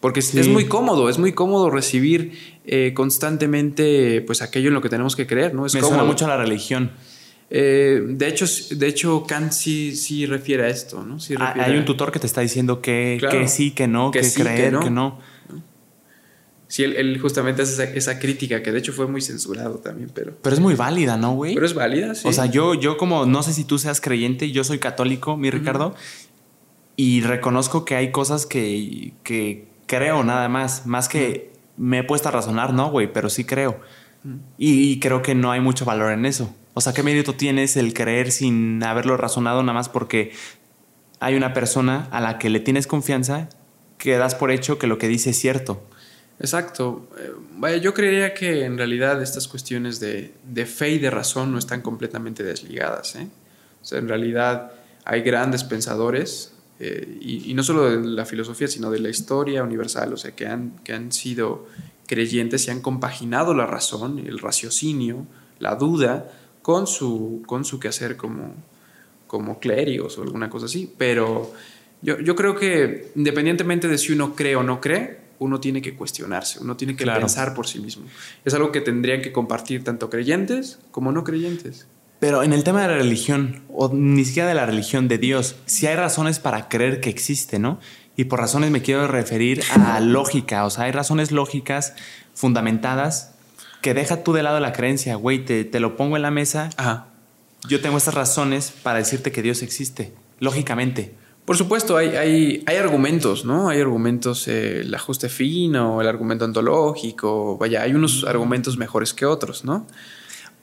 Porque 0.00 0.20
es 0.20 0.48
muy 0.48 0.64
cómodo, 0.66 1.10
es 1.10 1.18
muy 1.18 1.32
cómodo 1.32 1.68
recibir 1.68 2.60
eh, 2.64 2.92
constantemente 2.94 4.22
pues 4.22 4.40
aquello 4.40 4.68
en 4.68 4.74
lo 4.74 4.80
que 4.80 4.88
tenemos 4.88 5.14
que 5.14 5.26
creer, 5.26 5.54
¿no? 5.54 5.66
Es 5.66 5.74
Me 5.74 5.82
suena 5.82 6.04
mucho 6.04 6.24
a 6.24 6.28
la 6.28 6.38
religión. 6.38 6.92
Eh, 7.50 8.00
de, 8.06 8.28
hecho, 8.28 8.46
de 8.70 8.86
hecho, 8.86 9.24
Kant 9.26 9.52
sí, 9.52 9.94
sí 9.94 10.24
refiere 10.24 10.64
a 10.64 10.68
esto, 10.68 11.02
¿no? 11.02 11.18
Ah, 11.38 11.54
hay 11.58 11.76
un 11.76 11.84
tutor 11.84 12.12
que 12.12 12.18
te 12.18 12.26
está 12.26 12.40
diciendo 12.40 12.80
que, 12.80 13.20
que 13.30 13.48
sí, 13.48 13.72
que 13.72 13.88
no, 13.88 14.10
que, 14.10 14.20
creer, 14.20 14.78
que 14.78 14.90
no. 14.90 15.18
Sí, 16.68 16.84
él, 16.84 17.18
justamente 17.20 17.62
hace 17.62 17.72
esa, 17.72 17.84
esa, 17.92 18.18
crítica, 18.20 18.62
que 18.62 18.70
de 18.70 18.78
hecho 18.78 18.92
fue 18.92 19.08
muy 19.08 19.20
censurado 19.20 19.78
también, 19.78 20.08
pero... 20.14 20.36
Pero 20.40 20.54
es 20.54 20.60
muy 20.60 20.76
válida, 20.76 21.16
¿no, 21.16 21.34
güey? 21.34 21.54
Pero 21.54 21.66
es 21.66 21.74
válida, 21.74 22.14
sí. 22.14 22.28
O 22.28 22.32
sea, 22.32 22.46
yo, 22.46 22.74
yo 22.74 22.96
como, 22.96 23.26
no 23.26 23.42
sé 23.42 23.52
si 23.52 23.64
tú 23.64 23.76
seas 23.76 24.00
creyente, 24.00 24.52
yo 24.52 24.62
soy 24.62 24.78
católico, 24.78 25.36
mi 25.36 25.50
Ricardo, 25.50 25.96
y 27.02 27.22
reconozco 27.22 27.86
que 27.86 27.96
hay 27.96 28.12
cosas 28.12 28.44
que, 28.44 29.14
que 29.22 29.66
creo 29.86 30.22
nada 30.22 30.50
más, 30.50 30.84
más 30.84 31.08
que 31.08 31.50
me 31.78 32.00
he 32.00 32.04
puesto 32.04 32.28
a 32.28 32.30
razonar, 32.30 32.74
no, 32.74 32.90
güey, 32.90 33.10
pero 33.10 33.30
sí 33.30 33.46
creo. 33.46 33.80
Y, 34.58 35.00
creo 35.00 35.22
que 35.22 35.34
no 35.34 35.50
hay 35.50 35.60
mucho 35.60 35.86
valor 35.86 36.12
en 36.12 36.26
eso. 36.26 36.54
O 36.74 36.82
sea, 36.82 36.92
¿qué 36.92 37.02
mérito 37.02 37.32
tienes 37.32 37.78
el 37.78 37.94
creer 37.94 38.30
sin 38.30 38.82
haberlo 38.82 39.16
razonado 39.16 39.62
nada 39.62 39.72
más 39.72 39.88
porque 39.88 40.32
hay 41.20 41.36
una 41.36 41.54
persona 41.54 42.06
a 42.10 42.20
la 42.20 42.38
que 42.38 42.50
le 42.50 42.60
tienes 42.60 42.86
confianza 42.86 43.48
que 43.96 44.18
das 44.18 44.34
por 44.34 44.50
hecho 44.50 44.78
que 44.78 44.86
lo 44.86 44.98
que 44.98 45.08
dice 45.08 45.30
es 45.30 45.38
cierto? 45.38 45.82
Exacto. 46.38 47.08
Eh, 47.18 47.32
vaya, 47.56 47.78
yo 47.78 47.94
creería 47.94 48.34
que 48.34 48.66
en 48.66 48.76
realidad 48.76 49.22
estas 49.22 49.48
cuestiones 49.48 50.00
de, 50.00 50.34
de 50.44 50.66
fe 50.66 50.90
y 50.90 50.98
de 50.98 51.08
razón 51.08 51.50
no 51.50 51.56
están 51.56 51.80
completamente 51.80 52.42
desligadas. 52.42 53.16
¿eh? 53.16 53.26
O 53.80 53.84
sea, 53.86 53.98
en 53.98 54.08
realidad 54.08 54.72
hay 55.06 55.22
grandes 55.22 55.64
pensadores 55.64 56.49
eh, 56.82 57.18
y, 57.20 57.52
no 57.52 57.62
solo 57.62 57.90
de 57.90 58.08
la 58.08 58.24
filosofía, 58.24 58.66
sino 58.66 58.90
de 58.90 59.00
la 59.00 59.10
historia 59.10 59.62
universal, 59.62 60.14
o 60.14 60.16
sea, 60.16 60.34
que 60.34 60.46
han, 60.46 60.78
que 60.82 60.94
han 60.94 61.12
sido 61.12 61.66
creyentes 62.06 62.66
y 62.66 62.70
han 62.70 62.80
compaginado 62.80 63.52
la 63.52 63.66
razón, 63.66 64.18
el 64.18 64.38
raciocinio, 64.38 65.26
la 65.58 65.74
duda, 65.74 66.32
con 66.62 66.86
su, 66.86 67.42
con 67.46 67.66
su 67.66 67.78
quehacer 67.78 68.16
como, 68.16 68.54
como 69.26 69.60
clérigos 69.60 70.16
o 70.16 70.22
alguna 70.22 70.48
cosa 70.48 70.66
así. 70.66 70.90
Pero 70.96 71.52
yo, 72.00 72.18
yo 72.18 72.34
creo 72.34 72.56
que 72.56 73.12
independientemente 73.14 73.86
de 73.86 73.98
si 73.98 74.12
uno 74.12 74.34
cree 74.34 74.56
o 74.56 74.62
no 74.62 74.80
cree, 74.80 75.20
uno 75.38 75.60
tiene 75.60 75.82
que 75.82 75.94
cuestionarse, 75.94 76.60
uno 76.60 76.76
tiene 76.78 76.96
que 76.96 77.04
pensar 77.04 77.54
por 77.54 77.66
sí 77.66 77.80
mismo. 77.80 78.04
Es 78.44 78.54
algo 78.54 78.72
que 78.72 78.80
tendrían 78.80 79.20
que 79.20 79.32
compartir 79.32 79.84
tanto 79.84 80.08
creyentes 80.08 80.78
como 80.90 81.12
no 81.12 81.24
creyentes. 81.24 81.86
Pero 82.20 82.42
en 82.42 82.52
el 82.52 82.62
tema 82.62 82.82
de 82.82 82.88
la 82.88 82.94
religión, 82.94 83.62
o 83.70 83.90
ni 83.92 84.24
siquiera 84.24 84.48
de 84.48 84.54
la 84.54 84.66
religión 84.66 85.08
de 85.08 85.18
Dios, 85.18 85.56
sí 85.66 85.86
hay 85.86 85.96
razones 85.96 86.38
para 86.38 86.68
creer 86.68 87.00
que 87.00 87.10
existe, 87.10 87.58
¿no? 87.58 87.80
Y 88.16 88.24
por 88.24 88.38
razones 88.38 88.70
me 88.70 88.82
quiero 88.82 89.08
referir 89.08 89.62
a 89.70 89.98
lógica, 90.00 90.64
o 90.66 90.70
sea, 90.70 90.84
hay 90.84 90.92
razones 90.92 91.32
lógicas 91.32 91.94
fundamentadas 92.34 93.34
que 93.80 93.94
deja 93.94 94.22
tú 94.22 94.34
de 94.34 94.42
lado 94.42 94.60
la 94.60 94.72
creencia, 94.72 95.14
güey, 95.14 95.44
te, 95.44 95.64
te, 95.64 95.80
lo 95.80 95.96
pongo 95.96 96.16
en 96.16 96.22
la 96.22 96.30
mesa 96.30 96.68
yo 97.68 97.80
tengo 97.80 97.98
estas 97.98 98.14
razones 98.14 98.72
para 98.82 98.98
decirte 98.98 99.32
que 99.32 99.42
Dios 99.42 99.62
existe, 99.62 100.12
lógicamente. 100.38 101.14
Por 101.44 101.56
supuesto, 101.56 101.96
hay, 101.96 102.08
hay, 102.10 102.62
hay 102.66 102.76
argumentos, 102.76 103.44
¿no? 103.44 103.68
Hay 103.68 103.80
argumentos, 103.80 104.46
eh, 104.48 104.80
el 104.80 104.94
ajuste 104.94 105.28
fino, 105.28 106.00
el 106.00 106.08
argumento 106.08 106.44
ontológico, 106.44 107.58
vaya, 107.58 107.82
hay 107.82 107.92
unos 107.94 108.24
argumentos 108.24 108.76
mejores 108.76 109.12
que 109.12 109.26
otros, 109.26 109.64
¿no? 109.64 109.86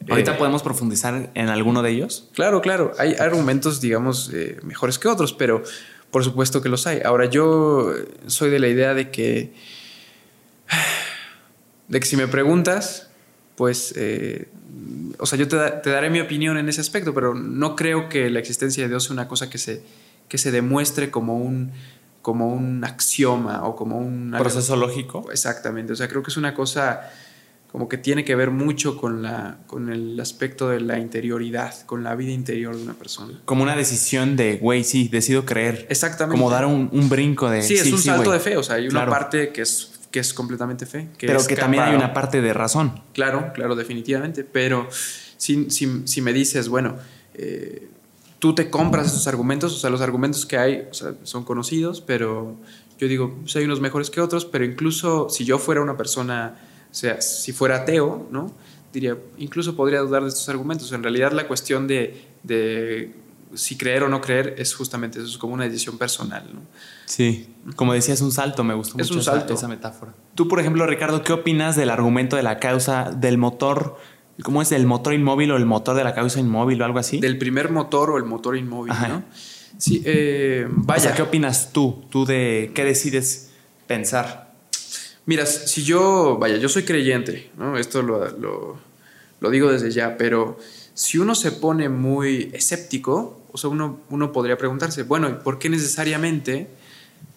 Ahorita 0.10 0.34
eh, 0.34 0.38
podemos 0.38 0.64
profundizar 0.64 1.32
en 1.34 1.50
alguno 1.50 1.82
de 1.82 1.92
ellos. 1.92 2.30
Claro, 2.34 2.62
claro, 2.62 2.94
hay 2.98 3.16
argumentos, 3.16 3.82
digamos, 3.82 4.32
eh, 4.34 4.60
mejores 4.64 5.00
que 5.00 5.08
otros, 5.08 5.34
pero 5.34 5.64
por 6.12 6.24
supuesto 6.24 6.62
que 6.62 6.70
los 6.70 6.88
hay. 6.88 7.02
Ahora, 7.04 7.26
yo 7.26 7.94
soy 8.28 8.50
de 8.50 8.60
la 8.60 8.68
idea 8.68 8.94
de 8.94 9.12
que, 9.12 9.54
de 11.88 12.00
que 12.00 12.06
si 12.06 12.16
me 12.16 12.28
preguntas, 12.28 13.10
pues, 13.56 13.94
o 15.18 15.26
sea, 15.26 15.38
yo 15.38 15.48
te, 15.48 15.58
te 15.58 15.90
daré 15.90 16.10
mi 16.10 16.20
opinión 16.20 16.58
en 16.58 16.70
ese 16.70 16.82
aspecto, 16.82 17.14
pero 17.14 17.34
no 17.34 17.76
creo 17.76 18.08
que 18.08 18.30
la 18.30 18.40
existencia 18.40 18.84
de 18.84 18.90
Dios 18.90 19.06
sea 19.06 19.14
una 19.14 19.28
cosa 19.28 19.50
que 19.50 19.58
se 19.58 19.84
que 20.28 20.38
se 20.38 20.52
demuestre 20.52 21.10
como 21.10 21.38
un, 21.38 21.72
como 22.22 22.54
un 22.54 22.84
axioma 22.84 23.66
o 23.66 23.76
como 23.76 23.98
un... 23.98 24.36
Proceso 24.38 24.76
lógico. 24.76 25.30
Exactamente, 25.32 25.94
o 25.94 25.96
sea, 25.96 26.08
creo 26.08 26.24
que 26.24 26.32
es 26.32 26.38
una 26.38 26.54
cosa 26.54 27.12
como 27.72 27.90
que 27.90 27.98
tiene 27.98 28.24
que 28.24 28.36
ver 28.36 28.52
mucho 28.52 28.98
con, 28.98 29.22
la, 29.22 29.58
con 29.68 29.92
el 29.92 30.20
aspecto 30.20 30.70
de 30.70 30.80
la 30.80 31.00
interioridad, 31.00 31.86
con 31.86 32.04
la 32.04 32.16
vida 32.16 32.32
interior 32.32 32.76
de 32.76 32.82
una 32.82 32.94
persona. 32.94 33.42
Como 33.46 33.64
una 33.64 33.76
decisión 33.76 34.36
de, 34.36 34.58
güey, 34.58 34.84
sí, 34.84 35.10
decido 35.10 35.46
creer. 35.46 35.86
Exactamente. 35.90 36.40
Como 36.40 36.50
dar 36.50 36.66
un, 36.66 37.10
brinco 37.10 37.50
de... 37.50 37.62
Sí, 37.62 37.76
es 37.76 37.92
un 37.92 38.00
salto 38.00 38.32
de 38.32 38.40
fe, 38.40 38.58
o 38.58 38.64
sea, 38.64 38.76
hay 38.76 38.88
una 38.88 39.06
parte 39.06 39.50
que 39.50 39.62
es, 39.62 39.92
que 40.12 40.20
es 40.20 40.34
completamente 40.34 40.86
fe. 40.86 41.10
pero 41.20 41.46
que 41.46 41.56
también 41.56 41.84
hay 41.84 41.96
una 41.96 42.14
parte 42.14 42.42
de 42.42 42.54
razón. 42.54 43.02
Claro, 43.14 43.52
claro, 43.54 43.76
definitivamente, 43.76 44.44
pero 44.44 44.88
si, 45.38 45.70
si, 45.70 46.22
me 46.22 46.34
dices, 46.34 46.70
bueno, 46.70 46.96
eh, 47.36 47.88
tú 48.40 48.56
te 48.56 48.70
compras 48.70 49.08
esos 49.08 49.28
argumentos, 49.28 49.74
o 49.74 49.78
sea, 49.78 49.90
los 49.90 50.02
argumentos 50.02 50.46
que 50.46 50.58
hay 50.58 50.88
son 51.24 51.44
conocidos, 51.44 52.02
pero 52.02 52.58
yo 52.98 53.08
digo, 53.08 53.36
pues 53.42 53.56
hay 53.56 53.66
unos 53.66 53.82
mejores 53.82 54.10
que 54.10 54.22
otros, 54.22 54.46
pero 54.46 54.66
incluso 54.66 55.30
si 55.30 55.46
yo 55.46 55.60
fuera 55.60 55.82
una 55.82 55.98
persona, 55.98 56.56
sea, 56.98 57.22
si 57.22 57.54
fuera 57.54 57.78
ateo, 57.78 58.28
¿no? 58.32 58.52
Diría, 58.92 59.18
incluso 59.38 59.76
podría 59.76 60.00
dudar 60.00 60.24
de 60.24 60.30
estos 60.30 60.48
argumentos. 60.50 60.92
En 60.92 61.04
realidad 61.04 61.32
la 61.32 61.48
cuestión 61.48 61.88
de, 61.88 62.26
de 62.44 63.14
si 63.54 63.78
creer 63.78 64.04
o 64.04 64.10
no 64.10 64.22
creer 64.22 64.56
es 64.58 64.74
justamente 64.74 65.20
eso, 65.20 65.28
es 65.28 65.38
como 65.38 65.54
una 65.54 65.66
decisión 65.66 65.98
personal, 65.98 66.44
¿no? 66.54 66.62
Sí, 67.06 67.54
como 67.76 67.94
decías, 67.94 68.22
un 68.22 68.32
salto, 68.32 68.64
me 68.64 68.74
gustó 68.74 68.98
es 69.00 69.08
mucho 69.08 69.20
un 69.20 69.24
salto. 69.24 69.54
esa 69.54 69.68
metáfora. 69.68 70.14
Tú, 70.36 70.48
por 70.48 70.60
ejemplo, 70.60 70.86
Ricardo, 70.86 71.24
¿qué 71.24 71.34
opinas 71.34 71.76
del 71.76 71.90
argumento 71.90 72.36
de 72.36 72.44
la 72.44 72.60
causa 72.60 73.12
del 73.12 73.38
motor 73.38 73.98
¿Cómo 74.44 74.62
es 74.62 74.72
el 74.72 74.86
motor 74.86 75.14
inmóvil 75.14 75.52
o 75.52 75.58
el 75.58 75.66
motor 75.66 75.96
de 75.96 76.04
la 76.04 76.14
causa 76.14 76.40
inmóvil 76.40 76.82
o 76.82 76.86
algo 76.86 77.00
así? 77.00 77.20
Del 77.20 77.38
primer 77.38 77.72
motor 77.72 78.12
o 78.12 78.18
el 78.18 78.24
motor 78.24 78.56
inmóvil, 78.56 78.94
¿no? 79.08 79.24
Sí, 79.78 80.02
eh, 80.06 80.68
vaya. 80.70 81.14
¿qué 81.16 81.24
opinas 81.24 81.72
tú? 81.74 82.04
¿Tú 82.10 82.26
de 82.26 82.72
qué 82.76 82.84
decides 82.84 83.52
pensar? 83.88 84.47
Mira, 85.28 85.46
si 85.46 85.84
yo, 85.84 86.38
vaya, 86.40 86.56
yo 86.56 86.70
soy 86.70 86.84
creyente, 86.84 87.52
¿no? 87.58 87.78
Esto 87.78 88.02
lo, 88.02 88.80
lo, 89.42 89.50
digo 89.52 89.70
desde 89.70 89.92
ya, 89.92 90.16
pero 90.18 90.58
si 90.94 91.18
uno 91.18 91.36
se 91.36 91.52
pone 91.52 91.90
muy 91.90 92.50
escéptico, 92.54 93.42
o 93.52 93.58
sea, 93.58 93.70
uno, 93.70 94.00
uno 94.10 94.32
podría 94.32 94.58
preguntarse, 94.58 95.04
bueno, 95.04 95.44
¿por 95.44 95.60
qué 95.60 95.70
necesariamente 95.70 96.70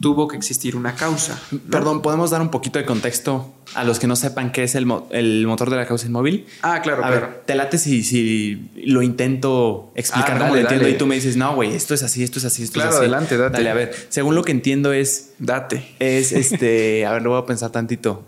tuvo 0.01 0.29
que 0.29 0.37
existir 0.37 0.77
una 0.77 0.95
causa. 0.95 1.39
Perdón, 1.71 2.01
¿podemos 2.01 2.31
dar 2.31 2.41
un 2.41 2.51
poquito 2.51 2.79
de 2.79 2.87
contexto 2.87 3.53
a 3.75 3.85
los 3.85 3.99
que 3.99 4.07
no 4.07 4.17
sepan 4.17 4.51
qué 4.51 4.63
es 4.63 4.75
el, 4.75 4.87
motor 4.87 5.69
de 5.69 5.77
la 5.77 5.87
causa 5.87 6.07
inmóvil? 6.07 6.47
Ah, 6.63 6.81
claro, 6.81 7.05
a 7.05 7.09
claro. 7.09 7.27
Ver, 7.27 7.43
te 7.45 7.55
late 7.55 7.77
si, 7.77 8.03
si 8.03 8.71
lo 8.87 9.03
intento 9.03 9.93
explicar 9.95 10.37
ah, 10.37 10.39
como 10.39 10.55
lo 10.55 10.61
entiendo 10.63 10.89
y 10.89 10.97
tú 10.97 11.07
me 11.07 11.17
dices, 11.17 11.37
no, 11.37 11.55
güey, 11.55 11.75
esto 11.75 11.93
es 11.93 12.03
así, 12.03 12.23
esto 12.23 12.39
es 12.39 12.47
así, 12.47 12.63
esto 12.63 12.75
claro, 12.75 12.91
es 12.91 12.97
así. 12.97 13.03
adelante, 13.03 13.37
date. 13.37 13.59
Dale, 13.59 13.71
a 13.71 13.75
ver, 13.75 13.95
según 14.09 14.35
lo 14.35 14.43
que 14.43 14.53
entiendo 14.53 14.93
es... 14.95 15.35
Date. 15.39 15.95
Es 15.99 16.33
este, 16.33 17.05
a 17.07 17.13
ver, 17.13 17.23
lo 17.23 17.31
voy 17.31 17.43
a 17.43 17.47
pensar 17.47 17.71
tantito. 17.71 18.25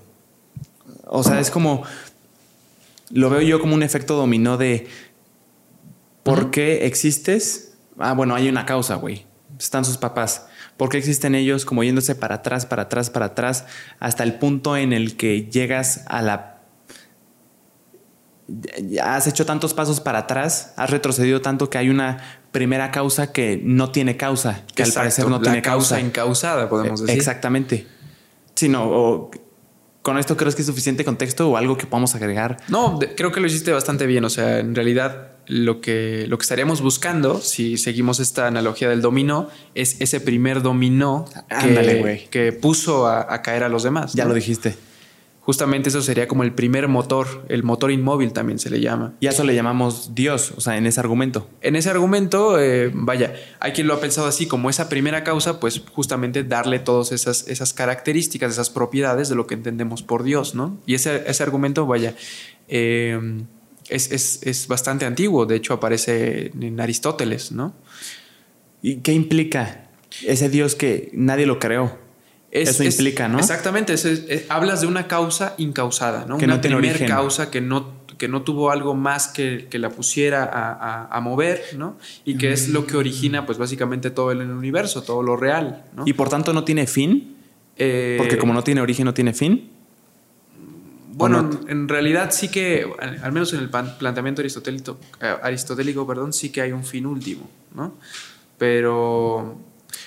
O 1.06 1.22
sea, 1.22 1.40
es 1.40 1.50
como... 1.50 1.84
Lo 3.10 3.28
veo 3.30 3.40
yo 3.40 3.60
como 3.60 3.74
un 3.74 3.82
efecto 3.82 4.14
dominó 4.16 4.58
de... 4.58 4.88
¿Por 6.22 6.50
qué 6.50 6.86
existes? 6.86 7.72
Ah, 7.98 8.12
bueno, 8.12 8.34
hay 8.34 8.48
una 8.48 8.66
causa, 8.66 8.94
güey. 8.96 9.24
Están 9.58 9.84
sus 9.84 9.96
papás 9.96 10.46
¿Por 10.82 10.88
qué 10.88 10.98
existen 10.98 11.36
ellos 11.36 11.64
como 11.64 11.84
yéndose 11.84 12.16
para 12.16 12.34
atrás, 12.34 12.66
para 12.66 12.82
atrás, 12.82 13.08
para 13.08 13.26
atrás, 13.26 13.66
hasta 14.00 14.24
el 14.24 14.34
punto 14.34 14.76
en 14.76 14.92
el 14.92 15.16
que 15.16 15.44
llegas 15.48 16.02
a 16.08 16.22
la... 16.22 16.58
Has 19.00 19.28
hecho 19.28 19.46
tantos 19.46 19.74
pasos 19.74 20.00
para 20.00 20.18
atrás, 20.18 20.74
has 20.76 20.90
retrocedido 20.90 21.40
tanto 21.40 21.70
que 21.70 21.78
hay 21.78 21.88
una 21.88 22.40
primera 22.50 22.90
causa 22.90 23.32
que 23.32 23.60
no 23.62 23.92
tiene 23.92 24.16
causa, 24.16 24.62
que 24.74 24.82
al 24.82 24.92
parecer 24.92 25.28
no 25.28 25.40
tiene 25.40 25.62
causa. 25.62 25.94
causa 25.94 26.00
encausada, 26.04 26.68
podemos 26.68 27.00
decir. 27.00 27.16
Exactamente. 27.16 27.86
Sí, 28.56 28.68
no, 28.68 29.30
¿Con 30.02 30.18
esto 30.18 30.36
crees 30.36 30.56
que 30.56 30.62
es 30.62 30.66
suficiente 30.66 31.04
contexto 31.04 31.48
o 31.48 31.56
algo 31.56 31.78
que 31.78 31.86
podamos 31.86 32.16
agregar? 32.16 32.56
No, 32.66 32.98
creo 33.16 33.30
que 33.30 33.38
lo 33.38 33.46
hiciste 33.46 33.70
bastante 33.70 34.04
bien. 34.06 34.24
O 34.24 34.30
sea, 34.30 34.58
en 34.58 34.74
realidad 34.74 35.31
lo 35.46 35.80
que, 35.80 36.26
lo 36.28 36.38
que 36.38 36.42
estaríamos 36.42 36.80
buscando, 36.80 37.40
si 37.40 37.76
seguimos 37.76 38.20
esta 38.20 38.46
analogía 38.46 38.88
del 38.88 39.00
dominó, 39.00 39.48
es 39.74 40.00
ese 40.00 40.20
primer 40.20 40.62
dominó 40.62 41.24
que, 41.48 42.28
que, 42.30 42.52
puso 42.52 43.06
a, 43.08 43.42
caer 43.42 43.64
a 43.64 43.68
los 43.68 43.82
demás. 43.82 44.12
Ya 44.14 44.24
lo 44.24 44.34
dijiste. 44.34 44.76
Justamente 45.40 45.88
eso 45.88 46.00
sería 46.02 46.28
como 46.28 46.44
el 46.44 46.52
primer 46.52 46.86
motor, 46.86 47.44
el 47.48 47.64
motor 47.64 47.90
inmóvil 47.90 48.32
también 48.32 48.60
se 48.60 48.70
le 48.70 48.80
llama. 48.80 49.14
Y 49.18 49.26
a 49.26 49.30
eso 49.30 49.42
le 49.42 49.56
llamamos 49.56 50.14
Dios, 50.14 50.52
o 50.56 50.60
sea, 50.60 50.76
en 50.76 50.86
ese 50.86 51.00
argumento. 51.00 51.48
En 51.62 51.74
ese 51.74 51.90
argumento, 51.90 52.60
eh, 52.60 52.92
vaya, 52.94 53.34
hay 53.58 53.72
quien 53.72 53.88
lo 53.88 53.94
ha 53.94 54.00
pensado 54.00 54.28
así, 54.28 54.46
como 54.46 54.70
esa 54.70 54.88
primera 54.88 55.24
causa, 55.24 55.58
pues 55.58 55.82
justamente 55.92 56.44
darle 56.44 56.78
todas 56.78 57.10
esas, 57.10 57.48
esas 57.48 57.72
características, 57.72 58.52
esas 58.52 58.70
propiedades 58.70 59.28
de 59.28 59.34
lo 59.34 59.48
que 59.48 59.54
entendemos 59.54 60.04
por 60.04 60.22
Dios, 60.22 60.54
¿no? 60.54 60.78
Y 60.86 60.94
ese, 60.94 61.24
ese 61.26 61.42
argumento, 61.42 61.86
vaya, 61.86 62.14
eh, 62.68 63.42
es, 63.88 64.66
bastante 64.68 65.04
antiguo, 65.04 65.46
de 65.46 65.56
hecho 65.56 65.74
aparece 65.74 66.52
en 66.60 66.80
Aristóteles, 66.80 67.52
¿no? 67.52 67.74
¿Y 68.80 68.96
qué 68.96 69.12
implica 69.12 69.88
ese 70.26 70.48
Dios 70.48 70.74
que 70.74 71.10
nadie 71.12 71.46
lo 71.46 71.58
creó? 71.58 71.98
Eso 72.50 72.84
implica, 72.84 73.28
¿no? 73.28 73.38
Exactamente, 73.38 73.94
hablas 74.50 74.82
de 74.82 74.86
una 74.86 75.08
causa 75.08 75.54
incausada, 75.56 76.26
¿no? 76.26 76.36
una 76.36 76.60
primera 76.60 77.06
causa 77.06 77.50
que 77.50 77.62
no, 77.62 78.04
que 78.18 78.28
no 78.28 78.42
tuvo 78.42 78.70
algo 78.70 78.94
más 78.94 79.28
que, 79.28 79.68
que 79.70 79.78
la 79.78 79.88
pusiera 79.88 81.08
a, 81.10 81.20
mover, 81.20 81.62
¿no? 81.78 81.96
Y 82.24 82.36
que 82.36 82.52
es 82.52 82.68
lo 82.68 82.86
que 82.86 82.96
origina, 82.96 83.46
pues 83.46 83.56
básicamente 83.56 84.10
todo 84.10 84.32
el 84.32 84.42
universo, 84.42 85.02
todo 85.02 85.22
lo 85.22 85.36
real, 85.36 85.86
¿no? 85.96 86.04
Y 86.06 86.12
por 86.12 86.28
tanto 86.28 86.52
no 86.52 86.64
tiene 86.64 86.86
fin. 86.86 87.36
Eh, 87.78 88.16
Porque 88.18 88.36
como 88.36 88.52
no 88.52 88.62
tiene 88.62 88.82
origen, 88.82 89.06
no 89.06 89.14
tiene 89.14 89.32
fin. 89.32 89.71
Bueno, 91.14 91.50
en 91.68 91.88
realidad 91.88 92.30
sí 92.32 92.48
que, 92.48 92.86
al 93.22 93.32
menos 93.32 93.52
en 93.52 93.60
el 93.60 93.68
planteamiento 93.68 94.40
aristotélico, 94.40 94.98
eh, 95.20 95.34
aristotélico 95.42 96.06
perdón, 96.06 96.32
sí 96.32 96.50
que 96.50 96.62
hay 96.62 96.72
un 96.72 96.84
fin 96.84 97.06
último, 97.06 97.48
¿no? 97.74 97.94
Pero 98.58 99.58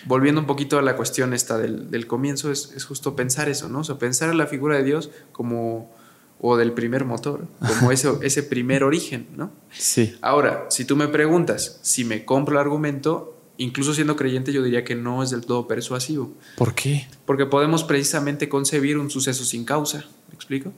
volviendo 0.05 0.41
un 0.41 0.47
poquito 0.47 0.79
a 0.79 0.81
la 0.81 0.95
cuestión 0.95 1.33
esta 1.33 1.57
del, 1.57 2.07
comienzo, 2.07 2.51
es, 2.51 2.83
justo 2.85 3.15
pensar 3.15 3.49
eso, 3.49 3.69
¿no? 3.69 3.79
O 3.79 3.83
sea, 3.83 3.97
pensar 3.97 4.29
en 4.29 4.37
la 4.37 4.47
figura 4.47 4.77
de 4.77 4.83
Dios 4.83 5.09
como, 5.31 5.93
o 6.39 6.57
del 6.57 6.73
primer 6.73 7.05
motor, 7.05 7.47
como 7.59 7.91
ese, 7.91 8.11
ese 8.21 8.43
primer 8.43 8.83
origen, 8.83 9.27
¿no? 9.35 9.51
Sí. 9.71 10.15
Ahora, 10.21 10.65
si 10.69 10.85
tú 10.85 10.95
me 10.95 11.07
preguntas 11.07 11.79
si 11.81 12.03
me 12.03 12.25
compro 12.25 12.55
el 12.55 12.61
argumento, 12.61 13.37
incluso 13.57 13.93
siendo 13.93 14.15
creyente, 14.15 14.51
yo 14.51 14.63
diría 14.63 14.83
que 14.83 14.95
no 14.95 15.23
es 15.23 15.29
del 15.29 15.45
todo 15.45 15.67
persuasivo. 15.67 16.33
¿Por 16.57 16.73
qué? 16.73 17.07
Porque 17.25 17.45
podemos 17.45 17.83
precisamente 17.83 18.49
concebir 18.49 18.97
un 18.97 19.09
suceso 19.09 19.43
sin 19.43 19.65
causa. 19.65 20.05
¿Me 20.29 20.35
explico? 20.35 20.73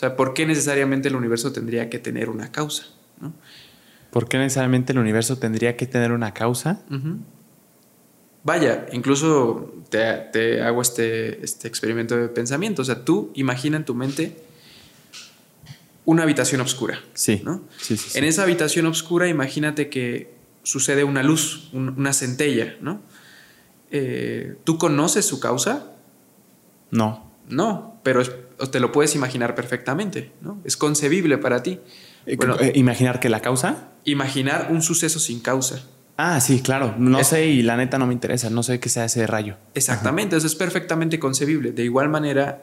O 0.00 0.02
sea, 0.02 0.16
¿por 0.16 0.32
qué 0.32 0.46
necesariamente 0.46 1.08
el 1.08 1.14
universo 1.14 1.52
tendría 1.52 1.90
que 1.90 1.98
tener 1.98 2.30
una 2.30 2.50
causa? 2.50 2.86
¿Por 4.10 4.30
qué 4.30 4.38
necesariamente 4.38 4.94
el 4.94 4.98
universo 4.98 5.36
tendría 5.36 5.76
que 5.76 5.86
tener 5.86 6.12
una 6.12 6.32
causa? 6.32 6.80
Vaya, 8.42 8.86
incluso 8.92 9.74
te, 9.90 10.62
hago 10.62 10.80
este, 10.80 11.44
este, 11.44 11.68
experimento 11.68 12.16
de 12.16 12.28
pensamiento. 12.28 12.80
O 12.80 12.84
sea, 12.86 13.04
tú 13.04 13.30
imagina 13.34 13.76
en 13.76 13.84
tu 13.84 13.94
mente 13.94 14.38
una 16.06 16.22
habitación 16.22 16.62
oscura. 16.62 16.98
Sí. 17.12 17.42
¿no? 17.44 17.60
sí, 17.76 17.98
sí, 17.98 18.16
En 18.16 18.24
esa 18.24 18.44
habitación 18.44 18.86
oscura, 18.86 19.28
imagínate 19.28 19.90
que 19.90 20.32
sucede 20.62 21.04
una 21.04 21.22
luz, 21.22 21.68
una 21.74 22.14
centella, 22.14 22.74
¿no? 22.80 23.02
Eh, 23.90 24.56
¿Tú 24.64 24.78
conoces 24.78 25.26
su 25.26 25.40
causa? 25.40 25.92
No. 26.90 27.30
No, 27.50 28.00
pero 28.02 28.22
te 28.68 28.80
lo 28.80 28.92
puedes 28.92 29.14
imaginar 29.14 29.54
perfectamente, 29.54 30.32
¿no? 30.40 30.60
Es 30.64 30.76
concebible 30.76 31.38
para 31.38 31.62
ti. 31.62 31.80
Eh, 32.26 32.36
eh, 32.60 32.72
¿Imaginar 32.74 33.20
que 33.20 33.28
la 33.28 33.40
causa? 33.40 33.88
Imaginar 34.04 34.68
un 34.70 34.82
suceso 34.82 35.18
sin 35.18 35.40
causa. 35.40 35.82
Ah, 36.16 36.40
sí, 36.40 36.60
claro. 36.60 36.94
No 36.98 37.24
sé 37.24 37.46
y 37.46 37.62
la 37.62 37.76
neta 37.76 37.98
no 37.98 38.06
me 38.06 38.12
interesa. 38.12 38.50
No 38.50 38.62
sé 38.62 38.78
qué 38.78 38.90
sea 38.90 39.06
ese 39.06 39.26
rayo. 39.26 39.56
Exactamente, 39.74 40.36
eso 40.36 40.46
es 40.46 40.54
perfectamente 40.54 41.18
concebible. 41.18 41.72
De 41.72 41.82
igual 41.82 42.10
manera, 42.10 42.60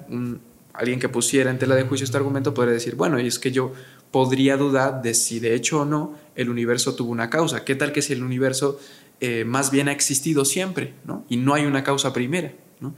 alguien 0.73 0.99
que 0.99 1.09
pusiera 1.09 1.49
en 1.49 1.57
tela 1.57 1.73
de 1.73 1.83
juicio 1.83 2.05
este 2.05 2.17
argumento 2.17 2.53
podría 2.53 2.73
decir, 2.73 2.95
bueno, 2.95 3.19
y 3.19 3.25
es 3.25 3.39
que 3.39 3.51
yo 3.51 3.73
podría 4.11 4.57
dudar 4.57 5.01
de 5.01 5.15
si 5.15 5.39
de 5.39 5.55
hecho 5.55 5.81
o 5.81 5.85
no 5.85 6.13
el 6.35 6.49
universo 6.49 6.95
tuvo 6.95 7.11
una 7.11 7.31
causa. 7.31 7.65
¿Qué 7.65 7.75
tal 7.75 7.91
que 7.91 8.03
si 8.03 8.13
el 8.13 8.23
universo 8.23 8.79
eh, 9.19 9.43
más 9.43 9.71
bien 9.71 9.89
ha 9.89 9.91
existido 9.91 10.45
siempre, 10.45 10.93
¿no? 11.03 11.25
Y 11.27 11.37
no 11.37 11.55
hay 11.55 11.65
una 11.65 11.83
causa 11.83 12.13
primera, 12.13 12.53
¿no? 12.79 12.93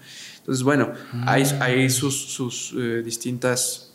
Entonces, 0.50 0.64
bueno, 0.64 0.92
hay, 1.28 1.44
mm. 1.44 1.62
hay 1.62 1.90
sus, 1.92 2.74
eh, 2.76 3.04
distintas 3.06 3.94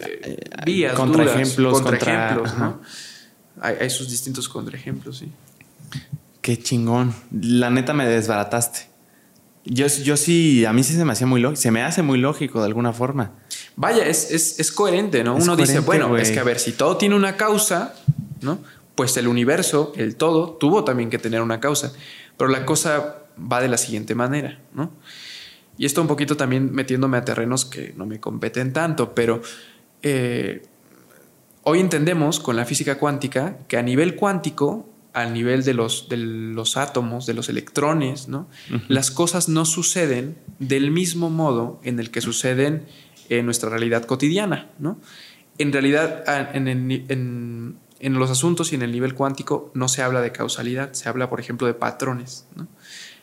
eh, 0.00 0.36
vías, 0.66 0.94
contraejemplos, 0.94 1.80
contraejemplos, 1.80 2.58
¿no? 2.58 2.80
Hay, 3.60 3.76
hay, 3.82 3.88
sus 3.88 4.10
distintos 4.10 4.48
contraejemplos, 4.48 5.18
sí. 5.18 5.30
Qué 6.40 6.58
chingón. 6.60 7.14
La 7.30 7.70
neta 7.70 7.94
me 7.94 8.04
desbarataste. 8.04 8.88
Yo, 9.64 9.86
yo 9.86 10.16
sí, 10.16 10.64
a 10.64 10.72
mí 10.72 10.82
sí 10.82 10.94
se 10.94 11.04
me 11.04 11.12
hacía 11.12 11.28
muy 11.28 11.40
lógico, 11.40 11.60
se 11.60 11.70
me 11.70 11.84
hace 11.84 12.02
muy 12.02 12.18
lógico 12.18 12.58
de 12.58 12.66
alguna 12.66 12.92
forma. 12.92 13.30
Vaya, 13.76 14.04
es, 14.04 14.72
coherente, 14.74 15.22
¿no? 15.22 15.36
Uno 15.36 15.54
dice, 15.54 15.78
bueno, 15.78 16.16
es 16.16 16.32
que 16.32 16.40
a 16.40 16.44
ver, 16.44 16.58
si 16.58 16.72
todo 16.72 16.96
tiene 16.96 17.14
una 17.14 17.36
causa, 17.36 17.94
¿no? 18.40 18.58
Pues 18.96 19.16
el 19.16 19.28
universo, 19.28 19.92
el 19.94 20.16
todo, 20.16 20.54
tuvo 20.54 20.82
también 20.82 21.10
que 21.10 21.20
tener 21.20 21.42
una 21.42 21.60
causa. 21.60 21.92
Pero 22.36 22.50
la 22.50 22.66
cosa 22.66 23.18
va 23.40 23.60
de 23.60 23.68
la 23.68 23.78
siguiente 23.78 24.16
manera, 24.16 24.58
¿no? 24.74 24.90
Y 25.80 25.86
esto 25.86 26.02
un 26.02 26.08
poquito 26.08 26.36
también 26.36 26.74
metiéndome 26.74 27.16
a 27.16 27.24
terrenos 27.24 27.64
que 27.64 27.94
no 27.96 28.04
me 28.04 28.20
competen 28.20 28.74
tanto, 28.74 29.14
pero 29.14 29.40
eh, 30.02 30.60
hoy 31.62 31.80
entendemos 31.80 32.38
con 32.38 32.54
la 32.54 32.66
física 32.66 32.98
cuántica 32.98 33.56
que 33.66 33.78
a 33.78 33.82
nivel 33.82 34.14
cuántico 34.14 34.86
al 35.14 35.32
nivel 35.32 35.64
de 35.64 35.72
los, 35.72 36.10
de 36.10 36.18
los 36.18 36.76
átomos, 36.76 37.24
de 37.24 37.32
los 37.32 37.48
electrones, 37.48 38.28
¿no? 38.28 38.46
Las 38.88 39.10
cosas 39.10 39.48
no 39.48 39.64
suceden 39.64 40.36
del 40.58 40.90
mismo 40.90 41.30
modo 41.30 41.80
en 41.82 41.98
el 41.98 42.10
que 42.10 42.20
suceden 42.20 42.84
en 43.30 43.46
nuestra 43.46 43.70
realidad 43.70 44.04
cotidiana, 44.04 44.70
¿no? 44.78 45.00
En 45.56 45.72
realidad, 45.72 46.24
en, 46.54 46.68
en, 46.68 47.78
en, 48.00 48.14
los 48.14 48.30
asuntos 48.30 48.72
y 48.72 48.74
en 48.74 48.82
el 48.82 48.92
nivel 48.92 49.14
cuántico 49.14 49.70
no 49.72 49.88
se 49.88 50.02
habla 50.02 50.20
de 50.20 50.30
causalidad, 50.30 50.92
se 50.92 51.08
habla, 51.08 51.30
por 51.30 51.40
ejemplo, 51.40 51.66
de 51.66 51.72
patrones, 51.72 52.46
¿no? 52.54 52.68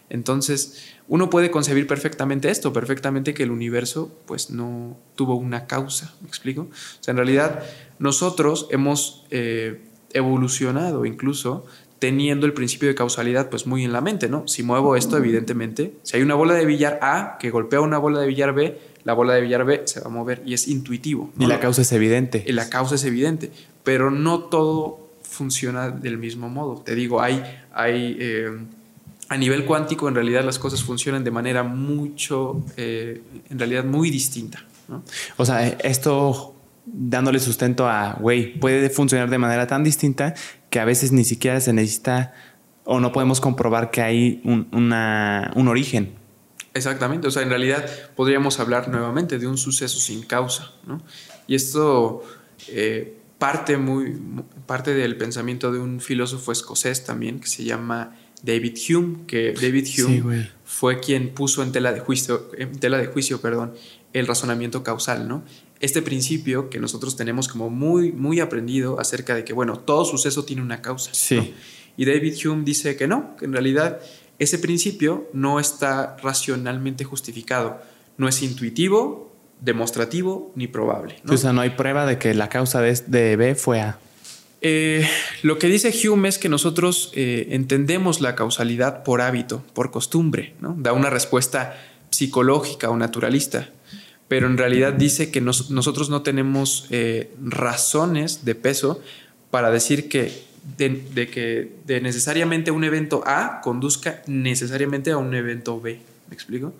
Entonces, 0.09 0.96
uno 1.07 1.29
puede 1.29 1.51
concebir 1.51 1.87
perfectamente 1.87 2.49
esto, 2.49 2.73
perfectamente 2.73 3.33
que 3.33 3.43
el 3.43 3.51
universo, 3.51 4.11
pues, 4.25 4.49
no 4.49 4.97
tuvo 5.15 5.35
una 5.35 5.67
causa, 5.67 6.13
¿me 6.21 6.27
explico? 6.27 6.61
O 6.61 7.03
sea, 7.03 7.11
en 7.11 7.17
realidad, 7.17 7.63
nosotros 7.99 8.67
hemos... 8.71 9.25
Eh, 9.31 9.81
evolucionado 10.13 11.05
incluso 11.05 11.65
teniendo 11.99 12.45
el 12.45 12.53
principio 12.53 12.87
de 12.87 12.95
causalidad 12.95 13.49
pues 13.49 13.65
muy 13.65 13.83
en 13.83 13.91
la 13.91 14.01
mente, 14.01 14.29
¿no? 14.29 14.47
Si 14.47 14.61
muevo 14.61 14.95
esto, 14.95 15.17
evidentemente, 15.17 15.93
si 16.03 16.17
hay 16.17 16.23
una 16.23 16.35
bola 16.35 16.53
de 16.53 16.65
billar 16.65 16.99
A 17.01 17.37
que 17.39 17.49
golpea 17.49 17.81
una 17.81 17.97
bola 17.97 18.19
de 18.19 18.27
billar 18.27 18.53
B, 18.53 18.77
la 19.03 19.13
bola 19.13 19.33
de 19.33 19.41
billar 19.41 19.65
B 19.65 19.81
se 19.85 19.99
va 20.01 20.07
a 20.07 20.09
mover 20.09 20.43
y 20.45 20.53
es 20.53 20.67
intuitivo. 20.67 21.31
Y 21.39 21.47
la 21.47 21.59
causa 21.59 21.81
es 21.81 21.91
evidente. 21.91 22.43
Y 22.45 22.51
la 22.51 22.69
causa 22.69 22.95
es 22.95 23.03
evidente, 23.03 23.51
pero 23.83 24.11
no 24.11 24.41
todo 24.41 25.09
funciona 25.23 25.89
del 25.89 26.19
mismo 26.19 26.49
modo. 26.49 26.81
Te 26.81 26.93
digo, 26.93 27.19
hay, 27.19 27.43
hay 27.73 28.15
eh, 28.19 28.51
a 29.29 29.37
nivel 29.37 29.65
cuántico 29.65 30.07
en 30.07 30.15
realidad 30.15 30.43
las 30.43 30.59
cosas 30.59 30.83
funcionan 30.83 31.23
de 31.23 31.31
manera 31.31 31.63
mucho, 31.63 32.63
eh, 32.77 33.21
en 33.49 33.59
realidad 33.59 33.83
muy 33.83 34.09
distinta. 34.09 34.65
O 35.35 35.45
sea, 35.45 35.67
esto 35.67 36.55
dándole 36.85 37.39
sustento 37.39 37.87
a, 37.87 38.13
güey, 38.13 38.57
puede 38.57 38.89
funcionar 38.89 39.29
de 39.29 39.37
manera 39.37 39.67
tan 39.67 39.83
distinta 39.83 40.33
que 40.69 40.79
a 40.79 40.85
veces 40.85 41.11
ni 41.11 41.25
siquiera 41.25 41.59
se 41.59 41.73
necesita 41.73 42.33
o 42.85 43.01
no 43.01 43.11
podemos 43.11 43.41
comprobar 43.41 43.91
que 43.91 44.01
hay 44.01 44.41
un, 44.45 44.67
un 44.71 45.67
origen. 45.67 46.13
Exactamente, 46.73 47.27
o 47.27 47.31
sea, 47.31 47.41
en 47.41 47.49
realidad 47.49 47.85
podríamos 48.15 48.59
hablar 48.59 48.87
nuevamente 48.87 49.39
de 49.39 49.47
un 49.47 49.57
suceso 49.57 49.99
sin 49.99 50.21
causa, 50.21 50.71
¿no? 50.85 51.01
Y 51.47 51.55
esto 51.55 52.23
eh, 52.67 53.17
parte, 53.37 53.77
muy, 53.77 54.17
parte 54.65 54.93
del 54.93 55.17
pensamiento 55.17 55.71
de 55.71 55.79
un 55.79 55.99
filósofo 55.99 56.51
escocés 56.51 57.03
también 57.03 57.39
que 57.39 57.47
se 57.47 57.63
llama 57.63 58.15
David 58.47 58.77
Hume, 58.89 59.25
que 59.27 59.53
David 59.53 59.87
Hume 59.99 60.49
fue 60.65 60.99
quien 60.99 61.33
puso 61.33 61.61
en 61.61 61.71
tela 61.71 61.91
de 61.91 61.99
juicio, 61.99 62.49
en 62.57 62.79
tela 62.79 62.97
de 62.97 63.07
juicio, 63.07 63.41
perdón, 63.41 63.73
el 64.13 64.25
razonamiento 64.25 64.83
causal, 64.83 65.27
¿no? 65.27 65.43
este 65.79 66.01
principio 66.01 66.69
que 66.69 66.79
nosotros 66.79 67.15
tenemos 67.15 67.47
como 67.47 67.69
muy, 67.69 68.11
muy 68.11 68.39
aprendido 68.39 68.99
acerca 68.99 69.35
de 69.35 69.43
que, 69.43 69.53
bueno, 69.53 69.79
todo 69.79 70.05
suceso 70.05 70.43
tiene 70.43 70.61
una 70.61 70.81
causa. 70.81 71.11
Sí. 71.13 71.53
Y 71.95 72.05
David 72.05 72.35
Hume 72.45 72.63
dice 72.63 72.95
que 72.95 73.07
no, 73.07 73.35
que 73.37 73.45
en 73.45 73.53
realidad 73.53 73.99
ese 74.39 74.59
principio 74.59 75.29
no 75.33 75.59
está 75.59 76.17
racionalmente 76.21 77.03
justificado, 77.03 77.81
no 78.17 78.27
es 78.27 78.41
intuitivo, 78.41 79.35
demostrativo 79.61 80.51
ni 80.55 80.67
probable. 80.67 81.21
O 81.27 81.37
sea, 81.37 81.53
no 81.53 81.61
hay 81.61 81.71
prueba 81.71 82.05
de 82.05 82.17
que 82.19 82.33
la 82.33 82.49
causa 82.49 82.81
de, 82.81 83.35
B 83.35 83.55
fue 83.55 83.81
A. 83.81 83.99
Eh, 84.61 85.07
lo 85.43 85.59
que 85.59 85.67
dice 85.67 85.93
Hume 86.07 86.29
es 86.29 86.39
que 86.39 86.49
nosotros 86.49 87.11
eh, 87.13 87.49
entendemos 87.51 88.21
la 88.21 88.35
causalidad 88.35 89.03
por 89.03 89.21
hábito, 89.21 89.63
por 89.73 89.91
costumbre, 89.91 90.55
¿no? 90.61 90.75
Da 90.79 90.93
una 90.93 91.09
respuesta 91.09 91.79
psicológica 92.09 92.89
o 92.89 92.97
naturalista 92.97 93.69
pero 94.27 94.47
en 94.47 94.57
realidad 94.57 94.93
dice 94.93 95.31
que 95.31 95.41
nosotros 95.41 96.09
no 96.09 96.21
tenemos 96.21 96.87
eh, 96.89 97.31
razones 97.41 98.43
de 98.43 98.55
peso 98.55 99.01
para 99.51 99.71
decir 99.71 100.09
que 100.09 100.45
de, 100.77 101.29
que 101.29 101.71
de 101.85 102.01
necesariamente 102.01 102.71
un 102.71 102.83
evento 102.83 103.23
A 103.25 103.61
conduzca 103.61 104.21
necesariamente 104.27 105.11
a 105.11 105.17
un 105.17 105.33
evento 105.33 105.79
B. 105.79 106.01
¿Me 106.27 106.33
explico? 106.33 106.73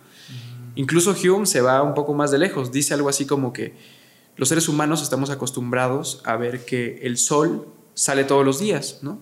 Incluso 0.76 1.12
Hume 1.12 1.46
se 1.46 1.62
va 1.62 1.82
un 1.82 1.94
poco 1.94 2.14
más 2.14 2.32
de 2.32 2.38
lejos. 2.38 2.74
Dice 2.74 2.94
algo 2.94 3.08
así 3.08 3.26
como 3.26 3.54
que 3.54 3.74
los 4.38 4.50
seres 4.50 4.70
humanos 4.70 5.02
estamos 5.02 5.30
acostumbrados 5.30 6.22
a 6.24 6.38
ver 6.38 6.64
que 6.64 7.00
el 7.04 7.18
sol 7.18 7.68
sale 7.94 8.24
todos 8.24 8.46
los 8.46 8.60
días, 8.60 9.00
¿no? 9.02 9.20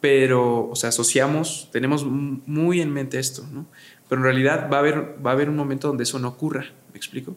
Pero, 0.00 0.68
o 0.68 0.76
sea, 0.76 0.88
asociamos, 0.88 1.68
tenemos 1.72 2.04
muy 2.04 2.80
en 2.80 2.92
mente 2.92 3.18
esto, 3.18 3.46
¿no? 3.52 3.66
Pero 4.08 4.20
en 4.20 4.24
realidad 4.24 4.68
va 4.70 4.78
a 4.78 4.80
haber, 4.80 5.24
va 5.24 5.30
a 5.30 5.34
haber 5.34 5.48
un 5.48 5.56
momento 5.56 5.88
donde 5.88 6.02
eso 6.02 6.18
no 6.18 6.28
ocurra. 6.28 6.64
¿Me 6.92 6.96
explico? 6.96 7.36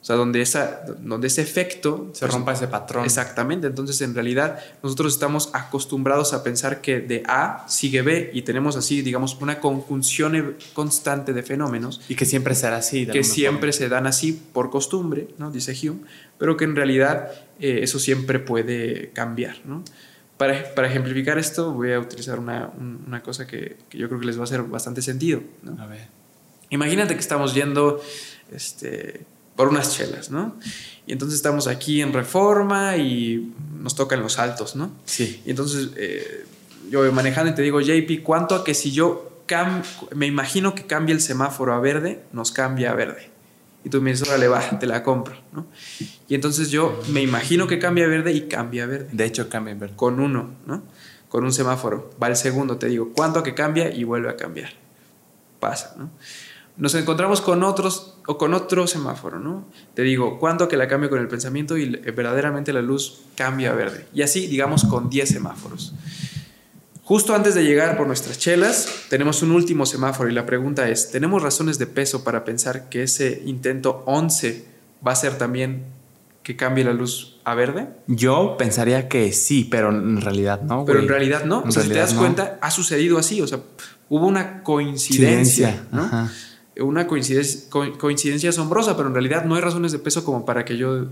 O 0.00 0.04
sea, 0.04 0.16
donde, 0.16 0.40
esa, 0.40 0.82
donde 0.98 1.26
ese 1.26 1.42
efecto... 1.42 2.10
Se 2.14 2.26
rompa 2.26 2.54
ese 2.54 2.68
patrón. 2.68 3.04
Exactamente. 3.04 3.66
Entonces, 3.66 4.00
en 4.00 4.14
realidad, 4.14 4.58
nosotros 4.82 5.12
estamos 5.12 5.50
acostumbrados 5.52 6.32
a 6.32 6.42
pensar 6.42 6.80
que 6.80 7.00
de 7.00 7.22
A 7.28 7.66
sigue 7.68 8.00
B 8.00 8.30
y 8.32 8.42
tenemos 8.42 8.76
así, 8.76 9.02
digamos, 9.02 9.36
una 9.40 9.60
conjunción 9.60 10.36
e, 10.36 10.44
constante 10.72 11.34
de 11.34 11.42
fenómenos. 11.42 12.00
Y 12.08 12.14
que 12.14 12.24
siempre 12.24 12.54
será 12.54 12.78
así. 12.78 13.06
que 13.06 13.22
siempre 13.24 13.74
se 13.74 13.90
dan 13.90 14.06
así 14.06 14.32
por 14.32 14.70
costumbre, 14.70 15.28
¿no? 15.36 15.50
Dice 15.50 15.76
Hume. 15.86 16.00
Pero 16.38 16.56
que 16.56 16.64
en 16.64 16.76
realidad 16.76 17.30
eh, 17.58 17.80
eso 17.82 17.98
siempre 17.98 18.38
puede 18.38 19.10
cambiar, 19.10 19.56
¿no? 19.66 19.84
Para, 20.38 20.74
para, 20.74 20.88
ejemplificar 20.88 21.38
esto, 21.38 21.74
voy 21.74 21.92
a 21.92 22.00
utilizar 22.00 22.38
una, 22.38 22.70
una 23.06 23.22
cosa 23.22 23.46
que, 23.46 23.76
que, 23.90 23.98
yo 23.98 24.08
creo 24.08 24.18
que 24.18 24.24
les 24.24 24.38
va 24.38 24.40
a 24.40 24.44
hacer 24.44 24.62
bastante 24.62 25.02
sentido. 25.02 25.42
¿no? 25.62 25.78
A 25.78 25.86
ver. 25.86 26.08
Imagínate 26.70 27.12
que 27.12 27.20
estamos 27.20 27.52
yendo 27.52 28.00
este, 28.50 29.26
por 29.60 29.68
unas 29.68 29.94
chelas, 29.94 30.30
¿no? 30.30 30.56
Y 31.06 31.12
entonces 31.12 31.36
estamos 31.36 31.66
aquí 31.66 32.00
en 32.00 32.14
Reforma 32.14 32.96
y 32.96 33.52
nos 33.78 33.94
tocan 33.94 34.22
los 34.22 34.38
altos, 34.38 34.74
¿no? 34.74 34.90
Sí. 35.04 35.42
Y 35.44 35.50
entonces 35.50 35.90
eh, 35.96 36.46
yo 36.88 37.00
voy 37.00 37.10
manejando 37.10 37.52
y 37.52 37.54
te 37.54 37.60
digo, 37.60 37.78
JP, 37.82 38.22
¿cuánto 38.22 38.54
a 38.54 38.64
que 38.64 38.72
si 38.72 38.90
yo 38.90 39.44
me 40.14 40.26
imagino 40.26 40.74
que 40.74 40.86
cambie 40.86 41.14
el 41.14 41.20
semáforo 41.20 41.74
a 41.74 41.78
verde, 41.78 42.22
nos 42.32 42.52
cambia 42.52 42.92
a 42.92 42.94
verde? 42.94 43.28
Y 43.84 43.90
tú 43.90 44.00
me 44.00 44.12
dices, 44.12 44.26
órale, 44.26 44.48
va, 44.48 44.62
te 44.80 44.86
la 44.86 45.02
compro, 45.02 45.36
¿no? 45.52 45.66
Y 46.26 46.34
entonces 46.34 46.70
yo 46.70 46.98
me 47.10 47.20
imagino 47.20 47.66
que 47.66 47.78
cambia 47.78 48.06
a 48.06 48.08
verde 48.08 48.32
y 48.32 48.48
cambia 48.48 48.84
a 48.84 48.86
verde. 48.86 49.10
De 49.12 49.26
hecho, 49.26 49.50
cambia 49.50 49.74
a 49.74 49.76
verde. 49.76 49.94
Con 49.94 50.20
uno, 50.20 50.54
¿no? 50.64 50.82
Con 51.28 51.44
un 51.44 51.52
semáforo. 51.52 52.12
Va 52.22 52.28
el 52.28 52.36
segundo, 52.36 52.78
te 52.78 52.86
digo, 52.86 53.12
¿cuánto 53.14 53.40
a 53.40 53.42
que 53.42 53.54
cambia? 53.54 53.94
Y 53.94 54.04
vuelve 54.04 54.30
a 54.30 54.36
cambiar. 54.36 54.70
Pasa, 55.60 55.96
¿no? 55.98 56.08
nos 56.80 56.94
encontramos 56.94 57.42
con 57.42 57.62
otros 57.62 58.14
o 58.30 58.38
con 58.38 58.54
otro 58.54 58.86
semáforo, 58.86 59.40
¿no? 59.40 59.66
Te 59.92 60.02
digo, 60.02 60.38
¿cuándo 60.38 60.68
que 60.68 60.76
la 60.76 60.86
cambio 60.86 61.10
con 61.10 61.18
el 61.18 61.26
pensamiento 61.26 61.76
y 61.76 61.88
verdaderamente 61.88 62.72
la 62.72 62.80
luz 62.80 63.22
cambia 63.34 63.72
a 63.72 63.74
verde? 63.74 64.06
Y 64.14 64.22
así, 64.22 64.46
digamos, 64.46 64.84
con 64.84 65.10
10 65.10 65.28
semáforos. 65.28 65.92
Justo 67.02 67.34
antes 67.34 67.56
de 67.56 67.64
llegar 67.64 67.96
por 67.96 68.06
nuestras 68.06 68.38
chelas, 68.38 68.88
tenemos 69.08 69.42
un 69.42 69.50
último 69.50 69.84
semáforo 69.84 70.30
y 70.30 70.32
la 70.32 70.46
pregunta 70.46 70.88
es, 70.88 71.10
¿tenemos 71.10 71.42
razones 71.42 71.80
de 71.80 71.88
peso 71.88 72.22
para 72.22 72.44
pensar 72.44 72.88
que 72.88 73.02
ese 73.02 73.42
intento 73.46 74.04
11 74.06 74.64
va 75.04 75.10
a 75.10 75.16
ser 75.16 75.36
también 75.36 75.86
que 76.44 76.54
cambie 76.54 76.84
la 76.84 76.92
luz 76.92 77.40
a 77.42 77.56
verde? 77.56 77.88
Yo 78.06 78.54
pensaría 78.56 79.08
que 79.08 79.32
sí, 79.32 79.66
pero 79.68 79.88
en 79.88 80.20
realidad 80.20 80.62
no. 80.62 80.84
Pero 80.84 81.00
en 81.00 81.08
realidad 81.08 81.46
no. 81.46 81.64
o 81.66 81.72
sea, 81.72 81.82
si 81.82 81.88
te 81.88 81.98
das 81.98 82.14
cuenta, 82.14 82.60
ha 82.62 82.70
sucedido 82.70 83.18
así. 83.18 83.42
O 83.42 83.48
sea, 83.48 83.58
hubo 84.08 84.28
una 84.28 84.62
coincidencia, 84.62 85.82
¿no? 85.90 86.08
Una 86.78 87.06
coincidencia, 87.06 87.68
coincidencia 87.98 88.50
asombrosa, 88.50 88.96
pero 88.96 89.08
en 89.08 89.14
realidad 89.14 89.44
no 89.44 89.54
hay 89.54 89.60
razones 89.60 89.92
de 89.92 89.98
peso 89.98 90.24
como 90.24 90.44
para 90.44 90.64
que 90.64 90.76
yo, 90.76 91.06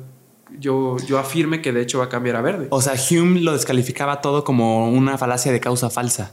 yo, 0.59 0.97
yo 1.07 1.19
afirme 1.19 1.61
que 1.61 1.73
de 1.73 1.83
hecho 1.83 1.99
va 1.99 2.05
a 2.05 2.09
cambiar 2.09 2.37
a 2.37 2.43
verde. 2.43 2.69
O 2.71 2.81
sea, 2.81 2.95
Hume 2.95 3.41
lo 3.41 3.53
descalificaba 3.53 4.21
todo 4.21 4.45
como 4.45 4.91
una 4.91 5.19
falacia 5.19 5.53
de 5.53 5.61
causa 5.61 5.91
falsa. 5.91 6.33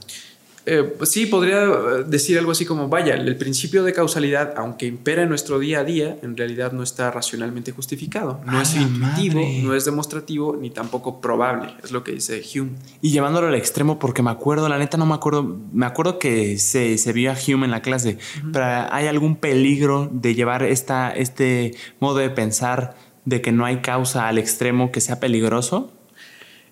Eh, 0.67 0.81
pues 0.97 1.11
sí, 1.11 1.27
podría 1.27 1.63
eh, 1.63 2.03
decir 2.07 2.39
algo 2.39 2.51
así 2.51 2.65
como, 2.65 2.89
vaya, 2.89 3.13
el 3.13 3.35
principio 3.37 3.83
de 3.83 3.93
causalidad, 3.93 4.55
aunque 4.57 4.87
impera 4.87 5.21
en 5.21 5.29
nuestro 5.29 5.59
día 5.59 5.81
a 5.81 5.83
día, 5.83 6.17
en 6.23 6.35
realidad 6.35 6.71
no 6.71 6.81
está 6.81 7.11
racionalmente 7.11 7.71
justificado. 7.71 8.41
No 8.45 8.59
es 8.59 8.75
intuitivo, 8.75 9.41
no 9.63 9.75
es 9.75 9.85
demostrativo, 9.85 10.57
ni 10.59 10.71
tampoco 10.71 11.21
probable, 11.21 11.75
es 11.83 11.91
lo 11.91 12.03
que 12.03 12.13
dice 12.13 12.41
Hume. 12.41 12.71
Y 13.01 13.11
llevándolo 13.11 13.47
al 13.47 13.55
extremo, 13.55 13.99
porque 13.99 14.23
me 14.23 14.31
acuerdo, 14.31 14.67
la 14.67 14.79
neta 14.79 14.97
no 14.97 15.05
me 15.05 15.13
acuerdo, 15.13 15.43
me 15.71 15.85
acuerdo 15.85 16.17
que 16.17 16.57
se, 16.57 16.97
se 16.97 17.13
vio 17.13 17.31
a 17.31 17.35
Hume 17.35 17.65
en 17.65 17.71
la 17.71 17.83
clase, 17.83 18.17
pero 18.51 18.65
¿hay 18.65 19.05
algún 19.05 19.35
peligro 19.35 20.09
de 20.11 20.33
llevar 20.33 20.63
esta, 20.63 21.11
este 21.11 21.75
modo 21.99 22.17
de 22.17 22.31
pensar 22.31 22.95
de 23.25 23.41
que 23.41 23.51
no 23.51 23.65
hay 23.65 23.81
causa 23.81 24.27
al 24.27 24.39
extremo 24.39 24.91
que 24.91 24.99
sea 24.99 25.19
peligroso? 25.19 25.91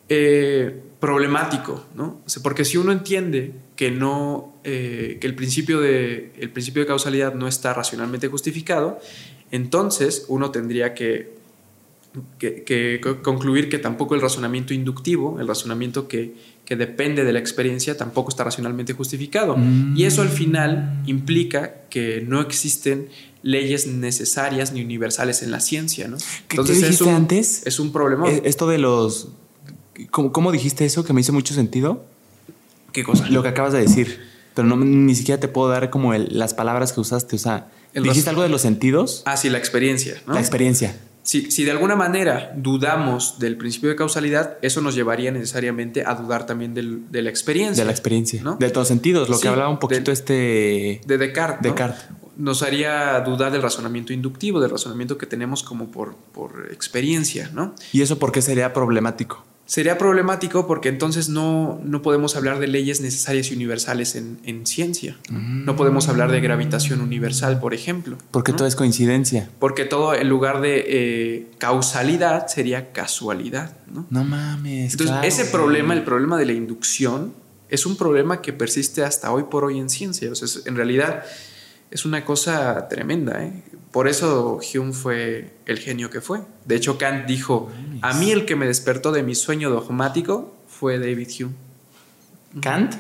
Eh, 0.10 0.84
problemático, 1.00 1.86
¿no? 1.96 2.22
porque 2.42 2.66
si 2.66 2.78
uno 2.78 2.92
entiende 2.92 3.54
que 3.84 3.92
no, 3.92 4.54
eh, 4.64 5.18
que 5.20 5.28
el 5.28 5.36
principio, 5.36 5.82
de, 5.82 6.32
el 6.40 6.52
principio 6.52 6.84
de 6.84 6.88
causalidad 6.88 7.34
no 7.34 7.50
está 7.50 7.74
racionalmente 7.74 8.30
justificado, 8.30 8.98
entonces 9.52 10.24
uno 10.30 10.52
tendría 10.52 10.94
que, 10.94 11.36
que, 12.40 13.02
concluir 13.22 13.68
que 13.68 13.80
tampoco 13.80 14.16
el 14.16 14.22
razonamiento 14.22 14.74
inductivo, 14.74 15.38
el 15.42 15.50
razonamiento 15.50 16.08
que, 16.08 16.34
que, 16.64 16.78
depende 16.78 17.26
de 17.26 17.34
la 17.34 17.40
experiencia, 17.40 17.98
tampoco 17.98 18.30
está 18.30 18.46
racionalmente 18.46 18.94
justificado. 18.94 19.58
Y 19.98 20.06
eso 20.06 20.22
al 20.22 20.30
final 20.30 21.04
implica 21.06 21.82
que 21.90 22.24
no 22.26 22.40
existen 22.40 23.10
leyes 23.42 23.86
necesarias 23.86 24.72
ni 24.72 24.82
universales 24.82 25.44
en 25.44 25.52
la 25.52 25.60
ciencia, 25.60 26.08
¿no? 26.08 26.16
Entonces 26.50 26.80
¿Qué 26.80 26.86
dijiste 26.86 27.10
antes? 27.10 27.64
Es 27.66 27.82
un 27.82 27.92
problema. 27.92 28.32
Eh, 28.32 28.44
esto 28.46 28.66
de 28.66 28.78
los... 28.78 29.28
¿Cómo, 30.10 30.32
¿Cómo 30.32 30.54
dijiste 30.54 30.86
eso 30.86 31.04
que 31.04 31.12
me 31.12 31.20
hizo 31.20 31.34
mucho 31.34 31.54
sentido? 31.54 32.13
¿Qué 32.94 33.04
cosa? 33.04 33.28
Lo 33.28 33.44
que 33.44 33.50
acabas 33.50 33.74
de 33.74 33.82
decir. 33.82 34.22
Pero 34.54 34.68
no, 34.68 34.78
ni 34.78 35.16
siquiera 35.16 35.40
te 35.40 35.48
puedo 35.48 35.70
dar 35.70 35.90
como 35.90 36.14
las 36.14 36.54
palabras 36.54 36.94
que 36.94 37.02
usaste. 37.02 37.36
O 37.36 37.40
sea, 37.40 37.68
¿dijiste 37.94 38.30
algo 38.30 38.44
de 38.44 38.50
los 38.50 38.62
sentidos? 38.62 39.24
Ah, 39.26 39.36
sí, 39.36 39.50
la 39.50 39.58
experiencia. 39.58 40.22
La 40.28 40.40
experiencia. 40.40 40.96
Si, 41.24 41.50
si, 41.52 41.64
de 41.64 41.72
alguna 41.72 41.96
manera 41.96 42.52
dudamos 42.56 43.40
del 43.40 43.58
principio 43.58 43.90
de 43.90 43.96
causalidad, 43.96 44.58
eso 44.62 44.82
nos 44.82 44.94
llevaría 44.94 45.32
necesariamente 45.32 46.04
a 46.06 46.16
dudar 46.16 46.46
también 46.46 46.74
del, 46.74 47.10
de 47.12 47.22
la 47.22 47.30
experiencia. 47.30 47.82
De 47.82 47.86
la 47.86 47.92
experiencia. 47.92 48.44
¿no? 48.44 48.58
De 48.58 48.70
todos 48.70 48.90
sentidos, 48.90 49.30
lo 49.30 49.40
que 49.40 49.48
hablaba 49.48 49.70
un 49.70 49.80
poquito 49.80 50.12
este... 50.12 51.02
De 51.06 51.18
Descartes. 51.18 51.64
Descartes. 51.64 52.06
Nos 52.36 52.62
haría 52.62 53.22
dudar 53.22 53.54
del 53.54 53.62
razonamiento 53.62 54.12
inductivo, 54.12 54.60
del 54.60 54.70
razonamiento 54.70 55.18
que 55.18 55.26
tenemos 55.26 55.64
como 55.64 55.92
por, 55.92 56.16
por 56.34 56.68
experiencia, 56.72 57.50
¿no? 57.54 57.74
¿Y 57.94 58.02
eso 58.02 58.20
por 58.20 58.34
qué 58.34 58.42
sería 58.42 58.74
problemático? 58.74 59.46
Sería 59.66 59.98
problemático 59.98 60.68
porque 60.68 60.90
entonces 60.90 61.30
no, 61.30 61.80
no 61.84 62.02
podemos 62.02 62.36
hablar 62.36 62.60
de 62.60 62.68
leyes 62.68 63.00
necesarias 63.00 63.50
y 63.50 63.56
universales 63.56 64.16
en, 64.16 64.40
en 64.44 64.66
ciencia. 64.66 65.18
No 65.30 65.78
podemos 65.78 66.10
hablar 66.10 66.32
de 66.32 66.42
gravitación 66.42 67.00
universal, 67.00 67.60
por 67.60 67.74
ejemplo. 67.74 68.18
Porque 68.32 68.52
todo 68.52 68.68
es 68.68 68.76
coincidencia. 68.76 69.50
Porque 69.60 69.86
todo, 69.86 70.14
en 70.16 70.28
lugar 70.28 70.60
de 70.60 70.84
eh, 70.88 71.48
causalidad, 71.60 72.48
sería 72.48 72.92
casualidad. 72.92 73.78
No, 73.92 74.06
no 74.10 74.26
mames. 74.26 74.92
Entonces, 74.92 75.16
ese 75.24 75.46
problema, 75.46 75.94
el 75.94 76.04
problema 76.04 76.38
de 76.38 76.46
la 76.46 76.54
inducción, 76.54 77.34
es 77.70 77.86
un 77.86 77.96
problema 77.96 78.42
que 78.42 78.52
persiste 78.52 79.04
hasta 79.04 79.32
hoy 79.32 79.44
por 79.44 79.64
hoy 79.64 79.80
en 79.80 79.90
ciencia. 79.90 80.30
O 80.30 80.36
sea, 80.36 80.48
en 80.66 80.76
realidad 80.76 81.24
es 81.90 82.06
una 82.06 82.26
cosa 82.26 82.88
tremenda. 82.90 83.44
¿eh? 83.44 83.64
Por 83.94 84.08
eso 84.08 84.60
Hume 84.74 84.92
fue 84.92 85.54
el 85.68 85.78
genio 85.78 86.10
que 86.10 86.20
fue. 86.20 86.42
De 86.66 86.76
hecho, 86.76 86.98
Kant 86.98 87.28
dijo, 87.28 87.72
a 88.02 88.16
mí 88.16 88.32
el 88.32 88.46
que 88.46 88.56
me 88.56 88.66
despertó 88.66 89.12
de 89.12 89.22
mi 89.22 89.36
sueño 89.36 89.70
dogmático 89.70 90.56
fue 90.68 90.98
David 90.98 91.28
Hume. 91.40 91.54
¿Kant? 92.60 92.96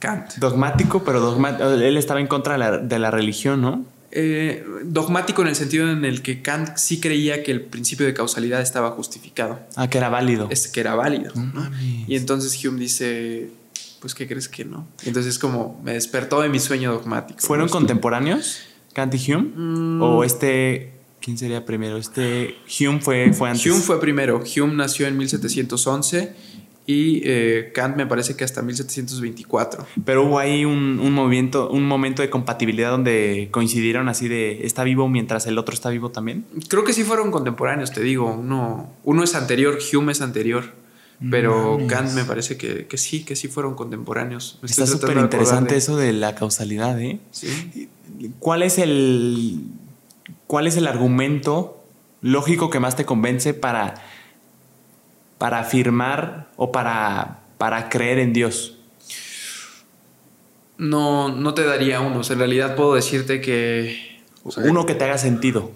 Kant. 0.00 0.34
Dogmático, 0.38 1.04
pero 1.04 1.38
él 1.80 1.96
estaba 1.96 2.18
en 2.18 2.26
contra 2.26 2.80
de 2.80 2.98
la, 2.98 3.10
religión, 3.12 3.62
¿no? 3.62 3.84
Eh, 4.10 4.66
dogmático 4.84 5.42
en 5.42 5.48
el 5.48 5.54
sentido 5.54 5.88
en 5.88 6.04
el 6.04 6.22
que 6.22 6.42
Kant 6.42 6.76
sí 6.76 6.98
creía 6.98 7.44
que 7.44 7.52
el 7.52 7.60
principio 7.60 8.04
de 8.04 8.12
causalidad 8.12 8.60
estaba 8.60 8.90
justificado. 8.90 9.60
Ah, 9.76 9.88
que 9.88 9.98
era 9.98 10.08
válido. 10.08 10.48
Es 10.50 10.66
que 10.66 10.80
era 10.80 10.96
válido. 10.96 11.32
Y 12.08 12.16
entonces 12.16 12.62
Hume 12.64 12.80
dice, 12.80 13.48
pues, 14.00 14.12
¿qué 14.16 14.26
crees 14.26 14.48
que 14.48 14.64
no? 14.64 14.88
entonces 15.04 15.38
como, 15.38 15.80
me 15.84 15.92
despertó 15.92 16.40
de 16.40 16.48
mi 16.48 16.58
sueño 16.58 16.92
dogmático. 16.92 17.38
¿Fueron 17.38 17.68
contemporáneos? 17.68 18.62
Kant 18.92 19.14
y 19.14 19.32
Hume? 19.32 19.52
Mm. 19.54 20.02
¿O 20.02 20.24
este, 20.24 20.92
quién 21.20 21.38
sería 21.38 21.64
primero? 21.64 21.96
Este, 21.96 22.56
Hume 22.80 23.00
fue, 23.00 23.32
fue 23.32 23.50
antes. 23.50 23.66
Hume 23.66 23.80
fue 23.80 24.00
primero. 24.00 24.42
Hume 24.56 24.74
nació 24.74 25.06
en 25.06 25.16
1711 25.16 26.34
y 26.86 27.22
eh, 27.24 27.70
Kant 27.74 27.96
me 27.96 28.06
parece 28.06 28.34
que 28.36 28.44
hasta 28.44 28.60
1724. 28.62 29.86
Pero 30.04 30.24
hubo 30.26 30.38
ahí 30.38 30.64
un, 30.64 30.98
un, 31.00 31.12
movimiento, 31.12 31.70
un 31.70 31.86
momento 31.86 32.22
de 32.22 32.30
compatibilidad 32.30 32.90
donde 32.90 33.48
coincidieron 33.52 34.08
así 34.08 34.28
de 34.28 34.66
está 34.66 34.82
vivo 34.82 35.08
mientras 35.08 35.46
el 35.46 35.58
otro 35.58 35.74
está 35.74 35.90
vivo 35.90 36.10
también. 36.10 36.44
Creo 36.68 36.84
que 36.84 36.92
sí 36.92 37.04
fueron 37.04 37.30
contemporáneos, 37.30 37.92
te 37.92 38.02
digo. 38.02 38.34
Uno, 38.34 38.90
uno 39.04 39.22
es 39.22 39.34
anterior, 39.34 39.78
Hume 39.92 40.12
es 40.12 40.20
anterior. 40.20 40.82
Pero 41.30 41.78
Kant 41.86 42.14
me 42.14 42.24
parece 42.24 42.56
que, 42.56 42.86
que, 42.86 42.98
sí, 42.98 43.24
que 43.24 43.36
sí 43.36 43.46
fueron 43.46 43.76
contemporáneos. 43.76 44.58
Está 44.64 44.88
súper 44.88 45.16
interesante 45.18 45.76
eso 45.76 45.96
de 45.96 46.12
la 46.12 46.34
causalidad, 46.34 47.00
¿eh? 47.00 47.20
Sí. 47.30 47.88
¿Cuál 48.38 48.62
es 48.62 48.78
el, 48.78 49.60
cuál 50.46 50.66
es 50.66 50.76
el 50.76 50.86
argumento 50.86 51.82
lógico 52.20 52.70
que 52.70 52.80
más 52.80 52.96
te 52.96 53.04
convence 53.04 53.54
para, 53.54 53.94
para 55.38 55.60
afirmar 55.60 56.50
o 56.56 56.72
para, 56.72 57.40
para 57.58 57.88
creer 57.88 58.18
en 58.18 58.32
Dios? 58.32 58.78
No, 60.78 61.28
no 61.28 61.54
te 61.54 61.64
daría 61.64 62.00
uno. 62.00 62.22
en 62.28 62.38
realidad 62.38 62.74
puedo 62.74 62.94
decirte 62.94 63.40
que... 63.40 64.20
uno 64.56 64.86
que 64.86 64.94
te 64.94 65.04
haga 65.04 65.18
sentido. 65.18 65.70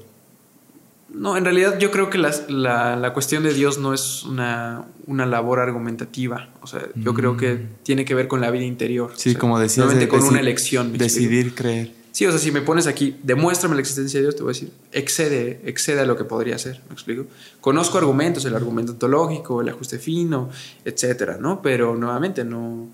No, 1.16 1.36
en 1.36 1.44
realidad 1.44 1.78
yo 1.78 1.90
creo 1.90 2.10
que 2.10 2.18
la, 2.18 3.10
cuestión 3.14 3.42
de 3.42 3.54
Dios 3.54 3.78
no 3.78 3.94
es 3.94 4.24
una, 4.24 4.84
labor 5.06 5.60
argumentativa. 5.60 6.50
O 6.60 6.66
sea, 6.66 6.82
yo 6.94 7.14
creo 7.14 7.36
que 7.36 7.54
mm. 7.54 7.68
tiene 7.84 8.04
que 8.04 8.14
ver 8.14 8.28
con 8.28 8.40
la 8.40 8.50
vida 8.50 8.64
interior. 8.64 9.12
Sí, 9.14 9.34
como 9.34 9.58
decías. 9.58 9.94
con 10.08 10.22
una 10.24 10.40
elección. 10.40 10.92
Decidir 10.92 11.54
creer. 11.54 11.92
Sí, 12.16 12.24
o 12.24 12.30
sea, 12.30 12.40
si 12.40 12.50
me 12.50 12.62
pones 12.62 12.86
aquí, 12.86 13.18
demuéstrame 13.22 13.74
la 13.74 13.82
existencia 13.82 14.18
de 14.18 14.24
Dios, 14.24 14.36
te 14.36 14.42
voy 14.42 14.52
a 14.52 14.54
decir, 14.54 14.72
excede, 14.90 15.60
excede 15.66 16.00
a 16.00 16.06
lo 16.06 16.16
que 16.16 16.24
podría 16.24 16.56
ser, 16.56 16.80
¿me 16.88 16.94
explico? 16.94 17.26
Conozco 17.60 17.98
argumentos, 17.98 18.46
el 18.46 18.56
argumento 18.56 18.92
ontológico, 18.92 19.60
el 19.60 19.68
ajuste 19.68 19.98
fino, 19.98 20.48
etcétera, 20.82 21.36
¿no? 21.38 21.60
Pero 21.60 21.94
nuevamente 21.94 22.42
no... 22.42 22.88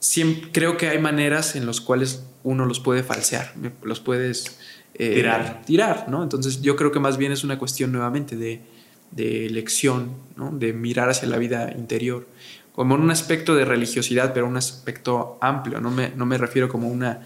Siempre, 0.00 0.50
creo 0.50 0.76
que 0.76 0.88
hay 0.88 0.98
maneras 0.98 1.54
en 1.54 1.64
las 1.64 1.80
cuales 1.80 2.24
uno 2.42 2.66
los 2.66 2.80
puede 2.80 3.04
falsear, 3.04 3.54
los 3.84 4.00
puedes 4.00 4.58
eh, 4.94 5.14
tirar. 5.14 5.62
tirar, 5.64 6.06
¿no? 6.08 6.24
Entonces 6.24 6.60
yo 6.60 6.74
creo 6.74 6.90
que 6.90 6.98
más 6.98 7.18
bien 7.18 7.30
es 7.30 7.44
una 7.44 7.60
cuestión 7.60 7.92
nuevamente 7.92 8.34
de, 8.34 8.62
de 9.12 9.46
elección, 9.46 10.10
¿no? 10.34 10.50
De 10.50 10.72
mirar 10.72 11.08
hacia 11.08 11.28
la 11.28 11.38
vida 11.38 11.70
interior, 11.70 12.26
como 12.72 12.96
en 12.96 13.02
un 13.02 13.12
aspecto 13.12 13.54
de 13.54 13.64
religiosidad, 13.64 14.34
pero 14.34 14.48
un 14.48 14.56
aspecto 14.56 15.38
amplio, 15.40 15.80
no 15.80 15.92
me, 15.92 16.10
no 16.16 16.26
me 16.26 16.36
refiero 16.36 16.68
como 16.68 16.88
una 16.88 17.20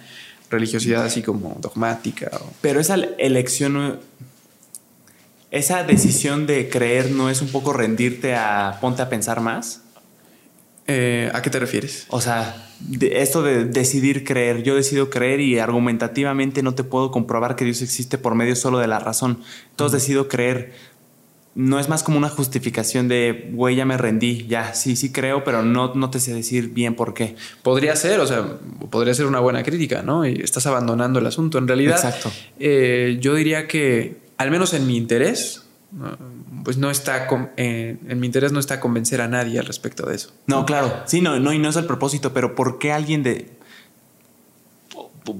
religiosidad 0.50 1.04
así 1.04 1.22
como 1.22 1.56
dogmática. 1.60 2.30
Pero 2.60 2.80
esa 2.80 2.96
elección, 3.18 4.00
esa 5.50 5.84
decisión 5.84 6.46
de 6.46 6.68
creer 6.68 7.10
no 7.10 7.30
es 7.30 7.40
un 7.40 7.48
poco 7.48 7.72
rendirte 7.72 8.34
a 8.34 8.78
ponte 8.80 9.02
a 9.02 9.08
pensar 9.08 9.40
más. 9.40 9.82
Eh, 10.86 11.30
¿A 11.32 11.40
qué 11.40 11.50
te 11.50 11.60
refieres? 11.60 12.06
O 12.08 12.20
sea, 12.20 12.68
esto 13.00 13.42
de 13.42 13.64
decidir 13.64 14.24
creer, 14.24 14.64
yo 14.64 14.74
decido 14.74 15.08
creer 15.08 15.38
y 15.40 15.58
argumentativamente 15.60 16.64
no 16.64 16.74
te 16.74 16.82
puedo 16.82 17.12
comprobar 17.12 17.54
que 17.54 17.64
Dios 17.64 17.80
existe 17.80 18.18
por 18.18 18.34
medio 18.34 18.56
solo 18.56 18.78
de 18.78 18.88
la 18.88 18.98
razón. 18.98 19.40
Entonces 19.70 20.02
decido 20.02 20.26
creer 20.26 20.72
no 21.60 21.78
es 21.78 21.88
más 21.90 22.02
como 22.02 22.16
una 22.16 22.30
justificación 22.30 23.06
de, 23.06 23.50
güey, 23.52 23.76
ya 23.76 23.84
me 23.84 23.98
rendí, 23.98 24.46
ya, 24.48 24.72
sí, 24.72 24.96
sí 24.96 25.12
creo, 25.12 25.44
pero 25.44 25.62
no, 25.62 25.94
no 25.94 26.10
te 26.10 26.18
sé 26.18 26.32
decir 26.32 26.70
bien 26.70 26.94
por 26.94 27.12
qué. 27.12 27.36
Podría 27.62 27.94
ser, 27.96 28.20
o 28.20 28.26
sea, 28.26 28.46
podría 28.90 29.12
ser 29.12 29.26
una 29.26 29.40
buena 29.40 29.62
crítica, 29.62 30.02
¿no? 30.02 30.24
Y 30.24 30.40
estás 30.40 30.66
abandonando 30.66 31.18
el 31.18 31.26
asunto. 31.26 31.58
En 31.58 31.68
realidad, 31.68 31.96
Exacto. 31.96 32.32
Eh, 32.58 33.18
yo 33.20 33.34
diría 33.34 33.68
que, 33.68 34.16
al 34.38 34.50
menos 34.50 34.72
en 34.72 34.86
mi 34.86 34.96
interés, 34.96 35.66
pues 36.64 36.78
no 36.78 36.90
está, 36.90 37.28
eh, 37.58 37.98
en 38.08 38.20
mi 38.20 38.26
interés 38.26 38.52
no 38.52 38.60
está 38.60 38.80
convencer 38.80 39.20
a 39.20 39.28
nadie 39.28 39.58
al 39.58 39.66
respecto 39.66 40.06
de 40.06 40.14
eso. 40.14 40.32
No, 40.46 40.64
claro, 40.64 41.02
sí, 41.04 41.20
no, 41.20 41.38
no, 41.40 41.52
y 41.52 41.58
no 41.58 41.68
es 41.68 41.76
el 41.76 41.84
propósito, 41.84 42.32
pero 42.32 42.54
¿por 42.54 42.78
qué 42.78 42.92
alguien 42.92 43.22
de 43.22 43.50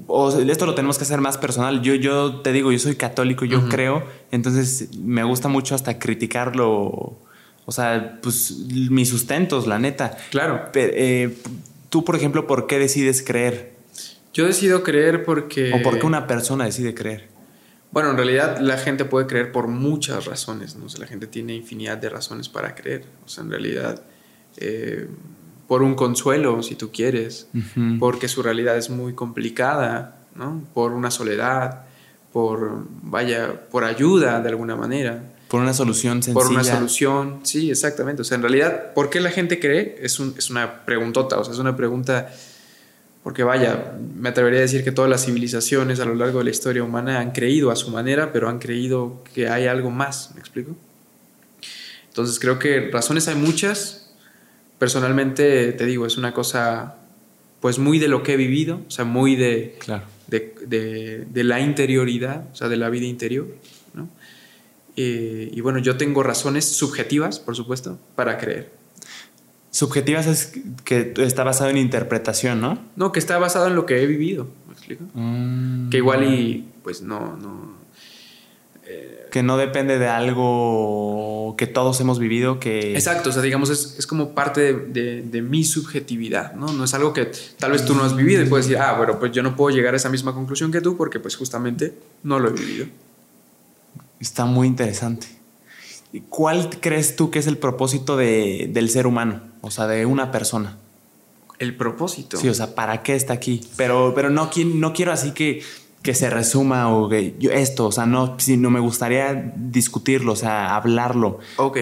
o 0.06 0.38
esto 0.38 0.66
lo 0.66 0.74
tenemos 0.74 0.98
que 0.98 1.04
hacer 1.04 1.20
más 1.20 1.38
personal. 1.38 1.82
Yo, 1.82 1.94
yo 1.94 2.40
te 2.40 2.52
digo, 2.52 2.72
yo 2.72 2.78
soy 2.78 2.96
católico, 2.96 3.44
yo 3.44 3.68
creo, 3.68 4.04
entonces 4.30 4.96
me 4.96 5.24
gusta 5.24 5.48
mucho 5.48 5.74
hasta 5.74 5.98
criticarlo, 5.98 7.18
o 7.64 7.72
sea, 7.72 8.18
pues 8.22 8.58
mis 8.68 9.08
sustentos, 9.08 9.66
la 9.66 9.78
neta. 9.78 10.16
Claro. 10.30 10.70
Eh, 10.74 11.36
tú, 11.88 12.04
por 12.04 12.16
ejemplo, 12.16 12.46
¿por 12.46 12.66
qué 12.66 12.78
decides 12.78 13.22
creer? 13.22 13.74
Yo 14.32 14.46
decido 14.46 14.82
creer 14.82 15.24
porque... 15.24 15.72
¿O 15.74 15.82
por 15.82 15.98
qué 15.98 16.06
una 16.06 16.26
persona 16.26 16.64
decide 16.64 16.94
creer? 16.94 17.28
Bueno, 17.90 18.10
en 18.10 18.16
realidad 18.16 18.58
la 18.60 18.78
gente 18.78 19.04
puede 19.04 19.26
creer 19.26 19.50
por 19.50 19.66
muchas 19.66 20.26
razones, 20.26 20.76
¿no? 20.76 20.86
la 20.98 21.06
gente 21.06 21.26
tiene 21.26 21.54
infinidad 21.54 21.98
de 21.98 22.08
razones 22.08 22.48
para 22.48 22.74
creer. 22.74 23.04
O 23.24 23.28
sea, 23.28 23.44
en 23.44 23.50
realidad... 23.50 24.02
Eh, 24.56 25.08
por 25.70 25.84
un 25.84 25.94
consuelo, 25.94 26.64
si 26.64 26.74
tú 26.74 26.90
quieres, 26.90 27.46
porque 28.00 28.26
su 28.26 28.42
realidad 28.42 28.76
es 28.76 28.90
muy 28.90 29.12
complicada, 29.12 30.16
¿no? 30.34 30.64
Por 30.74 30.90
una 30.90 31.12
soledad, 31.12 31.82
por, 32.32 32.86
vaya, 33.02 33.68
por 33.70 33.84
ayuda 33.84 34.40
de 34.40 34.48
alguna 34.48 34.74
manera. 34.74 35.22
Por 35.46 35.60
una 35.60 35.72
solución 35.72 36.24
sencilla. 36.24 36.44
Por 36.44 36.50
una 36.50 36.64
solución, 36.64 37.38
sí, 37.44 37.70
exactamente. 37.70 38.22
O 38.22 38.24
sea, 38.24 38.34
en 38.34 38.42
realidad, 38.42 38.94
¿por 38.94 39.10
qué 39.10 39.20
la 39.20 39.30
gente 39.30 39.60
cree? 39.60 39.96
Es, 40.02 40.18
un, 40.18 40.34
es 40.36 40.50
una 40.50 40.84
preguntota, 40.84 41.38
o 41.38 41.44
sea, 41.44 41.54
es 41.54 41.60
una 41.60 41.76
pregunta, 41.76 42.34
porque 43.22 43.44
vaya, 43.44 43.92
me 44.16 44.30
atrevería 44.30 44.58
a 44.58 44.62
decir 44.62 44.82
que 44.82 44.90
todas 44.90 45.08
las 45.08 45.24
civilizaciones 45.24 46.00
a 46.00 46.04
lo 46.04 46.16
largo 46.16 46.38
de 46.38 46.46
la 46.46 46.50
historia 46.50 46.82
humana 46.82 47.20
han 47.20 47.30
creído 47.30 47.70
a 47.70 47.76
su 47.76 47.92
manera, 47.92 48.32
pero 48.32 48.48
han 48.48 48.58
creído 48.58 49.22
que 49.34 49.48
hay 49.48 49.68
algo 49.68 49.92
más, 49.92 50.32
¿me 50.34 50.40
explico? 50.40 50.74
Entonces 52.08 52.40
creo 52.40 52.58
que 52.58 52.90
razones 52.90 53.28
hay 53.28 53.36
muchas. 53.36 53.99
Personalmente, 54.80 55.70
te 55.72 55.86
digo, 55.86 56.06
es 56.06 56.16
una 56.16 56.34
cosa, 56.34 56.96
pues 57.60 57.78
muy 57.78 58.00
de 58.00 58.08
lo 58.08 58.24
que 58.24 58.32
he 58.32 58.36
vivido, 58.36 58.80
o 58.88 58.90
sea, 58.90 59.04
muy 59.04 59.36
de... 59.36 59.76
Claro 59.78 60.02
de, 60.30 61.26
de, 61.28 61.44
la 61.44 61.60
interioridad, 61.60 62.44
o 62.52 62.54
sea, 62.54 62.68
de 62.68 62.76
la 62.76 62.88
vida 62.88 63.06
interior. 63.06 63.48
¿no? 63.94 64.08
Eh, 64.96 65.50
y 65.52 65.60
bueno, 65.60 65.78
yo 65.78 65.96
tengo 65.96 66.22
razones 66.22 66.64
subjetivas, 66.64 67.40
por 67.40 67.56
supuesto, 67.56 67.98
para 68.14 68.38
creer. 68.38 68.70
Subjetivas 69.70 70.26
es 70.26 70.52
que 70.84 71.14
está 71.18 71.44
basado 71.44 71.70
en 71.70 71.76
interpretación, 71.76 72.60
¿no? 72.60 72.78
No, 72.96 73.12
que 73.12 73.20
está 73.20 73.38
basado 73.38 73.68
en 73.68 73.76
lo 73.76 73.86
que 73.86 74.02
he 74.02 74.06
vivido, 74.06 74.48
¿me 74.66 74.72
explico? 74.72 75.04
Mm. 75.14 75.90
Que 75.90 75.98
igual 75.98 76.24
y 76.24 76.68
pues 76.82 77.02
no, 77.02 77.36
no, 77.36 77.76
que 79.30 79.42
no 79.42 79.56
depende 79.56 79.98
de 79.98 80.08
algo 80.08 81.54
que 81.56 81.66
todos 81.66 82.00
hemos 82.00 82.18
vivido 82.18 82.58
que... 82.58 82.94
Exacto, 82.94 83.30
o 83.30 83.32
sea, 83.32 83.42
digamos, 83.42 83.70
es, 83.70 84.06
como 84.06 84.34
parte 84.34 84.72
de, 84.72 85.42
mi 85.42 85.64
subjetividad, 85.64 86.54
¿no? 86.54 86.72
No 86.72 86.84
es 86.84 86.94
algo 86.94 87.12
que 87.12 87.30
tal 87.58 87.72
vez 87.72 87.84
tú 87.84 87.94
no 87.94 88.04
has 88.04 88.16
vivido 88.16 88.42
y 88.42 88.46
puedes 88.46 88.66
decir, 88.66 88.82
ah, 88.82 88.94
bueno, 88.96 89.18
pues 89.18 89.32
yo 89.32 89.42
no 89.42 89.56
puedo 89.56 89.74
llegar 89.74 89.94
a 89.94 89.96
esa 89.96 90.08
misma 90.08 90.34
conclusión 90.34 90.70
que 90.70 90.80
tú 90.80 90.96
porque 90.96 91.20
pues 91.20 91.36
justamente 91.36 91.94
no 92.22 92.38
lo 92.38 92.50
he 92.50 92.52
vivido. 92.52 92.86
Está 94.18 94.44
muy 94.44 94.66
interesante. 94.66 95.26
¿Cuál 96.28 96.68
crees 96.80 97.16
tú 97.16 97.30
que 97.30 97.38
es 97.38 97.46
el 97.46 97.56
propósito 97.56 98.16
del 98.16 98.90
ser 98.90 99.06
humano? 99.06 99.42
O 99.60 99.70
sea, 99.70 99.86
de 99.86 100.06
una 100.06 100.32
persona. 100.32 100.76
El 101.58 101.76
propósito. 101.76 102.36
Sí, 102.36 102.48
o 102.48 102.54
sea, 102.54 102.74
¿para 102.74 103.02
qué 103.02 103.14
está 103.14 103.34
aquí? 103.34 103.60
Pero, 103.76 104.12
pero 104.14 104.30
no, 104.30 104.50
no 104.74 104.92
quiero 104.92 105.12
así 105.12 105.32
que 105.32 105.62
que 106.02 106.14
se 106.14 106.30
resuma 106.30 106.94
o 106.94 107.08
que 107.08 107.34
yo 107.38 107.50
esto, 107.50 107.86
o 107.86 107.92
sea, 107.92 108.06
no, 108.06 108.38
si 108.38 108.56
no 108.56 108.70
me 108.70 108.80
gustaría 108.80 109.52
discutirlo, 109.56 110.32
o 110.32 110.36
sea, 110.36 110.74
hablarlo. 110.74 111.40
Ok. 111.56 111.78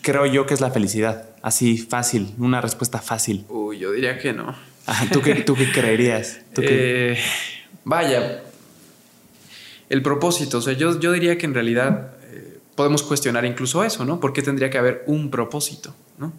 Creo 0.00 0.26
yo 0.26 0.46
que 0.46 0.54
es 0.54 0.60
la 0.60 0.70
felicidad, 0.70 1.28
así 1.42 1.76
fácil, 1.76 2.34
una 2.38 2.60
respuesta 2.60 2.98
fácil. 2.98 3.44
Uy, 3.48 3.78
yo 3.78 3.92
diría 3.92 4.18
que 4.18 4.32
no. 4.32 4.54
¿tú, 5.12 5.20
qué, 5.20 5.34
¿Tú 5.34 5.54
qué 5.54 5.70
creerías? 5.70 6.40
Eh, 6.56 7.18
vaya, 7.84 8.42
el 9.90 10.02
propósito, 10.02 10.58
o 10.58 10.62
sea, 10.62 10.72
yo, 10.72 10.98
yo 10.98 11.12
diría 11.12 11.36
que 11.36 11.44
en 11.44 11.54
realidad 11.54 12.12
eh, 12.32 12.58
podemos 12.74 13.02
cuestionar 13.02 13.44
incluso 13.44 13.84
eso, 13.84 14.06
¿no? 14.06 14.18
¿Por 14.18 14.32
qué 14.32 14.40
tendría 14.42 14.70
que 14.70 14.78
haber 14.78 15.04
un 15.06 15.30
propósito, 15.30 15.94
¿no? 16.18 16.32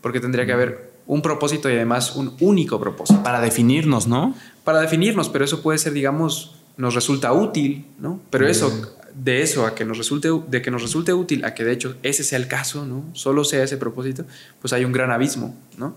¿Por 0.00 0.12
qué 0.12 0.18
tendría 0.18 0.46
que 0.46 0.52
haber 0.52 0.89
un 1.06 1.22
propósito 1.22 1.68
y 1.68 1.74
además 1.74 2.16
un 2.16 2.36
único 2.40 2.78
propósito? 2.80 3.22
Para 3.22 3.40
definirnos, 3.40 4.06
¿no? 4.06 4.34
para 4.64 4.80
definirnos, 4.80 5.28
pero 5.28 5.44
eso 5.44 5.62
puede 5.62 5.78
ser, 5.78 5.92
digamos, 5.92 6.54
nos 6.76 6.94
resulta 6.94 7.32
útil, 7.32 7.86
¿no? 7.98 8.20
Pero 8.30 8.46
eso, 8.46 8.70
de 9.14 9.42
eso 9.42 9.66
a 9.66 9.74
que 9.74 9.84
nos 9.84 9.98
resulte, 9.98 10.28
de 10.48 10.62
que 10.62 10.70
nos 10.70 10.82
resulte 10.82 11.12
útil 11.12 11.44
a 11.44 11.54
que 11.54 11.64
de 11.64 11.72
hecho 11.72 11.96
ese 12.02 12.22
sea 12.22 12.38
el 12.38 12.46
caso, 12.46 12.86
¿no? 12.86 13.04
Solo 13.12 13.44
sea 13.44 13.64
ese 13.64 13.76
propósito, 13.76 14.24
pues 14.60 14.72
hay 14.72 14.84
un 14.84 14.92
gran 14.92 15.10
abismo, 15.10 15.56
¿no? 15.76 15.96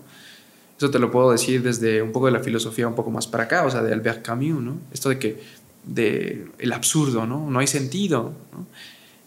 Eso 0.76 0.90
te 0.90 0.98
lo 0.98 1.10
puedo 1.10 1.30
decir 1.30 1.62
desde 1.62 2.02
un 2.02 2.10
poco 2.10 2.26
de 2.26 2.32
la 2.32 2.40
filosofía 2.40 2.88
un 2.88 2.94
poco 2.94 3.10
más 3.10 3.26
para 3.26 3.44
acá, 3.44 3.64
o 3.64 3.70
sea, 3.70 3.82
de 3.82 3.92
Albert 3.92 4.22
Camus, 4.22 4.60
¿no? 4.60 4.78
Esto 4.92 5.08
de 5.08 5.18
que, 5.18 5.40
de 5.84 6.48
el 6.58 6.72
absurdo, 6.72 7.26
¿no? 7.26 7.48
No 7.48 7.60
hay 7.60 7.66
sentido, 7.66 8.32
¿no? 8.52 8.66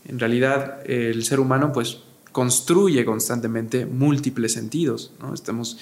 En 0.10 0.20
realidad, 0.20 0.82
el 0.86 1.24
ser 1.24 1.40
humano, 1.40 1.72
pues, 1.74 2.00
construye 2.32 3.06
constantemente 3.06 3.86
múltiples 3.86 4.54
sentidos, 4.54 5.12
¿no? 5.20 5.34
Estamos 5.34 5.78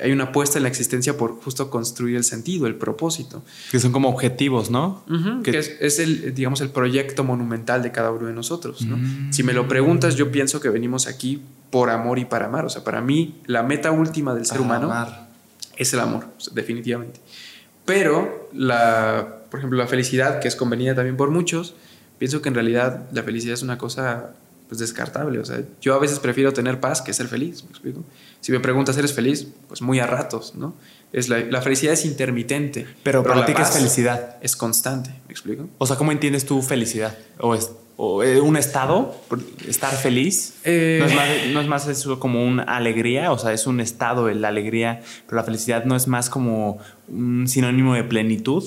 hay 0.00 0.12
una 0.12 0.24
apuesta 0.24 0.58
en 0.58 0.62
la 0.62 0.68
existencia 0.68 1.16
por 1.16 1.32
justo 1.40 1.70
construir 1.70 2.16
el 2.16 2.24
sentido, 2.24 2.66
el 2.66 2.76
propósito. 2.76 3.42
Que 3.70 3.78
son 3.78 3.92
como 3.92 4.08
objetivos, 4.08 4.70
¿no? 4.70 5.04
que 5.42 5.58
es, 5.58 5.98
el, 5.98 6.34
digamos, 6.34 6.60
el 6.60 6.70
proyecto 6.70 7.24
monumental 7.24 7.82
de 7.82 7.92
cada 7.92 8.10
uno 8.10 8.26
de 8.26 8.32
nosotros, 8.32 8.82
¿no? 8.82 8.96
Mm. 8.96 9.32
Si 9.32 9.42
me 9.42 9.52
lo 9.52 9.68
preguntas, 9.68 10.14
yo 10.16 10.30
pienso 10.30 10.60
que 10.60 10.70
venimos 10.70 11.06
aquí 11.06 11.42
por 11.70 11.90
amor 11.90 12.18
y 12.18 12.24
para 12.24 12.46
amar. 12.46 12.64
O 12.64 12.70
sea, 12.70 12.84
para 12.84 13.00
mí, 13.00 13.40
la 13.46 13.62
meta 13.62 13.90
última 13.90 14.34
del 14.34 14.46
ser 14.46 14.60
humano 14.60 14.92
es 15.76 15.92
el 15.92 16.00
amor, 16.00 16.26
definitivamente. 16.52 17.20
Pero, 17.84 18.48
la, 18.52 19.42
por 19.50 19.60
ejemplo, 19.60 19.78
la 19.78 19.86
felicidad, 19.86 20.40
que 20.40 20.48
es 20.48 20.56
convenida 20.56 20.94
también 20.94 21.16
por 21.16 21.30
muchos, 21.30 21.74
pienso 22.18 22.40
que 22.40 22.48
en 22.48 22.54
realidad 22.54 23.08
la 23.12 23.22
felicidad 23.22 23.54
es 23.54 23.62
una 23.62 23.78
cosa 23.78 24.34
pues, 24.68 24.78
descartable. 24.80 25.38
O 25.38 25.44
sea, 25.44 25.62
yo 25.80 25.94
a 25.94 25.98
veces 25.98 26.18
prefiero 26.18 26.52
tener 26.52 26.80
paz 26.80 27.02
que 27.02 27.12
ser 27.12 27.28
feliz, 27.28 27.62
¿me 27.64 27.70
explico? 27.70 28.04
Si 28.40 28.52
me 28.52 28.60
preguntas, 28.60 28.96
¿eres 28.96 29.12
feliz? 29.12 29.46
Pues 29.68 29.82
muy 29.82 30.00
a 30.00 30.06
ratos, 30.06 30.54
¿no? 30.54 30.74
Es 31.12 31.28
la, 31.28 31.60
felicidad 31.60 31.92
es 31.92 32.06
intermitente. 32.06 32.86
Pero, 33.02 33.22
para 33.22 33.44
ti, 33.44 33.52
¿qué 33.52 33.62
es 33.62 33.70
felicidad? 33.70 34.38
Es 34.40 34.56
constante, 34.56 35.10
¿me 35.26 35.32
explico? 35.32 35.68
O 35.78 35.86
sea, 35.86 35.96
¿cómo 35.96 36.10
entiendes 36.10 36.46
tu 36.46 36.62
felicidad? 36.62 37.16
¿O 37.38 37.54
es 37.54 37.70
eh, 37.98 38.40
un 38.40 38.56
estado? 38.56 39.14
¿Estar 39.68 39.92
feliz? 39.94 40.54
Eh, 40.64 40.98
¿No, 41.00 41.06
es 41.06 41.14
más, 41.14 41.28
¿No, 41.52 41.60
es 41.60 41.66
más, 41.68 41.88
eso 41.88 42.18
como 42.18 42.44
una 42.44 42.62
alegría? 42.62 43.30
O 43.30 43.38
sea, 43.38 43.52
es 43.52 43.66
un 43.66 43.80
estado, 43.80 44.30
la 44.30 44.48
alegría, 44.48 45.02
pero 45.26 45.36
la 45.36 45.44
felicidad 45.44 45.84
no 45.84 45.94
es 45.94 46.08
más 46.08 46.30
como 46.30 46.78
un 47.08 47.46
sinónimo 47.46 47.94
de 47.94 48.04
plenitud. 48.04 48.64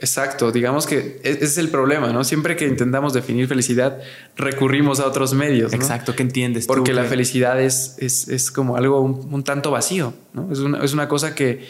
Exacto, 0.00 0.52
digamos 0.52 0.86
que 0.86 1.20
e-, 1.24 1.30
ese 1.30 1.44
es 1.44 1.58
el 1.58 1.70
problema, 1.70 2.12
¿no? 2.12 2.22
Siempre 2.22 2.56
que 2.56 2.66
intentamos 2.66 3.12
definir 3.12 3.48
felicidad, 3.48 3.98
recurrimos 4.36 5.00
a 5.00 5.06
otros 5.06 5.34
medios. 5.34 5.72
Exacto, 5.72 6.14
¿qué 6.14 6.22
entiendes? 6.22 6.66
Porque 6.66 6.94
la 6.94 7.04
felicidad 7.04 7.60
es, 7.60 7.96
es, 7.98 8.50
como 8.52 8.76
algo 8.76 9.00
un, 9.00 9.42
tanto 9.42 9.72
vacío, 9.72 10.14
¿no? 10.32 10.50
Es 10.52 10.60
una, 10.60 10.84
es 10.84 10.92
una 10.92 11.08
cosa 11.08 11.34
que 11.34 11.66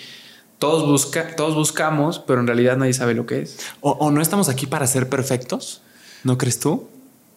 todos, 0.58 0.86
busca, 0.86 1.36
todos 1.36 1.54
buscamos, 1.54 2.18
pero 2.18 2.40
en 2.40 2.46
realidad 2.46 2.76
nadie 2.76 2.92
sabe 2.92 3.14
lo 3.14 3.24
que 3.24 3.42
es. 3.42 3.58
¿O, 3.80 4.10
no 4.10 4.20
estamos 4.20 4.50
aquí 4.50 4.66
para 4.66 4.86
ser 4.86 5.08
perfectos? 5.08 5.80
¿No 6.22 6.36
crees 6.36 6.60
tú? 6.60 6.86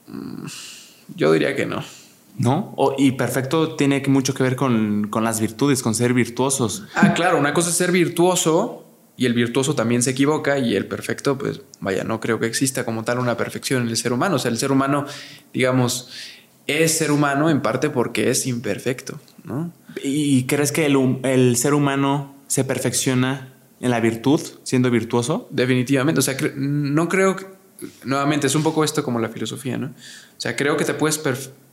Mm, 0.07 0.45
yo 1.15 1.31
diría 1.31 1.55
que 1.55 1.65
no. 1.65 1.83
¿No? 2.37 2.73
y 2.97 3.11
perfecto 3.11 3.75
tiene 3.75 4.01
mucho 4.07 4.33
que 4.33 4.41
ver 4.41 4.55
con, 4.55 5.07
con 5.09 5.23
las 5.23 5.41
virtudes, 5.41 5.83
con 5.83 5.93
ser 5.93 6.13
virtuosos. 6.13 6.85
Ah, 6.95 7.13
claro, 7.13 7.37
una 7.37 7.53
cosa 7.53 7.69
es 7.69 7.75
ser 7.75 7.91
virtuoso 7.91 8.85
y 9.17 9.25
el 9.25 9.33
virtuoso 9.33 9.75
también 9.75 10.01
se 10.01 10.11
equivoca 10.11 10.57
y 10.57 10.75
el 10.75 10.87
perfecto, 10.87 11.37
pues 11.37 11.61
vaya, 11.79 12.03
no 12.03 12.19
creo 12.19 12.39
que 12.39 12.47
exista 12.47 12.85
como 12.85 13.03
tal 13.03 13.19
una 13.19 13.37
perfección 13.37 13.83
en 13.83 13.89
el 13.89 13.97
ser 13.97 14.13
humano. 14.13 14.37
O 14.37 14.39
sea, 14.39 14.49
el 14.49 14.57
ser 14.57 14.71
humano, 14.71 15.05
digamos, 15.53 16.09
es 16.67 16.97
ser 16.97 17.11
humano 17.11 17.49
en 17.49 17.61
parte 17.61 17.89
porque 17.89 18.29
es 18.29 18.47
imperfecto, 18.47 19.19
¿no? 19.43 19.71
¿Y 20.03 20.43
crees 20.45 20.71
que 20.71 20.85
el, 20.85 21.55
ser 21.57 21.73
humano 21.73 22.35
se 22.47 22.63
perfecciona 22.63 23.53
en 23.79 23.91
la 23.91 23.99
virtud, 23.99 24.41
siendo 24.63 24.89
virtuoso? 24.89 25.47
Definitivamente, 25.51 26.19
o 26.19 26.21
sea, 26.21 26.37
no 26.55 27.09
creo 27.09 27.35
que, 27.35 27.45
nuevamente, 28.05 28.47
es 28.47 28.55
un 28.55 28.63
poco 28.63 28.83
esto 28.83 29.03
como 29.03 29.19
la 29.19 29.29
filosofía, 29.29 29.77
¿no? 29.77 29.87
O 29.87 30.41
sea, 30.41 30.55
creo 30.55 30.77
que 30.77 30.85
te 30.85 30.93
puedes, 30.93 31.21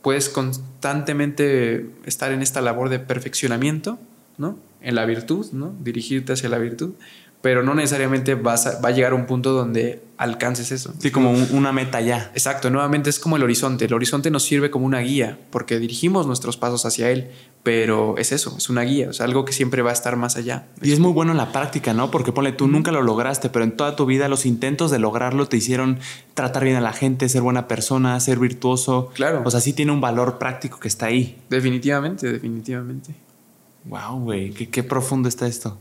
puedes 0.01 0.29
constantemente 0.29 1.89
estar 2.05 2.31
en 2.31 2.41
esta 2.41 2.61
labor 2.61 2.89
de 2.89 2.99
perfeccionamiento, 2.99 3.99
¿no? 4.37 4.57
En 4.81 4.95
la 4.95 5.05
virtud, 5.05 5.47
¿no? 5.51 5.75
Dirigirte 5.79 6.33
hacia 6.33 6.49
la 6.49 6.57
virtud, 6.57 6.93
pero 7.41 7.63
no 7.63 7.73
necesariamente 7.73 8.35
vas 8.35 8.79
va 8.83 8.89
a 8.89 8.91
llegar 8.91 9.13
a 9.13 9.15
un 9.15 9.25
punto 9.25 9.53
donde 9.53 10.03
alcances 10.17 10.73
eso. 10.73 10.93
Sí, 10.99 11.11
como 11.11 11.31
una 11.31 11.71
meta 11.71 12.01
ya. 12.01 12.29
Exacto, 12.33 12.69
nuevamente 12.69 13.09
es 13.09 13.19
como 13.19 13.37
el 13.37 13.43
horizonte. 13.43 13.85
El 13.85 13.93
horizonte 13.93 14.29
nos 14.29 14.43
sirve 14.43 14.69
como 14.69 14.85
una 14.85 14.99
guía, 14.99 15.39
porque 15.49 15.79
dirigimos 15.79 16.27
nuestros 16.27 16.57
pasos 16.57 16.85
hacia 16.85 17.09
él, 17.09 17.29
pero 17.63 18.17
es 18.17 18.33
eso, 18.33 18.53
es 18.57 18.69
una 18.69 18.81
guía, 18.81 19.11
es 19.11 19.21
algo 19.21 19.45
que 19.45 19.53
siempre 19.53 19.81
va 19.81 19.91
a 19.91 19.93
estar 19.93 20.17
más 20.17 20.35
allá. 20.35 20.67
Y 20.81 20.91
es 20.91 20.99
muy 20.99 21.13
bueno 21.13 21.31
en 21.31 21.37
la 21.37 21.53
práctica, 21.53 21.93
¿no? 21.93 22.11
Porque 22.11 22.33
ponle, 22.33 22.51
tú 22.51 22.67
nunca 22.67 22.91
lo 22.91 23.01
lograste, 23.01 23.49
pero 23.49 23.63
en 23.63 23.77
toda 23.77 23.95
tu 23.95 24.05
vida 24.05 24.27
los 24.27 24.45
intentos 24.45 24.91
de 24.91 24.99
lograrlo 24.99 25.47
te 25.47 25.55
hicieron 25.55 25.99
tratar 26.33 26.65
bien 26.65 26.75
a 26.75 26.81
la 26.81 26.91
gente, 26.91 27.29
ser 27.29 27.41
buena 27.41 27.69
persona, 27.69 28.19
ser 28.19 28.39
virtuoso. 28.39 29.11
Claro. 29.13 29.43
O 29.45 29.51
sea, 29.51 29.61
sí 29.61 29.71
tiene 29.71 29.93
un 29.93 30.01
valor 30.01 30.37
práctico 30.37 30.79
que 30.79 30.89
está 30.89 31.05
ahí. 31.05 31.37
Definitivamente, 31.49 32.29
definitivamente. 32.29 33.15
Wow, 33.85 34.19
güey, 34.19 34.51
qué, 34.51 34.69
qué 34.69 34.83
profundo 34.83 35.29
está 35.29 35.47
esto. 35.47 35.77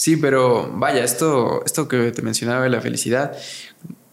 Sí, 0.00 0.16
pero 0.16 0.72
vaya, 0.76 1.04
esto, 1.04 1.62
esto 1.66 1.86
que 1.86 2.10
te 2.10 2.22
mencionaba 2.22 2.62
de 2.62 2.70
la 2.70 2.80
felicidad, 2.80 3.36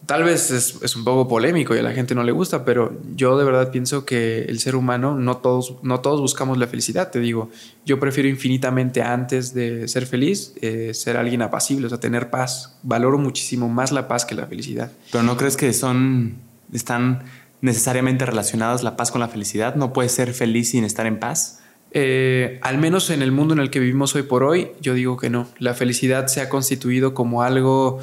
tal 0.04 0.22
vez 0.22 0.50
es, 0.50 0.96
un 0.96 1.02
poco 1.02 1.26
polémico 1.26 1.74
y 1.74 1.78
a 1.78 1.82
la 1.82 1.92
gente 1.92 2.14
no 2.14 2.24
le 2.24 2.32
gusta, 2.32 2.66
pero 2.66 3.00
yo 3.16 3.38
de 3.38 3.46
verdad 3.46 3.70
pienso 3.70 4.04
que 4.04 4.42
el 4.42 4.58
ser 4.58 4.76
humano, 4.76 5.14
no 5.14 5.38
todos, 5.38 5.76
no 5.82 6.00
todos 6.00 6.20
buscamos 6.20 6.58
la 6.58 6.66
felicidad, 6.66 7.10
te 7.10 7.20
digo, 7.20 7.48
yo 7.86 7.98
prefiero 7.98 8.28
infinitamente 8.28 9.00
antes 9.00 9.54
de 9.54 9.88
ser 9.88 10.04
feliz, 10.04 10.52
eh, 10.60 10.92
ser 10.92 11.16
alguien 11.16 11.40
apacible, 11.40 11.86
o 11.86 11.88
sea, 11.88 11.98
tener 11.98 12.28
paz. 12.28 12.76
Valoro 12.82 13.16
muchísimo 13.16 13.70
más 13.70 13.90
la 13.90 14.08
paz 14.08 14.26
que 14.26 14.34
la 14.34 14.46
felicidad. 14.46 14.92
Pero 15.10 15.24
¿no 15.24 15.38
crees 15.38 15.56
que 15.56 15.72
son, 15.72 16.36
están 16.70 17.24
necesariamente 17.62 18.26
relacionadas 18.26 18.82
la 18.82 18.94
paz 18.98 19.10
con 19.10 19.22
la 19.22 19.28
felicidad? 19.28 19.74
¿No 19.74 19.94
puedes 19.94 20.12
ser 20.12 20.34
feliz 20.34 20.68
sin 20.68 20.84
estar 20.84 21.06
en 21.06 21.18
paz? 21.18 21.57
Eh, 21.92 22.58
al 22.62 22.78
menos 22.78 23.10
en 23.10 23.22
el 23.22 23.32
mundo 23.32 23.54
en 23.54 23.60
el 23.60 23.70
que 23.70 23.80
vivimos 23.80 24.14
hoy 24.14 24.22
por 24.22 24.42
hoy, 24.42 24.72
yo 24.80 24.94
digo 24.94 25.16
que 25.16 25.30
no. 25.30 25.48
La 25.58 25.74
felicidad 25.74 26.26
se 26.26 26.40
ha 26.40 26.48
constituido 26.48 27.14
como 27.14 27.42
algo 27.42 28.00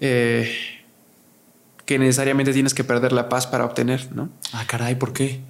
eh, 0.00 0.52
que 1.84 1.98
necesariamente 1.98 2.52
tienes 2.52 2.74
que 2.74 2.84
perder 2.84 3.12
la 3.12 3.28
paz 3.28 3.46
para 3.46 3.64
obtener, 3.64 4.12
¿no? 4.14 4.30
Ah, 4.52 4.64
caray, 4.66 4.96
¿por 4.96 5.12
qué? 5.12 5.40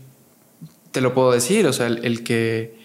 Te 0.90 1.01
lo 1.01 1.15
puedo 1.15 1.32
decir, 1.32 1.66
o 1.66 1.73
sea, 1.73 1.86
el, 1.86 2.24
que 2.24 2.78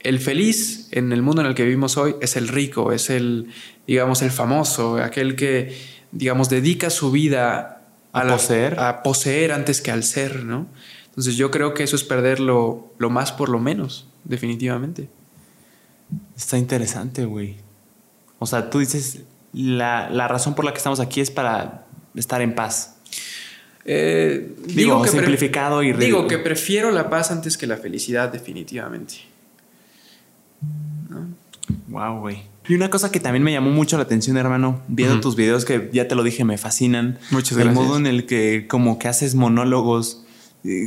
el 0.00 0.18
feliz 0.18 0.88
en 0.92 1.12
el 1.12 1.22
mundo 1.22 1.42
en 1.42 1.48
el 1.48 1.54
que 1.54 1.64
vivimos 1.64 1.96
hoy 1.96 2.16
es 2.20 2.36
el 2.36 2.48
rico, 2.48 2.92
es 2.92 3.10
el, 3.10 3.48
digamos, 3.86 4.22
el 4.22 4.30
famoso, 4.30 4.96
aquel 4.96 5.36
que, 5.36 5.76
digamos, 6.12 6.48
dedica 6.48 6.88
su 6.88 7.10
vida 7.10 7.82
a, 8.12 8.26
poseer. 8.26 8.80
a 8.80 9.02
poseer 9.02 9.52
antes 9.52 9.80
que 9.80 9.90
al 9.90 10.02
ser, 10.02 10.44
¿no? 10.44 10.66
Entonces 11.08 11.36
yo 11.36 11.50
creo 11.50 11.74
que 11.74 11.82
eso 11.82 11.96
es 11.96 12.04
perder 12.04 12.40
lo, 12.40 12.94
lo 12.98 13.10
más 13.10 13.32
por 13.32 13.48
lo 13.48 13.58
menos, 13.58 14.09
definitivamente. 14.24 15.08
Está 16.36 16.58
interesante, 16.58 17.24
güey. 17.24 17.56
O 18.38 18.46
sea, 18.46 18.70
tú 18.70 18.78
dices, 18.78 19.20
la, 19.52 20.08
la, 20.10 20.28
razón 20.28 20.54
por 20.54 20.64
la 20.64 20.72
que 20.72 20.78
estamos 20.78 21.00
aquí 21.00 21.20
es 21.20 21.30
para 21.30 21.86
estar 22.14 22.40
en 22.40 22.54
paz. 22.54 22.96
Eh, 23.84 24.54
digo, 24.66 25.02
que 25.02 25.08
simplificado 25.08 25.82
y 25.82 25.92
Digo 25.92 26.26
que 26.26 26.38
prefiero 26.38 26.90
la 26.90 27.10
paz 27.10 27.30
antes 27.30 27.56
que 27.56 27.66
la 27.66 27.76
felicidad, 27.76 28.30
definitivamente. 28.30 29.16
Wow, 31.88 32.20
güey. 32.20 32.42
Y 32.68 32.74
una 32.74 32.90
cosa 32.90 33.10
que 33.10 33.20
también 33.20 33.42
me 33.42 33.52
llamó 33.52 33.70
mucho 33.70 33.96
la 33.96 34.04
atención, 34.04 34.36
hermano, 34.36 34.80
viendo 34.86 35.20
tus 35.20 35.34
videos 35.34 35.64
que 35.64 35.90
ya 35.92 36.06
te 36.06 36.14
lo 36.14 36.22
dije, 36.22 36.44
me 36.44 36.56
fascinan. 36.56 37.18
Muchas 37.30 37.58
gracias. 37.58 37.76
El 37.76 37.82
modo 37.82 37.96
en 37.96 38.06
el 38.06 38.26
que 38.26 38.66
como 38.68 38.98
que 38.98 39.08
haces 39.08 39.34
monólogos 39.34 40.19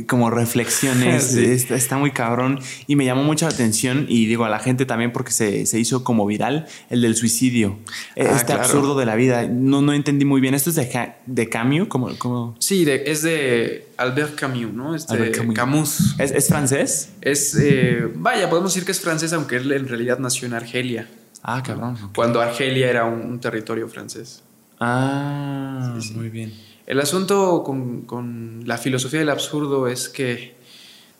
como 0.06 0.30
reflexiones. 0.30 1.34
está, 1.70 1.96
muy 1.96 2.12
cabrón. 2.12 2.60
Y 2.86 2.96
me 2.96 3.04
llamó 3.04 3.24
mucho 3.24 3.46
la 3.46 3.52
atención, 3.52 4.06
y 4.08 4.26
digo 4.26 4.44
a 4.44 4.48
la 4.48 4.58
gente 4.58 4.86
también 4.86 5.12
porque 5.12 5.32
se, 5.32 5.66
se 5.66 5.78
hizo 5.78 6.04
como 6.04 6.26
viral, 6.26 6.66
el 6.90 7.02
del 7.02 7.16
suicidio. 7.16 7.78
Ah, 8.16 8.36
este 8.36 8.52
absurdo 8.52 8.96
de 8.96 9.06
la 9.06 9.16
vida. 9.16 9.46
No, 9.48 9.82
no 9.82 9.92
entendí 9.92 10.24
muy 10.24 10.40
bien. 10.40 10.54
¿Esto 10.54 10.70
es 10.70 10.76
de, 10.76 11.12
de 11.26 11.48
Camus? 11.48 11.88
como 11.88 12.16
como 12.18 12.56
Sí, 12.58 12.86
es 12.88 13.22
de 13.22 13.88
Albert 13.96 14.34
Camus, 14.34 14.72
¿no? 14.72 14.94
Es 14.94 15.06
Camus. 15.54 16.14
¿Es, 16.18 16.48
francés? 16.48 17.10
Es, 17.20 17.56
eh, 17.60 18.08
vaya, 18.14 18.48
podemos 18.48 18.72
decir 18.72 18.84
que 18.84 18.92
es 18.92 19.00
francés, 19.00 19.32
aunque 19.32 19.56
él 19.56 19.72
en 19.72 19.88
realidad 19.88 20.18
nació 20.18 20.46
en 20.46 20.54
Argelia. 20.54 21.08
Ah, 21.42 21.62
cabrón. 21.62 21.96
Cuando 22.14 22.40
Argelia 22.40 22.88
era 22.88 23.04
un, 23.04 23.38
territorio 23.40 23.88
francés. 23.88 24.42
Ah, 24.80 25.98
muy 26.14 26.30
bien. 26.30 26.52
El 26.86 27.00
asunto 27.00 27.62
con, 27.62 28.62
la 28.66 28.76
filosofía 28.76 29.20
del 29.20 29.30
absurdo 29.30 29.88
es 29.88 30.08
que, 30.08 30.54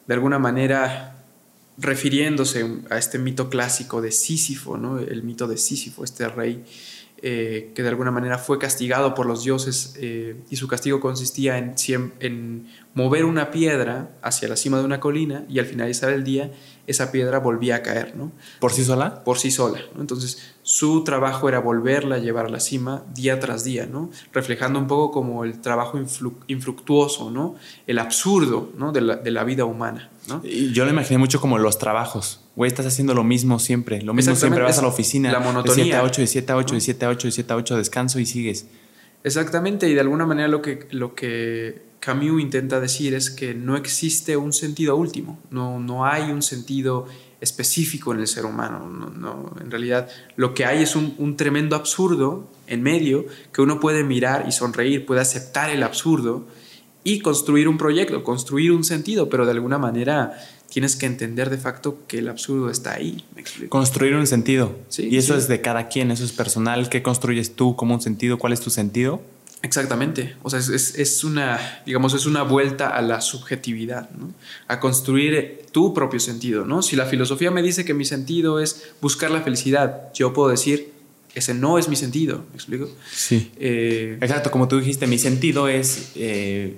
de 0.06 0.14
alguna 0.14 0.38
manera, 0.38 1.24
refiriéndose 1.78 2.80
a 2.90 2.98
este 2.98 3.18
mito 3.18 3.48
clásico 3.48 4.02
de 4.02 4.12
Sísifo, 4.12 4.76
¿no? 4.76 4.98
el 4.98 5.22
mito 5.22 5.46
de 5.46 5.56
Sísifo, 5.56 6.04
este 6.04 6.28
rey 6.28 6.64
eh, 7.26 7.72
que 7.74 7.82
de 7.82 7.88
alguna 7.88 8.10
manera 8.10 8.36
fue 8.36 8.58
castigado 8.58 9.14
por 9.14 9.24
los 9.24 9.44
dioses 9.44 9.94
eh, 9.98 10.36
y 10.50 10.56
su 10.56 10.68
castigo 10.68 11.00
consistía 11.00 11.56
en, 11.56 11.74
en 12.20 12.68
mover 12.92 13.24
una 13.24 13.50
piedra 13.50 14.10
hacia 14.20 14.46
la 14.46 14.56
cima 14.56 14.78
de 14.78 14.84
una 14.84 15.00
colina 15.00 15.46
y 15.48 15.58
al 15.58 15.64
finalizar 15.64 16.12
el 16.12 16.22
día 16.22 16.52
esa 16.86 17.10
piedra 17.10 17.38
volvía 17.38 17.76
a 17.76 17.82
caer, 17.82 18.14
¿no? 18.14 18.30
¿Por 18.60 18.74
sí 18.74 18.84
sola? 18.84 19.24
Por 19.24 19.38
sí 19.38 19.50
sola, 19.50 19.80
Entonces 19.98 20.53
su 20.74 21.04
trabajo 21.04 21.48
era 21.48 21.60
volverla 21.60 22.16
a 22.16 22.18
llevar 22.18 22.46
a 22.46 22.48
la 22.48 22.58
cima 22.58 23.04
día 23.14 23.38
tras 23.38 23.62
día, 23.62 23.86
¿no? 23.86 24.10
Reflejando 24.32 24.80
un 24.80 24.88
poco 24.88 25.12
como 25.12 25.44
el 25.44 25.60
trabajo 25.60 26.00
infructuoso, 26.48 27.30
¿no? 27.30 27.54
El 27.86 28.00
absurdo, 28.00 28.72
¿no? 28.76 28.90
De 28.90 29.00
la, 29.00 29.44
vida 29.44 29.66
humana, 29.66 30.10
¿no? 30.26 30.40
Y 30.42 30.72
yo 30.72 30.84
lo 30.84 30.90
imaginé 30.90 31.18
mucho 31.18 31.40
como 31.40 31.58
los 31.58 31.78
trabajos. 31.78 32.40
Güey, 32.56 32.66
estás 32.66 32.86
haciendo 32.86 33.14
lo 33.14 33.22
mismo 33.22 33.60
siempre. 33.60 34.02
Lo 34.02 34.14
mismo 34.14 34.34
siempre 34.34 34.62
vas 34.62 34.80
a 34.80 34.82
la 34.82 34.88
oficina. 34.88 35.30
La 35.30 35.38
monotonía. 35.38 35.84
De 35.84 35.90
7 35.90 35.96
a 35.96 36.02
8, 36.02 36.20
de 36.20 36.26
7 36.26 36.52
a 36.52 36.56
8, 36.56 36.74
de 36.74 36.80
7 36.80 37.04
a 37.04 37.08
8, 37.08 37.28
de 37.28 37.32
7 37.32 37.52
a 37.52 37.56
8, 37.56 37.76
descanso 37.76 38.18
y 38.18 38.26
sigues. 38.26 38.66
Exactamente, 39.22 39.88
y 39.88 39.94
de 39.94 40.00
alguna 40.00 40.26
manera 40.26 40.48
lo 40.48 40.60
que, 40.60 40.88
lo 40.90 41.14
que 41.14 41.82
Camus 42.00 42.42
intenta 42.42 42.80
decir 42.80 43.14
es 43.14 43.30
que 43.30 43.54
no 43.54 43.76
existe 43.76 44.36
un 44.36 44.52
sentido 44.52 44.96
último, 44.96 45.38
no, 45.50 45.78
no 45.78 46.04
hay 46.04 46.32
un 46.32 46.42
sentido 46.42 47.06
específico 47.44 48.12
en 48.12 48.20
el 48.20 48.26
ser 48.26 48.44
humano. 48.44 48.88
No, 48.88 49.54
en 49.60 49.70
realidad 49.70 50.08
lo 50.36 50.54
que 50.54 50.64
hay 50.64 50.82
es 50.82 50.96
un, 50.96 51.36
tremendo 51.36 51.76
absurdo 51.76 52.48
en 52.66 52.82
medio 52.82 53.26
que 53.52 53.62
uno 53.62 53.78
puede 53.78 54.02
mirar 54.02 54.46
y 54.48 54.52
sonreír, 54.52 55.06
puede 55.06 55.20
aceptar 55.20 55.70
el 55.70 55.82
absurdo 55.82 56.46
y 57.04 57.20
construir 57.20 57.68
un 57.68 57.78
proyecto, 57.78 58.24
construir 58.24 58.72
un 58.72 58.82
sentido, 58.82 59.28
pero 59.28 59.44
de 59.44 59.52
alguna 59.52 59.78
manera 59.78 60.32
tienes 60.70 60.96
que 60.96 61.06
entender 61.06 61.50
de 61.50 61.58
facto 61.58 61.98
que 62.08 62.18
el 62.18 62.28
absurdo 62.28 62.70
está 62.70 62.94
ahí. 62.94 63.24
Construir 63.68 64.16
un 64.16 64.26
sentido. 64.26 64.74
y 64.98 65.18
eso 65.18 65.36
es 65.36 65.46
de 65.46 65.60
cada 65.60 65.88
quien, 65.88 66.10
eso 66.10 66.24
es 66.24 66.32
personal. 66.32 66.88
¿Qué 66.88 67.02
construyes 67.02 67.54
tú 67.54 67.76
como 67.76 67.94
un 67.94 68.00
sentido? 68.00 68.38
¿Cuál 68.38 68.54
es 68.54 68.60
tu 68.60 68.70
sentido? 68.70 69.20
Exactamente. 69.64 70.36
O 70.42 70.50
sea, 70.50 70.58
es, 70.58 71.24
una, 71.24 71.80
digamos, 71.86 72.12
es 72.12 72.26
una 72.26 72.42
vuelta 72.42 72.88
a 72.88 73.00
la 73.00 73.22
subjetividad, 73.22 74.10
¿no? 74.10 74.30
A 74.68 74.78
construir 74.78 75.62
tu 75.72 75.94
propio 75.94 76.20
sentido, 76.20 76.66
¿no? 76.66 76.82
Si 76.82 76.96
la 76.96 77.06
filosofía 77.06 77.50
me 77.50 77.62
dice 77.62 77.82
que 77.86 77.94
mi 77.94 78.04
sentido 78.04 78.60
es 78.60 78.92
buscar 79.00 79.30
la 79.30 79.40
felicidad, 79.40 80.12
yo 80.12 80.34
puedo 80.34 80.50
decir, 80.50 80.92
ese 81.34 81.54
no 81.54 81.78
es 81.78 81.88
mi 81.88 81.96
sentido, 81.96 82.44
¿me 82.50 82.56
explico? 82.56 82.90
Sí. 83.10 83.52
Eh, 83.58 84.18
Exacto, 84.20 84.50
como 84.50 84.68
tú 84.68 84.78
dijiste, 84.78 85.06
mi 85.06 85.16
sentido 85.16 85.66
es 85.66 86.12
eh, 86.14 86.76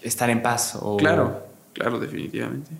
estar 0.00 0.30
en 0.30 0.42
paz. 0.42 0.78
O... 0.80 0.96
Claro, 0.96 1.46
claro, 1.74 2.00
definitivamente. 2.00 2.70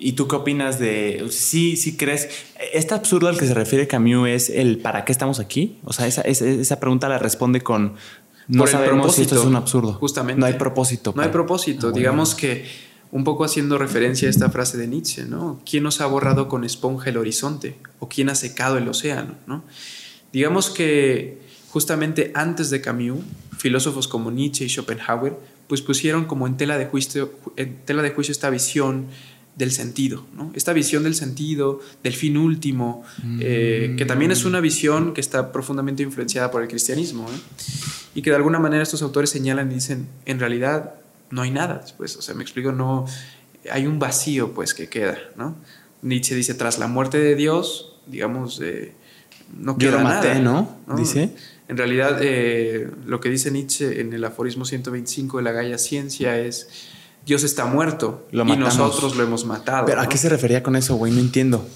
¿Y 0.00 0.12
tú 0.12 0.28
qué 0.28 0.36
opinas 0.36 0.78
de, 0.78 1.26
sí, 1.30 1.76
sí 1.76 1.96
crees, 1.98 2.30
este 2.72 2.94
absurdo 2.94 3.28
al 3.28 3.36
que 3.36 3.46
se 3.46 3.52
refiere 3.52 3.86
Camus 3.86 4.28
es 4.28 4.48
el 4.48 4.78
¿para 4.78 5.04
qué 5.04 5.12
estamos 5.12 5.40
aquí? 5.40 5.78
O 5.84 5.92
sea, 5.92 6.06
esa, 6.06 6.22
esa 6.22 6.80
pregunta 6.80 7.08
la 7.08 7.18
responde 7.18 7.60
con 7.60 7.96
no 8.48 8.66
sabemos 8.66 9.14
si 9.14 9.22
esto 9.22 9.38
es 9.38 9.44
un 9.44 9.56
absurdo. 9.56 9.94
Justamente. 9.94 10.40
No 10.40 10.46
hay 10.46 10.54
propósito. 10.54 11.12
No 11.14 11.22
hay 11.22 11.28
propósito. 11.28 11.88
Ah, 11.88 11.92
Digamos 11.92 12.34
que 12.34 12.66
un 13.10 13.24
poco 13.24 13.44
haciendo 13.44 13.78
referencia 13.78 14.28
a 14.28 14.30
esta 14.30 14.50
frase 14.50 14.76
de 14.76 14.86
Nietzsche, 14.86 15.24
¿no? 15.24 15.60
¿Quién 15.68 15.82
nos 15.82 16.00
ha 16.00 16.06
borrado 16.06 16.48
con 16.48 16.64
esponja 16.64 17.10
el 17.10 17.16
horizonte? 17.16 17.78
¿O 18.00 18.08
quién 18.08 18.28
ha 18.28 18.34
secado 18.34 18.76
el 18.76 18.88
océano? 18.88 19.34
¿no? 19.46 19.64
Digamos 20.32 20.70
que 20.70 21.40
justamente 21.70 22.32
antes 22.34 22.70
de 22.70 22.80
Camus, 22.80 23.20
filósofos 23.56 24.08
como 24.08 24.30
Nietzsche 24.30 24.64
y 24.64 24.68
Schopenhauer, 24.68 25.36
pues 25.68 25.82
pusieron 25.82 26.24
como 26.24 26.46
en 26.46 26.56
tela 26.56 26.78
de 26.78 26.86
juicio, 26.86 27.32
en 27.56 27.76
tela 27.84 28.02
de 28.02 28.10
juicio 28.10 28.32
esta 28.32 28.50
visión 28.50 29.06
del 29.58 29.72
sentido, 29.72 30.24
¿no? 30.36 30.52
Esta 30.54 30.72
visión 30.72 31.02
del 31.02 31.16
sentido, 31.16 31.80
del 32.04 32.12
fin 32.12 32.36
último, 32.36 33.02
eh, 33.40 33.96
que 33.98 34.04
también 34.04 34.30
es 34.30 34.44
una 34.44 34.60
visión 34.60 35.12
que 35.12 35.20
está 35.20 35.50
profundamente 35.50 36.04
influenciada 36.04 36.52
por 36.52 36.62
el 36.62 36.68
cristianismo, 36.68 37.28
¿eh? 37.28 37.40
y 38.14 38.22
que 38.22 38.30
de 38.30 38.36
alguna 38.36 38.60
manera 38.60 38.84
estos 38.84 39.02
autores 39.02 39.30
señalan 39.30 39.72
y 39.72 39.74
dicen, 39.74 40.06
en 40.26 40.38
realidad 40.38 40.94
no 41.30 41.42
hay 41.42 41.50
nada 41.50 41.78
después, 41.78 42.16
o 42.16 42.22
sea, 42.22 42.36
me 42.36 42.44
explico, 42.44 42.70
no, 42.70 43.06
hay 43.70 43.86
un 43.86 43.98
vacío 43.98 44.52
pues 44.54 44.74
que 44.74 44.88
queda, 44.88 45.18
¿no? 45.36 45.56
Nietzsche 46.02 46.36
dice, 46.36 46.54
tras 46.54 46.78
la 46.78 46.86
muerte 46.86 47.18
de 47.18 47.34
Dios, 47.34 47.96
digamos, 48.06 48.60
eh, 48.62 48.94
no 49.58 49.76
queda 49.76 49.90
Yo 49.90 49.98
lo 49.98 50.04
maté, 50.04 50.38
nada, 50.40 50.78
¿no? 50.86 50.96
Dice. 50.96 51.34
En 51.66 51.76
realidad, 51.76 52.18
lo 53.04 53.20
que 53.20 53.28
dice 53.28 53.50
Nietzsche 53.50 54.00
en 54.00 54.14
el 54.14 54.24
aforismo 54.24 54.64
125 54.64 55.36
de 55.36 55.42
la 55.42 55.52
Gaia 55.52 55.76
Ciencia 55.76 56.38
es 56.38 56.68
Dios 57.28 57.44
está 57.44 57.66
muerto 57.66 58.26
y 58.32 58.38
nosotros 58.38 59.14
lo 59.14 59.22
hemos 59.22 59.44
matado. 59.44 59.84
¿Pero 59.84 60.00
a 60.00 60.08
qué 60.08 60.16
se 60.16 60.30
refería 60.30 60.62
con 60.62 60.76
eso, 60.76 60.96
güey? 60.96 61.12
No 61.12 61.20
entiendo. 61.20 61.68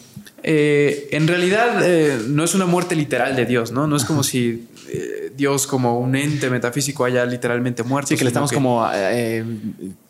Eh, 0.42 1.10
en 1.12 1.28
realidad 1.28 1.86
eh, 1.86 2.18
no 2.26 2.42
es 2.42 2.54
una 2.54 2.64
muerte 2.64 2.96
literal 2.96 3.36
de 3.36 3.44
Dios, 3.44 3.70
¿no? 3.70 3.86
No 3.86 3.96
es 3.96 4.06
como 4.06 4.22
si 4.22 4.66
eh, 4.88 5.30
Dios 5.36 5.66
como 5.66 5.98
un 5.98 6.16
ente 6.16 6.48
metafísico 6.48 7.04
haya 7.04 7.26
literalmente 7.26 7.82
muerto. 7.82 8.08
Sí, 8.08 8.16
que 8.16 8.24
le 8.24 8.28
estamos 8.28 8.50
como... 8.50 8.88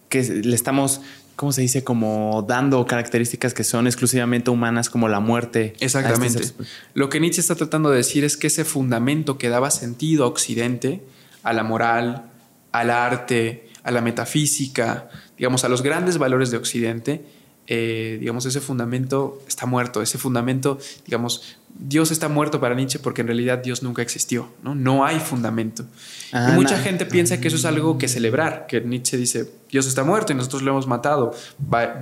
que 0.08 0.22
le 0.22 0.54
estamos... 0.54 1.00
¿Cómo 1.34 1.50
se 1.50 1.62
dice? 1.62 1.82
Como 1.82 2.44
dando 2.46 2.86
características 2.86 3.52
que 3.52 3.64
son 3.64 3.88
exclusivamente 3.88 4.50
humanas, 4.50 4.90
como 4.90 5.08
la 5.08 5.18
muerte. 5.18 5.74
Exactamente. 5.80 6.40
Este 6.40 6.62
Lo 6.94 7.08
que 7.08 7.18
Nietzsche 7.18 7.40
está 7.40 7.56
tratando 7.56 7.90
de 7.90 7.96
decir 7.96 8.22
es 8.22 8.36
que 8.36 8.46
ese 8.46 8.64
fundamento 8.64 9.38
que 9.38 9.48
daba 9.48 9.72
sentido 9.72 10.22
a 10.22 10.28
Occidente, 10.28 11.02
a 11.42 11.52
la 11.52 11.64
moral, 11.64 12.26
al 12.70 12.90
arte, 12.90 13.71
a 13.84 13.90
la 13.90 14.00
metafísica, 14.00 15.08
digamos, 15.36 15.64
a 15.64 15.68
los 15.68 15.82
grandes 15.82 16.18
valores 16.18 16.50
de 16.50 16.56
Occidente, 16.56 17.24
eh, 17.68 18.16
digamos, 18.18 18.44
ese 18.44 18.60
fundamento 18.60 19.40
está 19.46 19.66
muerto, 19.66 20.02
ese 20.02 20.18
fundamento, 20.18 20.78
digamos, 21.04 21.56
Dios 21.78 22.10
está 22.10 22.28
muerto 22.28 22.60
para 22.60 22.74
Nietzsche 22.74 22.98
porque 22.98 23.20
en 23.20 23.28
realidad 23.28 23.58
Dios 23.58 23.84
nunca 23.84 24.02
existió, 24.02 24.48
¿no? 24.64 24.74
No 24.74 25.04
hay 25.04 25.20
fundamento. 25.20 25.84
y 25.84 26.36
ah, 26.36 26.52
mucha 26.54 26.76
gente 26.78 27.06
piensa 27.06 27.40
que 27.40 27.48
eso 27.48 27.56
es 27.56 27.64
algo 27.64 27.98
que 27.98 28.08
celebrar, 28.08 28.66
que 28.66 28.80
Nietzsche 28.80 29.16
dice, 29.16 29.48
Dios 29.70 29.86
está 29.86 30.02
muerto 30.02 30.32
y 30.32 30.36
nosotros 30.36 30.62
lo 30.62 30.72
hemos 30.72 30.88
matado, 30.88 31.34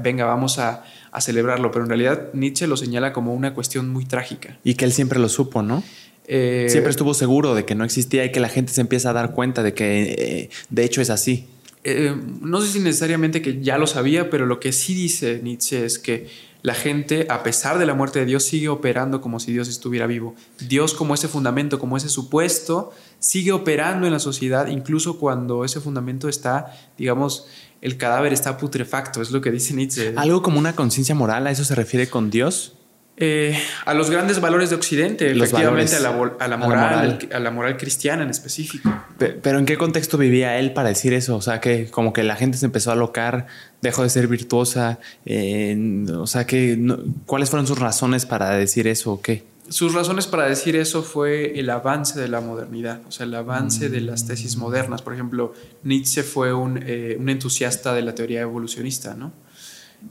venga, 0.02 0.24
vamos 0.24 0.58
a, 0.58 0.82
celebrarlo, 1.20 1.72
pero 1.72 1.84
en 1.84 1.88
realidad 1.88 2.28
Nietzsche 2.32 2.66
lo 2.66 2.76
señala 2.76 3.12
como 3.12 3.34
una 3.34 3.52
cuestión 3.52 3.90
muy 3.90 4.06
trágica. 4.06 4.58
Y 4.64 4.74
que 4.74 4.84
él 4.84 4.92
siempre 4.92 5.18
lo 5.18 5.28
supo, 5.28 5.60
¿no? 5.60 5.82
Eh, 6.26 6.66
siempre 6.70 6.90
estuvo 6.90 7.14
seguro 7.14 7.54
de 7.54 7.64
que 7.64 7.74
no 7.74 7.84
existía 7.84 8.24
y 8.24 8.32
que 8.32 8.38
la 8.38 8.48
gente 8.48 8.72
se 8.72 8.80
empieza 8.80 9.10
a 9.10 9.12
dar 9.12 9.32
cuenta 9.32 9.64
de 9.64 9.74
que 9.74 10.14
eh, 10.16 10.50
de 10.70 10.84
hecho 10.84 11.02
es 11.02 11.10
así. 11.10 11.48
Eh, 11.84 12.14
no 12.42 12.60
sé 12.60 12.72
si 12.72 12.80
necesariamente 12.80 13.40
que 13.40 13.62
ya 13.62 13.78
lo 13.78 13.86
sabía, 13.86 14.28
pero 14.30 14.46
lo 14.46 14.60
que 14.60 14.72
sí 14.72 14.94
dice 14.94 15.40
Nietzsche 15.42 15.84
es 15.84 15.98
que 15.98 16.28
la 16.62 16.74
gente, 16.74 17.26
a 17.30 17.42
pesar 17.42 17.78
de 17.78 17.86
la 17.86 17.94
muerte 17.94 18.18
de 18.18 18.26
Dios, 18.26 18.44
sigue 18.44 18.68
operando 18.68 19.20
como 19.22 19.40
si 19.40 19.52
Dios 19.52 19.68
estuviera 19.68 20.06
vivo. 20.06 20.34
Dios 20.58 20.92
como 20.92 21.14
ese 21.14 21.26
fundamento, 21.26 21.78
como 21.78 21.96
ese 21.96 22.10
supuesto, 22.10 22.92
sigue 23.18 23.52
operando 23.52 24.06
en 24.06 24.12
la 24.12 24.18
sociedad, 24.18 24.66
incluso 24.66 25.18
cuando 25.18 25.64
ese 25.64 25.80
fundamento 25.80 26.28
está, 26.28 26.76
digamos, 26.98 27.46
el 27.80 27.96
cadáver 27.96 28.34
está 28.34 28.58
putrefacto, 28.58 29.22
es 29.22 29.30
lo 29.30 29.40
que 29.40 29.50
dice 29.50 29.72
Nietzsche. 29.72 30.12
Algo 30.16 30.42
como 30.42 30.58
una 30.58 30.74
conciencia 30.74 31.14
moral, 31.14 31.46
¿a 31.46 31.50
eso 31.50 31.64
se 31.64 31.74
refiere 31.74 32.10
con 32.10 32.30
Dios? 32.30 32.74
Eh, 33.22 33.54
a 33.84 33.92
los 33.92 34.08
grandes 34.08 34.40
valores 34.40 34.70
de 34.70 34.76
Occidente, 34.76 35.30
efectivamente 35.30 35.94
a 35.94 36.00
la, 36.00 36.10
moral, 36.10 36.38
a 36.40 37.38
la, 37.38 37.50
moral, 37.50 37.76
cristiana 37.76 38.22
en 38.22 38.30
específico. 38.30 38.90
Pero, 39.18 39.58
¿en 39.58 39.66
qué 39.66 39.76
contexto 39.76 40.16
vivía 40.16 40.58
él 40.58 40.72
para 40.72 40.88
decir 40.88 41.12
eso? 41.12 41.36
O 41.36 41.42
sea, 41.42 41.60
que 41.60 41.90
como 41.90 42.14
que 42.14 42.22
la 42.22 42.34
gente 42.34 42.56
se 42.56 42.64
empezó 42.64 42.92
a 42.92 42.94
locar, 42.94 43.46
dejó 43.82 44.04
de 44.04 44.08
ser 44.08 44.26
virtuosa, 44.26 45.00
o 45.26 46.26
sea, 46.26 46.46
que 46.46 46.96
¿cuáles 47.26 47.50
fueron 47.50 47.66
sus 47.66 47.78
razones 47.78 48.24
para 48.24 48.52
decir 48.52 48.88
eso 48.88 49.12
o 49.12 49.20
qué? 49.20 49.44
Sus 49.68 49.92
razones 49.92 50.26
para 50.26 50.46
decir 50.46 50.74
eso 50.74 51.02
fue 51.02 51.60
el 51.60 51.68
avance 51.68 52.18
de 52.18 52.28
la 52.28 52.40
modernidad, 52.40 53.02
o 53.06 53.12
sea, 53.12 53.26
el 53.26 53.34
avance 53.34 53.90
de 53.90 54.00
las 54.00 54.26
tesis 54.26 54.56
modernas. 54.56 55.02
Por 55.02 55.12
ejemplo, 55.12 55.52
Nietzsche 55.84 56.22
fue 56.22 56.54
un, 56.54 56.82
eh, 56.86 57.18
un 57.20 57.28
entusiasta 57.28 57.92
de 57.92 58.00
la 58.00 58.14
teoría 58.14 58.40
evolucionista, 58.40 59.14
¿no? 59.14 59.32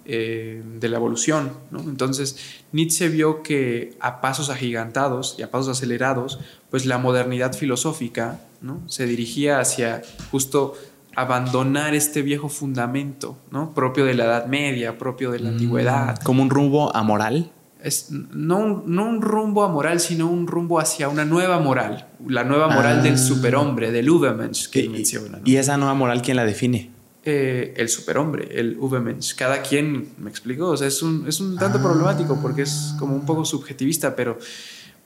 Eh, 0.05 0.63
de 0.79 0.89
la 0.89 0.97
evolución. 0.97 1.51
Entonces, 1.71 2.37
Nietzsche 2.71 3.09
vio 3.09 3.43
que 3.43 3.95
a 3.99 4.21
pasos 4.21 4.49
agigantados 4.49 5.35
y 5.37 5.43
a 5.43 5.51
pasos 5.51 5.77
acelerados, 5.77 6.39
pues 6.71 6.87
la 6.87 6.97
modernidad 6.97 7.53
filosófica 7.53 8.39
¿no? 8.61 8.81
se 8.87 9.05
dirigía 9.05 9.59
hacia 9.59 10.01
justo 10.31 10.73
abandonar 11.15 11.93
este 11.93 12.21
viejo 12.23 12.49
fundamento 12.49 13.37
¿no? 13.51 13.73
propio 13.75 14.05
de 14.05 14.15
la 14.15 14.25
Edad 14.25 14.45
Media, 14.47 14.97
propio 14.97 15.31
de 15.31 15.39
la 15.39 15.49
mm, 15.49 15.53
antigüedad. 15.53 16.19
¿Como 16.23 16.41
un 16.41 16.49
rumbo 16.49 16.95
amoral? 16.95 17.51
Es, 17.83 18.09
no, 18.11 18.57
un, 18.57 18.83
no 18.87 19.05
un 19.05 19.21
rumbo 19.21 19.63
amoral, 19.63 19.99
sino 19.99 20.27
un 20.27 20.47
rumbo 20.47 20.79
hacia 20.79 21.07
una 21.07 21.25
nueva 21.25 21.59
moral, 21.59 22.07
la 22.27 22.43
nueva 22.43 22.67
moral 22.67 23.03
del 23.03 23.13
ah. 23.13 23.17
superhombre, 23.17 23.91
del 23.91 24.07
Übermensch 24.07 24.69
que 24.69 24.89
menciona. 24.89 25.39
¿Y 25.45 25.57
esa 25.57 25.77
nueva 25.77 25.93
moral 25.93 26.21
quién 26.21 26.37
la 26.37 26.45
define? 26.45 26.91
Eh, 27.25 27.73
el 27.75 27.89
superhombre, 27.89 28.47
el 28.57 28.77
Ubermensch. 28.79 29.35
Cada 29.35 29.61
quien, 29.61 30.09
me 30.19 30.29
explico, 30.29 30.67
o 30.67 30.77
sea, 30.77 30.87
es 30.87 31.01
un, 31.01 31.27
es 31.27 31.41
un 31.41 31.57
tanto 31.57 31.77
ah. 31.79 31.83
problemático 31.83 32.39
porque 32.41 32.61
es 32.61 32.95
como 32.97 33.13
un 33.13 33.25
poco 33.25 33.43
subjetivista, 33.43 34.15
pero 34.15 34.39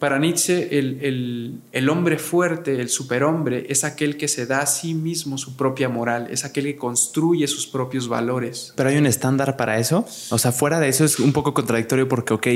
para 0.03 0.19
Nietzsche 0.19 0.77
el, 0.77 1.61
el, 1.71 1.89
hombre 1.89 2.17
fuerte, 2.17 2.81
el 2.81 2.89
superhombre, 2.89 3.65
es 3.69 3.85
aquel 3.85 4.17
que 4.17 4.27
se 4.27 4.45
da 4.45 4.59
a 4.59 4.65
sí 4.65 4.93
mismo 4.93 5.37
su 5.37 5.55
propia 5.55 5.87
moral, 5.87 6.27
es 6.29 6.43
aquel 6.43 6.65
que 6.65 6.75
construye 6.75 7.47
sus 7.47 7.67
propios 7.67 8.09
valores. 8.09 8.73
Pero 8.75 8.89
hay 8.89 8.97
un 8.97 9.05
estándar 9.05 9.55
para 9.55 9.79
eso. 9.79 10.05
O 10.29 10.37
sea, 10.37 10.51
fuera 10.51 10.81
de 10.81 10.89
eso 10.89 11.05
es 11.05 11.19
un 11.19 11.31
poco 11.31 11.53
contradictorio 11.53 12.09
porque, 12.09 12.33
ok, 12.33 12.47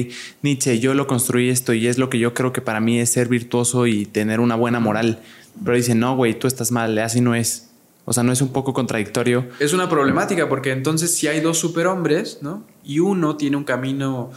Nietzsche, 0.42 0.80
yo 0.80 0.94
lo 0.94 1.08
construí 1.08 1.50
esto 1.50 1.72
y 1.72 1.88
es 1.88 1.98
lo 1.98 2.10
que 2.10 2.20
yo 2.20 2.34
creo 2.34 2.52
que 2.52 2.60
para 2.60 2.82
mí 2.82 3.00
es 3.00 3.12
ser 3.12 3.30
virtuoso 3.30 3.88
y 3.88 4.06
tener 4.06 4.42
una 4.42 4.56
buena 4.56 4.82
moral. 4.82 5.22
Pero 5.64 5.78
dice, 5.78 5.96
no, 5.96 6.18
güey, 6.18 6.38
tú 6.38 6.48
estás 6.48 6.72
mal, 6.72 6.98
así 7.00 7.22
no 7.22 7.34
es. 7.34 7.67
O 8.10 8.14
sea, 8.14 8.24
¿no 8.24 8.32
es 8.32 8.42
un 8.42 8.54
poco 8.54 8.74
contradictorio? 8.74 9.50
Es 9.60 9.74
una 9.74 9.90
problemática 9.90 10.48
porque 10.48 10.72
entonces 10.72 11.14
si 11.14 11.28
hay 11.28 11.42
dos 11.42 11.58
superhombres, 11.58 12.38
¿no? 12.42 12.64
Y 12.86 13.00
uno 13.00 13.36
tiene 13.36 13.58
un 13.58 13.66
camino, 13.66 14.32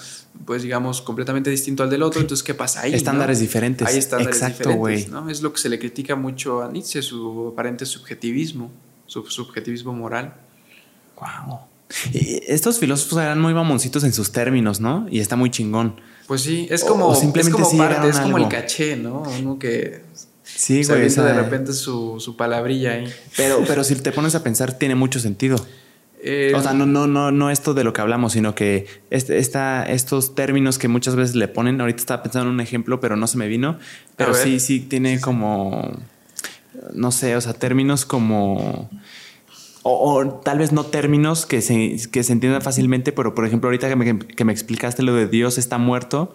pues 0.45 0.65
digamos, 0.65 1.01
completamente 1.01 1.51
distinto 1.51 1.85
al 1.85 1.89
del 1.89 2.03
otro, 2.03 2.21
entonces 2.21 2.43
¿qué 2.43 2.53
pasa 2.53 2.81
ahí? 2.81 2.95
Estándares 2.95 3.39
diferentes. 3.39 3.87
Hay 3.87 3.97
estándares 3.97 4.43
Exacto, 4.43 4.71
diferentes, 4.71 5.09
¿no? 5.13 5.31
Es 5.31 5.41
lo 5.41 5.53
que 5.53 5.61
se 5.61 5.69
le 5.69 5.79
critica 5.79 6.17
mucho 6.17 6.63
a 6.63 6.69
Nietzsche, 6.69 7.01
su 7.01 7.51
aparente 7.53 7.87
subjetivismo, 7.87 8.73
su 9.07 9.25
subjetivismo 9.27 9.93
moral. 9.93 10.35
Wow. 11.21 11.61
estos 12.49 12.81
filósofos 12.81 13.23
eran 13.23 13.41
muy 13.41 13.55
mamoncitos 13.55 14.03
en 14.03 14.13
sus 14.13 14.33
términos, 14.33 14.81
¿no? 14.81 15.07
Y 15.09 15.21
está 15.21 15.37
muy 15.37 15.51
chingón. 15.51 16.01
Pues 16.27 16.41
sí, 16.41 16.67
es 16.71 16.83
como, 16.83 17.15
simplemente 17.15 17.63
es 17.63 17.69
como 17.69 17.79
parte, 17.79 18.09
es 18.09 18.19
como 18.19 18.37
el 18.37 18.49
caché, 18.49 18.97
¿no? 18.97 19.23
Uno 19.39 19.61
que 19.61 20.03
Sí, 20.61 20.85
güey. 20.85 21.09
de 21.09 21.33
repente 21.33 21.73
su, 21.73 22.21
su, 22.21 22.37
palabrilla 22.37 22.93
ahí. 22.93 23.11
Pero, 23.35 23.65
pero 23.67 23.83
si 23.83 23.95
te 23.95 24.13
pones 24.13 24.35
a 24.35 24.43
pensar, 24.43 24.75
tiene 24.75 24.95
mucho 24.95 25.19
sentido. 25.19 25.57
Eh, 26.23 26.53
o 26.55 26.61
sea, 26.61 26.75
no, 26.75 26.85
no, 26.85 27.07
no, 27.07 27.31
no 27.31 27.49
esto 27.49 27.73
de 27.73 27.83
lo 27.83 27.95
que 27.95 28.03
hablamos, 28.03 28.35
sino 28.35 28.55
que 28.55 28.87
este, 29.09 29.39
esta, 29.39 29.85
estos 29.85 30.35
términos 30.35 30.77
que 30.79 30.87
muchas 30.87 31.17
veces 31.17 31.35
le 31.35 31.49
ponen, 31.49 31.81
ahorita 31.81 31.99
estaba 31.99 32.23
pensando 32.23 32.51
en 32.51 32.57
un 32.57 32.61
ejemplo, 32.61 33.01
pero 33.01 33.17
no 33.17 33.27
se 33.27 33.39
me 33.39 33.49
vino, 33.49 33.79
pero 34.17 34.35
sí, 34.35 34.61
sí 34.61 34.81
tiene 34.81 35.19
como, 35.19 35.97
no 36.93 37.11
sé, 37.11 37.37
o 37.37 37.41
sea, 37.41 37.55
términos 37.55 38.05
como, 38.05 38.91
o, 39.83 40.43
tal 40.45 40.59
vez 40.59 40.73
no 40.73 40.85
términos 40.85 41.47
que 41.47 41.63
se, 41.63 41.97
que 42.13 42.23
se 42.23 42.35
entiendan 42.35 42.61
fácilmente, 42.61 43.13
pero 43.13 43.35
por 43.35 43.47
ejemplo, 43.47 43.69
ahorita 43.69 43.89
que 43.89 43.97
me, 43.97 44.19
que 44.19 44.45
me 44.45 44.53
explicaste 44.53 45.03
lo 45.03 45.15
de 45.15 45.27
Dios 45.27 45.57
está 45.57 45.79
muerto, 45.79 46.35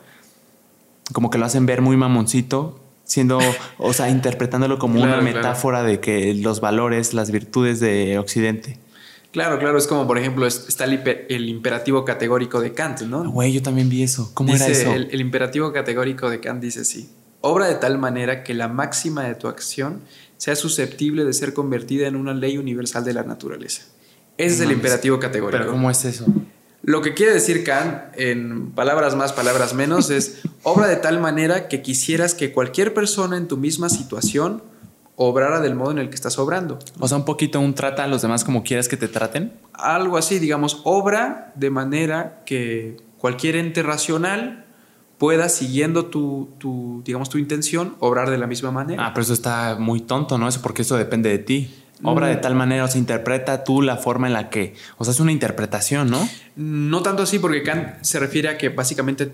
como 1.14 1.30
que 1.30 1.38
lo 1.38 1.46
hacen 1.46 1.68
ver 1.68 1.84
muy 1.84 1.96
mamoncito, 1.96 2.80
siendo, 3.06 3.40
o 3.78 3.94
sea, 3.94 4.10
interpretándolo 4.10 4.78
como 4.78 5.02
una 5.02 5.22
metáfora 5.22 5.84
de 5.84 6.00
que 6.00 6.34
los 6.34 6.60
valores, 6.60 7.14
las 7.14 7.32
virtudes 7.32 7.80
de 7.80 8.20
Occidente. 8.20 8.78
Claro, 9.32 9.60
claro, 9.60 9.78
es 9.78 9.88
como 9.88 10.08
por 10.08 10.18
ejemplo 10.18 10.48
está 10.48 10.86
el, 10.86 11.50
imperativo 11.50 12.06
categórico 12.06 12.62
de 12.62 12.74
Kant, 12.74 13.02
¿no? 13.02 13.30
Güey, 13.30 13.52
yo 13.52 13.62
también 13.62 13.90
vi 13.90 14.04
eso. 14.04 14.32
¿Cómo 14.34 14.56
era 14.56 14.68
eso? 14.68 14.94
El, 14.94 15.10
el, 15.12 15.22
imperativo 15.22 15.74
categórico 15.74 16.30
de 16.30 16.40
Kant 16.40 16.62
dice 16.62 16.82
así: 16.82 17.10
obra 17.42 17.68
de 17.68 17.76
tal 17.76 17.98
manera 17.98 18.44
que 18.44 18.54
la 18.54 18.68
máxima 18.68 19.24
de 19.24 19.36
tu 19.36 19.48
acción 19.48 20.02
sea 20.38 20.56
susceptible 20.56 21.26
de 21.26 21.34
ser 21.34 21.54
convertida 21.54 22.08
en 22.08 22.16
una 22.16 22.34
ley 22.34 22.58
universal 22.58 23.04
de 23.04 23.14
la 23.14 23.24
naturaleza. 23.24 23.84
Ese 24.38 24.56
es 24.56 24.62
el 24.62 24.72
imperativo 24.72 25.20
categórico. 25.20 25.60
Pero 25.60 25.72
¿cómo 25.72 25.90
es 25.90 26.04
eso? 26.06 26.26
Lo 26.86 27.02
que 27.02 27.16
quiere 27.16 27.34
decir 27.34 27.64
Kant, 27.64 28.14
en 28.16 28.70
palabras 28.70 29.16
más, 29.16 29.34
palabras 29.34 29.74
menos, 29.74 30.12
es 30.12 30.42
obra 30.64 30.86
de 30.86 30.98
tal 30.98 31.20
manera 31.20 31.68
que 31.68 31.82
quisieras 31.82 32.36
que 32.36 32.52
cualquier 32.52 32.94
persona 32.94 33.38
en 33.38 33.48
tu 33.48 33.58
misma 33.58 33.90
situación 33.90 34.62
obrara 35.16 35.62
del 35.62 35.74
modo 35.74 35.92
en 35.92 35.98
el 35.98 36.10
que 36.10 36.16
estás 36.16 36.38
obrando. 36.38 36.78
O 37.00 37.08
sea, 37.08 37.18
un 37.18 37.26
poquito 37.26 37.60
un 37.60 37.74
trata 37.74 38.04
a 38.04 38.08
los 38.08 38.22
demás 38.22 38.44
como 38.44 38.62
quieras 38.62 38.88
que 38.88 38.98
te 38.98 39.08
traten. 39.08 39.54
Algo 39.74 40.18
así, 40.18 40.38
digamos, 40.38 40.82
obra 40.84 41.54
de 41.56 41.72
manera 41.72 42.44
que 42.46 42.98
cualquier 43.18 43.56
ente 43.56 43.82
racional 43.82 44.66
pueda, 45.18 45.50
siguiendo 45.50 46.06
tu, 46.06 46.50
tu, 46.60 47.02
digamos, 47.04 47.30
tu 47.30 47.40
intención, 47.40 47.96
obrar 48.00 48.30
de 48.30 48.38
la 48.38 48.46
misma 48.46 48.70
manera. 48.70 49.08
Ah, 49.08 49.12
pero 49.12 49.24
eso 49.24 49.34
está 49.34 49.76
muy 49.80 50.02
tonto, 50.02 50.38
¿no? 50.38 50.48
Eso 50.48 50.62
porque 50.62 50.84
eso 50.84 50.98
depende 50.98 51.30
de 51.30 51.40
ti 51.40 51.85
obra 52.04 52.28
de 52.28 52.36
tal 52.38 52.56
manera, 52.56 52.84
o 52.84 52.88
sea, 52.88 53.00
interpreta 53.00 53.64
tú 53.64 53.82
la 53.82 53.98
forma 53.98 54.28
en 54.28 54.34
la 54.34 54.50
que, 54.50 54.76
o 54.98 55.06
sea, 55.06 55.14
es 55.14 55.20
una 55.20 55.32
interpretación, 55.32 56.10
¿no? 56.10 56.28
No 56.56 57.02
tanto 57.02 57.24
así, 57.24 57.40
porque 57.40 57.64
Kant 57.64 58.02
se 58.02 58.20
refiere 58.20 58.50
a 58.50 58.58
que 58.58 58.70
básicamente 58.70 59.32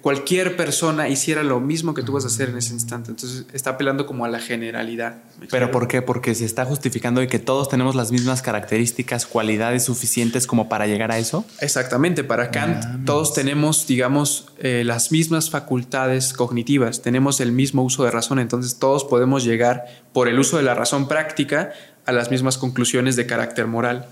cualquier 0.00 0.56
persona 0.56 1.08
hiciera 1.08 1.42
lo 1.42 1.60
mismo 1.60 1.92
que 1.92 2.02
tú 2.02 2.12
vas 2.12 2.24
a 2.24 2.28
hacer 2.28 2.48
en 2.48 2.56
ese 2.56 2.72
instante. 2.72 3.10
Entonces 3.10 3.44
está 3.52 3.70
apelando 3.70 4.06
como 4.06 4.24
a 4.24 4.28
la 4.28 4.40
generalidad. 4.40 5.16
¿Pero 5.50 5.70
por 5.70 5.86
qué? 5.86 6.00
Porque 6.00 6.34
se 6.34 6.46
está 6.46 6.64
justificando 6.64 7.20
de 7.20 7.28
que 7.28 7.38
todos 7.38 7.68
tenemos 7.68 7.94
las 7.94 8.10
mismas 8.10 8.40
características, 8.40 9.26
cualidades 9.26 9.84
suficientes 9.84 10.46
como 10.46 10.68
para 10.68 10.86
llegar 10.86 11.12
a 11.12 11.18
eso. 11.18 11.44
Exactamente, 11.60 12.24
para 12.24 12.50
Kant 12.50 13.04
todos 13.04 13.34
tenemos, 13.34 13.86
digamos, 13.86 14.48
eh, 14.58 14.82
las 14.84 15.12
mismas 15.12 15.50
facultades 15.50 16.32
cognitivas, 16.32 17.02
tenemos 17.02 17.40
el 17.40 17.52
mismo 17.52 17.82
uso 17.82 18.04
de 18.04 18.10
razón, 18.10 18.38
entonces 18.38 18.78
todos 18.78 19.04
podemos 19.04 19.44
llegar 19.44 19.84
por 20.12 20.28
el 20.28 20.38
uso 20.38 20.56
de 20.56 20.62
la 20.62 20.74
razón 20.74 21.06
práctica 21.06 21.72
a 22.06 22.12
las 22.12 22.30
mismas 22.30 22.56
conclusiones 22.56 23.16
de 23.16 23.26
carácter 23.26 23.66
moral. 23.66 24.06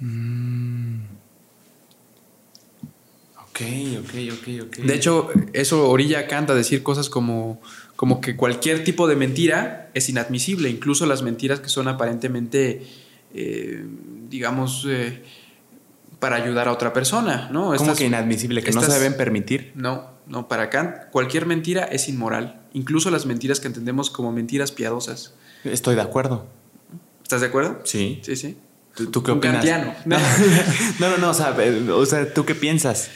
Mm. 0.00 0.71
Ok, 3.52 3.60
ok, 3.98 4.14
ok, 4.32 4.48
ok. 4.66 4.76
De 4.78 4.94
hecho, 4.94 5.28
eso 5.52 5.90
orilla 5.90 6.20
a 6.20 6.26
Kant 6.26 6.48
a 6.48 6.54
decir 6.54 6.82
cosas 6.82 7.10
como, 7.10 7.60
como 7.96 8.22
que 8.22 8.34
cualquier 8.34 8.82
tipo 8.82 9.06
de 9.06 9.14
mentira 9.14 9.90
es 9.92 10.08
inadmisible, 10.08 10.70
incluso 10.70 11.04
las 11.04 11.22
mentiras 11.22 11.60
que 11.60 11.68
son 11.68 11.86
aparentemente, 11.86 12.86
eh, 13.34 13.84
digamos, 14.30 14.86
eh, 14.88 15.22
para 16.18 16.36
ayudar 16.36 16.66
a 16.68 16.72
otra 16.72 16.94
persona, 16.94 17.50
¿no? 17.52 17.74
¿Cómo 17.76 17.94
que 17.94 18.06
inadmisible? 18.06 18.62
¿Que 18.62 18.72
no 18.72 18.80
se 18.80 18.90
deben 18.90 19.18
permitir? 19.18 19.72
No, 19.74 20.08
no, 20.26 20.48
para 20.48 20.70
Kant 20.70 21.10
cualquier 21.10 21.44
mentira 21.44 21.84
es 21.84 22.08
inmoral, 22.08 22.62
incluso 22.72 23.10
las 23.10 23.26
mentiras 23.26 23.60
que 23.60 23.66
entendemos 23.66 24.08
como 24.08 24.32
mentiras 24.32 24.72
piadosas. 24.72 25.34
Estoy 25.62 25.94
de 25.94 26.00
acuerdo. 26.00 26.46
¿Estás 27.22 27.42
de 27.42 27.48
acuerdo? 27.48 27.80
Sí. 27.84 28.20
Sí, 28.22 28.34
sí. 28.34 28.56
¿Tú, 28.94 29.22
qué 29.22 29.30
opinas? 29.30 29.64
No. 30.06 30.18
no, 30.98 31.18
no, 31.18 31.30
o 31.30 31.34
sea, 31.34 31.54
o 31.94 32.06
sea, 32.06 32.32
¿tú 32.32 32.46
qué 32.46 32.54
piensas? 32.54 33.10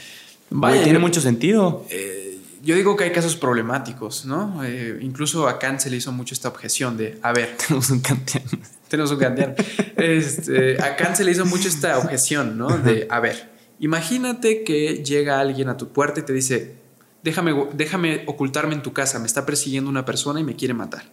Vaya, 0.49 0.83
tiene 0.83 0.99
mucho 0.99 1.21
sentido. 1.21 1.85
Eh, 1.89 2.39
yo 2.63 2.75
digo 2.75 2.95
que 2.95 3.05
hay 3.05 3.11
casos 3.11 3.35
problemáticos, 3.35 4.25
¿no? 4.25 4.63
Eh, 4.63 4.99
incluso 5.01 5.47
a 5.47 5.59
Kant 5.59 5.79
se 5.79 5.89
le 5.89 5.97
hizo 5.97 6.11
mucho 6.11 6.33
esta 6.33 6.49
objeción 6.49 6.97
de, 6.97 7.17
a 7.21 7.31
ver, 7.33 7.55
tenemos 7.67 7.89
un 7.89 7.99
kantiano. 7.99 8.49
tenemos 8.87 9.11
un 9.11 9.19
kantiano. 9.19 9.55
Este, 9.95 10.81
a 10.81 10.95
Kant 10.95 11.15
se 11.15 11.23
le 11.23 11.31
hizo 11.31 11.45
mucho 11.45 11.67
esta 11.67 11.97
objeción, 11.97 12.57
¿no? 12.57 12.77
De, 12.77 13.07
a 13.09 13.19
ver, 13.19 13.49
imagínate 13.79 14.63
que 14.63 15.03
llega 15.03 15.39
alguien 15.39 15.69
a 15.69 15.77
tu 15.77 15.89
puerta 15.89 16.19
y 16.19 16.23
te 16.23 16.33
dice, 16.33 16.75
déjame, 17.23 17.53
déjame 17.73 18.23
ocultarme 18.27 18.73
en 18.73 18.81
tu 18.81 18.93
casa, 18.93 19.19
me 19.19 19.27
está 19.27 19.45
persiguiendo 19.45 19.89
una 19.89 20.05
persona 20.05 20.39
y 20.39 20.43
me 20.43 20.55
quiere 20.55 20.73
matar. 20.73 21.03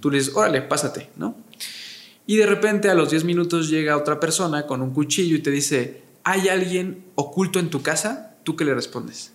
Tú 0.00 0.10
le 0.10 0.18
dices, 0.18 0.34
órale, 0.34 0.62
pásate, 0.62 1.10
¿no? 1.16 1.36
Y 2.26 2.36
de 2.36 2.46
repente 2.46 2.88
a 2.88 2.94
los 2.94 3.10
10 3.10 3.24
minutos 3.24 3.68
llega 3.68 3.96
otra 3.96 4.20
persona 4.20 4.66
con 4.66 4.82
un 4.82 4.92
cuchillo 4.92 5.36
y 5.36 5.40
te 5.40 5.50
dice, 5.50 6.02
¿hay 6.22 6.48
alguien 6.48 7.04
oculto 7.16 7.58
en 7.58 7.70
tu 7.70 7.82
casa? 7.82 8.29
¿Tú 8.44 8.56
qué 8.56 8.64
le 8.64 8.74
respondes? 8.74 9.32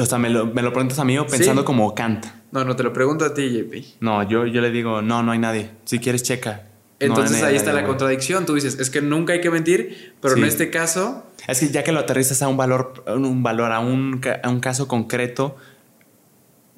O 0.00 0.06
sea, 0.06 0.18
me 0.18 0.30
lo, 0.30 0.46
me 0.46 0.62
lo 0.62 0.72
preguntas 0.72 0.98
a 0.98 1.04
mí 1.04 1.18
o 1.18 1.26
pensando 1.26 1.64
como 1.64 1.94
Kant. 1.94 2.26
No, 2.52 2.64
no, 2.64 2.76
te 2.76 2.82
lo 2.82 2.92
pregunto 2.92 3.24
a 3.24 3.34
ti, 3.34 3.48
JP. 3.48 4.00
No, 4.00 4.22
yo, 4.28 4.46
yo 4.46 4.60
le 4.60 4.70
digo, 4.70 5.02
no, 5.02 5.22
no 5.22 5.32
hay 5.32 5.38
nadie. 5.38 5.70
Si 5.84 5.98
quieres, 5.98 6.22
checa. 6.22 6.66
Entonces 6.98 7.42
ahí 7.42 7.56
está 7.56 7.72
la 7.72 7.84
contradicción. 7.84 8.46
Tú 8.46 8.54
dices, 8.54 8.78
es 8.78 8.90
que 8.90 9.02
nunca 9.02 9.34
hay 9.34 9.40
que 9.40 9.50
mentir, 9.50 10.14
pero 10.20 10.36
en 10.36 10.44
este 10.44 10.70
caso. 10.70 11.26
Es 11.46 11.60
que 11.60 11.68
ya 11.68 11.84
que 11.84 11.92
lo 11.92 12.00
aterrizas 12.00 12.42
a 12.42 12.48
un 12.48 12.56
valor, 12.56 13.04
un 13.06 13.42
valor, 13.42 13.72
a 13.72 13.80
un, 13.80 14.20
a 14.42 14.48
un 14.48 14.60
caso 14.60 14.88
concreto, 14.88 15.56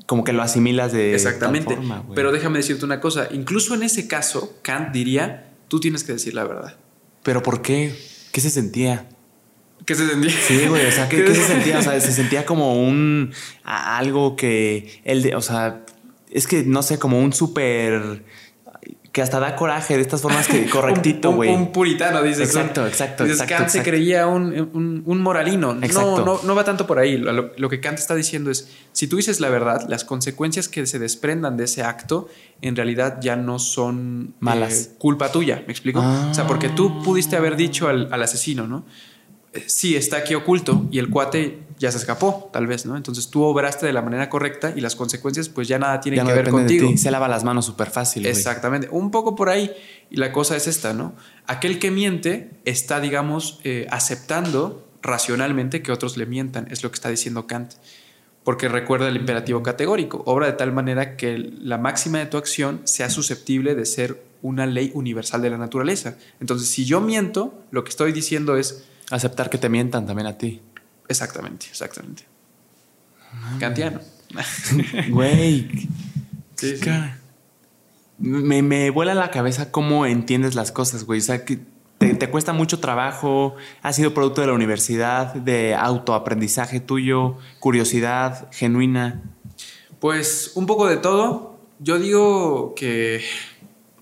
como 0.07 0.25
que 0.25 0.33
lo 0.33 0.43
asimilas 0.43 0.93
de. 0.93 1.15
Exactamente. 1.15 1.77
forma, 1.77 2.05
pero 2.15 2.33
déjame 2.33 2.59
decirte 2.59 2.85
una 2.85 3.01
cosa. 3.01 3.29
Incluso 3.31 3.75
en 3.75 3.83
ese 3.83 4.09
caso, 4.09 4.59
Kant 4.63 4.93
diría, 4.93 5.53
tú 5.69 5.79
tienes 5.81 6.03
que 6.03 6.13
decir 6.13 6.35
la 6.35 6.45
verdad. 6.45 6.77
¿Pero 7.23 7.43
por 7.43 7.63
qué? 7.63 7.95
¿Qué 8.33 8.41
se 8.41 8.51
sentía? 8.51 9.07
¿Qué 9.89 9.95
se 9.95 10.07
sentía? 10.07 10.31
Sí, 10.31 10.67
güey, 10.69 10.85
o 10.85 10.93
sea, 10.93 11.09
¿qué, 11.09 11.27
se 11.35 11.35
sentía? 11.47 11.79
O 11.79 11.83
sea, 11.83 11.99
se 11.99 12.13
sentía 12.13 12.45
como 12.45 12.75
un 12.75 13.33
algo 13.65 14.37
que 14.37 15.01
él, 15.03 15.23
de, 15.23 15.35
o 15.35 15.41
sea, 15.41 15.81
es 16.31 16.47
que 16.47 16.63
no 16.63 16.83
sé, 16.83 16.99
como 16.99 17.19
un 17.19 17.33
súper 17.33 18.23
que 19.13 19.23
hasta 19.23 19.41
da 19.41 19.57
coraje 19.57 19.97
de 19.97 20.03
estas 20.03 20.21
formas 20.21 20.47
que 20.47 20.67
correctito, 20.71 21.33
güey. 21.33 21.49
un, 21.49 21.73
puritano, 21.73 22.23
dices. 22.23 22.49
Exacto, 22.49 22.87
exacto. 22.87 23.25
Dices, 23.25 23.43
Kant 23.45 23.71
se 23.71 23.83
creía 23.83 24.27
un, 24.27 25.03
moralino. 25.07 25.73
No, 25.73 26.23
no, 26.23 26.39
no 26.45 26.55
va 26.55 26.65
tanto 26.65 26.87
por 26.87 26.99
ahí. 26.99 27.17
Lo, 27.17 27.69
que 27.71 27.81
Kant 27.81 27.99
está 27.99 28.15
diciendo 28.15 28.51
es, 28.51 28.69
si 28.93 29.07
tú 29.07 29.17
dices 29.17 29.41
la 29.41 29.49
verdad, 29.49 29.87
las 29.89 30.05
consecuencias 30.05 30.69
que 30.69 30.85
se 30.85 30.99
desprendan 30.99 31.57
de 31.57 31.65
ese 31.65 31.83
acto 31.83 32.29
en 32.61 32.77
realidad 32.77 33.21
ya 33.23 33.37
no 33.37 33.59
son 33.59 34.35
malas. 34.39 34.83
Eh, 34.83 34.97
culpa 34.99 35.33
tuya, 35.33 35.63
¿me 35.67 35.73
explico? 35.73 36.01
O 36.01 36.35
sea, 36.35 36.47
porque 36.47 36.69
tú 36.69 37.03
pudiste 37.03 37.37
haber 37.37 37.57
dicho 37.57 37.89
al, 37.89 38.13
al 38.13 38.23
asesino, 38.23 38.67
¿no? 38.67 38.85
Eh, 39.53 39.65
sí, 39.67 39.97
está 39.97 40.19
aquí 40.19 40.35
oculto 40.35 40.87
y 40.91 40.99
el 40.99 41.09
cuate 41.09 41.61
ya 41.79 41.91
se 41.93 41.99
escapó, 41.99 42.51
tal 42.53 42.67
vez, 42.67 42.85
¿no? 42.87 42.97
Entonces 42.97 43.29
tú 43.29 43.43
obraste 43.45 43.87
de 43.87 43.93
la 43.93 44.03
manera 44.03 44.29
correcta 44.29 44.73
y 44.77 44.81
las 44.81 44.97
consecuencias, 44.97 45.49
pues 45.49 45.69
ya 45.69 45.79
nada 45.79 46.01
tienen 46.01 46.27
que 46.27 46.33
ver 46.33 46.51
contigo. 46.51 46.91
Se 46.97 47.11
lava 47.11 47.29
las 47.29 47.45
manos 47.45 47.65
súper 47.65 47.89
fácil. 47.91 48.27
Exactamente, 48.27 48.89
un 48.91 49.11
poco 49.11 49.35
por 49.35 49.49
ahí. 49.49 49.71
Y 50.11 50.17
la 50.17 50.33
cosa 50.33 50.57
es 50.57 50.67
esta, 50.67 50.93
¿no? 50.93 51.15
Aquel 51.47 51.79
que 51.79 51.91
miente 51.91 52.51
está, 52.65 53.01
digamos, 53.01 53.61
eh, 53.65 53.87
aceptando 53.91 54.87
racionalmente 55.03 55.81
que 55.81 55.93
otros 55.93 56.17
le 56.17 56.27
mientan, 56.27 56.67
es 56.71 56.83
lo 56.83 56.91
que 56.91 56.97
está 56.97 57.09
diciendo 57.09 57.47
Kant. 57.47 57.73
Porque 58.45 58.69
recuerda 58.69 59.09
el 59.09 59.17
imperativo 59.17 59.63
categórico, 59.63 60.23
obra 60.27 60.47
de 60.47 60.55
tal 60.55 60.73
manera 60.73 61.17
que 61.17 61.39
la 61.39 61.79
máxima 61.79 62.19
de 62.19 62.27
tu 62.27 62.39
acción 62.39 62.81
sea 62.85 63.11
susceptible 63.11 63.75
de 63.75 63.87
ser 63.87 64.23
una 64.43 64.67
ley 64.67 64.91
universal 64.95 65.43
de 65.43 65.51
la 65.51 65.59
naturaleza. 65.59 66.17
Entonces, 66.41 66.69
si 66.69 66.85
yo 66.85 67.01
miento, 67.01 67.55
lo 67.71 67.85
que 67.85 67.91
estoy 67.91 68.13
diciendo 68.13 68.57
es... 68.57 68.85
Aceptar 69.11 69.51
que 69.51 69.59
te 69.59 69.69
mientan 69.69 70.07
también 70.07 70.27
a 70.27 70.37
ti. 70.37 70.61
Exactamente, 71.09 71.67
exactamente. 71.71 72.25
Kantiano. 73.59 74.01
Güey. 75.09 75.89
Me, 78.19 78.63
me, 78.63 78.91
vuela 78.91 79.15
la 79.15 79.31
cabeza 79.31 79.71
cómo 79.71 80.05
entiendes 80.07 80.55
las 80.55 80.73
cosas, 80.73 81.05
güey. 81.05 81.21
O 81.21 81.23
sea, 81.23 81.45
que 81.45 81.61
te, 81.99 82.31
cuesta 82.31 82.53
mucho 82.53 82.81
trabajo, 82.81 83.57
ha 83.83 83.93
sido 83.93 84.15
producto 84.15 84.41
de 84.41 84.49
la 84.49 84.53
universidad, 84.53 85.35
de 85.35 85.75
autoaprendizaje 85.75 86.81
tuyo, 86.81 87.37
curiosidad 87.59 88.49
genuina. 88.53 89.23
Pues 90.01 90.53
un 90.55 90.67
poco 90.67 90.87
de 90.87 90.97
todo. 90.97 91.59
Yo 91.81 91.99
digo 91.99 92.75
que, 92.75 93.23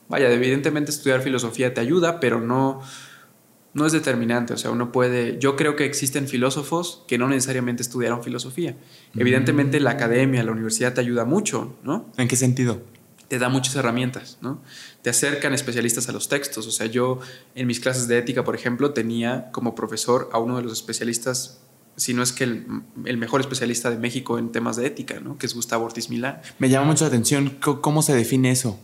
vaya, 0.08 0.30
evidentemente 0.30 0.90
estudiar 0.90 1.20
filosofía 1.20 1.74
te 1.74 1.80
ayuda, 1.80 2.20
pero 2.20 2.40
no, 2.40 2.80
no 3.76 3.84
es 3.84 3.92
determinante, 3.92 4.54
o 4.54 4.56
sea, 4.56 4.70
uno 4.70 4.90
puede, 4.90 5.38
yo 5.38 5.54
creo 5.54 5.76
que 5.76 5.84
existen 5.84 6.28
filósofos 6.28 7.04
que 7.06 7.18
no 7.18 7.28
necesariamente 7.28 7.82
estudiaron 7.82 8.24
filosofía. 8.24 8.74
Mm. 9.12 9.20
Evidentemente 9.20 9.80
la 9.80 9.90
academia, 9.90 10.42
la 10.42 10.52
universidad 10.52 10.94
te 10.94 11.02
ayuda 11.02 11.26
mucho, 11.26 11.76
¿no? 11.84 12.10
¿En 12.16 12.26
qué 12.26 12.36
sentido? 12.36 12.80
Te 13.28 13.38
da 13.38 13.50
muchas 13.50 13.76
herramientas, 13.76 14.38
¿no? 14.40 14.62
Te 15.02 15.10
acercan 15.10 15.52
especialistas 15.52 16.08
a 16.08 16.12
los 16.12 16.30
textos, 16.30 16.66
o 16.66 16.70
sea, 16.70 16.86
yo 16.86 17.20
en 17.54 17.66
mis 17.66 17.78
clases 17.78 18.08
de 18.08 18.16
ética, 18.16 18.44
por 18.44 18.54
ejemplo, 18.54 18.94
tenía 18.94 19.50
como 19.52 19.74
profesor 19.74 20.30
a 20.32 20.38
uno 20.38 20.56
de 20.56 20.62
los 20.62 20.72
especialistas 20.72 21.60
si 21.98 22.12
no 22.12 22.22
es 22.22 22.32
que 22.32 22.44
el, 22.44 23.16
mejor 23.16 23.40
especialista 23.40 23.90
de 23.90 23.96
México 23.96 24.38
en 24.38 24.52
temas 24.52 24.76
de 24.76 24.86
ética, 24.86 25.18
¿no? 25.18 25.38
que 25.38 25.46
es 25.46 25.54
Gustavo 25.54 25.86
Ortiz 25.86 26.10
Milán. 26.10 26.42
Me 26.58 26.68
llama 26.68 26.88
mucho 26.88 27.04
la 27.04 27.08
atención 27.08 27.56
cómo 27.58 28.02
se 28.02 28.14
define 28.14 28.50
eso. 28.50 28.78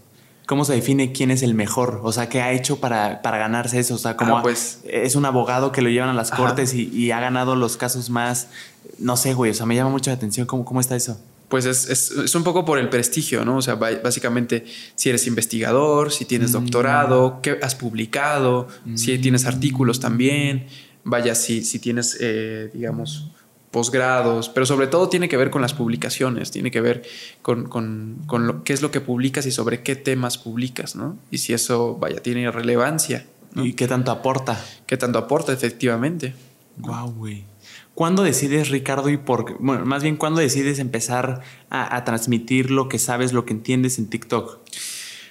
¿Cómo 0.52 0.66
se 0.66 0.74
define 0.74 1.12
quién 1.12 1.30
es 1.30 1.42
el 1.42 1.54
mejor? 1.54 2.02
O 2.02 2.12
sea, 2.12 2.28
¿qué 2.28 2.42
ha 2.42 2.52
hecho 2.52 2.78
para, 2.78 3.22
para 3.22 3.38
ganarse 3.38 3.78
eso? 3.78 3.94
O 3.94 3.98
sea, 3.98 4.18
como 4.18 4.36
ah, 4.36 4.42
pues, 4.42 4.80
es 4.84 5.16
un 5.16 5.24
abogado 5.24 5.72
que 5.72 5.80
lo 5.80 5.88
llevan 5.88 6.10
a 6.10 6.12
las 6.12 6.30
cortes 6.30 6.74
y, 6.74 7.10
ha 7.10 7.20
ganado 7.20 7.56
los 7.56 7.78
casos 7.78 8.10
más, 8.10 8.48
no 8.98 9.16
sé, 9.16 9.32
güey, 9.32 9.52
o 9.52 9.54
sea, 9.54 9.64
me 9.64 9.74
llama 9.74 9.88
mucho 9.88 10.10
la 10.10 10.16
atención 10.16 10.46
cómo, 10.46 10.66
cómo 10.66 10.80
está 10.82 10.94
eso. 10.94 11.18
Pues 11.48 11.64
es, 11.64 11.88
es, 11.88 12.34
un 12.34 12.44
poco 12.44 12.66
por 12.66 12.78
el 12.78 12.90
prestigio, 12.90 13.46
¿no? 13.46 13.56
O 13.56 13.62
sea, 13.62 13.76
básicamente 13.76 14.66
si 14.94 15.08
eres 15.08 15.26
investigador, 15.26 16.12
si 16.12 16.26
tienes 16.26 16.50
mm. 16.50 16.52
doctorado, 16.52 17.40
qué 17.40 17.58
has 17.62 17.74
publicado, 17.74 18.68
si 18.94 19.16
tienes 19.20 19.46
artículos 19.46 20.00
también, 20.00 20.66
vaya, 21.02 21.34
si, 21.34 21.64
si 21.64 21.78
tienes, 21.78 22.18
eh, 22.20 22.68
digamos, 22.74 23.31
posgrados, 23.72 24.50
pero 24.50 24.66
sobre 24.66 24.86
todo 24.86 25.08
tiene 25.08 25.28
que 25.28 25.36
ver 25.36 25.50
con 25.50 25.62
las 25.62 25.72
publicaciones, 25.74 26.50
tiene 26.50 26.70
que 26.70 26.80
ver 26.80 27.02
con, 27.40 27.68
con, 27.68 28.18
con 28.26 28.46
lo, 28.46 28.62
qué 28.64 28.74
es 28.74 28.82
lo 28.82 28.90
que 28.90 29.00
publicas 29.00 29.46
y 29.46 29.50
sobre 29.50 29.82
qué 29.82 29.96
temas 29.96 30.38
publicas, 30.38 30.94
¿no? 30.94 31.18
Y 31.30 31.38
si 31.38 31.54
eso, 31.54 31.96
vaya, 31.96 32.20
tiene 32.20 32.50
relevancia. 32.52 33.26
¿Y 33.56 33.72
qué 33.72 33.88
tanto 33.88 34.10
aporta? 34.10 34.62
¿Qué 34.86 34.96
tanto 34.96 35.18
aporta, 35.18 35.52
efectivamente? 35.52 36.34
Wow, 36.76 37.12
güey. 37.12 37.44
¿Cuándo 37.94 38.22
decides, 38.22 38.68
Ricardo, 38.68 39.08
y 39.08 39.16
por 39.16 39.58
bueno, 39.58 39.84
más 39.84 40.02
bien, 40.02 40.16
cuándo 40.16 40.40
decides 40.40 40.78
empezar 40.78 41.40
a, 41.68 41.96
a 41.96 42.04
transmitir 42.04 42.70
lo 42.70 42.88
que 42.88 42.98
sabes, 42.98 43.32
lo 43.32 43.44
que 43.44 43.52
entiendes 43.52 43.98
en 43.98 44.08
TikTok? 44.08 44.60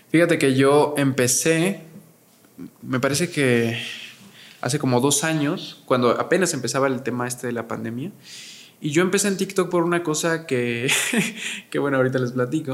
Fíjate 0.10 0.38
que 0.38 0.56
yo 0.56 0.96
empecé, 0.98 1.82
me 2.82 3.00
parece 3.00 3.30
que 3.30 3.80
hace 4.62 4.80
como 4.80 5.02
dos 5.02 5.24
años, 5.24 5.82
cuando 5.86 6.12
apenas 6.12 6.54
empezaba 6.54 6.88
el 6.88 7.02
tema 7.04 7.28
este 7.28 7.48
de 7.48 7.54
la 7.54 7.68
pandemia. 7.68 8.12
Y 8.84 8.90
yo 8.90 9.04
empecé 9.04 9.28
en 9.28 9.38
TikTok 9.38 9.70
por 9.70 9.84
una 9.84 10.02
cosa 10.02 10.48
que, 10.48 10.92
que 11.70 11.78
bueno, 11.78 11.98
ahorita 11.98 12.18
les 12.18 12.32
platico. 12.32 12.74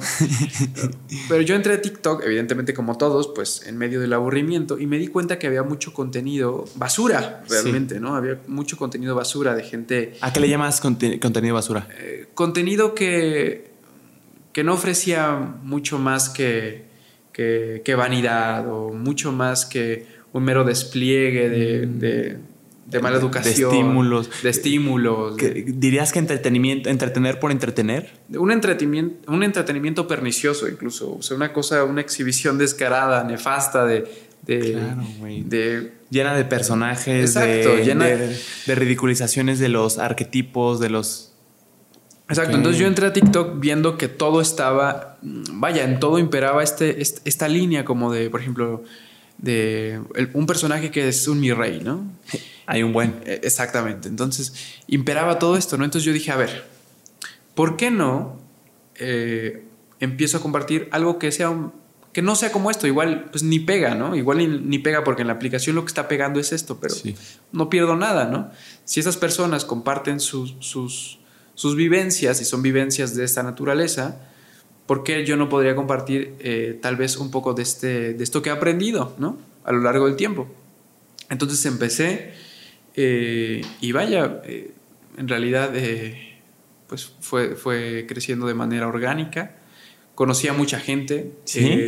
Pero 1.29 1.41
yo 1.41 1.53
entré 1.53 1.73
a 1.73 1.81
TikTok, 1.81 2.23
evidentemente 2.23 2.73
como 2.73 2.97
todos, 2.97 3.27
pues 3.35 3.67
en 3.67 3.77
medio 3.77 3.99
del 3.99 4.13
aburrimiento 4.13 4.79
y 4.79 4.87
me 4.87 4.97
di 4.99 5.07
cuenta 5.07 5.37
que 5.37 5.47
había 5.47 5.63
mucho 5.63 5.93
contenido 5.93 6.63
basura, 6.75 7.43
realmente, 7.49 7.99
¿no? 7.99 8.15
Había 8.15 8.39
mucho 8.47 8.77
contenido 8.77 9.15
basura 9.15 9.53
de 9.53 9.63
gente... 9.63 10.13
¿A 10.21 10.31
qué 10.31 10.39
le 10.39 10.47
llamas 10.47 10.79
contenido 10.79 11.53
basura? 11.53 11.89
Eh, 11.99 12.27
contenido 12.33 12.95
que, 12.95 13.71
que 14.53 14.63
no 14.63 14.75
ofrecía 14.75 15.35
mucho 15.61 15.99
más 15.99 16.29
que, 16.29 16.85
que, 17.33 17.81
que 17.83 17.95
vanidad 17.95 18.65
o 18.71 18.93
mucho 18.93 19.33
más 19.33 19.65
que 19.65 20.16
un 20.33 20.43
mero 20.43 20.63
despliegue 20.63 21.49
de, 21.49 22.37
de, 22.85 22.99
mala 22.99 23.17
educación. 23.17 23.71
De 23.71 23.77
estímulos. 23.77 24.29
De 24.43 24.49
estímulos. 24.49 25.37
¿Dirías 25.37 26.11
que 26.11 26.19
entretenimiento, 26.19 26.89
entretener 26.89 27.39
por 27.39 27.51
entretener? 27.51 28.11
Un 28.29 28.51
entretenimiento, 28.51 29.31
un 29.31 29.43
entretenimiento 29.43 30.07
pernicioso 30.07 30.67
incluso. 30.67 31.15
O 31.15 31.21
sea, 31.21 31.35
una 31.37 31.53
cosa, 31.53 31.83
una 31.83 32.01
exhibición 32.01 32.57
descarada, 32.57 33.23
nefasta 33.23 33.85
de... 33.85 34.03
claro, 34.45 35.03
de 35.45 35.97
llena 36.09 36.35
de 36.35 36.45
personajes, 36.45 37.33
de, 37.33 37.83
llena 37.83 38.05
de, 38.05 38.75
ridiculizaciones 38.75 39.59
de 39.59 39.69
los 39.69 39.97
arquetipos, 39.97 40.79
de 40.79 40.89
los... 40.89 41.33
Exacto, 42.29 42.57
entonces 42.57 42.79
yo 42.79 42.87
entré 42.87 43.07
a 43.07 43.13
TikTok 43.13 43.59
viendo 43.59 43.97
que 43.97 44.09
todo 44.09 44.41
estaba, 44.41 45.17
vaya, 45.21 45.85
en 45.85 45.99
todo 45.99 46.19
imperaba 46.19 46.61
este, 46.61 47.01
esta 47.01 47.47
línea 47.47 47.85
como 47.85 48.11
de, 48.11 48.29
por 48.29 48.41
ejemplo, 48.41 48.83
de 49.37 50.01
un 50.33 50.45
personaje 50.45 50.91
que 50.91 51.07
es 51.07 51.27
un 51.27 51.39
mi 51.39 51.51
rey, 51.51 51.81
¿no? 51.83 52.03
Hay 52.65 52.83
un 52.83 52.91
buen. 52.93 53.21
E, 53.25 53.41
exactamente. 53.43 54.09
Entonces, 54.09 54.53
imperaba 54.87 55.39
todo 55.39 55.57
esto, 55.57 55.77
¿no? 55.77 55.85
Entonces 55.85 56.05
yo 56.05 56.13
dije, 56.13 56.31
a 56.31 56.35
ver, 56.35 56.65
¿por 57.55 57.77
qué 57.77 57.91
no 57.91 58.39
eh, 58.95 59.63
empiezo 59.99 60.37
a 60.37 60.41
compartir 60.41 60.87
algo 60.91 61.19
que 61.19 61.31
sea 61.31 61.53
que 62.13 62.23
no 62.23 62.35
sea 62.35 62.51
como 62.51 62.71
esto? 62.71 62.87
Igual, 62.87 63.25
pues 63.29 63.43
ni 63.43 63.59
pega, 63.59 63.93
¿no? 63.93 64.15
Igual 64.15 64.69
ni, 64.69 64.79
pega 64.79 65.03
porque 65.03 65.21
en 65.21 65.27
la 65.27 65.33
aplicación 65.33 65.75
lo 65.75 65.83
que 65.83 65.89
está 65.89 66.07
pegando 66.07 66.39
es 66.39 66.51
esto, 66.51 66.79
pero 66.79 66.95
no 67.51 67.69
pierdo 67.69 67.95
nada, 67.95 68.25
¿no? 68.25 68.49
Si 68.85 68.99
esas 68.99 69.17
personas 69.17 69.65
comparten 69.65 70.19
sus, 70.19 70.55
sus, 70.59 71.19
sus 71.53 71.75
vivencias 71.75 72.41
y 72.41 72.45
son 72.45 72.63
vivencias 72.63 73.15
de 73.15 73.23
esta 73.23 73.43
naturaleza, 73.43 74.19
¿por 74.87 75.03
qué 75.03 75.25
yo 75.25 75.37
no 75.37 75.49
podría 75.49 75.75
compartir 75.75 76.35
eh, 76.39 76.79
tal 76.81 76.95
vez 76.95 77.17
un 77.17 77.29
poco 77.29 77.53
de, 77.53 77.61
este, 77.61 78.13
de 78.13 78.23
esto 78.23 78.41
que 78.41 78.49
he 78.49 78.53
aprendido 78.53 79.13
¿no? 79.19 79.37
a 79.63 79.71
lo 79.71 79.81
largo 79.81 80.07
del 80.07 80.15
tiempo? 80.15 80.47
Entonces 81.29 81.63
empecé 81.65 82.31
eh, 82.95 83.61
y 83.81 83.91
vaya, 83.91 84.41
eh, 84.45 84.71
en 85.17 85.27
realidad 85.27 85.71
pues 86.87 87.11
fue, 87.19 87.55
fue 87.55 88.05
creciendo 88.07 88.47
de 88.47 88.53
manera 88.53 88.87
orgánica. 88.87 89.57
Conocí 90.15 90.47
a 90.47 90.53
mucha 90.53 90.79
gente. 90.79 91.33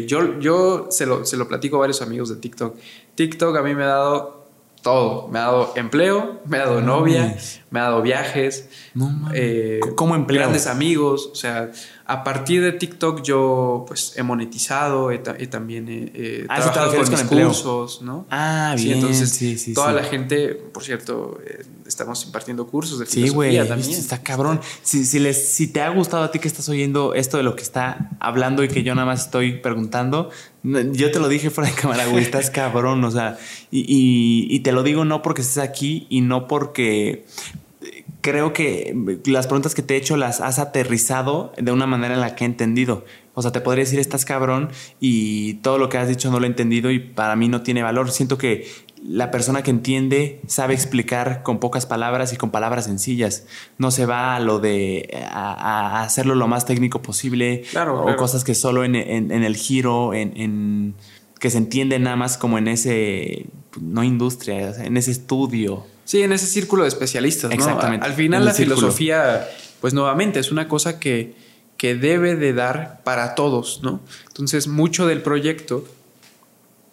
yo 0.05 0.39
yo 0.39 0.87
se, 0.91 1.07
lo, 1.07 1.25
se 1.25 1.35
lo 1.35 1.47
platico 1.47 1.77
a 1.77 1.79
varios 1.79 2.03
amigos 2.03 2.29
de 2.29 2.35
TikTok. 2.35 2.77
TikTok 3.15 3.57
a 3.57 3.63
mí 3.63 3.73
me 3.73 3.83
ha 3.83 3.87
dado 3.87 4.39
todo. 4.81 5.27
Me 5.27 5.39
ha 5.39 5.43
dado 5.43 5.73
empleo, 5.75 6.39
me 6.45 6.57
ha 6.57 6.65
dado 6.65 6.81
novia, 6.81 7.37
me 7.71 7.79
ha 7.79 7.83
dado 7.83 8.01
viajes, 8.01 8.69
no, 8.99 9.29
eh, 9.33 9.79
¿Cómo 9.95 10.13
empleo? 10.13 10.41
Grandes 10.41 10.67
amigos. 10.67 11.29
O 11.31 11.35
sea, 11.35 11.71
a 12.05 12.23
partir 12.23 12.61
de 12.61 12.73
TikTok 12.73 13.21
yo 13.21 13.85
pues 13.87 14.13
he 14.17 14.23
monetizado, 14.23 15.09
he, 15.11 15.19
también 15.19 15.87
he, 15.87 16.45
ah, 16.49 16.59
trabajado 16.59 16.95
con 16.95 17.09
mis 17.09 17.23
cursos, 17.23 18.01
¿no? 18.01 18.25
Ah, 18.29 18.75
bien. 18.75 18.97
entonces, 18.97 19.29
sí, 19.29 19.57
sí, 19.57 19.73
toda 19.73 19.93
la 19.93 20.03
gente, 20.03 20.49
por 20.49 20.83
cierto, 20.83 21.39
eh, 21.45 21.63
estamos 21.87 22.25
impartiendo 22.25 22.67
cursos 22.67 22.99
de 22.99 23.05
filosofía 23.05 23.63
sí, 23.63 23.69
también. 23.69 23.91
Está 23.91 24.21
cabrón. 24.21 24.59
Si, 24.83 25.05
si, 25.05 25.19
les, 25.19 25.49
si 25.49 25.67
te 25.67 25.81
ha 25.81 25.89
gustado 25.89 26.23
a 26.23 26.31
ti 26.31 26.39
que 26.39 26.49
estás 26.49 26.67
oyendo 26.67 27.13
esto 27.13 27.37
de 27.37 27.43
lo 27.43 27.55
que 27.55 27.63
está 27.63 28.09
hablando 28.19 28.65
y 28.65 28.67
que 28.67 28.83
yo 28.83 28.95
nada 28.95 29.05
más 29.05 29.25
estoy 29.25 29.59
preguntando, 29.59 30.29
yo 30.63 31.09
te 31.09 31.19
lo 31.19 31.29
dije 31.29 31.49
fuera 31.51 31.69
de 31.69 31.75
cámara, 31.77 32.05
güey, 32.07 32.23
estás 32.23 32.49
cabrón, 32.51 33.01
o 33.05 33.11
sea, 33.11 33.37
y, 33.71 34.45
y 34.49 34.59
te 34.59 34.73
lo 34.73 34.83
digo 34.83 35.05
no 35.05 35.21
porque 35.21 35.41
estés 35.41 35.59
aquí 35.59 36.05
y 36.09 36.19
no 36.19 36.49
porque 36.49 37.25
creo 38.21 38.53
que 38.53 38.95
las 39.25 39.47
preguntas 39.47 39.75
que 39.75 39.81
te 39.81 39.95
he 39.95 39.97
hecho 39.97 40.17
las 40.17 40.41
has 40.41 40.59
aterrizado 40.59 41.53
de 41.57 41.71
una 41.71 41.87
manera 41.87 42.13
en 42.13 42.21
la 42.21 42.35
que 42.35 42.43
he 42.43 42.47
entendido. 42.47 43.05
O 43.33 43.41
sea, 43.41 43.51
te 43.51 43.61
podría 43.61 43.85
decir, 43.85 43.99
estás 43.99 44.25
cabrón 44.25 44.69
y 44.99 45.55
todo 45.55 45.77
lo 45.77 45.87
que 45.87 45.97
has 45.97 46.09
dicho 46.09 46.29
no 46.29 46.39
lo 46.39 46.45
he 46.45 46.49
entendido 46.49 46.91
y 46.91 46.99
para 46.99 47.35
mí 47.35 47.47
no 47.47 47.61
tiene 47.61 47.83
valor. 47.83 48.11
Siento 48.11 48.37
que 48.37 48.67
la 49.01 49.31
persona 49.31 49.63
que 49.63 49.71
entiende 49.71 50.41
sabe 50.47 50.73
explicar 50.73 51.41
con 51.43 51.59
pocas 51.59 51.85
palabras 51.85 52.33
y 52.33 52.37
con 52.37 52.51
palabras 52.51 52.85
sencillas. 52.85 53.45
No 53.77 53.91
se 53.91 54.05
va 54.05 54.35
a 54.35 54.39
lo 54.39 54.59
de 54.59 55.09
a, 55.31 56.01
hacerlo 56.01 56.35
lo 56.35 56.47
más 56.47 56.65
técnico 56.65 57.01
posible 57.01 57.63
o 57.75 58.15
cosas 58.17 58.43
que 58.43 58.55
solo 58.55 58.83
en, 58.83 58.95
el 58.95 59.55
giro, 59.55 60.13
en, 60.13 60.95
que 61.39 61.49
se 61.49 61.59
entiende 61.59 61.97
nada 61.99 62.17
más 62.17 62.37
como 62.37 62.57
en 62.57 62.67
ese, 62.67 63.45
no 63.79 64.03
industria, 64.03 64.75
en 64.83 64.97
ese 64.97 65.11
estudio. 65.11 65.85
Sí, 66.09 66.23
en 66.23 66.33
ese 66.33 66.47
círculo 66.47 66.81
de 66.81 66.89
especialistas. 66.89 67.51
Exactamente. 67.51 68.03
Al 68.03 68.13
final 68.13 68.43
la 68.43 68.55
filosofía, 68.55 69.47
pues 69.79 69.93
nuevamente, 69.93 70.39
es 70.39 70.51
una 70.51 70.67
cosa 70.67 70.99
que, 70.99 71.35
que 71.77 71.93
debe 71.93 72.35
de 72.35 72.51
dar 72.51 73.01
para 73.03 73.35
todos, 73.35 73.81
¿no? 73.83 73.99
Entonces, 74.29 74.67
mucho 74.67 75.05
del 75.05 75.21
proyecto 75.21 75.85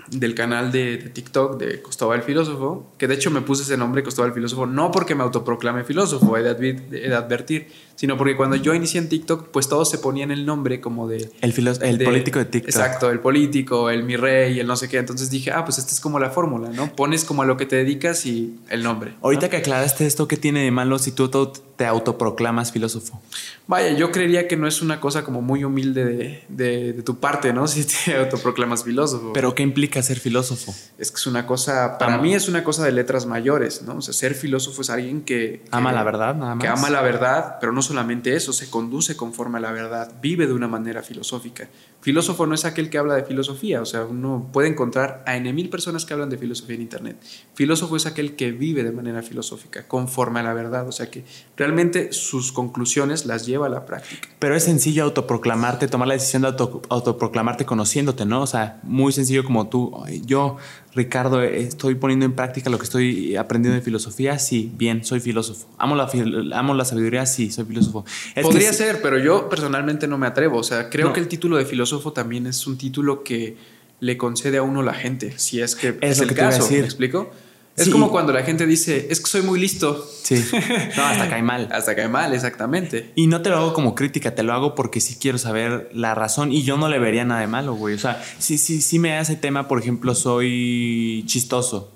del 0.08 0.34
canal 0.34 0.70
de, 0.70 0.98
TikTok 0.98 1.56
de 1.56 1.80
Costaba 1.80 2.14
el 2.14 2.24
Filósofo, 2.24 2.92
que 2.98 3.08
de 3.08 3.14
hecho 3.14 3.30
me 3.30 3.40
puse 3.40 3.62
ese 3.62 3.78
nombre 3.78 4.02
Costaba 4.02 4.28
el 4.28 4.34
Filósofo, 4.34 4.66
no 4.66 4.90
porque 4.90 5.14
me 5.14 5.22
autoproclame 5.22 5.82
filósofo, 5.84 6.36
he 6.36 6.42
de, 6.42 7.14
advertir, 7.14 7.68
sino 7.96 8.16
porque 8.16 8.36
cuando 8.36 8.56
yo 8.56 8.74
inicié 8.74 9.00
en 9.00 9.08
TikTok, 9.08 9.48
pues 9.48 9.68
todos 9.68 9.90
se 9.90 9.98
ponían 9.98 10.30
el 10.30 10.46
nombre 10.46 10.80
como 10.80 11.08
de... 11.08 11.30
El, 11.40 11.54
el 11.82 11.98
político 12.04 12.38
de 12.38 12.44
TikTok. 12.44 12.68
Exacto, 12.68 13.10
el 13.10 13.20
político, 13.20 13.90
el 13.90 14.04
mi 14.04 14.16
rey, 14.16 14.60
el 14.60 14.66
no 14.66 14.76
sé 14.76 14.88
qué. 14.88 14.98
Entonces 14.98 15.30
dije, 15.30 15.50
ah, 15.50 15.64
pues 15.64 15.78
esta 15.78 15.92
es 15.92 16.00
como 16.00 16.18
la 16.18 16.30
fórmula, 16.30 16.68
¿no? 16.68 16.94
Pones 16.94 17.24
como 17.24 17.42
a 17.42 17.46
lo 17.46 17.56
que 17.56 17.66
te 17.66 17.76
dedicas 17.76 18.26
y 18.26 18.58
el 18.68 18.82
nombre. 18.82 19.14
Ahorita 19.22 19.48
que 19.48 19.56
aclaraste 19.56 20.06
esto, 20.06 20.28
¿qué 20.28 20.36
tiene 20.36 20.62
de 20.62 20.70
malo 20.70 20.98
si 20.98 21.12
tú 21.12 21.30
te 21.76 21.86
autoproclamas 21.86 22.70
filósofo? 22.70 23.20
Vaya, 23.66 23.92
yo 23.92 24.12
creería 24.12 24.46
que 24.46 24.56
no 24.56 24.68
es 24.68 24.82
una 24.82 25.00
cosa 25.00 25.24
como 25.24 25.42
muy 25.42 25.64
humilde 25.64 26.04
de, 26.48 26.92
de, 26.92 27.02
tu 27.02 27.18
parte, 27.18 27.52
¿no? 27.52 27.66
Si 27.76 27.84
te 27.84 28.16
autoproclamas 28.16 28.84
filósofo. 28.84 29.32
Pero 29.32 29.54
¿qué 29.54 29.62
implica 29.62 30.02
ser 30.02 30.18
filósofo? 30.18 30.74
Es 30.98 31.10
que 31.10 31.16
es 31.16 31.26
una 31.26 31.46
cosa, 31.46 31.98
para 31.98 32.18
mí 32.18 32.34
es 32.34 32.48
una 32.48 32.62
cosa 32.62 32.84
de 32.84 32.92
letras 32.92 33.26
mayores, 33.26 33.82
¿no? 33.82 33.96
O 33.96 34.02
sea, 34.02 34.14
ser 34.14 34.34
filósofo 34.34 34.82
es 34.82 34.90
alguien 34.90 35.22
que... 35.22 35.62
ama 35.70 35.92
la 35.92 36.04
verdad, 36.04 36.34
nada 36.34 36.54
más. 36.54 36.62
Que 36.62 36.68
ama 36.68 36.90
la 36.90 37.02
verdad, 37.02 37.56
pero 37.60 37.72
no 37.72 37.82
solamente 37.86 38.34
eso, 38.34 38.52
se 38.52 38.68
conduce 38.68 39.16
conforme 39.16 39.58
a 39.58 39.60
la 39.60 39.72
verdad, 39.72 40.14
vive 40.20 40.46
de 40.46 40.52
una 40.52 40.68
manera 40.68 41.02
filosófica. 41.02 41.68
Filósofo 42.00 42.46
no 42.46 42.54
es 42.54 42.64
aquel 42.64 42.90
que 42.90 42.98
habla 42.98 43.14
de 43.14 43.24
filosofía, 43.24 43.80
o 43.80 43.86
sea, 43.86 44.04
uno 44.04 44.50
puede 44.52 44.68
encontrar 44.68 45.24
a 45.26 45.36
N 45.36 45.52
mil 45.52 45.68
personas 45.70 46.04
que 46.04 46.12
hablan 46.12 46.30
de 46.30 46.38
filosofía 46.38 46.76
en 46.76 46.82
Internet. 46.82 47.16
Filósofo 47.54 47.96
es 47.96 48.06
aquel 48.06 48.36
que 48.36 48.52
vive 48.52 48.84
de 48.84 48.92
manera 48.92 49.22
filosófica, 49.22 49.88
conforme 49.88 50.40
a 50.40 50.42
la 50.42 50.52
verdad, 50.52 50.86
o 50.86 50.92
sea, 50.92 51.10
que 51.10 51.24
realmente 51.56 52.12
sus 52.12 52.52
conclusiones 52.52 53.26
las 53.26 53.46
lleva 53.46 53.66
a 53.66 53.70
la 53.70 53.86
práctica. 53.86 54.28
Pero 54.38 54.54
es 54.54 54.64
sencillo 54.64 55.04
autoproclamarte, 55.04 55.88
tomar 55.88 56.08
la 56.08 56.14
decisión 56.14 56.42
de 56.42 56.48
autoproclamarte 56.48 57.64
conociéndote, 57.64 58.26
¿no? 58.26 58.42
O 58.42 58.46
sea, 58.46 58.80
muy 58.82 59.12
sencillo 59.12 59.44
como 59.44 59.68
tú, 59.68 59.92
yo 60.24 60.56
Ricardo, 60.96 61.42
estoy 61.42 61.94
poniendo 61.94 62.24
en 62.24 62.32
práctica 62.32 62.70
lo 62.70 62.78
que 62.78 62.84
estoy 62.84 63.36
aprendiendo 63.36 63.76
de 63.76 63.82
filosofía, 63.82 64.38
sí, 64.38 64.72
bien, 64.76 65.04
soy 65.04 65.20
filósofo. 65.20 65.68
Amo 65.76 65.94
la, 65.94 66.10
amo 66.54 66.72
la 66.72 66.86
sabiduría, 66.86 67.26
sí, 67.26 67.50
soy 67.50 67.66
filósofo. 67.66 68.06
Podría 68.40 68.72
ser, 68.72 69.02
pero 69.02 69.18
yo 69.18 69.50
personalmente 69.50 70.08
no 70.08 70.16
me 70.16 70.26
atrevo. 70.26 70.56
O 70.56 70.62
sea, 70.62 70.88
creo 70.88 71.12
que 71.12 71.20
el 71.20 71.28
título 71.28 71.58
de 71.58 71.66
filósofo 71.66 72.14
también 72.14 72.46
es 72.46 72.66
un 72.66 72.78
título 72.78 73.22
que 73.22 73.56
le 74.00 74.16
concede 74.16 74.56
a 74.56 74.62
uno 74.62 74.82
la 74.82 74.94
gente, 74.94 75.38
si 75.38 75.60
es 75.60 75.76
que 75.76 75.98
es, 76.00 76.20
el 76.20 76.32
caso. 76.34 76.66
¿Me 76.70 76.78
explico? 76.78 77.30
Es 77.76 77.90
como 77.90 78.10
cuando 78.10 78.32
la 78.32 78.42
gente 78.42 78.66
dice, 78.66 79.08
es 79.10 79.20
que 79.20 79.26
soy 79.26 79.42
muy 79.42 79.60
listo. 79.60 80.08
Sí. 80.22 80.36
No, 80.96 81.04
hasta 81.04 81.28
cae 81.28 81.42
mal. 81.42 81.68
hasta 81.72 81.94
cae 81.94 82.08
mal, 82.08 82.32
exactamente. 82.32 83.12
Y 83.14 83.26
no 83.26 83.42
te 83.42 83.50
lo 83.50 83.56
hago 83.56 83.74
como 83.74 83.94
crítica, 83.94 84.34
te 84.34 84.42
lo 84.42 84.52
hago 84.54 84.74
porque 84.74 85.00
sí 85.00 85.16
quiero 85.20 85.36
saber 85.36 85.90
la 85.92 86.14
razón 86.14 86.52
y 86.52 86.62
yo 86.62 86.76
no 86.76 86.88
le 86.88 86.98
vería 86.98 87.24
nada 87.24 87.40
de 87.40 87.46
malo, 87.46 87.74
güey. 87.74 87.94
O 87.94 87.98
sea, 87.98 88.22
sí, 88.38 88.56
sí, 88.56 88.80
sí 88.80 88.98
me 88.98 89.16
hace 89.18 89.36
tema, 89.36 89.68
por 89.68 89.78
ejemplo, 89.78 90.14
soy 90.14 91.24
chistoso. 91.26 91.92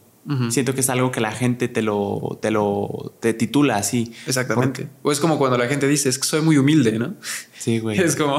Siento 0.50 0.74
que 0.74 0.80
es 0.80 0.90
algo 0.90 1.10
que 1.10 1.20
la 1.20 1.32
gente 1.32 1.66
te 1.66 1.82
lo, 1.82 2.38
te 2.40 2.52
lo 2.52 3.16
te 3.20 3.34
titula 3.34 3.76
así. 3.76 4.12
Exactamente. 4.26 4.86
O 5.02 5.10
es 5.10 5.18
como 5.18 5.38
cuando 5.38 5.58
la 5.58 5.66
gente 5.66 5.88
dice, 5.88 6.08
es 6.08 6.18
que 6.18 6.24
soy 6.28 6.40
muy 6.40 6.56
humilde, 6.56 6.98
¿no? 6.98 7.14
Sí, 7.58 7.80
güey. 7.80 7.98
Es 8.00 8.14
como... 8.14 8.38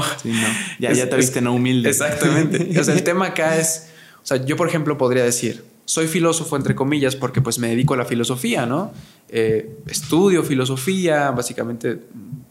Ya, 0.80 0.94
ya 0.94 1.10
te 1.10 1.16
viste 1.18 1.42
no 1.42 1.54
humilde. 1.54 1.90
Exactamente. 1.90 2.80
o 2.80 2.84
sea, 2.84 2.94
el 2.94 3.04
tema 3.04 3.28
acá 3.28 3.58
es... 3.58 3.88
O 4.24 4.26
sea, 4.26 4.38
yo, 4.46 4.56
por 4.56 4.70
ejemplo, 4.70 4.98
podría 4.98 5.26
decir, 5.26 5.66
soy 5.92 6.08
filósofo 6.08 6.56
entre 6.56 6.74
comillas 6.74 7.18
porque 7.18 7.42
pues 7.42 7.60
me 7.60 7.68
dedico 7.68 7.96
a 7.96 7.98
la 7.98 8.06
filosofía, 8.06 8.66
¿no? 8.66 8.94
Eh, 9.28 9.80
estudio 9.88 10.42
filosofía, 10.42 11.32
básicamente 11.32 12.00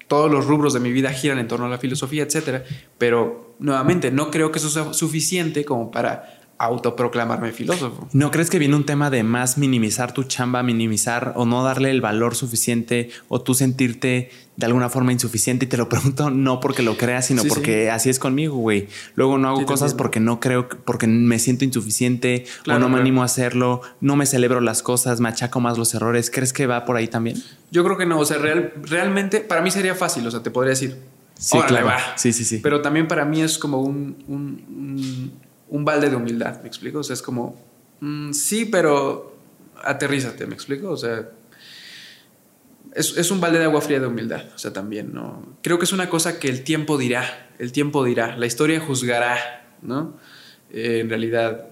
todos 0.08 0.30
los 0.30 0.44
rubros 0.44 0.74
de 0.74 0.80
mi 0.80 0.92
vida 0.92 1.10
giran 1.10 1.38
en 1.38 1.48
torno 1.48 1.64
a 1.64 1.70
la 1.70 1.78
filosofía, 1.78 2.22
etcétera, 2.22 2.64
pero 2.98 3.54
nuevamente 3.58 4.10
no 4.10 4.30
creo 4.30 4.52
que 4.52 4.58
eso 4.58 4.68
sea 4.68 4.92
suficiente 4.92 5.64
como 5.64 5.90
para 5.90 6.39
autoproclamarme 6.60 7.52
filósofo. 7.52 8.06
¿No 8.12 8.30
crees 8.30 8.50
que 8.50 8.58
viene 8.58 8.76
un 8.76 8.84
tema 8.84 9.08
de 9.08 9.22
más 9.22 9.56
minimizar 9.56 10.12
tu 10.12 10.24
chamba, 10.24 10.62
minimizar 10.62 11.32
o 11.36 11.46
no 11.46 11.64
darle 11.64 11.90
el 11.90 12.02
valor 12.02 12.34
suficiente 12.34 13.08
o 13.28 13.40
tú 13.40 13.54
sentirte 13.54 14.30
de 14.56 14.66
alguna 14.66 14.90
forma 14.90 15.10
insuficiente? 15.10 15.64
Y 15.64 15.68
te 15.70 15.78
lo 15.78 15.88
pregunto 15.88 16.28
no 16.28 16.60
porque 16.60 16.82
lo 16.82 16.98
creas, 16.98 17.26
sino 17.26 17.44
porque 17.44 17.90
así 17.90 18.10
es 18.10 18.18
conmigo, 18.18 18.56
güey. 18.56 18.88
Luego 19.14 19.38
no 19.38 19.48
hago 19.48 19.64
cosas 19.64 19.94
porque 19.94 20.20
no 20.20 20.38
creo, 20.38 20.68
porque 20.68 21.06
me 21.06 21.38
siento 21.38 21.64
insuficiente 21.64 22.44
o 22.68 22.78
no 22.78 22.90
me 22.90 23.00
animo 23.00 23.22
a 23.22 23.24
hacerlo, 23.24 23.80
no 24.02 24.14
me 24.16 24.26
celebro 24.26 24.60
las 24.60 24.82
cosas, 24.82 25.18
me 25.18 25.30
achaco 25.30 25.60
más 25.60 25.78
los 25.78 25.94
errores. 25.94 26.30
¿Crees 26.30 26.52
que 26.52 26.66
va 26.66 26.84
por 26.84 26.96
ahí 26.96 27.08
también? 27.08 27.42
Yo 27.70 27.82
creo 27.84 27.96
que 27.96 28.04
no, 28.04 28.18
o 28.18 28.26
sea, 28.26 28.36
real, 28.36 28.74
realmente 28.82 29.40
para 29.40 29.62
mí 29.62 29.70
sería 29.70 29.94
fácil, 29.94 30.26
o 30.26 30.30
sea, 30.30 30.42
te 30.42 30.50
podría 30.50 30.70
decir, 30.70 30.98
sí, 31.38 31.58
claro. 31.66 31.86
va. 31.86 32.18
Sí, 32.18 32.34
sí, 32.34 32.44
sí. 32.44 32.58
Pero 32.58 32.82
también 32.82 33.08
para 33.08 33.24
mí 33.24 33.40
es 33.40 33.56
como 33.56 33.80
un 33.80 34.16
un 34.28 35.32
balde 35.84 36.10
de 36.10 36.16
humildad, 36.16 36.60
¿me 36.62 36.68
explico? 36.68 36.98
O 36.98 37.02
sea, 37.02 37.14
es 37.14 37.22
como, 37.22 37.56
mm, 38.00 38.32
sí, 38.32 38.66
pero 38.66 39.36
aterrízate, 39.82 40.46
¿me 40.46 40.54
explico? 40.54 40.90
O 40.90 40.96
sea, 40.96 41.28
es, 42.94 43.30
un 43.30 43.40
balde 43.40 43.58
de 43.58 43.64
agua 43.64 43.80
fría 43.80 44.00
de 44.00 44.06
humildad, 44.06 44.44
o 44.54 44.58
sea, 44.58 44.72
también, 44.72 45.14
¿no? 45.14 45.56
Creo 45.62 45.78
que 45.78 45.84
es 45.84 45.92
una 45.92 46.08
cosa 46.10 46.38
que 46.38 46.48
el 46.48 46.64
tiempo 46.64 46.98
dirá, 46.98 47.48
el 47.58 47.72
tiempo 47.72 48.04
dirá, 48.04 48.36
la 48.36 48.46
historia 48.46 48.80
juzgará, 48.80 49.38
¿no? 49.82 50.16
Eh, 50.72 51.00
en 51.00 51.08
realidad, 51.08 51.66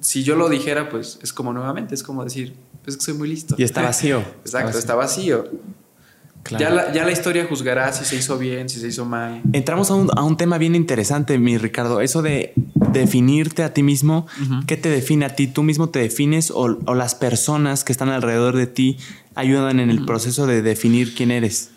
si 0.00 0.24
yo 0.24 0.36
lo 0.36 0.48
dijera, 0.48 0.88
pues 0.88 1.18
es 1.22 1.32
como 1.32 1.52
nuevamente, 1.52 1.94
es 1.94 2.02
como 2.02 2.24
decir, 2.24 2.54
pues 2.82 2.96
que 2.96 3.02
soy 3.02 3.14
muy 3.14 3.28
listo. 3.28 3.54
Y 3.58 3.64
está 3.64 3.82
vacío. 3.82 4.18
Exacto, 4.44 4.78
está 4.78 4.94
vacío. 4.94 5.44
Ya, 6.58 6.70
la, 6.70 7.10
historia 7.10 7.46
juzgará 7.46 7.92
si 7.92 8.04
se 8.04 8.16
hizo 8.16 8.38
bien, 8.38 8.68
si 8.68 8.80
se 8.80 8.88
hizo 8.88 9.04
mal. 9.04 9.42
Entramos 9.52 9.90
a 9.90 9.94
un, 9.94 10.36
tema 10.36 10.58
bien 10.58 10.74
interesante, 10.74 11.38
mi 11.38 11.58
Ricardo. 11.58 12.00
Eso 12.00 12.22
de 12.22 12.52
definirte 12.74 13.62
a 13.62 13.72
ti 13.72 13.82
mismo. 13.82 14.26
¿Qué 14.66 14.76
te 14.76 14.88
define 14.88 15.26
a 15.26 15.36
ti? 15.36 15.46
¿Tú 15.46 15.62
mismo 15.62 15.90
te 15.90 15.98
defines 15.98 16.50
o, 16.50 16.68
las 16.68 17.14
personas 17.14 17.84
que 17.84 17.92
están 17.92 18.08
alrededor 18.08 18.56
de 18.56 18.66
ti 18.66 18.96
ayudan 19.34 19.80
en 19.80 19.90
el 19.90 20.04
proceso 20.04 20.46
de 20.46 20.62
definir 20.62 21.14
quién 21.14 21.30
eres? 21.30 21.70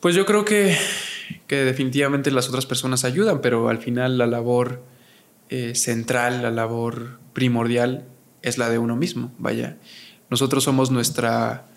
Pues 0.00 0.14
yo 0.14 0.24
creo 0.24 0.44
que, 0.44 0.76
que 1.46 1.56
definitivamente 1.56 2.30
las 2.30 2.48
otras 2.48 2.66
personas 2.66 3.04
ayudan, 3.04 3.40
pero 3.40 3.68
al 3.68 3.78
final 3.78 4.16
la 4.16 4.26
labor 4.26 4.82
eh, 5.50 5.74
central, 5.74 6.42
la 6.42 6.50
labor 6.50 7.18
primordial 7.32 8.04
es 8.42 8.58
la 8.58 8.70
de 8.70 8.78
uno 8.78 8.96
mismo. 8.96 9.32
Vaya, 9.38 9.76
nosotros 10.30 10.64
somos 10.64 10.90
nuestra 10.90 11.67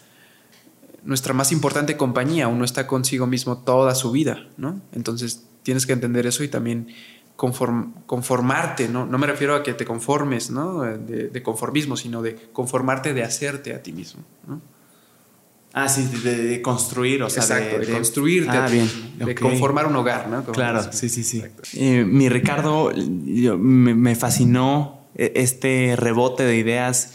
nuestra 1.04 1.34
más 1.34 1.52
importante 1.52 1.98
compañía, 1.98 2.48
uno 2.48 2.66
está 2.66 2.88
consigo 2.88 3.28
mismo 3.28 3.58
toda 3.60 3.96
su 3.96 4.12
vida, 4.12 4.48
¿no? 4.58 4.82
Entonces 4.94 5.46
tienes 5.64 5.86
que 5.86 5.94
entender 5.94 6.26
eso 6.28 6.44
y 6.44 6.48
también 6.48 6.88
conformarte, 7.36 8.88
¿no? 8.88 9.06
No 9.08 9.18
me 9.18 9.26
refiero 9.26 9.56
a 9.56 9.64
que 9.64 9.74
te 9.74 9.84
conformes, 9.84 10.52
¿no? 10.52 10.82
De, 10.84 11.44
conformismo, 11.44 11.98
sino 11.98 12.22
de 12.22 12.36
conformarte 12.36 13.14
de 13.14 13.24
hacerte 13.24 13.74
a 13.74 13.82
ti 13.82 13.94
mismo, 13.94 14.24
¿no? 14.48 14.62
Ah, 15.74 15.88
sí, 15.88 16.06
de, 16.24 16.62
construir, 16.62 17.24
o 17.24 17.30
sea, 17.30 17.44
Exacto, 17.44 17.80
de, 17.80 17.88
construirte, 17.88 18.58
ah, 18.58 18.68
bien. 18.68 18.90
de 19.18 19.34
conformar 19.36 19.88
un 19.88 19.96
hogar, 19.96 20.28
¿no? 20.28 20.44
claro, 20.44 20.92
sí, 20.92 21.08
sí, 21.08 21.24
sí. 21.24 21.42
Eh, 21.76 22.04
mi 22.04 22.28
Ricardo, 22.28 22.92
me, 22.94 23.96
me 23.96 24.16
fascinó 24.16 25.02
e, 25.16 25.32
este 25.36 25.96
rebote 25.96 26.44
de 26.44 26.58
ideas 26.58 27.14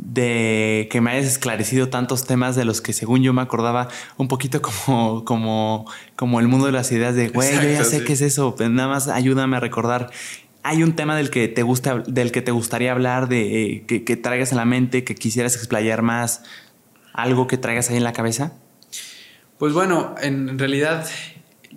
de 0.00 0.88
que 0.90 1.00
me 1.00 1.10
hayas 1.10 1.26
esclarecido 1.26 1.88
tantos 1.88 2.24
temas 2.24 2.54
de 2.54 2.64
los 2.64 2.80
que 2.80 2.92
según 2.92 3.22
yo 3.22 3.32
me 3.32 3.42
acordaba 3.42 3.88
un 4.16 4.28
poquito 4.28 4.62
como, 4.62 5.24
como, 5.24 5.90
como 6.14 6.40
el 6.40 6.48
mundo 6.48 6.66
de 6.66 6.72
las 6.72 6.90
ideas 6.92 7.14
de, 7.14 7.28
güey, 7.28 7.52
yo 7.54 7.62
ya 7.62 7.84
sé 7.84 8.04
qué 8.04 8.12
es 8.12 8.20
eso, 8.20 8.54
pero 8.56 8.70
nada 8.70 8.88
más 8.88 9.08
ayúdame 9.08 9.56
a 9.56 9.60
recordar. 9.60 10.10
¿Hay 10.62 10.82
un 10.82 10.94
tema 10.94 11.16
del 11.16 11.30
que 11.30 11.48
te 11.48 11.62
gusta, 11.62 12.02
del 12.06 12.30
que 12.30 12.42
te 12.42 12.50
gustaría 12.50 12.92
hablar, 12.92 13.28
de 13.28 13.84
que, 13.86 14.04
que 14.04 14.16
traigas 14.16 14.52
a 14.52 14.56
la 14.56 14.64
mente, 14.64 15.02
que 15.02 15.14
quisieras 15.14 15.56
explayar 15.56 16.02
más, 16.02 16.42
algo 17.12 17.46
que 17.46 17.56
traigas 17.56 17.90
ahí 17.90 17.96
en 17.96 18.04
la 18.04 18.12
cabeza? 18.12 18.52
Pues 19.58 19.72
bueno, 19.72 20.14
en 20.20 20.58
realidad 20.58 21.06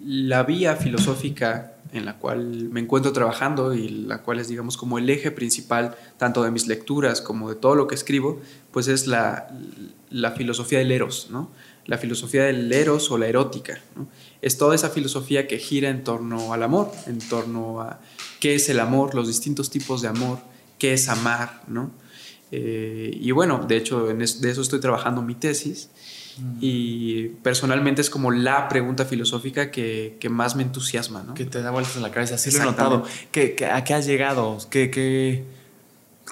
la 0.04 0.44
vía 0.44 0.76
filosófica 0.76 1.71
en 1.94 2.06
la 2.06 2.18
cual 2.18 2.70
me 2.70 2.80
encuentro 2.80 3.12
trabajando 3.12 3.74
y 3.74 3.90
la 3.90 4.22
cual 4.22 4.40
es, 4.40 4.48
digamos, 4.48 4.78
como 4.78 4.98
el 4.98 5.10
eje 5.10 5.32
principal 5.32 5.96
tanto 6.18 6.44
de 6.44 6.52
mis 6.52 6.68
lecturas 6.68 7.22
como 7.22 7.50
de 7.50 7.56
todo 7.56 7.76
lo 7.76 7.88
que 7.88 7.96
escribo, 7.96 8.42
pues 8.72 8.88
es 8.88 9.08
la, 9.08 9.48
filosofía 10.36 10.80
del 10.80 10.92
eros, 10.92 11.28
¿no? 11.30 11.50
La 11.86 11.98
filosofía 11.98 12.44
del 12.44 12.72
eros 12.72 13.12
o 13.12 13.18
la 13.18 13.28
erótica, 13.28 13.82
Es 14.42 14.58
toda 14.58 14.76
esa 14.76 14.90
filosofía 14.90 15.48
que 15.48 15.58
gira 15.58 15.90
en 15.90 16.04
torno 16.04 16.54
al 16.54 16.64
amor, 16.64 16.92
en 17.08 17.20
torno 17.20 17.82
a 17.82 18.00
qué 18.40 18.56
es 18.56 18.70
el 18.70 18.80
amor, 18.80 19.16
los 19.16 19.28
distintos 19.28 19.70
tipos 19.70 20.02
de 20.02 20.08
amor, 20.08 20.40
qué 20.78 20.94
es 20.94 21.10
amar, 21.10 21.64
¿no? 21.68 21.92
Eh, 22.52 23.18
y 23.20 23.32
bueno, 23.32 23.66
de 23.68 23.78
hecho, 23.78 24.08
de 24.08 24.24
eso 24.24 24.62
estoy 24.62 24.80
trabajando 24.80 25.22
mi 25.22 25.36
tesis 25.36 25.90
y 26.60 27.30
personalmente 27.44 28.02
es 28.02 28.10
como 28.10 28.32
la 28.32 28.68
pregunta 28.70 29.06
filosófica 29.06 29.72
que, 29.72 30.18
más 30.30 30.56
me 30.56 30.64
entusiasma, 30.64 31.24
¿no? 31.24 31.34
Que 31.34 31.46
te 31.46 31.62
da 31.62 31.72
vueltas 31.72 31.96
en 31.96 32.02
la 32.02 32.12
cabeza. 32.12 32.38
Sí 32.38 32.52
lo 32.52 32.62
he 32.62 32.66
notado. 32.66 33.04
¿Qué, 33.32 33.56
a 33.72 33.84
qué 33.84 33.94
has 33.94 34.06
llegado? 34.06 34.58
¿Qué, 34.70 35.46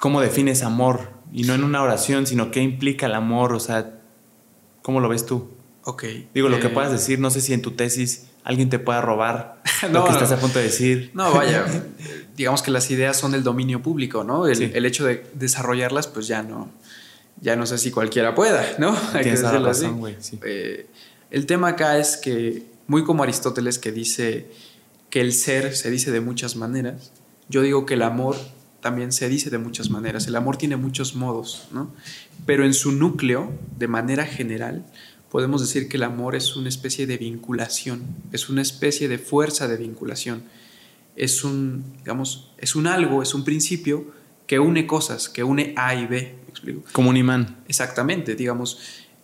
cómo 0.00 0.20
defines 0.20 0.62
amor? 0.62 1.10
Y 1.32 1.44
no 1.44 1.54
en 1.54 1.64
una 1.64 1.82
oración, 1.82 2.26
sino 2.26 2.50
qué 2.50 2.60
implica 2.60 3.06
el 3.06 3.14
amor. 3.14 3.52
O 3.52 3.60
sea, 3.60 4.00
¿cómo 4.82 5.00
lo 5.00 5.08
ves 5.08 5.26
tú? 5.26 5.50
Ok. 5.84 6.04
Digo, 6.34 6.48
lo 6.48 6.60
que 6.60 6.68
eh, 6.68 6.70
puedas 6.70 6.92
decir, 6.92 7.18
no 7.18 7.30
sé 7.30 7.40
si 7.40 7.52
en 7.52 7.62
tu 7.62 7.72
tesis 7.72 8.26
alguien 8.44 8.68
te 8.68 8.78
pueda 8.78 9.00
robar 9.00 9.62
lo 9.92 10.04
que 10.04 10.12
estás 10.12 10.32
a 10.32 10.38
punto 10.38 10.58
de 10.58 10.66
decir. 10.66 11.10
No, 11.14 11.32
vaya, 11.32 11.64
digamos 12.36 12.62
que 12.62 12.70
las 12.70 12.90
ideas 12.90 13.16
son 13.16 13.32
del 13.32 13.42
dominio 13.42 13.82
público, 13.82 14.24
¿no? 14.24 14.46
El, 14.46 14.62
el, 14.62 14.86
hecho 14.86 15.04
de 15.04 15.26
desarrollarlas, 15.34 16.06
pues 16.06 16.26
ya 16.26 16.42
no, 16.42 16.68
ya 17.40 17.56
no 17.56 17.66
sé 17.66 17.78
si 17.78 17.90
cualquiera 17.90 18.34
pueda, 18.34 18.64
¿no? 18.78 18.96
Hay 19.14 19.24
que 19.24 19.30
decirlo 19.30 19.64
razón, 19.64 20.02
así. 20.18 20.38
Eh, 20.44 20.86
el 21.30 21.46
tema 21.46 21.68
acá 21.68 21.98
es 21.98 22.16
que, 22.16 22.64
muy 22.86 23.04
como 23.04 23.22
Aristóteles 23.22 23.78
que 23.78 23.92
dice 23.92 24.50
que 25.10 25.20
el 25.20 25.32
ser 25.32 25.76
se 25.76 25.90
dice 25.90 26.10
de 26.10 26.20
muchas 26.20 26.56
maneras, 26.56 27.12
yo 27.48 27.62
digo 27.62 27.86
que 27.86 27.94
el 27.94 28.02
amor 28.02 28.36
también 28.80 29.12
se 29.12 29.28
dice 29.28 29.50
de 29.50 29.58
muchas 29.58 29.90
maneras. 29.90 30.26
El 30.26 30.36
amor 30.36 30.56
tiene 30.56 30.76
muchos 30.76 31.14
modos, 31.14 31.68
¿no? 31.72 31.92
Pero 32.46 32.64
en 32.64 32.74
su 32.74 32.92
núcleo, 32.92 33.52
de 33.76 33.88
manera 33.88 34.24
general, 34.24 34.84
podemos 35.30 35.60
decir 35.60 35.88
que 35.88 35.96
el 35.96 36.02
amor 36.02 36.34
es 36.34 36.56
una 36.56 36.68
especie 36.68 37.06
de 37.06 37.18
vinculación, 37.18 38.02
es 38.32 38.48
una 38.48 38.62
especie 38.62 39.08
de 39.08 39.18
fuerza 39.18 39.68
de 39.68 39.76
vinculación. 39.76 40.42
Es 41.16 41.44
un, 41.44 41.84
digamos, 41.98 42.52
es 42.58 42.74
un 42.74 42.86
algo, 42.86 43.22
es 43.22 43.34
un 43.34 43.44
principio 43.44 44.12
que 44.50 44.58
une 44.58 44.84
cosas, 44.84 45.28
que 45.28 45.44
une 45.44 45.74
A 45.76 45.94
y 45.94 46.06
B, 46.08 46.34
como 46.90 47.08
un 47.10 47.16
imán. 47.16 47.58
Exactamente, 47.68 48.34
digamos, 48.34 48.80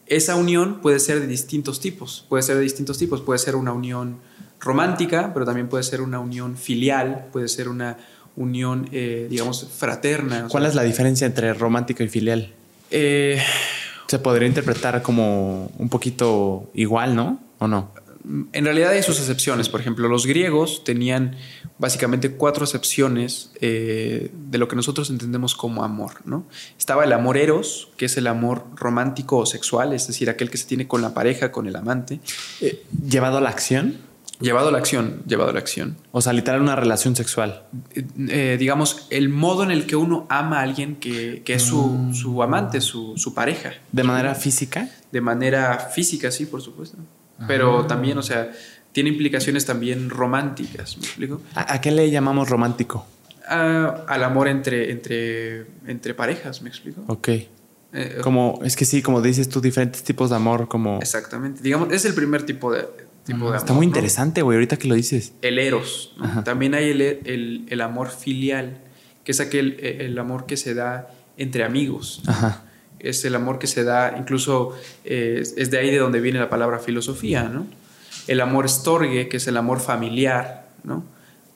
esa 0.06 0.36
unión 0.36 0.80
puede 0.80 1.00
ser 1.00 1.18
de 1.18 1.26
distintos 1.26 1.80
tipos, 1.80 2.24
puede 2.28 2.44
ser 2.44 2.54
de 2.54 2.62
distintos 2.62 2.96
tipos, 2.96 3.22
puede 3.22 3.40
ser 3.40 3.56
una 3.56 3.72
unión 3.72 4.18
romántica, 4.60 5.32
pero 5.34 5.44
también 5.44 5.68
puede 5.68 5.82
ser 5.82 6.00
una 6.00 6.20
unión 6.20 6.56
filial, 6.56 7.26
puede 7.32 7.48
ser 7.48 7.68
una 7.68 7.98
unión, 8.36 8.88
eh, 8.92 9.26
digamos, 9.28 9.66
fraterna. 9.76 10.46
¿Cuál 10.48 10.64
es 10.64 10.76
la 10.76 10.84
diferencia 10.84 11.26
entre 11.26 11.52
romántica 11.54 12.04
y 12.04 12.08
filial? 12.08 12.52
Eh, 12.92 13.42
Se 14.06 14.20
podría 14.20 14.46
interpretar 14.46 15.02
como 15.02 15.72
un 15.76 15.88
poquito 15.88 16.70
igual, 16.72 17.16
¿no? 17.16 17.40
¿O 17.58 17.66
no? 17.66 17.90
En 18.52 18.64
realidad 18.64 18.90
hay 18.90 19.02
sus 19.02 19.18
excepciones. 19.20 19.68
Por 19.68 19.80
ejemplo, 19.80 20.08
los 20.08 20.26
griegos 20.26 20.82
tenían 20.84 21.36
básicamente 21.78 22.32
cuatro 22.32 22.64
excepciones 22.64 23.52
eh, 23.60 24.30
de 24.32 24.58
lo 24.58 24.66
que 24.66 24.74
nosotros 24.74 25.10
entendemos 25.10 25.54
como 25.54 25.84
amor. 25.84 26.12
¿no? 26.24 26.46
Estaba 26.78 27.04
el 27.04 27.12
amor 27.12 27.36
eros, 27.36 27.88
que 27.96 28.06
es 28.06 28.16
el 28.16 28.26
amor 28.26 28.66
romántico 28.74 29.38
o 29.38 29.46
sexual, 29.46 29.92
es 29.92 30.06
decir, 30.06 30.28
aquel 30.28 30.50
que 30.50 30.58
se 30.58 30.66
tiene 30.66 30.88
con 30.88 31.02
la 31.02 31.14
pareja, 31.14 31.52
con 31.52 31.66
el 31.66 31.76
amante. 31.76 32.20
Eh, 32.60 32.84
¿Llevado 33.08 33.38
a 33.38 33.40
la 33.40 33.50
acción? 33.50 33.98
Llevado 34.40 34.68
a 34.68 34.72
la 34.72 34.78
acción, 34.78 35.22
llevado 35.26 35.50
a 35.50 35.52
la 35.54 35.60
acción. 35.60 35.96
O 36.12 36.20
sea, 36.20 36.34
literal 36.34 36.60
una 36.60 36.76
relación 36.76 37.16
sexual. 37.16 37.62
Eh, 38.28 38.56
digamos, 38.58 39.06
el 39.08 39.30
modo 39.30 39.62
en 39.62 39.70
el 39.70 39.86
que 39.86 39.96
uno 39.96 40.26
ama 40.28 40.58
a 40.58 40.62
alguien 40.62 40.96
que, 40.96 41.42
es 41.46 41.62
su, 41.62 41.82
mm. 41.82 42.14
su 42.14 42.42
amante, 42.42 42.82
su, 42.82 43.14
su, 43.16 43.32
pareja. 43.32 43.72
¿De 43.92 44.02
manera 44.02 44.34
física? 44.34 44.90
De 45.10 45.22
manera 45.22 45.78
física, 45.78 46.30
sí, 46.30 46.44
por 46.44 46.60
supuesto. 46.60 46.98
Pero 47.46 47.86
también, 47.86 48.18
o 48.18 48.22
sea, 48.22 48.50
tiene 48.92 49.10
implicaciones 49.10 49.66
también 49.66 50.08
románticas, 50.08 50.96
¿me 50.96 51.04
explico? 51.04 51.42
¿A, 51.54 51.80
qué 51.80 51.90
le 51.90 52.10
llamamos 52.10 52.48
romántico? 52.48 53.06
al 53.48 54.24
amor 54.24 54.48
entre, 54.48 54.90
entre, 54.90 55.66
entre 55.86 56.14
parejas, 56.14 56.62
¿me 56.62 56.68
explico? 56.68 57.04
Ok. 57.06 57.28
Eh, 57.92 58.18
como, 58.20 58.58
es 58.64 58.74
que 58.74 58.84
sí, 58.84 59.02
como 59.02 59.22
dices 59.22 59.48
tú, 59.48 59.60
diferentes 59.60 60.02
tipos 60.02 60.30
de 60.30 60.36
amor, 60.36 60.66
como... 60.66 60.98
Exactamente. 60.98 61.62
Digamos, 61.62 61.92
es 61.92 62.04
el 62.06 62.14
primer 62.14 62.44
tipo 62.44 62.72
de, 62.72 62.88
tipo 63.22 63.38
de 63.38 63.44
amor. 63.44 63.56
Está 63.56 63.72
muy 63.72 63.86
interesante, 63.86 64.42
güey, 64.42 64.56
ahorita 64.56 64.78
que 64.78 64.88
lo 64.88 64.96
dices. 64.96 65.32
El 65.42 65.60
eros. 65.60 66.16
También 66.44 66.74
hay 66.74 66.90
el, 66.90 67.66
el, 67.68 67.80
amor 67.80 68.10
filial, 68.10 68.78
que 69.22 69.30
es 69.30 69.38
aquel 69.38 69.78
el 69.80 70.18
amor 70.18 70.46
que 70.46 70.56
se 70.56 70.74
da 70.74 71.08
entre 71.36 71.62
amigos. 71.62 72.22
Ajá 72.26 72.64
es 73.00 73.24
el 73.24 73.34
amor 73.34 73.58
que 73.58 73.66
se 73.66 73.84
da, 73.84 74.16
incluso 74.18 74.74
eh, 75.04 75.42
es 75.56 75.70
de 75.70 75.78
ahí 75.78 75.90
de 75.90 75.98
donde 75.98 76.20
viene 76.20 76.38
la 76.38 76.48
palabra 76.48 76.78
filosofía, 76.78 77.44
¿no? 77.44 77.66
El 78.26 78.40
amor 78.40 78.66
estorgue, 78.66 79.28
que 79.28 79.36
es 79.36 79.46
el 79.46 79.56
amor 79.56 79.80
familiar, 79.80 80.68
¿no? 80.82 81.04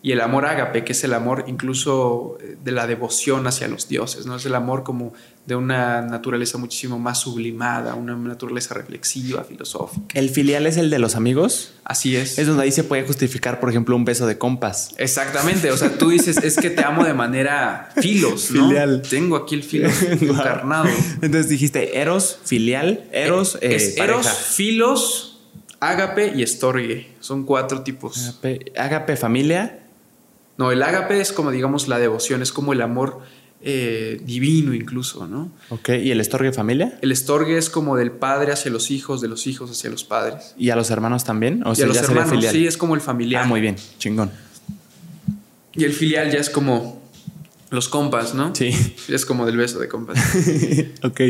Y 0.03 0.13
el 0.13 0.21
amor 0.23 0.47
ágape, 0.47 0.83
que 0.83 0.93
es 0.93 1.05
el 1.05 1.13
amor 1.13 1.45
incluso 1.47 2.39
eh, 2.41 2.57
de 2.63 2.73
la 2.73 2.87
devoción 2.87 3.47
hacia 3.47 3.69
los 3.69 3.87
dioses, 3.87 4.25
¿no? 4.25 4.37
Es 4.37 4.47
el 4.47 4.55
amor 4.55 4.83
como 4.83 5.13
de 5.47 5.57
una 5.57 6.01
naturaleza 6.01 6.57
muchísimo 6.57 6.99
más 6.99 7.21
sublimada, 7.21 7.95
una 7.95 8.17
naturaleza 8.17 8.73
reflexiva, 8.73 9.45
filosófica. 9.45 10.19
¿El 10.19 10.31
filial 10.31 10.67
es 10.67 10.79
el 10.79 10.89
de 10.89 10.99
los 10.99 11.17
amigos? 11.17 11.75
Así 11.85 12.17
es. 12.17 12.39
Es 12.39 12.47
donde 12.47 12.63
ahí 12.63 12.73
se 12.73 12.85
puede 12.85 13.03
justificar, 13.03 13.61
por 13.61 13.69
ejemplo, 13.69 13.95
un 13.95 14.07
beso 14.07 14.27
de 14.27 14.39
compas. 14.39 14.95
Exactamente, 14.97 15.71
o 15.71 15.77
sea, 15.77 15.99
tú 15.99 16.09
dices, 16.09 16.39
es 16.39 16.57
que 16.57 16.71
te 16.71 16.83
amo 16.83 17.05
de 17.05 17.13
manera 17.13 17.91
filos, 18.01 18.51
¿no? 18.53 18.69
Filial. 18.69 19.03
Tengo 19.03 19.37
aquí 19.37 19.55
el 19.55 19.65
filos 19.65 19.93
encarnado. 20.03 20.89
Entonces 21.21 21.51
dijiste 21.51 22.01
eros, 22.01 22.39
filial, 22.43 23.05
eros, 23.13 23.57
eh, 23.61 23.75
es 23.75 23.99
eros, 23.99 24.27
filos, 24.29 25.41
ágape 25.81 26.33
y 26.35 26.43
estorgue. 26.43 27.11
Son 27.21 27.45
cuatro 27.45 27.83
tipos. 27.83 28.39
ágape 28.77 29.17
familia, 29.17 29.80
no, 30.61 30.73
el 30.73 30.83
ágape 30.83 31.23
es 31.23 31.33
como, 31.33 31.51
digamos, 31.51 31.89
la 31.89 31.99
devoción, 31.99 32.43
es 32.43 32.53
como 32.53 32.75
el 32.75 32.83
amor 32.83 33.21
eh, 33.63 34.21
divino 34.23 34.75
incluso, 34.75 35.27
¿no? 35.27 35.51
Ok, 35.71 35.89
¿y 36.03 36.11
el 36.11 36.21
estorgue 36.21 36.53
familia? 36.53 36.99
El 37.01 37.13
estorgue 37.13 37.57
es 37.57 37.71
como 37.71 37.97
del 37.97 38.11
padre 38.11 38.53
hacia 38.53 38.71
los 38.71 38.91
hijos, 38.91 39.23
de 39.23 39.29
los 39.29 39.47
hijos 39.47 39.71
hacia 39.71 39.89
los 39.89 40.05
padres. 40.05 40.55
¿Y 40.59 40.69
a 40.69 40.77
los 40.77 40.91
hermanos 40.91 41.25
también? 41.25 41.67
¿O 41.67 41.73
y 41.75 41.81
a 41.81 41.87
los 41.87 41.97
hermanos, 41.97 42.45
sí, 42.51 42.67
es 42.67 42.77
como 42.77 42.95
el 42.95 43.01
familiar. 43.01 43.45
Ah, 43.45 43.47
muy 43.47 43.63
bien, 43.63 43.77
chingón. 43.99 44.31
Y 45.73 45.85
el 45.85 45.95
filial 45.95 46.31
ya 46.31 46.41
es 46.41 46.51
como 46.51 47.03
los 47.71 47.89
compas, 47.89 48.35
¿no? 48.35 48.55
Sí. 48.55 48.71
Es 49.09 49.25
como 49.25 49.47
del 49.47 49.57
beso 49.57 49.79
de 49.79 49.89
compas. 49.89 50.19
ok. 51.03 51.21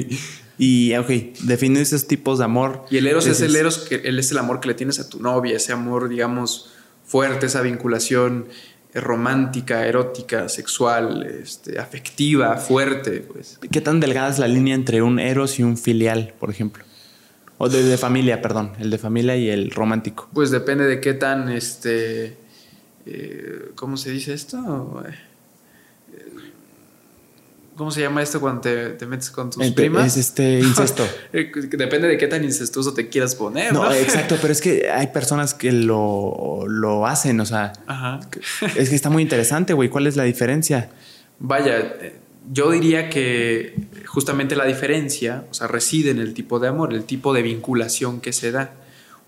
Y, 0.59 0.97
ok, 0.97 1.09
define 1.43 1.81
esos 1.81 2.09
tipos 2.09 2.39
de 2.39 2.47
amor. 2.47 2.85
Y 2.91 2.97
el 2.97 3.07
eros 3.07 3.29
es 3.29 3.41
el 3.43 3.55
eros, 3.55 3.79
que 3.79 3.95
él 3.95 4.19
es 4.19 4.33
el 4.33 4.39
amor 4.39 4.59
que 4.59 4.67
le 4.67 4.75
tienes 4.75 4.99
a 4.99 5.09
tu 5.09 5.23
novia, 5.23 5.57
ese 5.57 5.73
amor, 5.73 6.09
digamos, 6.09 6.71
fuerte, 7.11 7.47
esa 7.47 7.61
vinculación 7.61 8.47
romántica, 8.95 9.87
erótica, 9.87 10.49
sexual, 10.49 11.25
este, 11.25 11.79
afectiva, 11.79 12.57
fuerte. 12.57 13.21
Pues. 13.21 13.59
¿Qué 13.71 13.81
tan 13.81 14.01
delgada 14.01 14.31
es 14.31 14.39
la 14.39 14.49
línea 14.49 14.75
entre 14.75 15.03
un 15.03 15.19
eros 15.19 15.59
y 15.59 15.63
un 15.63 15.77
filial, 15.77 16.35
por 16.39 16.51
ejemplo? 16.51 16.85
O 17.59 17.69
de, 17.69 17.97
familia, 17.99 18.41
perdón, 18.41 18.73
el 18.79 18.89
de 18.89 18.97
familia 18.97 19.37
y 19.37 19.51
el 19.51 19.71
romántico. 19.71 20.31
Pues 20.33 20.51
depende 20.51 20.87
de 20.87 20.99
qué 21.01 21.13
tan, 21.13 21.51
este, 21.51 22.39
eh, 23.05 23.73
¿cómo 23.75 23.99
se 23.99 24.11
dice 24.11 24.33
esto? 24.33 25.05
¿Cómo 27.81 27.91
se 27.91 28.03
llama 28.03 28.23
esto 28.23 28.43
cuando 28.43 28.61
te, 28.61 29.07
metes 29.07 29.31
con 29.31 29.49
tus 29.49 29.67
primas? 29.71 30.09
Es 30.09 30.19
este 30.19 30.61
incesto. 30.61 31.03
Eh, 31.33 31.51
depende 31.71 32.09
de 32.09 32.19
qué 32.19 32.27
tan 32.27 32.45
incestuoso 32.45 32.93
te 32.93 33.09
quieras 33.09 33.35
poner. 33.35 33.73
No, 33.73 33.91
exacto, 33.95 34.37
pero 34.39 34.53
es 34.53 34.61
que 34.61 34.91
hay 34.91 35.07
personas 35.07 35.55
que 35.55 35.73
lo, 35.73 36.67
lo 36.69 37.07
hacen, 37.07 37.41
o 37.41 37.47
sea, 37.47 37.73
es 38.77 38.91
que 38.91 38.95
está 38.95 39.09
muy 39.09 39.23
interesante, 39.23 39.73
güey. 39.73 39.89
¿Cuál 39.89 40.07
es 40.09 40.17
la 40.17 40.25
diferencia? 40.25 40.91
Vaya, 41.39 41.95
yo 42.53 42.71
diría 42.71 43.09
que 43.09 43.75
justamente 44.05 44.57
la 44.57 44.67
diferencia, 44.67 45.47
o 45.51 45.55
sea, 45.55 45.67
reside 45.67 46.11
en 46.11 46.19
el 46.19 46.35
tipo 46.35 46.59
de 46.59 46.69
amor, 46.69 46.93
el 46.93 47.05
tipo 47.05 47.33
de 47.33 47.41
vinculación 47.41 48.21
que 48.21 48.35
se 48.35 48.53
da. 48.53 48.75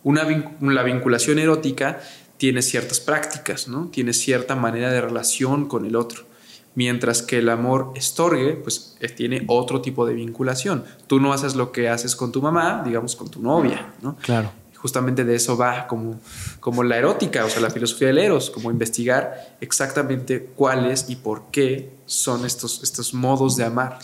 Una, 0.02 0.26
la 0.60 0.82
vinculación 0.82 1.38
erótica 1.38 2.00
tiene 2.36 2.60
ciertas 2.60 3.00
prácticas, 3.00 3.66
¿no? 3.66 3.86
Tiene 3.86 4.12
cierta 4.12 4.56
manera 4.56 4.92
de 4.92 5.00
relación 5.00 5.68
con 5.68 5.86
el 5.86 5.96
otro 5.96 6.30
Mientras 6.74 7.22
que 7.22 7.38
el 7.38 7.48
amor 7.48 7.92
estorgue, 7.94 8.54
pues 8.54 8.96
eh, 9.00 9.08
tiene 9.08 9.44
otro 9.46 9.82
tipo 9.82 10.06
de 10.06 10.14
vinculación. 10.14 10.84
Tú 11.06 11.20
no 11.20 11.32
haces 11.32 11.54
lo 11.54 11.70
que 11.70 11.88
haces 11.88 12.16
con 12.16 12.32
tu 12.32 12.40
mamá, 12.40 12.82
digamos 12.84 13.14
con 13.14 13.30
tu 13.30 13.42
novia, 13.42 13.92
¿no? 14.00 14.16
Claro. 14.16 14.50
Justamente 14.76 15.24
de 15.24 15.36
eso 15.36 15.56
va 15.56 15.86
como, 15.86 16.18
como 16.58 16.82
la 16.82 16.96
erótica, 16.96 17.44
o 17.44 17.48
sea, 17.48 17.60
la 17.60 17.70
filosofía 17.70 18.08
del 18.08 18.18
eros, 18.18 18.50
como 18.50 18.70
investigar 18.70 19.56
exactamente 19.60 20.50
cuáles 20.56 21.08
y 21.08 21.16
por 21.16 21.44
qué 21.52 21.92
son 22.06 22.44
estos, 22.44 22.82
estos 22.82 23.14
modos 23.14 23.56
de 23.56 23.64
amar. 23.64 23.98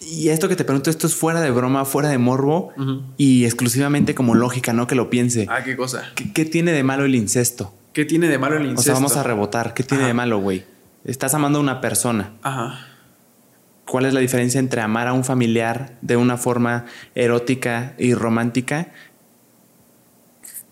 Y 0.00 0.30
esto 0.30 0.48
que 0.48 0.56
te 0.56 0.64
pregunto, 0.64 0.90
esto 0.90 1.06
es 1.06 1.14
fuera 1.14 1.40
de 1.40 1.50
broma, 1.50 1.84
fuera 1.84 2.08
de 2.08 2.18
morbo 2.18 2.72
y 3.16 3.44
exclusivamente 3.44 4.14
como 4.14 4.34
lógica, 4.34 4.72
no 4.72 4.86
que 4.86 4.94
lo 4.94 5.10
piense. 5.10 5.46
Ah, 5.48 5.62
qué 5.62 5.76
cosa. 5.76 6.04
¿Qué, 6.34 6.44
tiene 6.44 6.72
de 6.72 6.82
malo 6.82 7.04
el 7.04 7.14
incesto? 7.14 7.72
¿Qué 7.92 8.04
tiene 8.04 8.28
de 8.28 8.38
malo 8.38 8.56
el 8.56 8.64
incesto? 8.64 8.80
O 8.80 8.84
sea, 8.84 8.94
vamos 8.94 9.16
a 9.16 9.22
rebotar. 9.22 9.74
¿Qué 9.74 9.82
tiene 9.82 10.06
de 10.06 10.14
malo, 10.14 10.40
güey? 10.40 10.64
Estás 11.04 11.34
amando 11.34 11.58
a 11.58 11.62
una 11.62 11.80
persona. 11.80 12.34
Ajá. 12.42 12.88
¿Cuál 13.86 14.06
es 14.06 14.14
la 14.14 14.20
diferencia 14.20 14.58
entre 14.58 14.80
amar 14.80 15.08
a 15.08 15.12
un 15.12 15.24
familiar 15.24 15.98
de 16.00 16.16
una 16.16 16.36
forma 16.36 16.86
erótica 17.14 17.94
y 17.98 18.14
romántica 18.14 18.92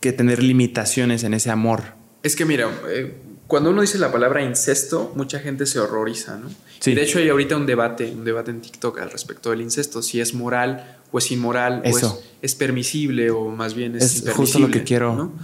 que 0.01 0.13
tener 0.13 0.43
limitaciones 0.43 1.25
en 1.25 1.35
ese 1.35 1.51
amor? 1.51 1.83
Es 2.23 2.37
que 2.37 2.45
mira, 2.45 2.71
eh, 2.89 3.15
cuando 3.47 3.71
uno 3.71 3.83
dice 3.83 3.99
la 3.99 4.13
palabra 4.13 4.43
incesto, 4.43 5.13
mucha 5.17 5.41
gente 5.41 5.67
se 5.67 5.81
horroriza, 5.81 6.37
¿no? 6.37 6.49
Sí. 6.79 6.95
de 6.95 7.03
hecho 7.03 7.19
hay 7.19 7.29
ahorita 7.29 7.57
un 7.57 7.67
debate, 7.67 8.11
un 8.11 8.25
debate 8.25 8.53
en 8.53 8.63
TikTok 8.63 9.01
al 9.01 9.11
respecto 9.11 9.51
del 9.51 9.61
incesto, 9.61 10.01
si 10.01 10.19
es 10.19 10.33
moral 10.33 10.99
o 11.13 11.19
es 11.19 11.31
inmoral, 11.31 11.83
o 11.85 12.21
es, 12.41 12.55
permisible 12.55 13.31
o 13.31 13.49
más 13.49 13.75
bien 13.75 13.97
es, 13.97 14.25
es 14.25 14.33
justo 14.33 14.61
lo 14.61 14.71
que 14.71 14.83
quiero. 14.83 15.35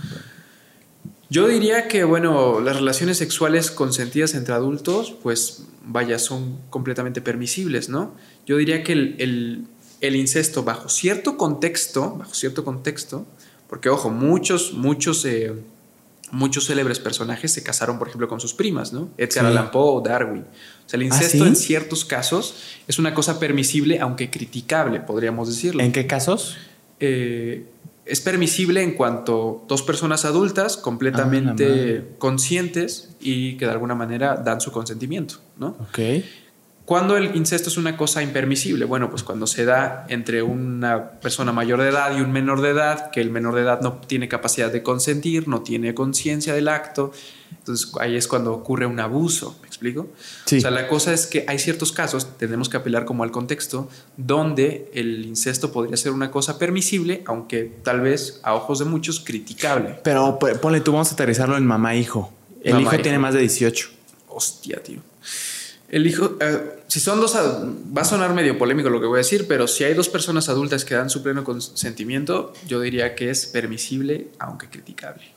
Yo 1.28 1.48
diría 1.48 1.88
que, 1.88 2.04
bueno, 2.04 2.60
las 2.60 2.76
relaciones 2.76 3.18
sexuales 3.18 3.70
consentidas 3.70 4.34
entre 4.34 4.54
adultos, 4.54 5.14
pues 5.22 5.64
vaya, 5.84 6.18
son 6.18 6.58
completamente 6.70 7.20
permisibles, 7.20 7.88
¿no? 7.88 8.14
Yo 8.46 8.56
diría 8.56 8.84
que 8.84 8.92
el, 8.92 9.66
incesto 10.00 10.62
bajo 10.62 10.88
cierto 10.88 11.36
contexto, 11.36 12.16
bajo 12.16 12.32
cierto 12.34 12.64
contexto, 12.64 13.26
porque 13.68 13.88
ojo, 13.88 14.08
muchos, 14.08 14.72
muchos, 14.72 15.24
eh, 15.24 15.52
muchos 16.30 16.66
célebres 16.66 17.00
personajes 17.00 17.52
se 17.52 17.64
casaron, 17.64 17.98
por 17.98 18.06
ejemplo, 18.06 18.28
con 18.28 18.38
sus 18.38 18.54
primas, 18.54 18.92
¿no? 18.92 19.10
Edgar 19.18 19.46
Allan 19.46 19.72
Poe 19.72 19.96
o 19.96 20.00
Darwin. 20.00 20.42
O 20.42 20.88
sea, 20.88 20.98
el 20.98 21.02
¿Ah, 21.02 21.06
incesto 21.06 21.44
en 21.44 21.56
ciertos 21.56 22.04
casos 22.04 22.54
es 22.86 23.00
una 23.00 23.14
cosa 23.14 23.40
permisible, 23.40 23.98
aunque 23.98 24.30
criticable, 24.30 25.00
podríamos 25.00 25.48
decirlo. 25.48 25.82
¿En 25.82 25.90
qué 25.90 26.06
casos? 26.06 26.56
Eh, 27.00 27.66
es 28.06 28.20
permisible 28.20 28.82
en 28.82 28.92
cuanto 28.92 29.64
dos 29.68 29.82
personas 29.82 30.24
adultas 30.24 30.76
completamente 30.76 31.98
ah, 31.98 32.14
conscientes 32.18 33.16
y 33.20 33.56
que 33.56 33.66
de 33.66 33.72
alguna 33.72 33.94
manera 33.94 34.36
dan 34.36 34.60
su 34.60 34.70
consentimiento, 34.70 35.36
¿no? 35.58 35.76
Ok. 35.80 35.98
¿Cuándo 36.86 37.16
el 37.16 37.34
incesto 37.34 37.68
es 37.68 37.78
una 37.78 37.96
cosa 37.96 38.22
impermisible? 38.22 38.84
Bueno, 38.84 39.10
pues 39.10 39.24
cuando 39.24 39.48
se 39.48 39.64
da 39.64 40.06
entre 40.08 40.44
una 40.44 41.10
persona 41.20 41.50
mayor 41.50 41.82
de 41.82 41.88
edad 41.88 42.16
y 42.16 42.20
un 42.20 42.30
menor 42.30 42.62
de 42.62 42.70
edad, 42.70 43.10
que 43.10 43.20
el 43.20 43.28
menor 43.30 43.56
de 43.56 43.62
edad 43.62 43.80
no 43.80 43.94
tiene 43.94 44.28
capacidad 44.28 44.70
de 44.70 44.84
consentir, 44.84 45.48
no 45.48 45.62
tiene 45.62 45.94
conciencia 45.94 46.54
del 46.54 46.68
acto, 46.68 47.10
entonces 47.58 47.90
ahí 47.98 48.14
es 48.14 48.28
cuando 48.28 48.52
ocurre 48.52 48.86
un 48.86 49.00
abuso, 49.00 49.58
¿me 49.62 49.66
explico? 49.66 50.02
O 50.02 50.60
sea, 50.60 50.70
la 50.70 50.86
cosa 50.86 51.12
es 51.12 51.26
que 51.26 51.44
hay 51.48 51.58
ciertos 51.58 51.90
casos, 51.90 52.38
tenemos 52.38 52.68
que 52.68 52.76
apelar 52.76 53.04
como 53.04 53.24
al 53.24 53.32
contexto, 53.32 53.88
donde 54.16 54.88
el 54.94 55.26
incesto 55.26 55.72
podría 55.72 55.96
ser 55.96 56.12
una 56.12 56.30
cosa 56.30 56.56
permisible, 56.56 57.24
aunque 57.26 57.64
tal 57.82 58.00
vez 58.00 58.38
a 58.44 58.54
ojos 58.54 58.78
de 58.78 58.84
muchos 58.84 59.18
criticable. 59.18 59.98
Pero 60.04 60.38
ponle 60.38 60.80
tú, 60.82 60.92
vamos 60.92 61.10
a 61.10 61.14
aterrizarlo 61.14 61.56
en 61.56 61.66
mamá-hijo. 61.66 62.32
El 62.62 62.80
hijo 62.80 62.96
tiene 62.98 63.18
más 63.18 63.34
de 63.34 63.40
18. 63.40 63.90
Hostia, 64.28 64.80
tío. 64.80 65.00
El 65.88 66.06
hijo, 66.06 66.36
eh, 66.40 66.80
si 66.88 66.98
son 66.98 67.20
dos, 67.20 67.36
va 67.36 68.02
a 68.02 68.04
sonar 68.04 68.34
medio 68.34 68.58
polémico 68.58 68.90
lo 68.90 69.00
que 69.00 69.06
voy 69.06 69.16
a 69.16 69.18
decir, 69.18 69.46
pero 69.46 69.68
si 69.68 69.84
hay 69.84 69.94
dos 69.94 70.08
personas 70.08 70.48
adultas 70.48 70.84
que 70.84 70.94
dan 70.94 71.10
su 71.10 71.22
pleno 71.22 71.44
consentimiento, 71.44 72.52
yo 72.66 72.80
diría 72.80 73.14
que 73.14 73.30
es 73.30 73.46
permisible, 73.46 74.28
aunque 74.38 74.68
criticable. 74.68 75.36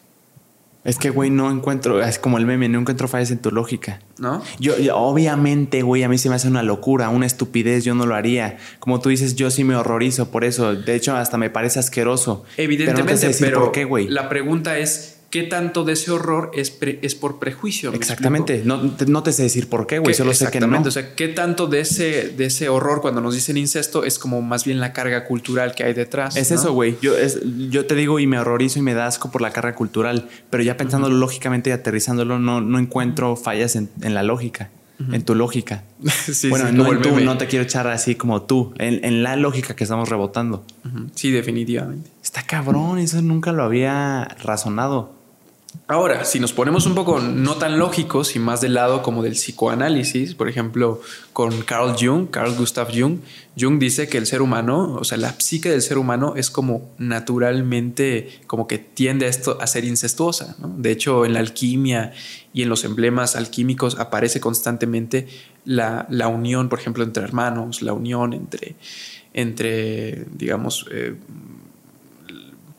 Es 0.86 0.98
que, 0.98 1.10
güey, 1.10 1.30
no 1.30 1.52
encuentro, 1.52 2.02
es 2.02 2.20
como 2.20 2.38
el 2.38 2.46
meme, 2.46 2.70
no 2.70 2.80
encuentro 2.80 3.10
fallas 3.10 3.32
en 3.32 3.40
tu 3.40 3.52
lógica. 3.52 4.00
¿No? 4.18 4.42
Yo, 4.60 4.74
obviamente, 4.96 5.82
güey, 5.82 6.04
a 6.04 6.10
mí 6.10 6.18
se 6.18 6.30
me 6.30 6.36
hace 6.36 6.48
una 6.48 6.64
locura, 6.64 7.10
una 7.10 7.26
estupidez, 7.26 7.84
yo 7.84 7.96
no 7.96 8.06
lo 8.06 8.16
haría. 8.16 8.58
Como 8.80 9.02
tú 9.02 9.10
dices, 9.10 9.36
yo 9.36 9.52
sí 9.52 9.66
me 9.66 9.76
horrorizo 9.76 10.32
por 10.32 10.46
eso. 10.46 10.74
De 10.74 10.96
hecho, 10.96 11.16
hasta 11.16 11.38
me 11.38 11.50
parece 11.50 11.80
asqueroso. 11.80 12.46
Evidentemente, 12.56 13.30
pero, 13.40 13.60
por 13.60 13.72
qué, 13.74 13.84
güey. 13.84 14.08
La 14.08 14.30
pregunta 14.30 14.78
es, 14.78 15.19
qué 15.30 15.44
tanto 15.44 15.84
de 15.84 15.94
ese 15.94 16.12
horror 16.12 16.52
es, 16.54 16.78
es 16.82 17.16
por 17.16 17.40
prejuicio. 17.40 17.94
Exactamente. 17.94 18.64
No, 18.66 18.82
no, 19.08 19.24
te 19.24 19.32
sé 19.32 19.44
decir 19.44 19.70
por 19.70 19.88
qué, 19.88 20.00
güey. 20.00 20.14
Solo 20.14 20.34
sé 20.34 20.50
que 20.52 20.60
no. 20.60 20.82
O 20.82 20.92
sea, 20.92 21.16
qué 21.16 21.28
tanto 21.28 21.68
de 21.68 21.82
ese, 21.82 22.30
de 22.30 22.46
ese 22.46 22.70
horror 22.70 23.02
cuando 23.02 23.22
nos 23.22 23.36
dicen 23.36 23.58
incesto 23.58 24.04
es 24.04 24.18
como 24.18 24.42
más 24.42 24.66
bien 24.66 24.80
la 24.80 24.94
carga 24.94 25.26
cultural 25.26 25.76
que 25.76 25.84
hay 25.84 25.94
detrás. 25.94 26.36
Es 26.36 26.52
eso, 26.52 26.74
güey. 26.74 26.98
Yo, 27.02 27.14
yo 27.70 27.86
te 27.86 27.96
digo 27.96 28.20
y 28.20 28.28
me 28.28 28.40
horrorizo 28.40 28.80
y 28.80 28.82
me 28.82 28.94
da 28.94 29.08
asco 29.08 29.32
por 29.32 29.42
la 29.42 29.52
carga 29.52 29.76
cultural, 29.76 30.30
pero 30.50 30.64
ya 30.64 30.78
pensándolo 30.78 31.16
lógicamente 31.16 31.70
y 31.70 31.74
aterrizándolo, 31.74 32.40
no, 32.40 32.62
no 32.62 32.80
encuentro 32.80 33.36
fallas 33.36 33.76
en, 33.76 33.90
la 34.02 34.24
lógica. 34.24 34.70
En 35.14 35.24
tu 35.24 35.34
lógica. 35.34 35.86
bueno, 36.50 36.74
no 36.74 36.92
en 36.92 37.02
tú, 37.02 37.20
no 37.22 37.38
te 37.38 37.48
quiero 37.48 37.64
echar 37.64 37.88
así 37.88 38.16
como 38.16 38.42
tú, 38.42 38.74
en, 38.80 39.06
en 39.06 39.24
la 39.24 39.38
lógica 39.38 39.74
que 39.74 39.86
estamos 39.86 40.10
rebotando. 40.10 40.66
Sí, 41.16 41.32
definitivamente. 41.32 42.10
Está 42.22 42.44
cabrón, 42.44 43.00
eso 43.00 43.22
nunca 43.22 43.54
lo 43.54 43.64
había 43.64 44.26
razonado. 44.44 45.19
Ahora, 45.88 46.24
si 46.26 46.40
nos 46.40 46.54
ponemos 46.54 46.86
un 46.86 46.96
poco 46.96 47.20
no 47.20 47.56
tan 47.56 47.80
lógicos 47.80 48.36
y 48.36 48.40
más 48.40 48.62
del 48.62 48.76
lado 48.76 49.02
como 49.02 49.24
del 49.24 49.34
psicoanálisis, 49.34 50.36
por 50.36 50.48
ejemplo, 50.48 51.02
con 51.34 51.62
Carl 51.62 51.96
Jung, 52.00 52.30
Carl 52.30 52.56
Gustav 52.56 52.90
Jung, 52.94 53.20
Jung 53.60 53.80
dice 53.80 54.08
que 54.08 54.18
el 54.18 54.26
ser 54.26 54.42
humano, 54.42 54.98
o 55.00 55.04
sea, 55.04 55.18
la 55.18 55.34
psique 55.40 55.70
del 55.70 55.82
ser 55.82 55.98
humano 55.98 56.34
es 56.36 56.50
como 56.50 56.92
naturalmente, 56.98 58.42
como 58.48 58.68
que 58.68 58.78
tiende 58.78 59.26
a 59.26 59.30
esto 59.30 59.58
a 59.62 59.68
ser 59.68 59.84
incestuosa. 59.84 60.56
De 60.60 60.92
hecho, 60.92 61.26
en 61.26 61.34
la 61.34 61.40
alquimia 61.40 62.14
y 62.54 62.62
en 62.64 62.70
los 62.70 62.84
emblemas 62.84 63.36
alquímicos 63.36 64.00
aparece 64.00 64.40
constantemente 64.40 65.28
la, 65.66 66.08
unión, 66.28 66.70
por 66.70 66.80
ejemplo, 66.80 67.04
entre 67.04 67.24
hermanos, 67.24 67.82
la 67.82 67.94
unión 67.94 68.34
entre, 68.34 68.76
entre 69.34 70.26
digamos, 70.34 70.88
eh, 70.92 71.16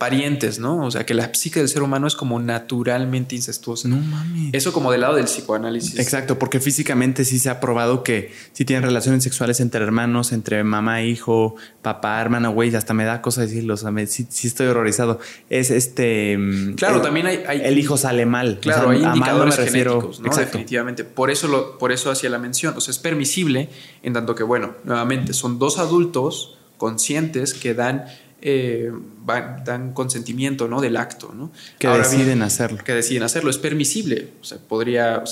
parientes, 0.01 0.59
¿no? 0.59 0.86
O 0.86 0.90
sea, 0.90 1.05
que 1.05 1.12
la 1.12 1.35
psique 1.35 1.60
del 1.60 1.68
ser 1.68 1.82
humano 1.82 2.06
es 2.06 2.14
como 2.16 2.40
naturalmente 2.40 3.35
incestuosa. 3.35 3.86
No 3.86 3.97
mames. 3.98 4.55
Eso 4.55 4.72
como 4.72 4.90
del 4.90 5.02
lado 5.02 5.16
del 5.16 5.27
psicoanálisis. 5.27 5.98
Exacto, 5.98 6.39
porque 6.39 6.59
físicamente 6.59 7.27
sí 7.27 7.39
se 7.39 7.51
ha 7.51 7.60
probado 7.60 8.02
que 8.02 8.32
si 8.55 8.64
tienen 8.64 8.82
relaciones 8.82 9.22
sexuales 9.22 9.60
entre 9.60 9.85
hermanos, 9.85 10.32
entre 10.32 10.64
mamá, 10.64 11.02
hijo, 11.02 11.55
papá, 11.82 12.18
hermana, 12.18 12.48
güey, 12.48 12.74
hasta 12.74 12.94
me 12.94 13.05
da 13.05 13.20
cosa 13.20 13.43
decirlo, 13.43 13.74
o 13.74 13.77
sea, 13.77 13.93
sí, 14.06 14.27
estoy 14.43 14.68
horrorizado. 14.68 15.20
Es 15.51 15.70
este... 15.70 16.39
Mm, 16.39 16.77
claro, 16.77 17.02
también 17.02 17.27
hay, 17.27 17.60
El 17.62 17.78
hijo 17.78 17.98
sale 17.98 18.24
mal. 18.24 18.59
Claro, 18.62 18.89
hay 18.89 19.02
indicadores 19.02 19.56
genéticos, 19.56 20.20
¿no? 20.20 20.35
Definitivamente. 20.35 21.05
Por 21.05 21.31
eso, 21.31 21.47
lo, 21.47 21.77
por 21.77 21.93
eso 21.93 22.10
hacía 22.10 22.31
la 22.31 22.39
mención. 22.39 22.72
O 22.74 22.81
sea, 22.81 22.93
es 22.93 22.98
permisible 22.98 23.68
en 24.02 24.14
tanto 24.14 24.35
que, 24.35 24.44
bueno, 24.44 24.77
nuevamente, 24.85 25.35
son 25.35 25.59
dos 25.59 25.78
adultos 25.78 26.56
conscientes 26.78 27.52
que 27.52 27.74
dan 27.74 28.06
eh, 28.42 28.90
dan 29.64 29.92
consentimiento 29.92 30.66
¿no? 30.68 30.80
del 30.80 30.96
acto. 30.96 31.32
¿no? 31.34 31.52
Que 31.78 31.88
deciden 31.88 32.42
hacerlo. 32.42 32.78
Que 32.84 32.94
deciden 32.94 33.22
hacerlo. 33.22 33.50
Es 33.50 33.58
permisible, 33.58 34.30
o 34.40 34.44
sea, 34.44 34.58
podría, 34.58 35.22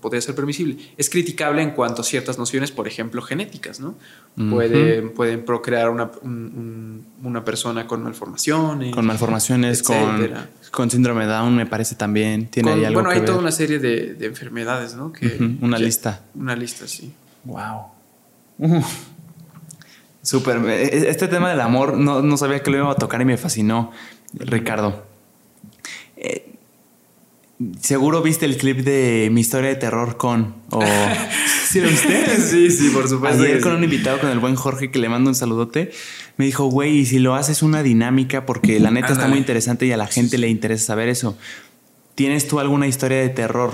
podría 0.00 0.20
ser 0.20 0.34
permisible. 0.34 0.76
Es 0.96 1.10
criticable 1.10 1.62
en 1.62 1.72
cuanto 1.72 2.02
a 2.02 2.04
ciertas 2.04 2.38
nociones, 2.38 2.70
por 2.70 2.88
ejemplo, 2.88 3.22
genéticas. 3.22 3.80
¿no? 3.80 3.96
pueden, 4.50 5.10
pueden 5.10 5.44
procrear 5.44 5.90
una, 5.90 6.10
una, 7.22 7.44
persona 7.44 7.86
con 7.86 8.02
malformaciones. 8.02 8.94
Con 8.94 9.06
malformaciones, 9.06 9.82
con, 9.82 10.30
con, 10.70 10.90
síndrome 10.90 11.26
de 11.26 11.32
Down, 11.32 11.54
me 11.54 11.66
parece 11.66 11.94
también. 11.94 12.46
Tiene 12.48 12.72
ahí 12.72 12.84
algo 12.84 13.00
bueno, 13.00 13.10
hay 13.10 13.24
toda 13.24 13.38
una 13.38 13.52
serie 13.52 13.78
de, 13.78 14.16
enfermedades. 14.20 14.94
¿no? 14.94 15.12
Que, 15.12 15.38
una 15.60 15.78
lista. 15.78 16.22
Una 16.34 16.56
lista, 16.56 16.86
sí. 16.86 17.12
Wow. 17.44 17.98
Súper. 20.28 20.58
E, 20.68 21.08
este 21.08 21.26
tema 21.26 21.48
del 21.48 21.60
amor 21.62 21.96
no, 21.96 22.36
sabía 22.36 22.62
que 22.62 22.70
lo 22.70 22.76
iba 22.76 22.92
a 22.92 22.96
tocar 22.96 23.22
y 23.22 23.24
me 23.24 23.38
fascinó, 23.38 23.92
Ricardo. 24.34 25.06
Eh, 26.18 26.52
seguro 27.80 28.20
viste 28.20 28.44
el 28.44 28.58
clip 28.58 28.80
de 28.80 29.30
mi 29.32 29.40
historia 29.40 29.70
de 29.70 29.76
terror 29.76 30.18
con. 30.18 30.56
O, 30.68 30.82
¿Sí 31.70 31.80
lo 31.80 31.88
viste? 31.88 32.26
sí, 32.42 32.70
sí, 32.70 32.90
por 32.90 33.08
supuesto. 33.08 33.42
Ayer 33.42 33.62
con 33.62 33.72
un 33.72 33.82
invitado, 33.82 34.20
con 34.20 34.28
el 34.28 34.38
buen 34.38 34.54
Jorge, 34.54 34.90
que 34.90 34.98
le 34.98 35.08
mando 35.08 35.30
un 35.30 35.34
saludote, 35.34 35.92
me 36.36 36.44
dijo, 36.44 36.66
güey, 36.66 36.98
y 36.98 37.06
si 37.06 37.20
lo 37.20 37.34
haces 37.34 37.62
una 37.62 37.82
dinámica, 37.82 38.44
porque 38.44 38.78
la 38.80 38.90
neta 38.90 39.14
está 39.14 39.28
muy 39.28 39.38
interesante 39.38 39.86
y 39.86 39.92
a 39.92 39.96
la 39.96 40.08
gente 40.08 40.36
le 40.36 40.50
interesa 40.50 40.88
saber 40.88 41.08
eso. 41.08 41.38
¿Tienes 42.16 42.46
tú 42.46 42.60
alguna 42.60 42.86
historia 42.86 43.16
de 43.16 43.30
terror? 43.30 43.72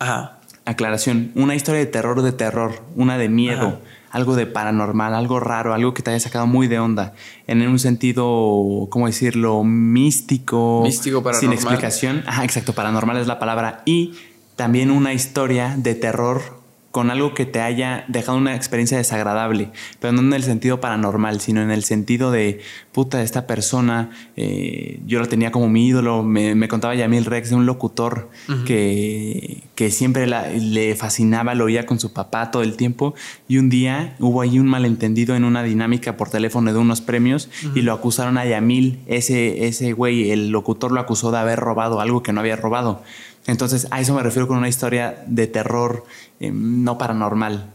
Ajá. 0.00 0.40
Aclaración, 0.64 1.30
una 1.36 1.54
historia 1.54 1.78
de 1.78 1.86
terror 1.86 2.22
de 2.22 2.32
terror, 2.32 2.82
una 2.96 3.18
de 3.18 3.28
miedo 3.28 3.80
algo 4.12 4.36
de 4.36 4.46
paranormal, 4.46 5.14
algo 5.14 5.40
raro, 5.40 5.74
algo 5.74 5.94
que 5.94 6.02
te 6.02 6.10
haya 6.10 6.20
sacado 6.20 6.46
muy 6.46 6.68
de 6.68 6.78
onda, 6.78 7.14
en 7.46 7.66
un 7.66 7.78
sentido, 7.78 8.86
¿cómo 8.90 9.06
decirlo? 9.06 9.64
Místico. 9.64 10.82
Místico 10.84 11.22
paranormal. 11.22 11.40
Sin 11.40 11.52
explicación. 11.52 12.22
Ajá, 12.26 12.44
exacto, 12.44 12.74
paranormal 12.74 13.16
es 13.16 13.26
la 13.26 13.38
palabra. 13.38 13.82
Y 13.86 14.14
también 14.54 14.90
una 14.90 15.14
historia 15.14 15.74
de 15.76 15.94
terror 15.94 16.61
con 16.92 17.10
algo 17.10 17.32
que 17.32 17.46
te 17.46 17.60
haya 17.60 18.04
dejado 18.06 18.36
una 18.36 18.54
experiencia 18.54 18.98
desagradable, 18.98 19.70
pero 19.98 20.12
no 20.12 20.20
en 20.20 20.34
el 20.34 20.44
sentido 20.44 20.78
paranormal, 20.78 21.40
sino 21.40 21.62
en 21.62 21.70
el 21.70 21.84
sentido 21.84 22.30
de, 22.30 22.60
puta, 22.92 23.22
esta 23.22 23.46
persona, 23.46 24.10
eh, 24.36 25.00
yo 25.06 25.18
lo 25.18 25.26
tenía 25.26 25.50
como 25.50 25.68
mi 25.68 25.88
ídolo, 25.88 26.22
me, 26.22 26.54
me 26.54 26.68
contaba 26.68 26.94
Yamil 26.94 27.24
Rex 27.24 27.48
de 27.48 27.56
un 27.56 27.64
locutor 27.64 28.28
que, 28.66 29.62
que, 29.74 29.90
siempre 29.90 30.26
le 30.26 30.94
fascinaba, 30.94 31.54
lo 31.54 31.64
oía 31.64 31.86
con 31.86 31.98
su 31.98 32.12
papá 32.12 32.50
todo 32.50 32.62
el 32.62 32.76
tiempo, 32.76 33.14
y 33.48 33.56
un 33.56 33.70
día 33.70 34.14
hubo 34.20 34.42
ahí 34.42 34.58
un 34.58 34.66
malentendido 34.66 35.34
en 35.34 35.44
una 35.44 35.62
dinámica 35.62 36.18
por 36.18 36.28
teléfono 36.28 36.74
de 36.74 36.78
unos 36.78 37.00
premios 37.00 37.48
y 37.74 37.80
lo 37.80 37.94
acusaron 37.94 38.36
a 38.36 38.44
Yamil, 38.44 39.00
ese, 39.06 39.66
ese 39.66 39.94
güey, 39.94 40.30
el 40.30 40.50
locutor 40.50 40.92
lo 40.92 41.00
acusó 41.00 41.32
de 41.32 41.38
haber 41.38 41.58
robado 41.58 42.02
algo 42.02 42.22
que 42.22 42.34
no 42.34 42.40
había 42.40 42.56
robado. 42.56 43.02
Entonces, 43.46 43.88
a 43.90 44.00
eso 44.00 44.14
me 44.14 44.22
refiero 44.22 44.46
con 44.46 44.58
una 44.58 44.68
historia 44.68 45.24
de 45.26 45.48
terror 45.48 46.04
eh, 46.42 46.50
no 46.52 46.98
paranormal. 46.98 47.70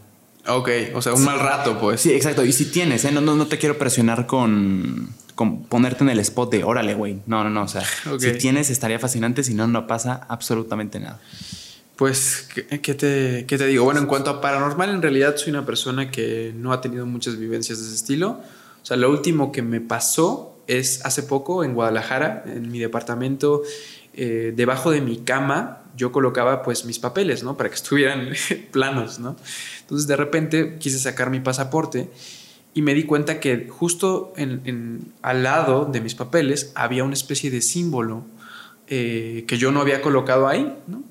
Ok, 0.46 0.68
o 0.94 1.00
sea, 1.00 1.14
un 1.14 1.24
mal 1.24 1.40
rato, 1.40 1.78
pues. 1.80 2.02
Sí, 2.02 2.12
exacto. 2.12 2.44
Y 2.44 2.52
si 2.52 2.66
tienes, 2.66 3.04
¿eh? 3.06 3.12
no, 3.12 3.22
no, 3.22 3.46
te 3.46 3.56
quiero 3.56 3.78
presionar 3.78 4.26
con, 4.26 5.08
con, 5.34 5.64
ponerte 5.64 6.04
en 6.04 6.10
el 6.10 6.18
spot 6.20 6.52
de 6.52 6.64
órale, 6.64 6.94
güey. 6.94 7.20
No, 7.26 7.42
no, 7.44 7.50
no. 7.50 7.62
O 7.62 7.68
sea, 7.68 7.82
si 8.18 8.32
tienes, 8.32 8.68
estaría 8.68 8.98
fascinante. 8.98 9.42
Si 9.42 9.54
no, 9.54 9.66
no 9.66 9.86
pasa 9.86 10.26
absolutamente 10.28 11.00
nada. 11.00 11.18
Pues, 11.96 12.46
¿qué, 12.54 12.62
te, 12.62 13.46
¿qué, 13.46 13.58
te, 13.58 13.66
digo? 13.66 13.84
Bueno, 13.84 14.00
en 14.00 14.06
cuanto 14.06 14.30
a 14.30 14.40
paranormal, 14.42 14.90
en 14.90 15.00
realidad 15.00 15.36
soy 15.36 15.50
una 15.50 15.64
persona 15.64 16.10
que 16.10 16.52
no 16.54 16.72
ha 16.72 16.82
tenido 16.82 17.06
muchas 17.06 17.38
vivencias 17.38 17.78
de 17.78 17.86
ese 17.86 17.94
estilo. 17.94 18.40
O 18.82 18.86
sea, 18.86 18.98
lo 18.98 19.10
último 19.10 19.50
que 19.50 19.62
me 19.62 19.80
pasó 19.80 20.58
es 20.66 21.04
hace 21.06 21.22
poco 21.22 21.64
en 21.64 21.72
Guadalajara, 21.72 22.44
en 22.46 22.70
mi 22.70 22.78
departamento. 22.78 23.62
Eh, 24.12 24.52
debajo 24.54 24.90
de 24.90 25.00
mi 25.00 25.18
cama 25.18 25.84
yo 25.98 26.12
colocaba 26.12 26.62
pues 26.62 26.86
mis 26.86 26.98
papeles, 26.98 27.42
¿no? 27.42 27.56
Para 27.56 27.68
que 27.68 27.74
estuvieran 27.82 28.30
planos, 28.70 29.18
¿no? 29.18 29.36
Entonces 29.80 30.06
de 30.06 30.16
repente 30.16 30.78
quise 30.78 30.98
sacar 30.98 31.28
mi 31.28 31.40
pasaporte 31.40 32.08
y 32.72 32.82
me 32.82 32.94
di 32.94 33.02
cuenta 33.02 33.40
que 33.40 33.68
justo 33.68 34.32
en, 34.36 35.12
al 35.20 35.42
lado 35.42 35.84
de 35.84 36.00
mis 36.00 36.14
papeles 36.14 36.72
había 36.74 37.04
una 37.04 37.14
especie 37.14 37.50
de 37.50 37.60
símbolo 37.60 38.24
eh, 38.86 39.44
que 39.46 39.58
yo 39.58 39.72
no 39.72 39.80
había 39.80 40.00
colocado 40.00 40.48
ahí, 40.48 40.74
¿no? 40.86 41.02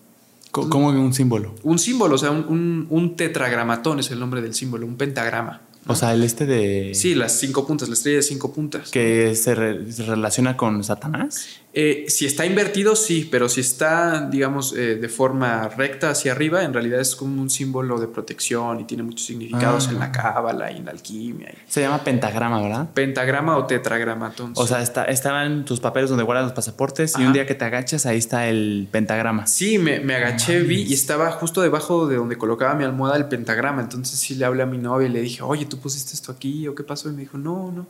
¿Cómo 0.51 0.88
un 0.88 1.14
símbolo? 1.14 1.53
Un 1.61 1.77
símbolo, 1.77 2.15
o 2.15 2.18
sea, 2.18 2.31
un, 2.31 2.88
un 2.89 3.15
tetragramatón 3.15 3.99
es 3.99 4.09
el 4.09 4.19
nombre 4.19 4.41
del 4.41 4.55
símbolo, 4.55 4.88
un 4.88 4.95
pentagrama. 4.95 5.61
O 5.88 5.95
sea, 5.95 6.14
el 6.14 6.23
este 6.23 6.45
de... 6.45 6.91
Sí, 6.93 7.15
las 7.15 7.39
cinco 7.39 7.65
puntas, 7.65 7.88
la 7.88 7.93
estrella 7.93 8.18
de 8.18 8.23
cinco 8.23 8.51
puntas. 8.51 8.91
¿Que 8.91 9.35
se, 9.35 9.55
relaciona 9.55 10.57
con 10.57 10.84
Satanás? 10.84 11.61
Eh, 11.80 12.06
si 12.08 12.26
está 12.26 12.44
invertido, 12.44 12.95
sí, 12.95 13.28
pero 13.30 13.48
si 13.48 13.62
está, 13.62 14.28
digamos, 14.28 14.74
eh, 14.74 14.95
de 14.95 15.10
forma 15.10 15.70
recta 15.70 16.10
hacia 16.10 16.32
arriba, 16.32 16.64
en 16.64 16.74
realidad 16.74 16.99
es 16.99 17.16
como 17.16 17.40
un 17.40 17.52
símbolo 17.52 17.99
de 17.99 18.08
protección 18.08 18.80
y 18.80 18.86
tiene 18.86 19.04
muchos 19.04 19.28
significados 19.28 19.88
en 19.90 19.99
la 19.99 20.06
ah. 20.06 20.12
cábala 20.12 20.72
y 20.72 20.78
en 20.78 20.86
la 20.86 20.91
alquimia. 20.91 21.54
Se 21.68 21.82
llama 21.82 22.04
pentagrama, 22.04 22.64
¿verdad? 22.64 22.90
Pentagrama 22.95 23.58
o 23.58 23.68
tetragrama. 23.68 24.34
O 24.56 24.66
sea, 24.66 24.82
está, 24.82 25.04
estaban 25.04 25.66
tus 25.66 25.80
papeles 25.80 26.10
donde 26.10 26.24
guardas 26.24 26.45
los 26.45 26.54
pasaportes 26.54 27.14
y 27.20 27.24
un 27.24 27.32
día 27.32 27.45
que 27.45 27.54
te 27.54 27.66
agachas, 27.66 28.08
ahí 28.08 28.18
está 28.18 28.48
el 28.48 28.88
pentagrama. 28.90 29.45
Sí, 29.45 29.78
me, 29.78 29.99
me 29.99 30.16
agaché, 30.16 30.62
vi 30.62 30.82
y 30.82 30.94
estaba 30.95 31.30
justo 31.34 31.62
debajo 31.62 32.08
de 32.08 32.16
donde 32.16 32.40
colocaba 32.40 32.74
mi 32.74 32.86
almohada 32.86 33.18
el 33.18 33.26
pentagrama. 33.26 33.84
Entonces 33.84 34.20
sí 34.20 34.34
le 34.34 34.45
hablé 34.45 34.64
a 34.64 34.66
mi 34.66 34.80
novia 34.80 35.10
y 35.10 35.12
le 35.12 35.22
dije, 35.22 35.44
oye, 35.44 35.68
¿tú 35.68 35.78
pusiste 35.78 36.16
esto 36.16 36.32
aquí 36.32 36.68
o 36.68 36.74
qué 36.74 36.84
pasó? 36.84 37.08
Y 37.08 37.12
me 37.12 37.22
dijo, 37.22 37.38
no, 37.38 37.72
no. 37.72 37.86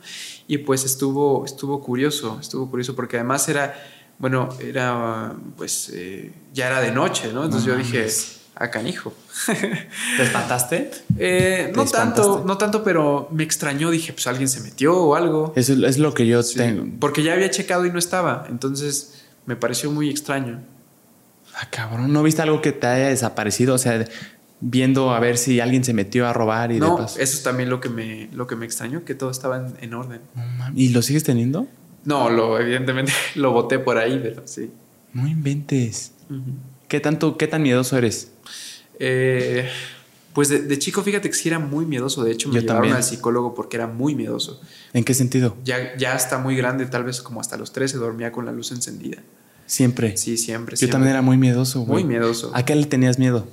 Y 0.46 0.58
pues 0.58 0.84
estuvo, 0.84 1.46
estuvo 1.46 1.80
curioso, 1.80 2.36
estuvo 2.38 2.68
curioso 2.68 2.94
porque 2.94 3.16
además 3.16 3.48
era 3.48 3.77
bueno, 4.18 4.48
era, 4.60 5.34
pues, 5.56 5.90
eh, 5.94 6.32
ya 6.52 6.66
era 6.66 6.80
de 6.80 6.92
noche, 6.92 7.32
¿no? 7.32 7.44
Entonces 7.44 7.66
yo 7.66 7.76
dije, 7.76 8.06
a 8.58 8.64
ah, 8.64 8.70
canijo. 8.70 9.14
¿Te 9.46 10.22
espantaste? 10.22 10.90
Eh, 11.16 11.72
no 11.76 11.84
tanto, 11.84 12.42
no 12.44 12.58
tanto, 12.58 12.82
pero 12.82 13.28
me 13.30 13.44
extrañó. 13.44 13.90
Dije, 13.90 14.12
pues 14.12 14.26
alguien 14.26 14.48
se 14.48 14.60
metió 14.60 14.96
o 14.96 15.14
algo. 15.14 15.52
Eso 15.54 15.74
es 15.86 15.98
lo 15.98 16.12
que 16.12 16.26
yo 16.26 16.42
tengo. 16.42 16.84
Porque 16.98 17.22
ya 17.22 17.34
había 17.34 17.50
checado 17.50 17.86
y 17.86 17.92
no 17.92 18.00
estaba. 18.00 18.46
Entonces 18.48 19.22
me 19.46 19.54
pareció 19.54 19.92
muy 19.92 20.10
extraño. 20.10 20.60
Ah, 21.54 21.68
cabrón, 21.70 22.12
¿no 22.12 22.24
viste 22.24 22.42
algo 22.42 22.60
que 22.60 22.72
te 22.72 22.88
haya 22.88 23.08
desaparecido? 23.08 23.74
O 23.74 23.78
sea, 23.78 24.04
viendo 24.60 25.10
a 25.10 25.20
ver 25.20 25.38
si 25.38 25.60
alguien 25.60 25.84
se 25.84 25.94
metió 25.94 26.26
a 26.26 26.32
robar 26.32 26.72
y 26.72 26.80
no, 26.80 27.04
eso 27.04 27.18
es 27.20 27.42
también 27.44 27.70
lo 27.70 27.80
que 27.80 27.88
me, 27.88 28.28
lo 28.32 28.48
que 28.48 28.56
me 28.56 28.66
extrañó, 28.66 29.04
que 29.04 29.14
todo 29.14 29.30
estaba 29.30 29.68
en, 29.80 29.94
orden. 29.94 30.20
¿Y 30.74 30.88
lo 30.88 31.02
sigues 31.02 31.22
teniendo? 31.22 31.68
No, 32.04 32.30
lo, 32.30 32.58
evidentemente 32.58 33.12
lo 33.34 33.52
boté 33.52 33.78
por 33.78 33.98
ahí, 33.98 34.18
pero 34.22 34.42
sí. 34.46 34.70
No 35.12 35.26
inventes. 35.26 36.12
¿Qué 36.88 37.00
tanto, 37.00 37.36
qué 37.36 37.46
tan 37.46 37.62
miedoso 37.62 37.96
eres? 37.96 38.30
Eh, 38.98 39.68
pues 40.32 40.48
de, 40.48 40.78
chico, 40.78 41.02
fíjate 41.02 41.28
que 41.28 41.34
sí 41.34 41.48
era 41.48 41.58
muy 41.58 41.84
miedoso. 41.84 42.22
De 42.22 42.32
hecho, 42.32 42.48
me 42.48 42.60
llevaron 42.60 42.92
al 42.92 43.02
psicólogo 43.02 43.54
porque 43.54 43.76
era 43.76 43.86
muy 43.86 44.14
miedoso. 44.14 44.60
¿En 44.92 45.04
qué 45.04 45.14
sentido? 45.14 45.56
Ya, 45.64 45.96
ya 45.96 46.14
hasta 46.14 46.38
muy 46.38 46.56
grande, 46.56 46.86
tal 46.86 47.04
vez 47.04 47.22
como 47.22 47.40
hasta 47.40 47.56
los 47.56 47.72
13, 47.72 47.98
dormía 47.98 48.30
con 48.30 48.46
la 48.46 48.52
luz 48.52 48.70
encendida. 48.70 49.18
¿Siempre? 49.66 50.16
Sí, 50.16 50.38
siempre. 50.38 50.76
Yo 50.76 50.88
también 50.88 51.10
era 51.10 51.22
muy 51.22 51.36
miedoso, 51.36 51.80
güey. 51.80 52.04
Muy 52.04 52.14
miedoso. 52.14 52.52
¿A 52.54 52.64
qué 52.64 52.74
le 52.74 52.86
tenías 52.86 53.18
miedo? 53.18 53.46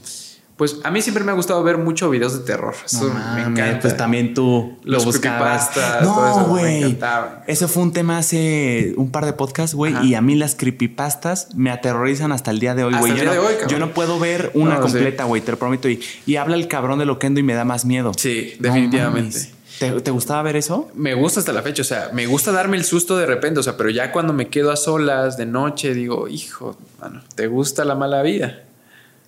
Pues 0.57 0.77
a 0.85 0.91
mí 0.91 1.01
siempre 1.01 1.25
me 1.25 1.31
ha 1.31 1.35
gustado 1.35 1.61
ver 1.63 1.77
mucho 1.77 2.09
videos 2.09 2.37
de 2.39 2.45
terror. 2.45 2.73
Eso 2.85 3.13
me 3.35 3.41
encanta. 3.41 3.81
Pues 3.81 3.97
también 3.97 4.33
tú 4.33 4.77
los 4.83 5.03
lo 5.03 5.11
buscabas. 5.11 5.71
No, 6.01 6.45
güey. 6.45 6.97
Eso 7.45 7.67
fue 7.67 7.83
un 7.83 7.91
tema 7.91 8.17
hace 8.19 8.93
un 8.95 9.11
par 9.11 9.25
de 9.25 9.33
podcasts, 9.33 9.75
güey. 9.75 9.93
Y 10.05 10.15
a 10.15 10.21
mí 10.21 10.35
las 10.35 10.55
creepypastas 10.55 11.53
me 11.55 11.71
aterrorizan 11.71 12.31
hasta 12.31 12.51
el 12.51 12.59
día 12.59 12.73
de 12.73 12.85
hoy, 12.85 12.93
güey. 12.97 13.17
Yo, 13.17 13.25
no, 13.25 13.67
yo 13.67 13.79
no 13.79 13.91
puedo 13.91 14.17
ver 14.17 14.51
una 14.53 14.79
completa, 14.79 15.25
güey, 15.25 15.41
te 15.41 15.51
lo 15.51 15.59
prometo. 15.59 15.89
Y, 15.89 16.01
y, 16.25 16.37
habla 16.37 16.55
el 16.55 16.69
cabrón 16.69 16.99
de 16.99 17.05
Loquendo 17.05 17.39
y 17.41 17.43
me 17.43 17.53
da 17.53 17.65
más 17.65 17.83
miedo. 17.83 18.13
Sí, 18.15 18.53
definitivamente. 18.59 19.51
¿Te, 19.79 19.91
¿Te, 19.99 20.11
gustaba 20.11 20.41
ver 20.41 20.55
eso? 20.55 20.89
Me 20.93 21.15
gusta 21.15 21.41
hasta 21.41 21.51
la 21.51 21.61
fecha, 21.61 21.81
o 21.81 21.85
sea, 21.85 22.11
me 22.13 22.27
gusta 22.27 22.53
darme 22.53 22.77
el 22.77 22.85
susto 22.85 23.17
de 23.17 23.25
repente, 23.25 23.59
o 23.59 23.63
sea, 23.63 23.75
pero 23.75 23.89
ya 23.89 24.13
cuando 24.13 24.31
me 24.31 24.47
quedo 24.47 24.71
a 24.71 24.77
solas 24.77 25.35
de 25.35 25.45
noche, 25.45 25.93
digo, 25.93 26.29
hijo, 26.29 26.77
mano, 27.01 27.21
¿te 27.35 27.47
gusta 27.47 27.83
la 27.83 27.95
mala 27.95 28.21
vida? 28.21 28.64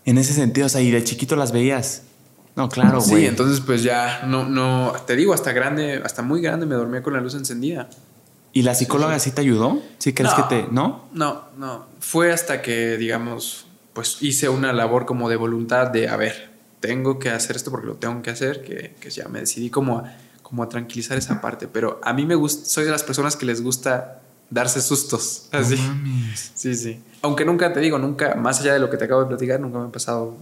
En 0.08 0.18
ese 0.18 0.32
sentido, 0.34 0.68
o 0.68 0.70
sea, 0.70 0.80
y 0.80 0.90
de 0.90 1.04
chiquito 1.04 1.36
las 1.36 1.52
veías. 1.52 2.04
No, 2.56 2.70
claro, 2.70 3.02
güey. 3.02 3.24
Sí, 3.24 3.28
entonces 3.28 3.60
pues 3.60 3.84
ya, 3.84 4.24
no, 4.26 4.48
no, 4.48 4.94
te 5.06 5.18
digo, 5.18 5.34
hasta 5.34 5.52
grande, 5.52 6.02
hasta 6.04 6.22
muy 6.22 6.42
grande 6.42 6.66
me 6.66 6.76
dormía 6.76 7.04
con 7.04 7.12
la 7.12 7.20
luz 7.20 7.36
encendida. 7.36 7.90
¿Y 8.54 8.62
la 8.62 8.74
psicóloga 8.74 9.20
sí, 9.20 9.32
te 9.32 9.42
ayudó? 9.42 9.82
¿Sí 9.98 10.14
crees 10.14 10.34
que 10.34 10.44
te, 10.44 10.68
no? 10.72 11.10
No, 11.12 11.50
no. 11.58 11.88
Fue 12.00 12.32
hasta 12.32 12.62
que, 12.62 12.96
digamos, 12.96 13.68
pues 13.92 14.20
hice 14.22 14.48
una 14.48 14.72
labor 14.72 15.06
como 15.06 15.28
de 15.28 15.36
voluntad 15.36 15.88
de, 15.88 16.08
a 16.08 16.16
ver, 16.16 16.52
tengo 16.80 17.20
que 17.20 17.30
hacer 17.30 17.58
esto 17.58 17.70
porque 17.70 17.88
lo 17.88 17.96
tengo 17.96 18.22
que 18.22 18.30
hacer, 18.30 18.64
que, 18.64 18.96
que 19.02 19.10
ya 19.10 19.28
me 19.28 19.42
decidí 19.42 19.70
como 19.70 19.98
a, 19.98 20.16
como 20.42 20.64
a 20.64 20.70
tranquilizar 20.70 21.18
esa 21.18 21.42
parte. 21.42 21.68
Pero 21.68 22.00
a 22.02 22.14
mí 22.14 22.26
me 22.26 22.36
gusta, 22.36 22.66
soy 22.66 22.86
de 22.86 22.92
las 22.92 23.04
personas 23.04 23.36
que 23.36 23.46
les 23.46 23.62
gusta 23.62 24.22
darse 24.49 24.82
sustos. 24.82 25.49
Así. 25.52 25.78
Sí, 26.56 26.76
sí. 26.76 26.99
Aunque 27.22 27.45
nunca 27.45 27.74
te 27.74 27.80
digo, 27.80 27.98
nunca, 27.98 28.36
más 28.36 28.61
allá 28.61 28.74
de 28.74 28.80
lo 28.80 28.90
que 28.90 28.98
te 28.98 29.06
acabo 29.06 29.22
de 29.22 29.28
platicar, 29.28 29.60
nunca 29.60 29.80
me 29.80 29.88
ha 29.88 29.91
pasado, 29.91 30.38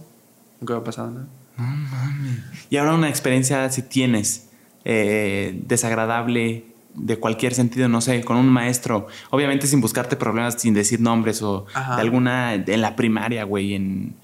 nunca 0.60 0.74
me 0.74 0.80
ha 0.80 0.84
pasado 0.84 1.10
nada. 1.10 1.26
No 1.56 1.64
mames. 1.64 2.40
Y 2.70 2.76
ahora 2.76 2.94
una 2.94 3.08
experiencia, 3.08 3.68
si 3.70 3.82
tienes, 3.82 4.48
eh, 4.84 5.60
desagradable 5.66 6.64
de 6.94 7.18
cualquier 7.18 7.54
sentido, 7.54 7.88
no 7.88 8.00
sé, 8.00 8.24
con 8.24 8.36
un 8.36 8.48
maestro, 8.48 9.06
obviamente 9.30 9.66
sin 9.66 9.80
buscarte 9.80 10.16
problemas, 10.16 10.54
sin 10.54 10.74
decir 10.74 11.00
nombres 11.00 11.42
o 11.42 11.66
de 11.74 12.00
alguna, 12.00 12.54
en 12.54 12.80
la 12.80 12.96
primaria, 12.96 13.44
güey, 13.44 13.74
en... 13.74 14.14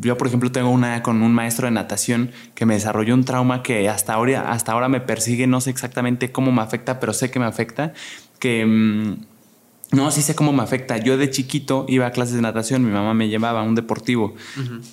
Yo, 0.00 0.18
por 0.18 0.26
ejemplo, 0.26 0.50
tengo 0.50 0.68
una 0.68 1.00
con 1.04 1.22
un 1.22 1.32
maestro 1.32 1.66
de 1.66 1.70
natación 1.70 2.32
que 2.56 2.66
me 2.66 2.74
desarrolló 2.74 3.14
un 3.14 3.24
trauma 3.24 3.62
que 3.62 3.88
hasta 3.88 4.14
ahora, 4.14 4.50
hasta 4.50 4.72
ahora 4.72 4.88
me 4.88 5.00
persigue, 5.00 5.46
no 5.46 5.60
sé 5.60 5.70
exactamente 5.70 6.32
cómo 6.32 6.50
me 6.50 6.60
afecta, 6.60 6.98
pero 6.98 7.12
sé 7.12 7.30
que 7.30 7.38
me 7.38 7.46
afecta, 7.46 7.92
que 8.40 8.66
mm, 8.66 9.30
no, 9.92 10.08
sí 10.12 10.22
sé 10.22 10.36
cómo 10.36 10.52
me 10.52 10.62
afecta. 10.62 10.98
Yo 10.98 11.16
de 11.16 11.30
chiquito 11.30 11.84
iba 11.88 12.06
a 12.06 12.12
clases 12.12 12.36
de 12.36 12.42
natación, 12.42 12.84
mi 12.84 12.92
mamá 12.92 13.12
me 13.12 13.28
llevaba 13.28 13.60
a 13.60 13.62
un 13.64 13.74
deportivo 13.74 14.34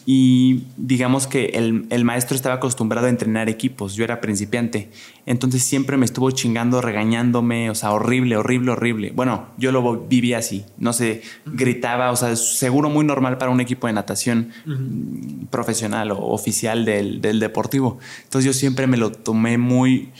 y 0.08 0.64
digamos 0.76 1.28
que 1.28 1.46
el, 1.54 2.04
maestro 2.04 2.36
estaba 2.36 2.56
acostumbrado 2.56 3.06
a 3.06 3.10
entrenar 3.10 3.48
equipos, 3.48 3.94
yo 3.96 4.04
era 4.04 4.22
principiante, 4.22 4.90
entonces 5.26 5.62
siempre 5.62 5.98
me 5.98 6.06
estuvo 6.06 6.32
chingando, 6.32 6.82
regañándome, 6.82 7.70
o 7.70 7.76
sea, 7.76 7.92
horrible, 7.92 8.38
horrible, 8.38 8.72
horrible. 8.72 9.12
Bueno, 9.16 9.48
yo 9.58 9.72
lo 9.72 10.08
viví 10.08 10.34
así, 10.34 10.66
no 10.80 10.94
sé, 10.94 11.22
gritaba, 11.46 12.12
o 12.12 12.16
sea, 12.16 12.36
seguro 12.36 12.90
muy 12.90 13.06
normal 13.06 13.38
para 13.38 13.52
un 13.52 13.60
equipo 13.60 13.86
de 13.86 13.94
natación 13.94 14.50
profesional 15.52 16.10
o 16.10 16.18
oficial 16.18 16.86
del, 16.86 17.22
del 17.22 17.40
deportivo. 17.40 18.00
Entonces 18.24 18.46
yo 18.46 18.54
siempre 18.54 18.88
me 18.88 18.98
lo 18.98 19.12
tomé 19.12 19.60
muy 19.60 20.12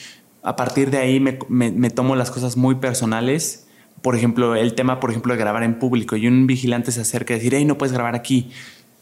a 0.48 0.56
partir 0.56 0.92
de 0.92 0.98
ahí 0.98 1.20
me, 1.20 1.90
tomo 1.90 2.16
las 2.16 2.32
cosas 2.32 2.56
muy 2.56 2.76
personales. 2.76 3.68
Por 4.02 4.16
ejemplo, 4.16 4.56
el 4.56 4.76
tema, 4.76 5.02
por 5.02 5.10
ejemplo, 5.10 5.34
de 5.34 5.40
grabar 5.40 5.64
en 5.64 5.78
público 5.78 6.16
y 6.16 6.26
un 6.26 6.48
vigilante 6.48 6.94
se 6.94 7.02
acerca 7.02 7.34
y 7.34 7.38
decir, 7.38 7.54
hey, 7.54 7.66
no 7.66 7.78
puedes 7.78 7.92
grabar 7.92 8.16
aquí. 8.16 8.52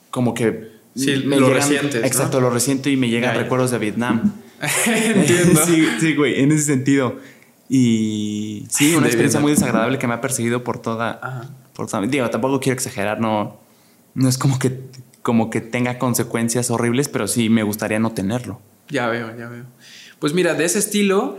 Como 0.10 0.34
que... 0.34 0.74
Sí, 0.96 1.16
lo 1.18 1.54
reciente. 1.54 2.00
Exacto, 2.00 2.42
lo 2.42 2.50
reciente 2.50 2.90
y 2.90 2.98
me 2.98 3.10
llegan 3.10 3.36
recuerdos 3.36 3.70
de 3.70 3.78
Vietnam. 3.78 4.34
Entiendo. 4.88 5.62
sí, 6.00 6.16
güey, 6.16 6.42
en 6.42 6.52
ese 6.52 6.64
sentido. 6.64 7.18
Y 7.70 8.66
sí, 8.70 8.96
una 8.98 9.06
experiencia 9.06 9.40
muy 9.40 9.52
desagradable 9.52 10.00
que 10.00 10.08
me 10.08 10.16
ha 10.16 10.22
perseguido 10.22 10.64
por 10.64 10.80
toda... 10.80 11.52
Por 11.76 12.10
Digo, 12.10 12.28
tampoco 12.32 12.60
quiero 12.60 12.74
exagerar, 12.74 13.20
no, 13.20 13.60
no 14.16 14.30
es 14.30 14.40
como 14.40 14.58
que 14.58 14.80
como 15.22 15.50
que 15.50 15.60
tenga 15.60 15.98
consecuencias 15.98 16.70
horribles, 16.70 17.10
pero 17.10 17.28
sí 17.28 17.50
me 17.50 17.64
gustaría 17.64 17.98
no 17.98 18.12
tenerlo. 18.14 18.62
Ya 18.90 19.08
veo, 19.08 19.36
ya 19.36 19.50
veo. 19.50 19.66
Pues 20.26 20.34
mira, 20.34 20.56
de 20.56 20.66
ese 20.66 20.80
estilo, 20.80 21.38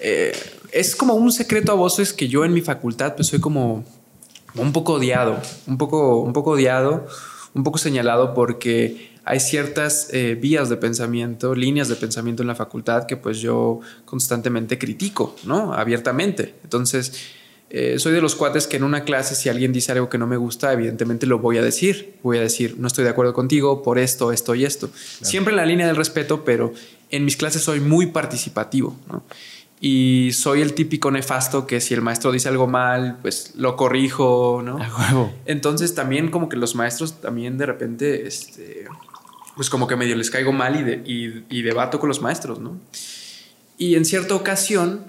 eh, 0.00 0.32
es 0.72 0.96
como 0.96 1.12
un 1.12 1.30
secreto 1.30 1.72
a 1.72 1.74
voces 1.74 2.14
que 2.14 2.26
yo 2.26 2.46
en 2.46 2.54
mi 2.54 2.62
facultad 2.62 3.14
pues 3.14 3.28
soy 3.28 3.38
como 3.38 3.84
un 4.54 4.72
poco 4.72 4.94
odiado, 4.94 5.38
un 5.66 5.76
poco, 5.76 6.20
un 6.20 6.32
poco 6.32 6.52
odiado, 6.52 7.06
un 7.52 7.64
poco 7.64 7.76
señalado 7.76 8.32
porque 8.32 9.10
hay 9.26 9.40
ciertas 9.40 10.08
eh, 10.14 10.38
vías 10.40 10.70
de 10.70 10.78
pensamiento, 10.78 11.54
líneas 11.54 11.88
de 11.88 11.96
pensamiento 11.96 12.42
en 12.42 12.46
la 12.46 12.54
facultad 12.54 13.04
que 13.04 13.18
pues 13.18 13.40
yo 13.40 13.80
constantemente 14.06 14.78
critico, 14.78 15.36
¿no? 15.44 15.74
Abiertamente. 15.74 16.54
Entonces, 16.64 17.12
eh, 17.68 17.98
soy 17.98 18.14
de 18.14 18.22
los 18.22 18.34
cuates 18.34 18.66
que 18.66 18.78
en 18.78 18.84
una 18.84 19.04
clase 19.04 19.34
si 19.34 19.50
alguien 19.50 19.74
dice 19.74 19.92
algo 19.92 20.08
que 20.08 20.16
no 20.16 20.26
me 20.26 20.38
gusta, 20.38 20.72
evidentemente 20.72 21.26
lo 21.26 21.40
voy 21.40 21.58
a 21.58 21.62
decir. 21.62 22.14
Voy 22.22 22.38
a 22.38 22.40
decir, 22.40 22.76
no 22.78 22.86
estoy 22.86 23.04
de 23.04 23.10
acuerdo 23.10 23.34
contigo 23.34 23.82
por 23.82 23.98
esto, 23.98 24.32
esto 24.32 24.54
y 24.54 24.64
esto. 24.64 24.88
Siempre 24.94 25.52
en 25.52 25.58
la 25.58 25.66
línea 25.66 25.86
del 25.86 25.96
respeto, 25.96 26.42
pero 26.46 26.72
en 27.10 27.24
mis 27.24 27.36
clases 27.36 27.62
soy 27.62 27.80
muy 27.80 28.06
participativo, 28.06 28.96
¿no? 29.08 29.22
y 29.80 30.30
soy 30.32 30.60
el 30.60 30.74
típico 30.74 31.10
nefasto 31.10 31.66
que 31.66 31.80
si 31.80 31.94
el 31.94 32.02
maestro 32.02 32.32
dice 32.32 32.48
algo 32.48 32.66
mal, 32.66 33.18
pues 33.22 33.52
lo 33.56 33.76
corrijo, 33.76 34.60
¿no? 34.64 34.78
Entonces 35.46 35.94
también 35.94 36.30
como 36.30 36.48
que 36.48 36.56
los 36.56 36.74
maestros 36.74 37.20
también 37.20 37.58
de 37.58 37.66
repente, 37.66 38.26
este, 38.26 38.86
pues 39.56 39.70
como 39.70 39.86
que 39.86 39.94
medio 39.96 40.16
les 40.16 40.30
caigo 40.30 40.52
mal 40.52 41.02
y, 41.06 41.44
y, 41.48 41.62
debato 41.62 42.00
con 42.00 42.08
los 42.08 42.20
maestros, 42.20 42.58
¿no? 42.58 42.78
Y 43.76 43.94
en 43.94 44.04
cierta 44.04 44.34
ocasión 44.34 45.06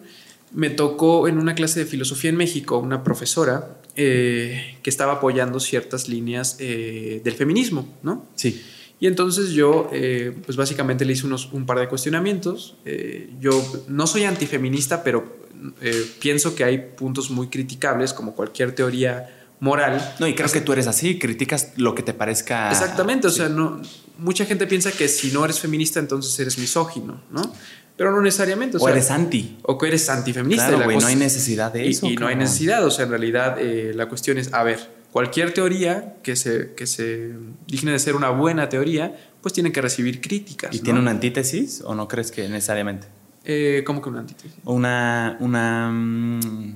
me 0.51 0.69
tocó 0.69 1.27
en 1.27 1.39
una 1.39 1.55
clase 1.55 1.79
de 1.79 1.85
filosofía 1.85 2.29
en 2.29 2.37
México 2.37 2.77
una 2.77 3.03
profesora 3.03 3.79
eh, 3.95 4.77
que 4.83 4.89
estaba 4.89 5.13
apoyando 5.13 5.59
ciertas 5.59 6.07
líneas 6.07 6.57
eh, 6.59 7.21
del 7.23 7.33
feminismo, 7.33 7.87
¿no? 8.03 8.25
Sí. 8.35 8.63
Y 8.99 9.07
entonces 9.07 9.51
yo, 9.51 9.89
eh, 9.93 10.35
pues 10.45 10.57
básicamente 10.57 11.05
le 11.05 11.13
hice 11.13 11.25
unos, 11.25 11.51
un 11.53 11.65
par 11.65 11.79
de 11.79 11.87
cuestionamientos. 11.87 12.75
Eh, 12.83 13.33
yo 13.39 13.51
no 13.87 14.05
soy 14.07 14.25
antifeminista, 14.25 15.03
pero 15.03 15.37
eh, 15.81 16.05
pienso 16.19 16.53
que 16.53 16.65
hay 16.65 16.77
puntos 16.97 17.29
muy 17.29 17.47
criticables, 17.47 18.13
como 18.13 18.35
cualquier 18.35 18.75
teoría 18.75 19.45
moral. 19.61 20.15
No, 20.19 20.27
y 20.27 20.35
creo 20.35 20.51
que 20.51 20.59
tú 20.59 20.73
eres 20.73 20.87
así, 20.87 21.17
criticas 21.17 21.73
lo 21.77 21.95
que 21.95 22.03
te 22.03 22.13
parezca. 22.13 22.69
Exactamente, 22.71 23.27
o 23.27 23.31
sea, 23.31 23.47
no, 23.47 23.81
mucha 24.17 24.45
gente 24.45 24.67
piensa 24.67 24.91
que 24.91 25.07
si 25.07 25.31
no 25.31 25.45
eres 25.45 25.61
feminista, 25.61 26.01
entonces 26.01 26.37
eres 26.37 26.57
misógino, 26.57 27.21
¿no? 27.31 27.53
Pero 27.95 28.11
no 28.11 28.21
necesariamente. 28.21 28.77
O, 28.79 28.87
eres 28.87 29.11
anti. 29.11 29.57
O 29.63 29.77
que 29.77 29.87
eres 29.87 30.09
antifeminista. 30.09 30.67
Claro, 30.67 30.83
güey, 30.85 30.97
no 30.97 31.07
hay 31.07 31.15
necesidad 31.15 31.71
de 31.71 31.89
eso. 31.89 32.05
Y, 32.05 32.15
no 32.15 32.27
hay 32.27 32.35
necesidad, 32.35 32.85
o 32.85 32.91
sea, 32.91 33.05
en 33.05 33.11
realidad 33.11 33.57
la 33.93 34.07
cuestión 34.09 34.37
es, 34.37 34.53
a 34.53 34.63
ver, 34.63 34.98
cualquier 35.11 35.53
teoría 35.53 36.17
que 36.23 36.35
se, 36.35 36.73
que 36.75 36.87
se 36.87 37.33
digne 37.67 37.91
de 37.91 37.99
ser 37.99 38.15
una 38.15 38.29
buena 38.29 38.69
teoría, 38.69 39.17
pues 39.41 39.53
tiene 39.53 39.71
que 39.71 39.81
recibir 39.81 40.21
críticas. 40.21 40.73
¿Y 40.75 40.79
tiene 40.79 40.99
una 40.99 41.11
antítesis 41.11 41.81
o 41.85 41.95
no 41.95 42.07
crees 42.07 42.31
que 42.31 42.47
necesariamente? 42.49 43.07
Eh, 43.45 43.83
¿Cómo 43.85 44.01
que 44.01 44.09
una 44.09 44.19
antítesis? 44.19 44.59
Una, 44.65 45.37
una, 45.39 45.91
mm, 45.91 46.75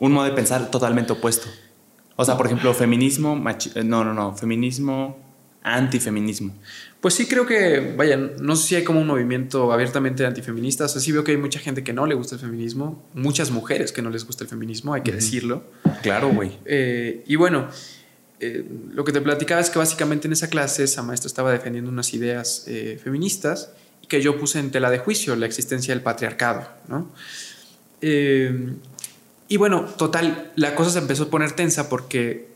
un 0.00 0.12
modo 0.12 0.24
de 0.24 0.32
pensar 0.32 0.70
totalmente 0.70 1.12
opuesto. 1.12 1.48
O 2.16 2.24
sea, 2.24 2.36
por 2.36 2.46
ejemplo, 2.46 2.74
feminismo, 2.74 3.34
no, 3.84 4.04
no, 4.04 4.12
no, 4.12 4.36
feminismo, 4.36 5.16
antifeminismo. 5.62 6.54
Pues 7.00 7.14
sí 7.14 7.26
creo 7.26 7.46
que, 7.46 7.94
vaya, 7.96 8.16
no 8.16 8.56
sé 8.56 8.68
si 8.68 8.74
hay 8.76 8.84
como 8.84 9.00
un 9.00 9.06
movimiento 9.06 9.72
abiertamente 9.72 10.26
antifeminista, 10.26 10.84
o 10.84 10.88
sea, 10.88 11.00
sí 11.00 11.12
veo 11.12 11.24
que 11.24 11.32
hay 11.32 11.38
mucha 11.38 11.58
gente 11.58 11.82
que 11.82 11.94
no 11.94 12.06
le 12.06 12.14
gusta 12.14 12.34
el 12.34 12.40
feminismo, 12.42 13.08
muchas 13.14 13.50
mujeres 13.50 13.90
que 13.92 14.02
no 14.02 14.10
les 14.10 14.26
gusta 14.26 14.44
el 14.44 14.50
feminismo, 14.50 14.92
hay 14.92 15.02
que 15.02 15.12
decirlo. 15.12 15.64
Claro, 16.02 16.28
güey. 16.28 16.58
Eh, 16.66 17.24
y 17.26 17.36
bueno, 17.36 17.68
eh, 18.38 18.66
lo 18.92 19.04
que 19.04 19.12
te 19.12 19.22
platicaba 19.22 19.62
es 19.62 19.70
que 19.70 19.78
básicamente 19.78 20.28
en 20.28 20.34
esa 20.34 20.50
clase 20.50 20.84
esa 20.84 21.02
maestra 21.02 21.26
estaba 21.26 21.52
defendiendo 21.52 21.90
unas 21.90 22.12
ideas 22.12 22.64
eh, 22.66 23.00
feministas 23.02 23.72
y 24.02 24.06
que 24.06 24.20
yo 24.20 24.38
puse 24.38 24.58
en 24.58 24.70
tela 24.70 24.90
de 24.90 24.98
juicio 24.98 25.34
la 25.36 25.46
existencia 25.46 25.94
del 25.94 26.02
patriarcado, 26.02 26.68
¿no? 26.88 27.10
y 28.02 29.58
bueno, 29.58 29.84
total, 29.98 30.52
la 30.56 30.74
cosa 30.74 30.90
se 30.90 31.00
empezó 31.00 31.24
a 31.24 31.28
poner 31.28 31.52
tensa 31.52 31.90
porque 31.90 32.49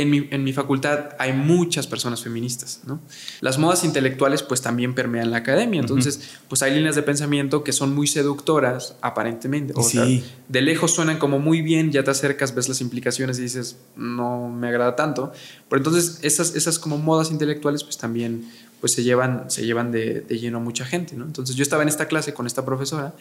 en 0.00 0.44
mi, 0.44 0.52
facultad 0.52 1.10
hay 1.18 1.32
muchas 1.32 1.86
personas 1.86 2.22
feministas, 2.22 2.80
¿no? 2.86 3.00
Las 3.40 3.58
modas 3.58 3.84
intelectuales 3.84 4.42
pues 4.42 4.62
también 4.62 4.94
permean 4.94 5.30
la 5.30 5.38
academia, 5.38 5.80
entonces 5.80 6.20
pues 6.48 6.62
hay 6.62 6.74
líneas 6.74 6.96
de 6.96 7.02
pensamiento 7.02 7.64
que 7.64 7.72
son 7.72 7.94
muy 7.94 8.06
seductoras 8.06 8.96
aparentemente, 9.00 9.72
o 9.76 9.82
sea, 9.82 10.06
de 10.48 10.62
lejos 10.62 10.92
suenan 10.92 11.18
como 11.18 11.38
muy 11.38 11.62
bien, 11.62 11.92
ya 11.92 12.04
te 12.04 12.10
acercas, 12.10 12.54
ves 12.54 12.68
las 12.68 12.80
implicaciones 12.80 13.38
y 13.38 13.42
dices, 13.42 13.76
no 13.96 14.48
me 14.48 14.68
agrada 14.68 14.96
tanto, 14.96 15.32
pero 15.68 15.78
entonces 15.78 16.18
esas, 16.22 16.54
esas 16.56 16.78
como 16.78 16.98
modas 16.98 17.30
intelectuales 17.30 17.84
pues 17.84 17.98
también 17.98 18.50
pues 18.80 18.92
se 18.92 19.02
llevan, 19.02 19.50
se 19.50 19.64
llevan 19.64 19.92
de, 19.92 20.24
lleno 20.28 20.58
a 20.58 20.60
mucha 20.60 20.84
gente, 20.84 21.14
¿no? 21.14 21.24
Entonces 21.24 21.54
yo 21.54 21.62
estaba 21.62 21.82
en 21.82 21.88
esta 21.88 22.08
clase 22.08 22.34
con 22.34 22.46
esta 22.46 22.64
profesora 22.64 23.14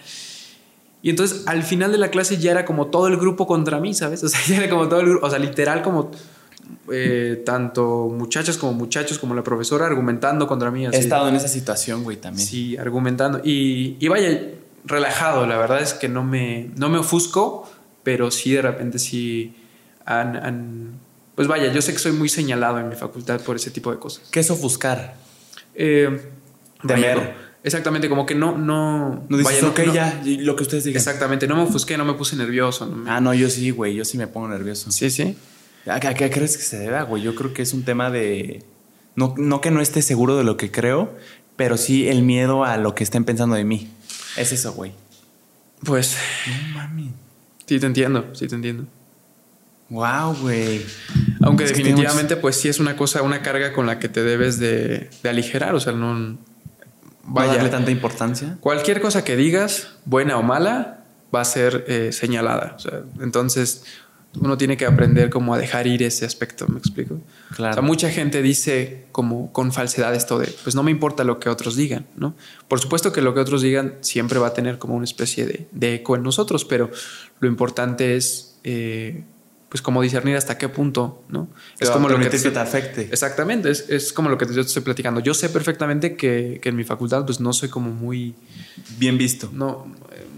y 1.01 1.09
entonces 1.09 1.43
al 1.45 1.63
final 1.63 1.91
de 1.91 1.97
la 1.97 2.09
clase 2.09 2.37
ya 2.37 2.51
era 2.51 2.65
como 2.65 2.87
todo 2.87 3.07
el 3.07 3.17
grupo 3.17 3.47
contra 3.47 3.79
mí, 3.79 3.93
¿sabes? 3.93 4.23
O 4.29 4.29
sea, 4.29 4.39
ya 4.47 4.57
era 4.57 4.69
como 4.69 4.87
todo 4.87 5.01
el 5.01 5.09
grupo, 5.09 5.25
o 5.25 5.29
sea, 5.29 5.39
literal 5.39 5.81
como 5.81 6.11
eh, 6.91 7.43
tanto 7.45 8.09
muchachas 8.11 8.57
como 8.57 8.73
muchachos, 8.73 9.19
como 9.19 9.35
la 9.35 9.43
profesora, 9.43 9.85
argumentando 9.85 10.47
contra 10.47 10.71
mí. 10.71 10.85
He 10.85 10.97
estado 10.97 11.29
en 11.29 11.35
esa 11.35 11.47
situación, 11.47 12.03
güey, 12.03 12.17
también. 12.17 12.45
Sí, 12.47 12.77
argumentando. 12.77 13.41
Y, 13.43 14.07
vaya, 14.07 14.51
relajado, 14.85 15.45
la 15.45 15.57
verdad 15.57 15.81
es 15.81 15.93
que 15.93 16.09
no 16.09 16.23
me, 16.23 16.71
no 16.75 16.89
me 16.89 16.97
ofusco, 16.97 17.69
pero 18.03 18.31
sí 18.31 18.53
de 18.53 18.61
repente 18.61 18.99
sí 18.99 19.55
han, 20.05 20.99
Pues 21.35 21.47
vaya, 21.47 21.71
yo 21.71 21.81
sé 21.81 21.93
que 21.93 21.99
soy 21.99 22.13
muy 22.13 22.29
señalado 22.29 22.79
en 22.79 22.89
mi 22.89 22.95
facultad 22.95 23.39
por 23.41 23.55
ese 23.55 23.71
tipo 23.71 23.91
de 23.91 23.99
cosas. 23.99 24.29
¿Qué 24.31 24.39
es 24.39 24.49
ofuscar? 24.49 25.15
Eh, 25.75 26.19
Exactamente, 27.61 28.07
como 28.07 28.25
que 28.25 28.35
no, 28.35 28.57
no. 28.57 29.25
No 29.27 29.37
dices, 29.37 29.63
ok, 29.63 29.81
ya, 29.93 30.21
lo 30.23 30.55
que 30.55 30.63
ustedes 30.63 30.85
digan. 30.85 30.97
Exactamente, 30.97 31.45
no 31.47 31.57
me 31.57 31.63
ofusqué, 31.63 31.97
no 31.97 32.05
me 32.05 32.13
puse 32.13 32.35
nervioso. 32.37 32.89
Ah, 33.05 33.19
no, 33.19 33.33
yo 33.33 33.49
sí, 33.49 33.71
güey, 33.71 33.95
yo 33.95 34.05
sí 34.05 34.17
me 34.17 34.27
pongo 34.27 34.47
nervioso. 34.47 34.91
Sí, 34.91 35.09
sí. 35.09 35.35
¿A 35.85 35.99
qué 35.99 36.29
crees 36.29 36.57
que 36.57 36.63
se 36.63 36.79
deba, 36.79 37.03
güey? 37.03 37.23
Yo 37.23 37.35
creo 37.35 37.53
que 37.53 37.61
es 37.61 37.73
un 37.73 37.83
tema 37.83 38.09
de. 38.09 38.63
No, 39.15 39.33
no 39.37 39.61
que 39.61 39.71
no 39.71 39.81
esté 39.81 40.01
seguro 40.01 40.37
de 40.37 40.43
lo 40.43 40.57
que 40.57 40.71
creo, 40.71 41.15
pero 41.55 41.77
sí 41.77 42.07
el 42.07 42.23
miedo 42.23 42.63
a 42.63 42.77
lo 42.77 42.95
que 42.95 43.03
estén 43.03 43.25
pensando 43.25 43.55
de 43.55 43.63
mí. 43.63 43.89
Es 44.37 44.51
eso, 44.51 44.73
güey. 44.73 44.93
Pues. 45.83 46.17
No 46.47 46.79
mami. 46.79 47.11
Sí, 47.65 47.79
te 47.79 47.85
entiendo, 47.85 48.29
sí, 48.33 48.47
te 48.47 48.55
entiendo. 48.55 48.85
Wow, 49.89 50.35
güey. 50.41 50.85
Aunque 51.41 51.65
definitivamente, 51.65 52.35
pues 52.35 52.59
sí 52.59 52.67
es 52.67 52.79
una 52.79 52.95
cosa, 52.95 53.23
una 53.23 53.41
carga 53.41 53.73
con 53.73 53.87
la 53.87 53.99
que 53.99 54.07
te 54.07 54.23
debes 54.23 54.59
de, 54.59 55.09
aligerar. 55.23 55.73
O 55.75 55.79
sea, 55.79 55.93
no. 55.93 56.37
Vaya. 57.23 57.53
darle 57.53 57.69
tanta 57.69 57.91
importancia. 57.91 58.57
Cualquier 58.59 59.01
cosa 59.01 59.23
que 59.23 59.35
digas, 59.35 59.95
buena 60.05 60.37
o 60.37 60.43
mala, 60.43 61.03
va 61.33 61.41
a 61.41 61.45
ser 61.45 61.85
eh, 61.87 62.11
señalada. 62.11 62.73
O 62.75 62.79
sea, 62.79 63.03
entonces 63.21 63.83
uno 64.35 64.57
tiene 64.57 64.77
que 64.77 64.85
aprender 64.85 65.29
como 65.29 65.53
a 65.53 65.57
dejar 65.57 65.87
ir 65.87 66.03
ese 66.03 66.25
aspecto, 66.25 66.67
¿me 66.67 66.77
explico? 66.77 67.19
Claro. 67.55 67.71
O 67.71 67.73
sea, 67.73 67.81
mucha 67.81 68.09
gente 68.11 68.41
dice 68.41 69.05
como 69.11 69.51
con 69.51 69.71
falsedad 69.71 70.13
esto 70.13 70.37
de, 70.37 70.53
pues 70.63 70.75
no 70.75 70.83
me 70.83 70.91
importa 70.91 71.23
lo 71.23 71.39
que 71.39 71.49
otros 71.49 71.75
digan, 71.75 72.05
¿no? 72.15 72.35
Por 72.67 72.79
supuesto 72.79 73.11
que 73.11 73.21
lo 73.21 73.33
que 73.33 73.39
otros 73.39 73.61
digan 73.61 73.95
siempre 74.01 74.37
va 74.37 74.47
a 74.47 74.53
tener 74.53 74.77
como 74.77 74.95
una 74.95 75.05
especie 75.05 75.67
de, 75.71 75.95
eco 75.95 76.15
en 76.15 76.23
nosotros, 76.23 76.63
pero 76.63 76.91
lo 77.39 77.47
importante 77.47 78.15
es, 78.15 78.59
eh, 78.63 79.23
pues 79.67 79.81
como 79.81 80.01
discernir 80.01 80.35
hasta 80.35 80.57
qué 80.57 80.69
punto, 80.69 81.23
¿no? 81.29 81.49
es 81.79 81.89
como 81.89 82.07
lo 82.07 82.19
que 82.19 82.29
te, 82.29 82.59
afecte. 82.59 83.09
Exactamente, 83.11 83.71
es, 83.71 83.89
es, 83.89 84.13
como 84.13 84.29
lo 84.29 84.37
que 84.37 84.45
yo 84.45 84.53
te 84.53 84.61
estoy 84.61 84.83
platicando. 84.83 85.21
Yo 85.21 85.33
sé 85.33 85.49
perfectamente 85.49 86.15
que, 86.15 86.59
que 86.61 86.69
en 86.69 86.75
mi 86.75 86.83
facultad 86.83 87.25
pues 87.25 87.39
no 87.39 87.51
soy 87.53 87.69
como 87.69 87.89
muy... 87.91 88.35
Bien 88.97 89.17
visto. 89.17 89.49
No, 89.53 89.87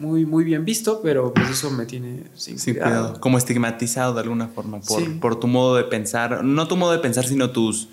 muy, 0.02 0.26
muy 0.26 0.44
bien 0.44 0.66
visto, 0.66 1.00
pero 1.02 1.34
pues 1.34 1.50
eso 1.50 1.70
me 1.70 1.86
tiene 1.86 2.24
sin, 2.34 2.58
cuidado. 2.58 3.20
Como 3.20 3.38
estigmatizado 3.38 4.14
de 4.14 4.22
alguna 4.22 4.48
forma 4.48 4.82
por, 4.82 5.20
por 5.20 5.40
tu 5.40 5.48
modo 5.48 5.76
de 5.76 5.84
pensar, 5.84 6.44
no 6.44 6.68
tu 6.68 6.76
modo 6.76 6.92
de 6.92 7.00
pensar, 7.00 7.26
sino 7.26 7.52
tus 7.52 7.88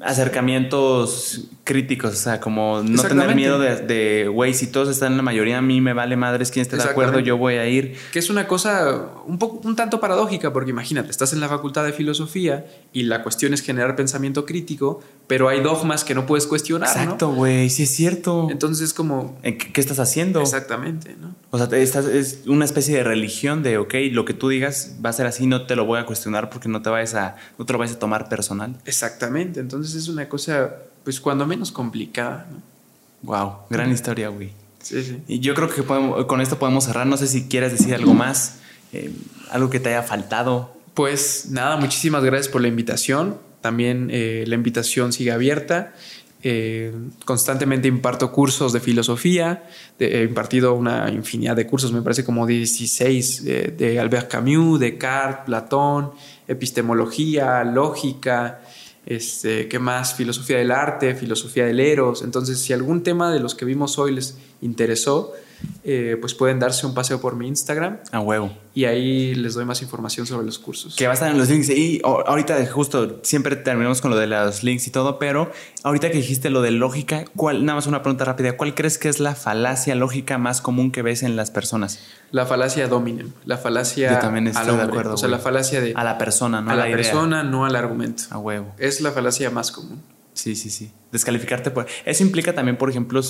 acercamientos 0.00 1.48
críticos, 1.68 2.14
o 2.14 2.16
sea, 2.16 2.40
como 2.40 2.82
no 2.82 3.02
tener 3.02 3.34
miedo 3.34 3.58
de, 3.58 4.26
güey, 4.32 4.54
si 4.54 4.68
todos 4.68 4.88
están 4.88 5.12
en 5.12 5.18
la 5.18 5.22
mayoría, 5.22 5.58
a 5.58 5.62
mí 5.62 5.82
me 5.82 5.92
vale 5.92 6.16
madres 6.16 6.50
quién 6.50 6.62
esté 6.62 6.78
de 6.78 6.82
acuerdo, 6.82 7.20
yo 7.20 7.36
voy 7.36 7.56
a 7.56 7.68
ir. 7.68 7.94
Que 8.10 8.20
es 8.20 8.30
una 8.30 8.48
cosa 8.48 9.06
un, 9.26 9.38
poco, 9.38 9.60
un 9.68 9.76
tanto 9.76 10.00
paradójica, 10.00 10.50
porque 10.50 10.70
imagínate, 10.70 11.10
estás 11.10 11.34
en 11.34 11.40
la 11.40 11.48
facultad 11.48 11.84
de 11.84 11.92
filosofía 11.92 12.64
y 12.94 13.02
la 13.02 13.22
cuestión 13.22 13.52
es 13.52 13.60
generar 13.60 13.96
pensamiento 13.96 14.46
crítico, 14.46 15.02
pero 15.26 15.50
hay 15.50 15.60
dogmas 15.60 16.04
que 16.04 16.14
no 16.14 16.24
puedes 16.24 16.46
cuestionar. 16.46 16.88
Exacto, 16.88 17.34
güey, 17.34 17.68
sí 17.68 17.82
es 17.82 17.94
cierto. 17.94 18.48
Entonces 18.50 18.86
es 18.86 18.94
como... 18.94 19.38
¿Qué, 19.42 19.78
estás 19.78 19.98
haciendo? 19.98 20.40
Exactamente, 20.40 21.16
¿no? 21.20 21.34
O 21.50 21.58
sea, 21.58 21.68
es 21.78 22.44
una 22.46 22.64
especie 22.64 22.96
de 22.96 23.04
religión 23.04 23.62
de, 23.62 23.76
ok, 23.76 23.94
lo 24.12 24.24
que 24.24 24.32
tú 24.32 24.48
digas 24.48 24.96
va 25.04 25.10
a 25.10 25.12
ser 25.12 25.26
así, 25.26 25.46
no 25.46 25.66
te 25.66 25.76
lo 25.76 25.84
voy 25.84 25.98
a 25.98 26.06
cuestionar 26.06 26.48
porque 26.48 26.70
no 26.70 26.80
te, 26.80 26.88
vayas 26.88 27.14
a, 27.14 27.36
no 27.58 27.66
te 27.66 27.74
lo 27.74 27.78
vayas 27.78 27.96
a 27.96 27.98
tomar 27.98 28.30
personal. 28.30 28.76
Exactamente, 28.86 29.60
entonces 29.60 29.94
es 29.94 30.08
una 30.08 30.30
cosa, 30.30 30.76
pues 31.08 31.20
cuando 31.20 31.46
menos 31.46 31.72
complicada, 31.72 32.46
¿no? 32.52 32.60
Wow, 33.22 33.52
gran 33.70 33.90
historia, 33.90 34.28
güey. 34.28 34.52
Sí, 34.82 35.02
sí. 35.02 35.22
Y 35.26 35.40
yo 35.40 35.54
creo 35.54 35.70
que 35.70 35.82
con 35.82 36.42
esto 36.42 36.58
podemos 36.58 36.84
cerrar. 36.84 37.06
No 37.06 37.16
sé 37.16 37.26
si 37.26 37.48
quieres 37.48 37.72
decir 37.72 37.94
algo 37.94 38.12
más, 38.12 38.58
eh, 38.92 39.10
algo 39.50 39.70
que 39.70 39.80
te 39.80 39.88
haya 39.88 40.02
faltado. 40.02 40.70
Pues 40.92 41.46
nada, 41.48 41.78
muchísimas 41.78 42.22
gracias 42.22 42.48
por 42.48 42.60
la 42.60 42.68
invitación. 42.68 43.38
también 43.62 44.10
eh, 44.12 44.44
la 44.46 44.54
invitación 44.54 45.14
sigue 45.14 45.32
abierta. 45.32 45.94
Eh, 46.42 46.92
constantemente 47.24 47.88
imparto 47.88 48.30
cursos 48.30 48.74
de 48.74 48.80
filosofía, 48.80 49.64
he 49.98 50.24
impartido 50.24 50.74
una 50.74 51.10
infinidad 51.10 51.56
de 51.56 51.66
cursos, 51.66 51.90
me 51.90 52.02
parece 52.02 52.22
como 52.22 52.46
16 52.46 53.44
de 53.78 53.98
Albert 53.98 54.30
Camus, 54.30 54.78
Descartes, 54.78 55.46
Platón, 55.46 56.10
epistemología, 56.46 57.64
lógica, 57.64 58.60
este, 59.08 59.68
¿qué 59.68 59.78
más? 59.78 60.14
Filosofía 60.14 60.58
del 60.58 60.70
arte, 60.70 61.14
filosofía 61.14 61.64
del 61.64 61.80
eros. 61.80 62.20
Entonces, 62.20 62.58
si 62.58 62.74
algún 62.74 63.02
tema 63.02 63.32
de 63.32 63.40
los 63.40 63.54
que 63.54 63.64
vimos 63.64 63.98
hoy 63.98 64.14
les 64.14 64.36
interesó, 64.60 65.32
eh, 65.84 66.16
pues 66.20 66.34
pueden 66.34 66.58
darse 66.58 66.86
un 66.86 66.94
paseo 66.94 67.20
por 67.20 67.34
mi 67.36 67.48
Instagram. 67.48 67.98
A 68.12 68.20
huevo. 68.20 68.52
Y 68.74 68.84
ahí 68.84 69.34
les 69.34 69.54
doy 69.54 69.64
más 69.64 69.82
información 69.82 70.26
sobre 70.26 70.44
los 70.44 70.58
cursos. 70.58 70.94
Que 70.96 71.06
va 71.06 71.12
a 71.12 71.14
estar 71.14 71.30
en 71.30 71.38
los 71.38 71.48
links. 71.48 71.70
Y 71.70 72.00
ahorita 72.04 72.64
justo 72.66 73.20
siempre 73.22 73.56
terminamos 73.56 74.00
con 74.00 74.10
lo 74.10 74.16
de 74.16 74.26
los 74.26 74.62
links 74.62 74.86
y 74.86 74.90
todo, 74.90 75.18
pero 75.18 75.50
ahorita 75.82 76.10
que 76.10 76.18
dijiste 76.18 76.50
lo 76.50 76.62
de 76.62 76.70
lógica, 76.70 77.24
¿cuál, 77.36 77.64
nada 77.64 77.76
más 77.76 77.86
una 77.86 78.02
pregunta 78.02 78.24
rápida, 78.24 78.56
¿cuál 78.56 78.74
crees 78.74 78.98
que 78.98 79.08
es 79.08 79.18
la 79.18 79.34
falacia 79.34 79.94
lógica 79.94 80.38
más 80.38 80.60
común 80.60 80.90
que 80.92 81.02
ves 81.02 81.22
en 81.22 81.36
las 81.36 81.50
personas? 81.50 82.00
La 82.30 82.44
falacia 82.46 82.86
dominem, 82.88 83.32
la 83.46 83.56
falacia 83.56 84.12
Yo 84.12 84.18
también 84.18 84.46
estoy 84.46 84.76
de 84.76 84.82
acuerdo. 84.82 85.14
O 85.14 85.16
sea, 85.16 85.28
la 85.28 85.38
falacia 85.38 85.80
de... 85.80 85.94
A 85.96 86.04
la 86.04 86.18
persona, 86.18 86.60
no 86.60 86.70
a 86.70 86.76
la, 86.76 86.84
persona, 86.84 87.42
no 87.42 87.64
al 87.64 87.74
argumento. 87.74 88.24
A 88.30 88.38
huevo. 88.38 88.74
Es 88.78 89.00
la 89.00 89.12
falacia 89.12 89.50
más 89.50 89.72
común. 89.72 90.02
Sí, 90.34 90.54
sí, 90.54 90.70
sí. 90.70 90.92
Descalificarte 91.10 91.70
por... 91.70 91.86
Eso 92.04 92.22
implica 92.22 92.54
también, 92.54 92.76
por 92.76 92.90
ejemplo, 92.90 93.20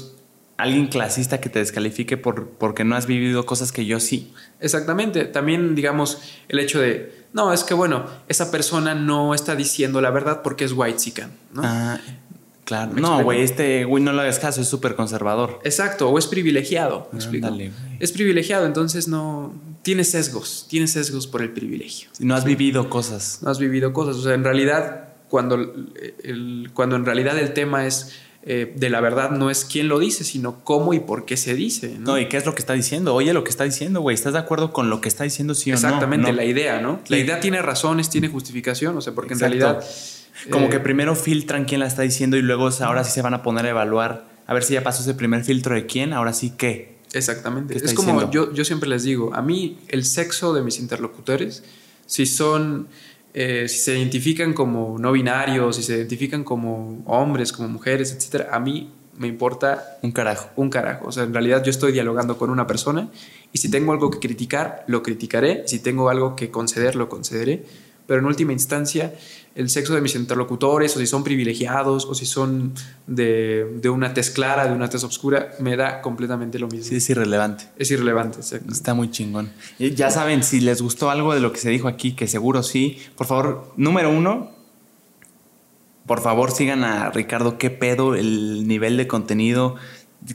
alguien 0.59 0.89
clasista 0.89 1.41
que 1.41 1.49
te 1.49 1.61
descalifique 1.61 2.17
por, 2.17 2.51
porque 2.51 2.85
no 2.85 2.97
has 2.97 3.07
vivido 3.07 3.47
cosas 3.47 3.73
que 3.73 3.87
yo 3.87 4.01
sí. 4.01 4.33
Exactamente. 4.61 5.25
También, 5.25 5.75
digamos, 5.75 6.21
el 6.49 6.59
hecho 6.59 6.81
de, 6.81 7.15
no, 7.33 7.53
es 7.53 7.63
que 7.63 7.75
bueno, 7.75 8.05
esa 8.29 8.51
persona 8.51 8.95
no 8.95 9.35
está 9.35 9.55
diciendo 9.55 10.01
la 10.01 10.11
verdad 10.11 10.43
porque 10.43 10.65
es 10.65 10.73
white 10.73 10.99
chican, 10.99 11.31
¿no? 11.55 11.63
Ah, 11.65 12.01
claro. 12.65 12.93
No, 12.95 13.23
güey, 13.23 13.43
este 13.43 13.85
güey 13.85 14.03
no 14.03 14.13
lo 14.13 14.21
hagas 14.21 14.41
caso, 14.41 14.61
es 14.61 14.67
súper 14.67 14.97
conservador. 14.97 15.61
Exacto, 15.63 16.11
o 16.11 16.19
es 16.19 16.27
privilegiado, 16.27 17.09
¿me 17.13 17.21
explico? 17.21 17.57
es 18.01 18.13
privilegiado, 18.13 18.67
entonces 18.67 19.09
no... 19.09 19.55
Tiene 19.83 20.03
sesgos, 20.03 20.67
tiene 20.69 20.89
sesgos 20.89 21.29
por 21.29 21.41
el 21.41 21.51
privilegio. 21.51 22.11
No 22.19 22.35
has 22.35 22.45
vivido 22.45 22.91
cosas. 22.91 23.39
No 23.43 23.51
has 23.51 23.61
vivido 23.61 23.93
cosas. 23.93 24.17
O 24.17 24.23
sea, 24.23 24.35
en 24.35 24.45
realidad, 24.45 25.11
cuando, 25.29 25.55
el, 25.55 26.71
cuando 26.75 26.97
en 26.97 27.07
realidad 27.07 27.39
el 27.39 27.55
tema 27.55 27.87
es 27.87 28.13
eh, 28.43 28.73
de 28.75 28.91
la 28.91 29.01
verdad 29.01 29.31
no 29.31 29.51
es 29.51 29.65
quién 29.65 29.89
lo 29.89 29.99
dice, 29.99 30.25
sino 30.25 30.65
cómo 30.65 30.95
y 30.95 31.01
por 31.01 31.25
qué 31.25 31.37
se 31.37 31.55
dice. 31.55 31.97
¿no? 31.99 32.19
y 32.19 32.29
qué 32.29 32.37
es 32.37 32.47
lo 32.47 32.55
que 32.55 32.61
está 32.61 32.73
diciendo. 32.73 33.15
Oye, 33.15 33.33
lo 33.33 33.45
que 33.45 33.51
está 33.51 33.65
diciendo, 33.65 34.01
güey. 34.01 34.15
¿Estás 34.15 34.33
de 34.33 34.39
acuerdo 34.39 34.73
con 34.73 34.91
lo 34.91 35.01
que 35.01 35.09
está 35.09 35.25
diciendo, 35.25 35.55
sí 35.55 35.71
o 35.71 35.75
no? 35.75 35.79
Exactamente, 35.79 36.33
la 36.33 36.45
idea, 36.45 36.81
¿no? 36.81 37.01
La 37.09 37.19
idea 37.19 37.41
tiene 37.41 37.61
razones, 37.63 38.11
tiene 38.11 38.29
justificación, 38.29 38.97
o 38.97 39.01
sea, 39.01 39.15
porque 39.15 39.35
en 39.35 39.41
realidad. 39.41 39.85
Como 40.51 40.67
eh, 40.67 40.71
que 40.71 40.79
primero 40.79 41.17
filtran 41.17 41.65
quién 41.65 41.81
la 41.81 41.89
está 41.89 42.03
diciendo 42.03 42.37
y 42.37 42.43
luego 42.43 42.69
ahora 42.81 43.03
sí 43.03 43.11
se 43.11 43.23
van 43.23 43.35
a 43.35 43.43
poner 43.43 43.67
a 43.67 43.71
evaluar 43.71 44.29
a 44.49 44.55
ver 44.55 44.65
si 44.65 44.73
ya 44.73 44.83
pasó 44.83 45.03
ese 45.03 45.13
primer 45.13 45.45
filtro 45.45 45.75
de 45.75 45.85
quién, 45.85 46.15
ahora 46.15 46.33
sí 46.33 46.55
qué. 46.57 46.97
Exactamente. 47.13 47.77
es 47.77 47.93
como 47.93 48.31
yo, 48.31 48.53
yo 48.53 48.65
siempre 48.65 48.89
les 48.89 49.03
digo, 49.03 49.35
a 49.35 49.43
mí 49.43 49.79
el 49.89 50.05
sexo 50.05 50.55
de 50.55 50.63
mis 50.63 50.79
interlocutores, 50.79 51.63
si 52.07 52.25
son 52.25 52.89
eh, 53.35 53.69
si 53.69 53.79
se 53.79 53.99
identifican 53.99 54.53
como 54.53 54.99
no 54.99 55.13
binarios, 55.13 55.77
si 55.77 55.83
se 55.83 55.97
identifican 55.97 56.45
como 56.45 57.03
hombres, 57.07 57.53
como 57.53 57.69
mujeres, 57.69 58.13
etcétera, 58.13 58.49
a 58.53 58.61
mí 58.61 58.91
me 59.19 59.27
importa 59.27 59.99
un 60.03 60.13
carajo. 60.13 60.49
Un 60.57 60.71
carajo. 60.71 61.09
O 61.09 61.13
sea, 61.13 61.25
en 61.25 61.33
realidad 61.33 61.63
yo 61.63 61.71
estoy 61.71 61.93
dialogando 61.93 62.39
con 62.39 62.51
una 62.51 62.67
persona 62.67 63.11
y 63.53 63.59
si 63.59 63.71
tengo 63.71 63.93
algo 63.93 64.11
que 64.11 64.19
criticar, 64.19 64.85
lo 64.87 65.03
criticaré. 65.03 65.65
Si 65.67 65.81
tengo 65.81 66.09
algo 66.09 66.37
que 66.37 66.51
conceder, 66.51 66.95
lo 66.97 67.09
concederé. 67.09 67.65
Pero 68.07 68.21
en 68.21 68.27
última 68.27 68.53
instancia, 68.53 69.13
el 69.59 69.69
sexo 69.69 69.93
de 69.93 70.01
mis 70.01 70.15
interlocutores, 70.15 70.97
o 70.97 71.01
si 71.01 71.07
son 71.09 71.25
privilegiados, 71.25 72.05
o 72.05 72.15
si 72.15 72.27
son 72.27 72.75
de, 73.09 73.67
de, 73.83 73.89
una 73.89 74.15
tez 74.15 74.31
clara, 74.31 74.69
de 74.69 74.73
una 74.73 74.89
tez 74.89 75.03
oscura, 75.03 75.51
me 75.59 75.77
da 75.77 76.01
completamente 76.01 76.61
lo 76.61 76.69
mismo. 76.69 76.85
Sí, 76.85 76.95
es 76.95 77.11
irrelevante. 77.11 77.65
Es 77.77 77.91
irrelevante, 77.91 78.39
exacto. 78.39 78.73
Está 78.73 78.95
muy 78.95 79.11
chingón. 79.11 79.51
Ya 79.81 80.13
saben, 80.13 80.45
si 80.45 80.61
les 80.61 80.81
gustó 80.81 81.11
algo 81.11 81.35
de 81.35 81.41
lo 81.41 81.53
que 81.53 81.59
se 81.59 81.71
dijo 81.71 81.89
aquí, 81.89 82.13
que 82.13 82.29
seguro 82.29 82.63
sí, 82.63 82.99
por 83.17 83.27
favor, 83.27 83.73
número 83.77 84.11
uno, 84.11 84.53
por 86.07 86.21
favor 86.21 86.53
sigan 86.53 86.85
a 86.85 87.11
Ricardo, 87.11 87.59
qué 87.59 87.71
pedo 87.71 88.15
el 88.15 88.69
nivel 88.69 88.97
de 88.97 89.09
contenido. 89.09 89.75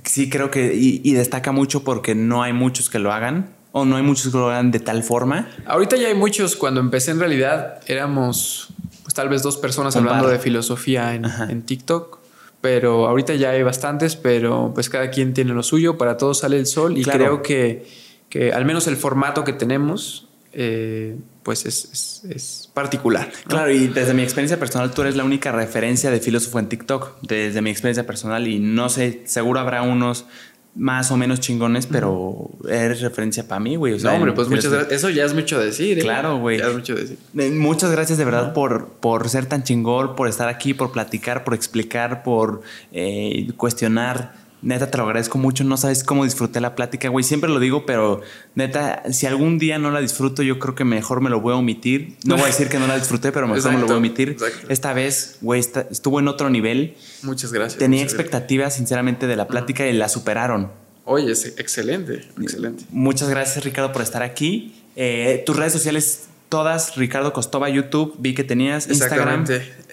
Sí, 0.04 0.30
creo 0.30 0.52
que, 0.52 0.76
y, 0.76 1.00
y 1.02 1.14
destaca 1.14 1.54
mucho 1.54 1.86
porque 1.86 2.14
no 2.14 2.44
hay 2.44 2.52
muchos 2.52 2.90
que 2.90 3.00
lo 3.00 3.14
hagan 3.14 3.56
o 3.72 3.86
no 3.86 3.96
hay 3.96 4.04
muchos 4.04 4.34
que 4.34 4.38
lo 4.38 4.50
hagan 4.50 4.72
de 4.72 4.80
tal 4.80 5.02
forma. 5.02 5.50
Ahorita 5.66 5.96
ya 5.96 6.10
hay 6.10 6.14
muchos. 6.14 6.58
Cuando 6.58 6.82
empecé 6.82 7.12
en 7.12 7.20
realidad 7.20 7.80
éramos 7.88 8.73
tal 9.14 9.30
vez 9.30 9.44
dos 9.44 9.58
personas 9.58 9.96
hablando 9.96 10.28
de 10.28 10.40
filosofía 10.40 11.14
en, 11.16 11.62
TikTok. 11.64 12.20
Pero 12.62 13.08
ahorita 13.08 13.36
ya 13.36 13.50
hay 13.50 13.62
bastantes, 13.62 14.16
pero 14.16 14.72
pues 14.74 14.90
cada 14.90 15.10
quien 15.10 15.34
tiene 15.34 15.54
lo 15.54 15.64
suyo, 15.64 15.98
para 15.98 16.18
todos 16.18 16.40
sale 16.40 16.58
el 16.58 16.66
sol 16.66 16.98
y 16.98 17.04
creo 17.04 17.42
que, 17.42 17.86
que, 18.30 18.54
al 18.54 18.64
menos 18.64 18.88
el 18.88 18.96
formato 18.96 19.44
que 19.44 19.52
tenemos 19.52 20.30
eh, 20.54 21.18
pues 21.42 21.66
es, 21.66 22.24
es, 22.30 22.70
particular. 22.74 23.32
Claro, 23.48 23.72
y 23.72 23.88
desde 23.88 24.14
mi 24.14 24.22
experiencia 24.22 24.58
personal, 24.58 24.92
tú 24.92 25.02
eres 25.02 25.16
la 25.16 25.24
única 25.24 25.52
referencia 25.52 26.10
de 26.12 26.20
filósofo 26.20 26.60
en 26.60 26.70
TikTok, 26.70 27.22
desde 27.22 27.62
mi 27.62 27.70
experiencia 27.70 28.06
personal, 28.06 28.48
y 28.48 28.60
no 28.60 28.88
sé, 28.88 29.24
seguro 29.26 29.60
habrá 29.60 29.82
unos 29.82 30.26
más 30.76 31.12
o 31.12 31.18
menos 31.18 31.40
chingones, 31.40 31.86
pero 31.86 32.50
eres 32.68 33.02
referencia 33.02 33.48
para 33.48 33.60
mí, 33.60 33.76
güey. 33.76 34.00
no, 34.00 34.12
hombre, 34.12 34.32
pues 34.34 34.50
muchas 34.50 34.72
gracias. 34.72 34.94
Eso 34.94 35.10
ya 35.10 35.26
es 35.26 35.34
mucho 35.34 35.60
decir, 35.60 36.00
¿eh? 36.00 36.02
Claro, 36.02 36.40
güey. 36.40 36.58
Ya 36.58 36.68
es 36.68 36.74
mucho 36.74 36.96
decir. 36.96 37.18
Eh, 37.38 37.52
muchas 37.52 37.92
gracias 37.92 38.18
de 38.18 38.26
verdad 38.26 38.54
por, 38.54 38.88
por 38.88 39.30
ser 39.30 39.46
tan 39.46 39.64
chingón, 39.64 40.16
por 40.16 40.28
estar 40.28 40.48
aquí, 40.48 40.74
por 40.74 40.92
platicar, 40.92 41.44
por 41.44 41.54
explicar, 41.54 42.24
por 42.24 42.62
eh, 42.92 43.52
cuestionar. 43.56 44.43
Neta, 44.64 44.90
te 44.90 44.98
lo 44.98 45.04
agradezco 45.04 45.38
mucho. 45.38 45.66
No 45.66 45.76
sabes 45.76 46.04
cómo 46.06 46.24
disfruté 46.24 46.62
la 46.62 46.74
plática, 46.74 47.10
güey. 47.10 47.24
Siempre 47.24 47.50
lo 47.50 47.60
digo, 47.60 47.86
pero 47.86 48.22
neta, 48.56 49.04
si 49.12 49.26
algún 49.26 49.60
día 49.60 49.78
no 49.78 49.92
la 49.92 50.00
disfruto, 50.00 50.42
yo 50.42 50.58
creo 50.58 50.74
que 50.74 50.86
mejor 50.86 51.20
me 51.20 51.30
lo 51.30 51.42
voy 51.42 51.54
a 51.54 51.58
omitir. 51.58 52.16
No 52.24 52.36
voy 52.36 52.46
a 52.46 52.48
decir 52.48 52.70
que 52.70 52.80
no 52.80 52.88
la 52.88 52.98
disfruté, 52.98 53.34
pero 53.34 53.48
mejor 53.48 53.74
me 53.74 53.80
lo 53.80 53.86
voy 53.86 53.96
a 53.96 53.98
omitir. 53.98 54.38
Esta 54.70 54.94
vez, 54.94 55.38
güey, 55.42 55.60
estuvo 55.60 56.20
en 56.20 56.30
otro 56.30 56.50
nivel. 56.50 56.96
Muchas 57.22 57.52
gracias. 57.52 57.78
Tenía 57.78 58.02
expectativas, 58.02 58.76
sinceramente, 58.76 59.28
de 59.28 59.36
la 59.36 59.48
plática 59.48 59.86
y 59.86 59.94
la 59.94 60.08
superaron. 60.08 60.72
Oye, 61.06 61.32
es 61.32 61.46
excelente, 61.58 62.26
excelente. 62.42 62.86
Muchas 62.90 63.30
gracias, 63.30 63.66
Ricardo, 63.66 63.92
por 63.92 64.02
estar 64.02 64.24
aquí. 64.24 64.74
Eh, 64.96 65.44
tus 65.46 65.58
redes 65.58 65.74
sociales 65.74 66.28
todas, 66.54 66.96
Ricardo 66.98 67.34
Costova, 67.34 67.68
YouTube, 67.68 68.14
vi 68.20 68.36
que 68.36 68.44
tenías 68.44 68.88
Instagram. 68.88 69.44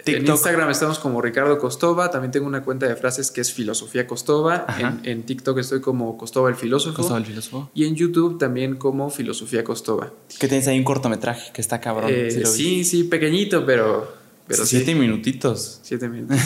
En 0.04 0.26
Instagram 0.26 0.68
estamos 0.68 0.98
como 0.98 1.22
Ricardo 1.22 1.58
Costova, 1.58 2.10
también 2.10 2.32
tengo 2.32 2.46
una 2.46 2.62
cuenta 2.62 2.86
de 2.86 2.96
frases 2.96 3.30
que 3.30 3.40
es 3.40 3.50
Filosofía 3.50 4.06
Costova, 4.06 4.66
en, 5.02 5.22
TikTok 5.22 5.56
estoy 5.56 5.80
como 5.80 6.18
Costova 6.18 6.50
el 6.50 6.56
Filósofo. 6.56 6.96
Costova 6.96 7.18
el 7.18 7.24
Filósofo. 7.24 7.70
Y 7.72 7.86
en 7.86 7.94
YouTube 7.96 8.38
también 8.38 8.76
como 8.76 9.08
Filosofía 9.08 9.64
Costova. 9.64 10.12
Que 10.38 10.48
tienes 10.48 10.68
ahí 10.68 10.76
un 10.76 10.84
cortometraje 10.84 11.50
que 11.50 11.62
está 11.62 11.80
cabrón. 11.80 12.10
Eh, 12.12 12.44
sí, 12.44 12.84
sí, 12.84 13.04
pequeñito, 13.04 13.64
pero... 13.64 14.19
pero 14.50 14.66
siete 14.66 14.94
minutitos. 14.94 15.80
Siete 15.82 16.08
minutos. 16.10 16.36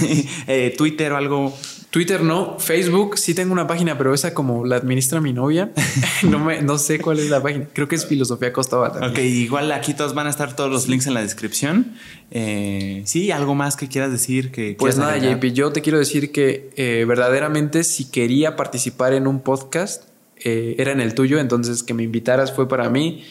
Eh, 0.46 0.74
Twitter 0.76 1.12
o 1.12 1.16
algo 1.16 1.54
Twitter 1.94 2.24
no, 2.24 2.58
Facebook 2.58 3.16
sí 3.16 3.34
tengo 3.34 3.52
una 3.52 3.68
página, 3.68 3.96
pero 3.96 4.12
esa 4.12 4.34
como 4.34 4.64
la 4.64 4.74
administra 4.74 5.20
mi 5.20 5.32
novia, 5.32 5.70
no, 6.24 6.40
me, 6.40 6.60
no 6.60 6.76
sé 6.76 6.98
cuál 6.98 7.20
es 7.20 7.30
la 7.30 7.40
página. 7.40 7.68
Creo 7.72 7.86
que 7.86 7.94
es 7.94 8.04
Filosofía 8.04 8.52
Costaba 8.52 8.90
también. 8.90 9.12
Ok, 9.12 9.18
igual 9.20 9.70
aquí 9.70 9.94
todos 9.94 10.12
van 10.12 10.26
a 10.26 10.30
estar 10.30 10.56
todos 10.56 10.72
los 10.72 10.88
links 10.88 11.06
en 11.06 11.14
la 11.14 11.20
descripción. 11.20 11.92
Eh, 12.32 13.02
sí, 13.04 13.30
algo 13.30 13.54
más 13.54 13.76
que 13.76 13.86
quieras 13.86 14.10
decir 14.10 14.50
que... 14.50 14.74
Pues 14.76 14.98
nada, 14.98 15.18
JP, 15.18 15.44
yo 15.52 15.70
te 15.70 15.82
quiero 15.82 16.00
decir 16.00 16.32
que 16.32 16.70
eh, 16.74 17.04
verdaderamente 17.06 17.84
si 17.84 18.06
quería 18.06 18.56
participar 18.56 19.12
en 19.12 19.28
un 19.28 19.38
podcast, 19.38 20.02
eh, 20.38 20.74
era 20.78 20.90
en 20.90 21.00
el 21.00 21.14
tuyo, 21.14 21.38
entonces 21.38 21.84
que 21.84 21.94
me 21.94 22.02
invitaras 22.02 22.52
fue 22.52 22.68
para 22.68 22.90
mí 22.90 23.22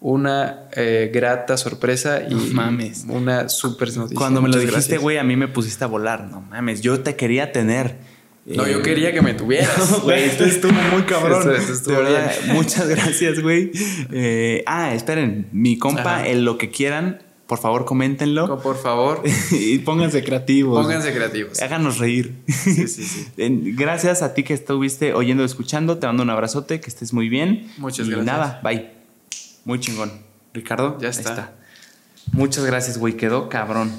una 0.00 0.68
grata 1.12 1.56
sorpresa 1.56 2.22
y 2.28 2.34
mames. 2.34 3.04
una 3.08 3.48
súper 3.48 3.94
noticia. 3.96 4.16
Cuando 4.16 4.40
me 4.40 4.48
lo 4.48 4.58
dijiste, 4.58 4.98
güey, 4.98 5.18
a 5.18 5.24
mí 5.24 5.36
me 5.36 5.48
pusiste 5.48 5.84
a 5.84 5.86
volar. 5.88 6.28
No 6.30 6.40
mames, 6.40 6.80
yo 6.80 7.00
te 7.00 7.16
quería 7.16 7.52
tener. 7.52 7.96
No, 8.56 8.66
yo 8.66 8.82
quería 8.82 9.12
que 9.12 9.20
me 9.20 9.34
tuvieras. 9.34 10.00
Güey, 10.02 10.24
esto 10.24 10.44
estuvo 10.44 10.72
muy 10.72 11.02
cabrón. 11.02 11.46
muchas 12.52 12.88
gracias, 12.88 13.40
güey. 13.40 13.70
Eh, 14.10 14.62
ah, 14.66 14.94
esperen, 14.94 15.48
mi 15.52 15.76
compa, 15.78 16.26
en 16.26 16.44
lo 16.44 16.56
que 16.56 16.70
quieran, 16.70 17.22
por 17.46 17.58
favor, 17.58 17.84
coméntenlo. 17.84 18.60
Por 18.60 18.76
favor. 18.76 19.22
y 19.50 19.78
pónganse 19.78 20.24
creativos. 20.24 20.80
Pónganse 20.80 21.12
creativos. 21.12 21.60
Háganos 21.60 21.98
reír. 21.98 22.34
Sí, 22.46 22.88
sí, 22.88 23.04
sí. 23.04 23.26
gracias 23.76 24.22
a 24.22 24.34
ti 24.34 24.44
que 24.44 24.54
estuviste 24.54 25.12
oyendo, 25.12 25.44
escuchando. 25.44 25.98
Te 25.98 26.06
mando 26.06 26.22
un 26.22 26.30
abrazote, 26.30 26.80
que 26.80 26.88
estés 26.88 27.12
muy 27.12 27.28
bien. 27.28 27.70
Muchas 27.78 28.06
y 28.06 28.10
gracias. 28.10 28.26
nada, 28.26 28.60
bye. 28.62 28.97
Muy 29.68 29.80
chingón. 29.80 30.10
Ricardo, 30.54 30.96
ya 30.98 31.10
está. 31.10 31.52
Muchas 32.32 32.64
gracias, 32.64 32.96
güey. 32.96 33.18
Quedó 33.18 33.50
cabrón. 33.50 33.92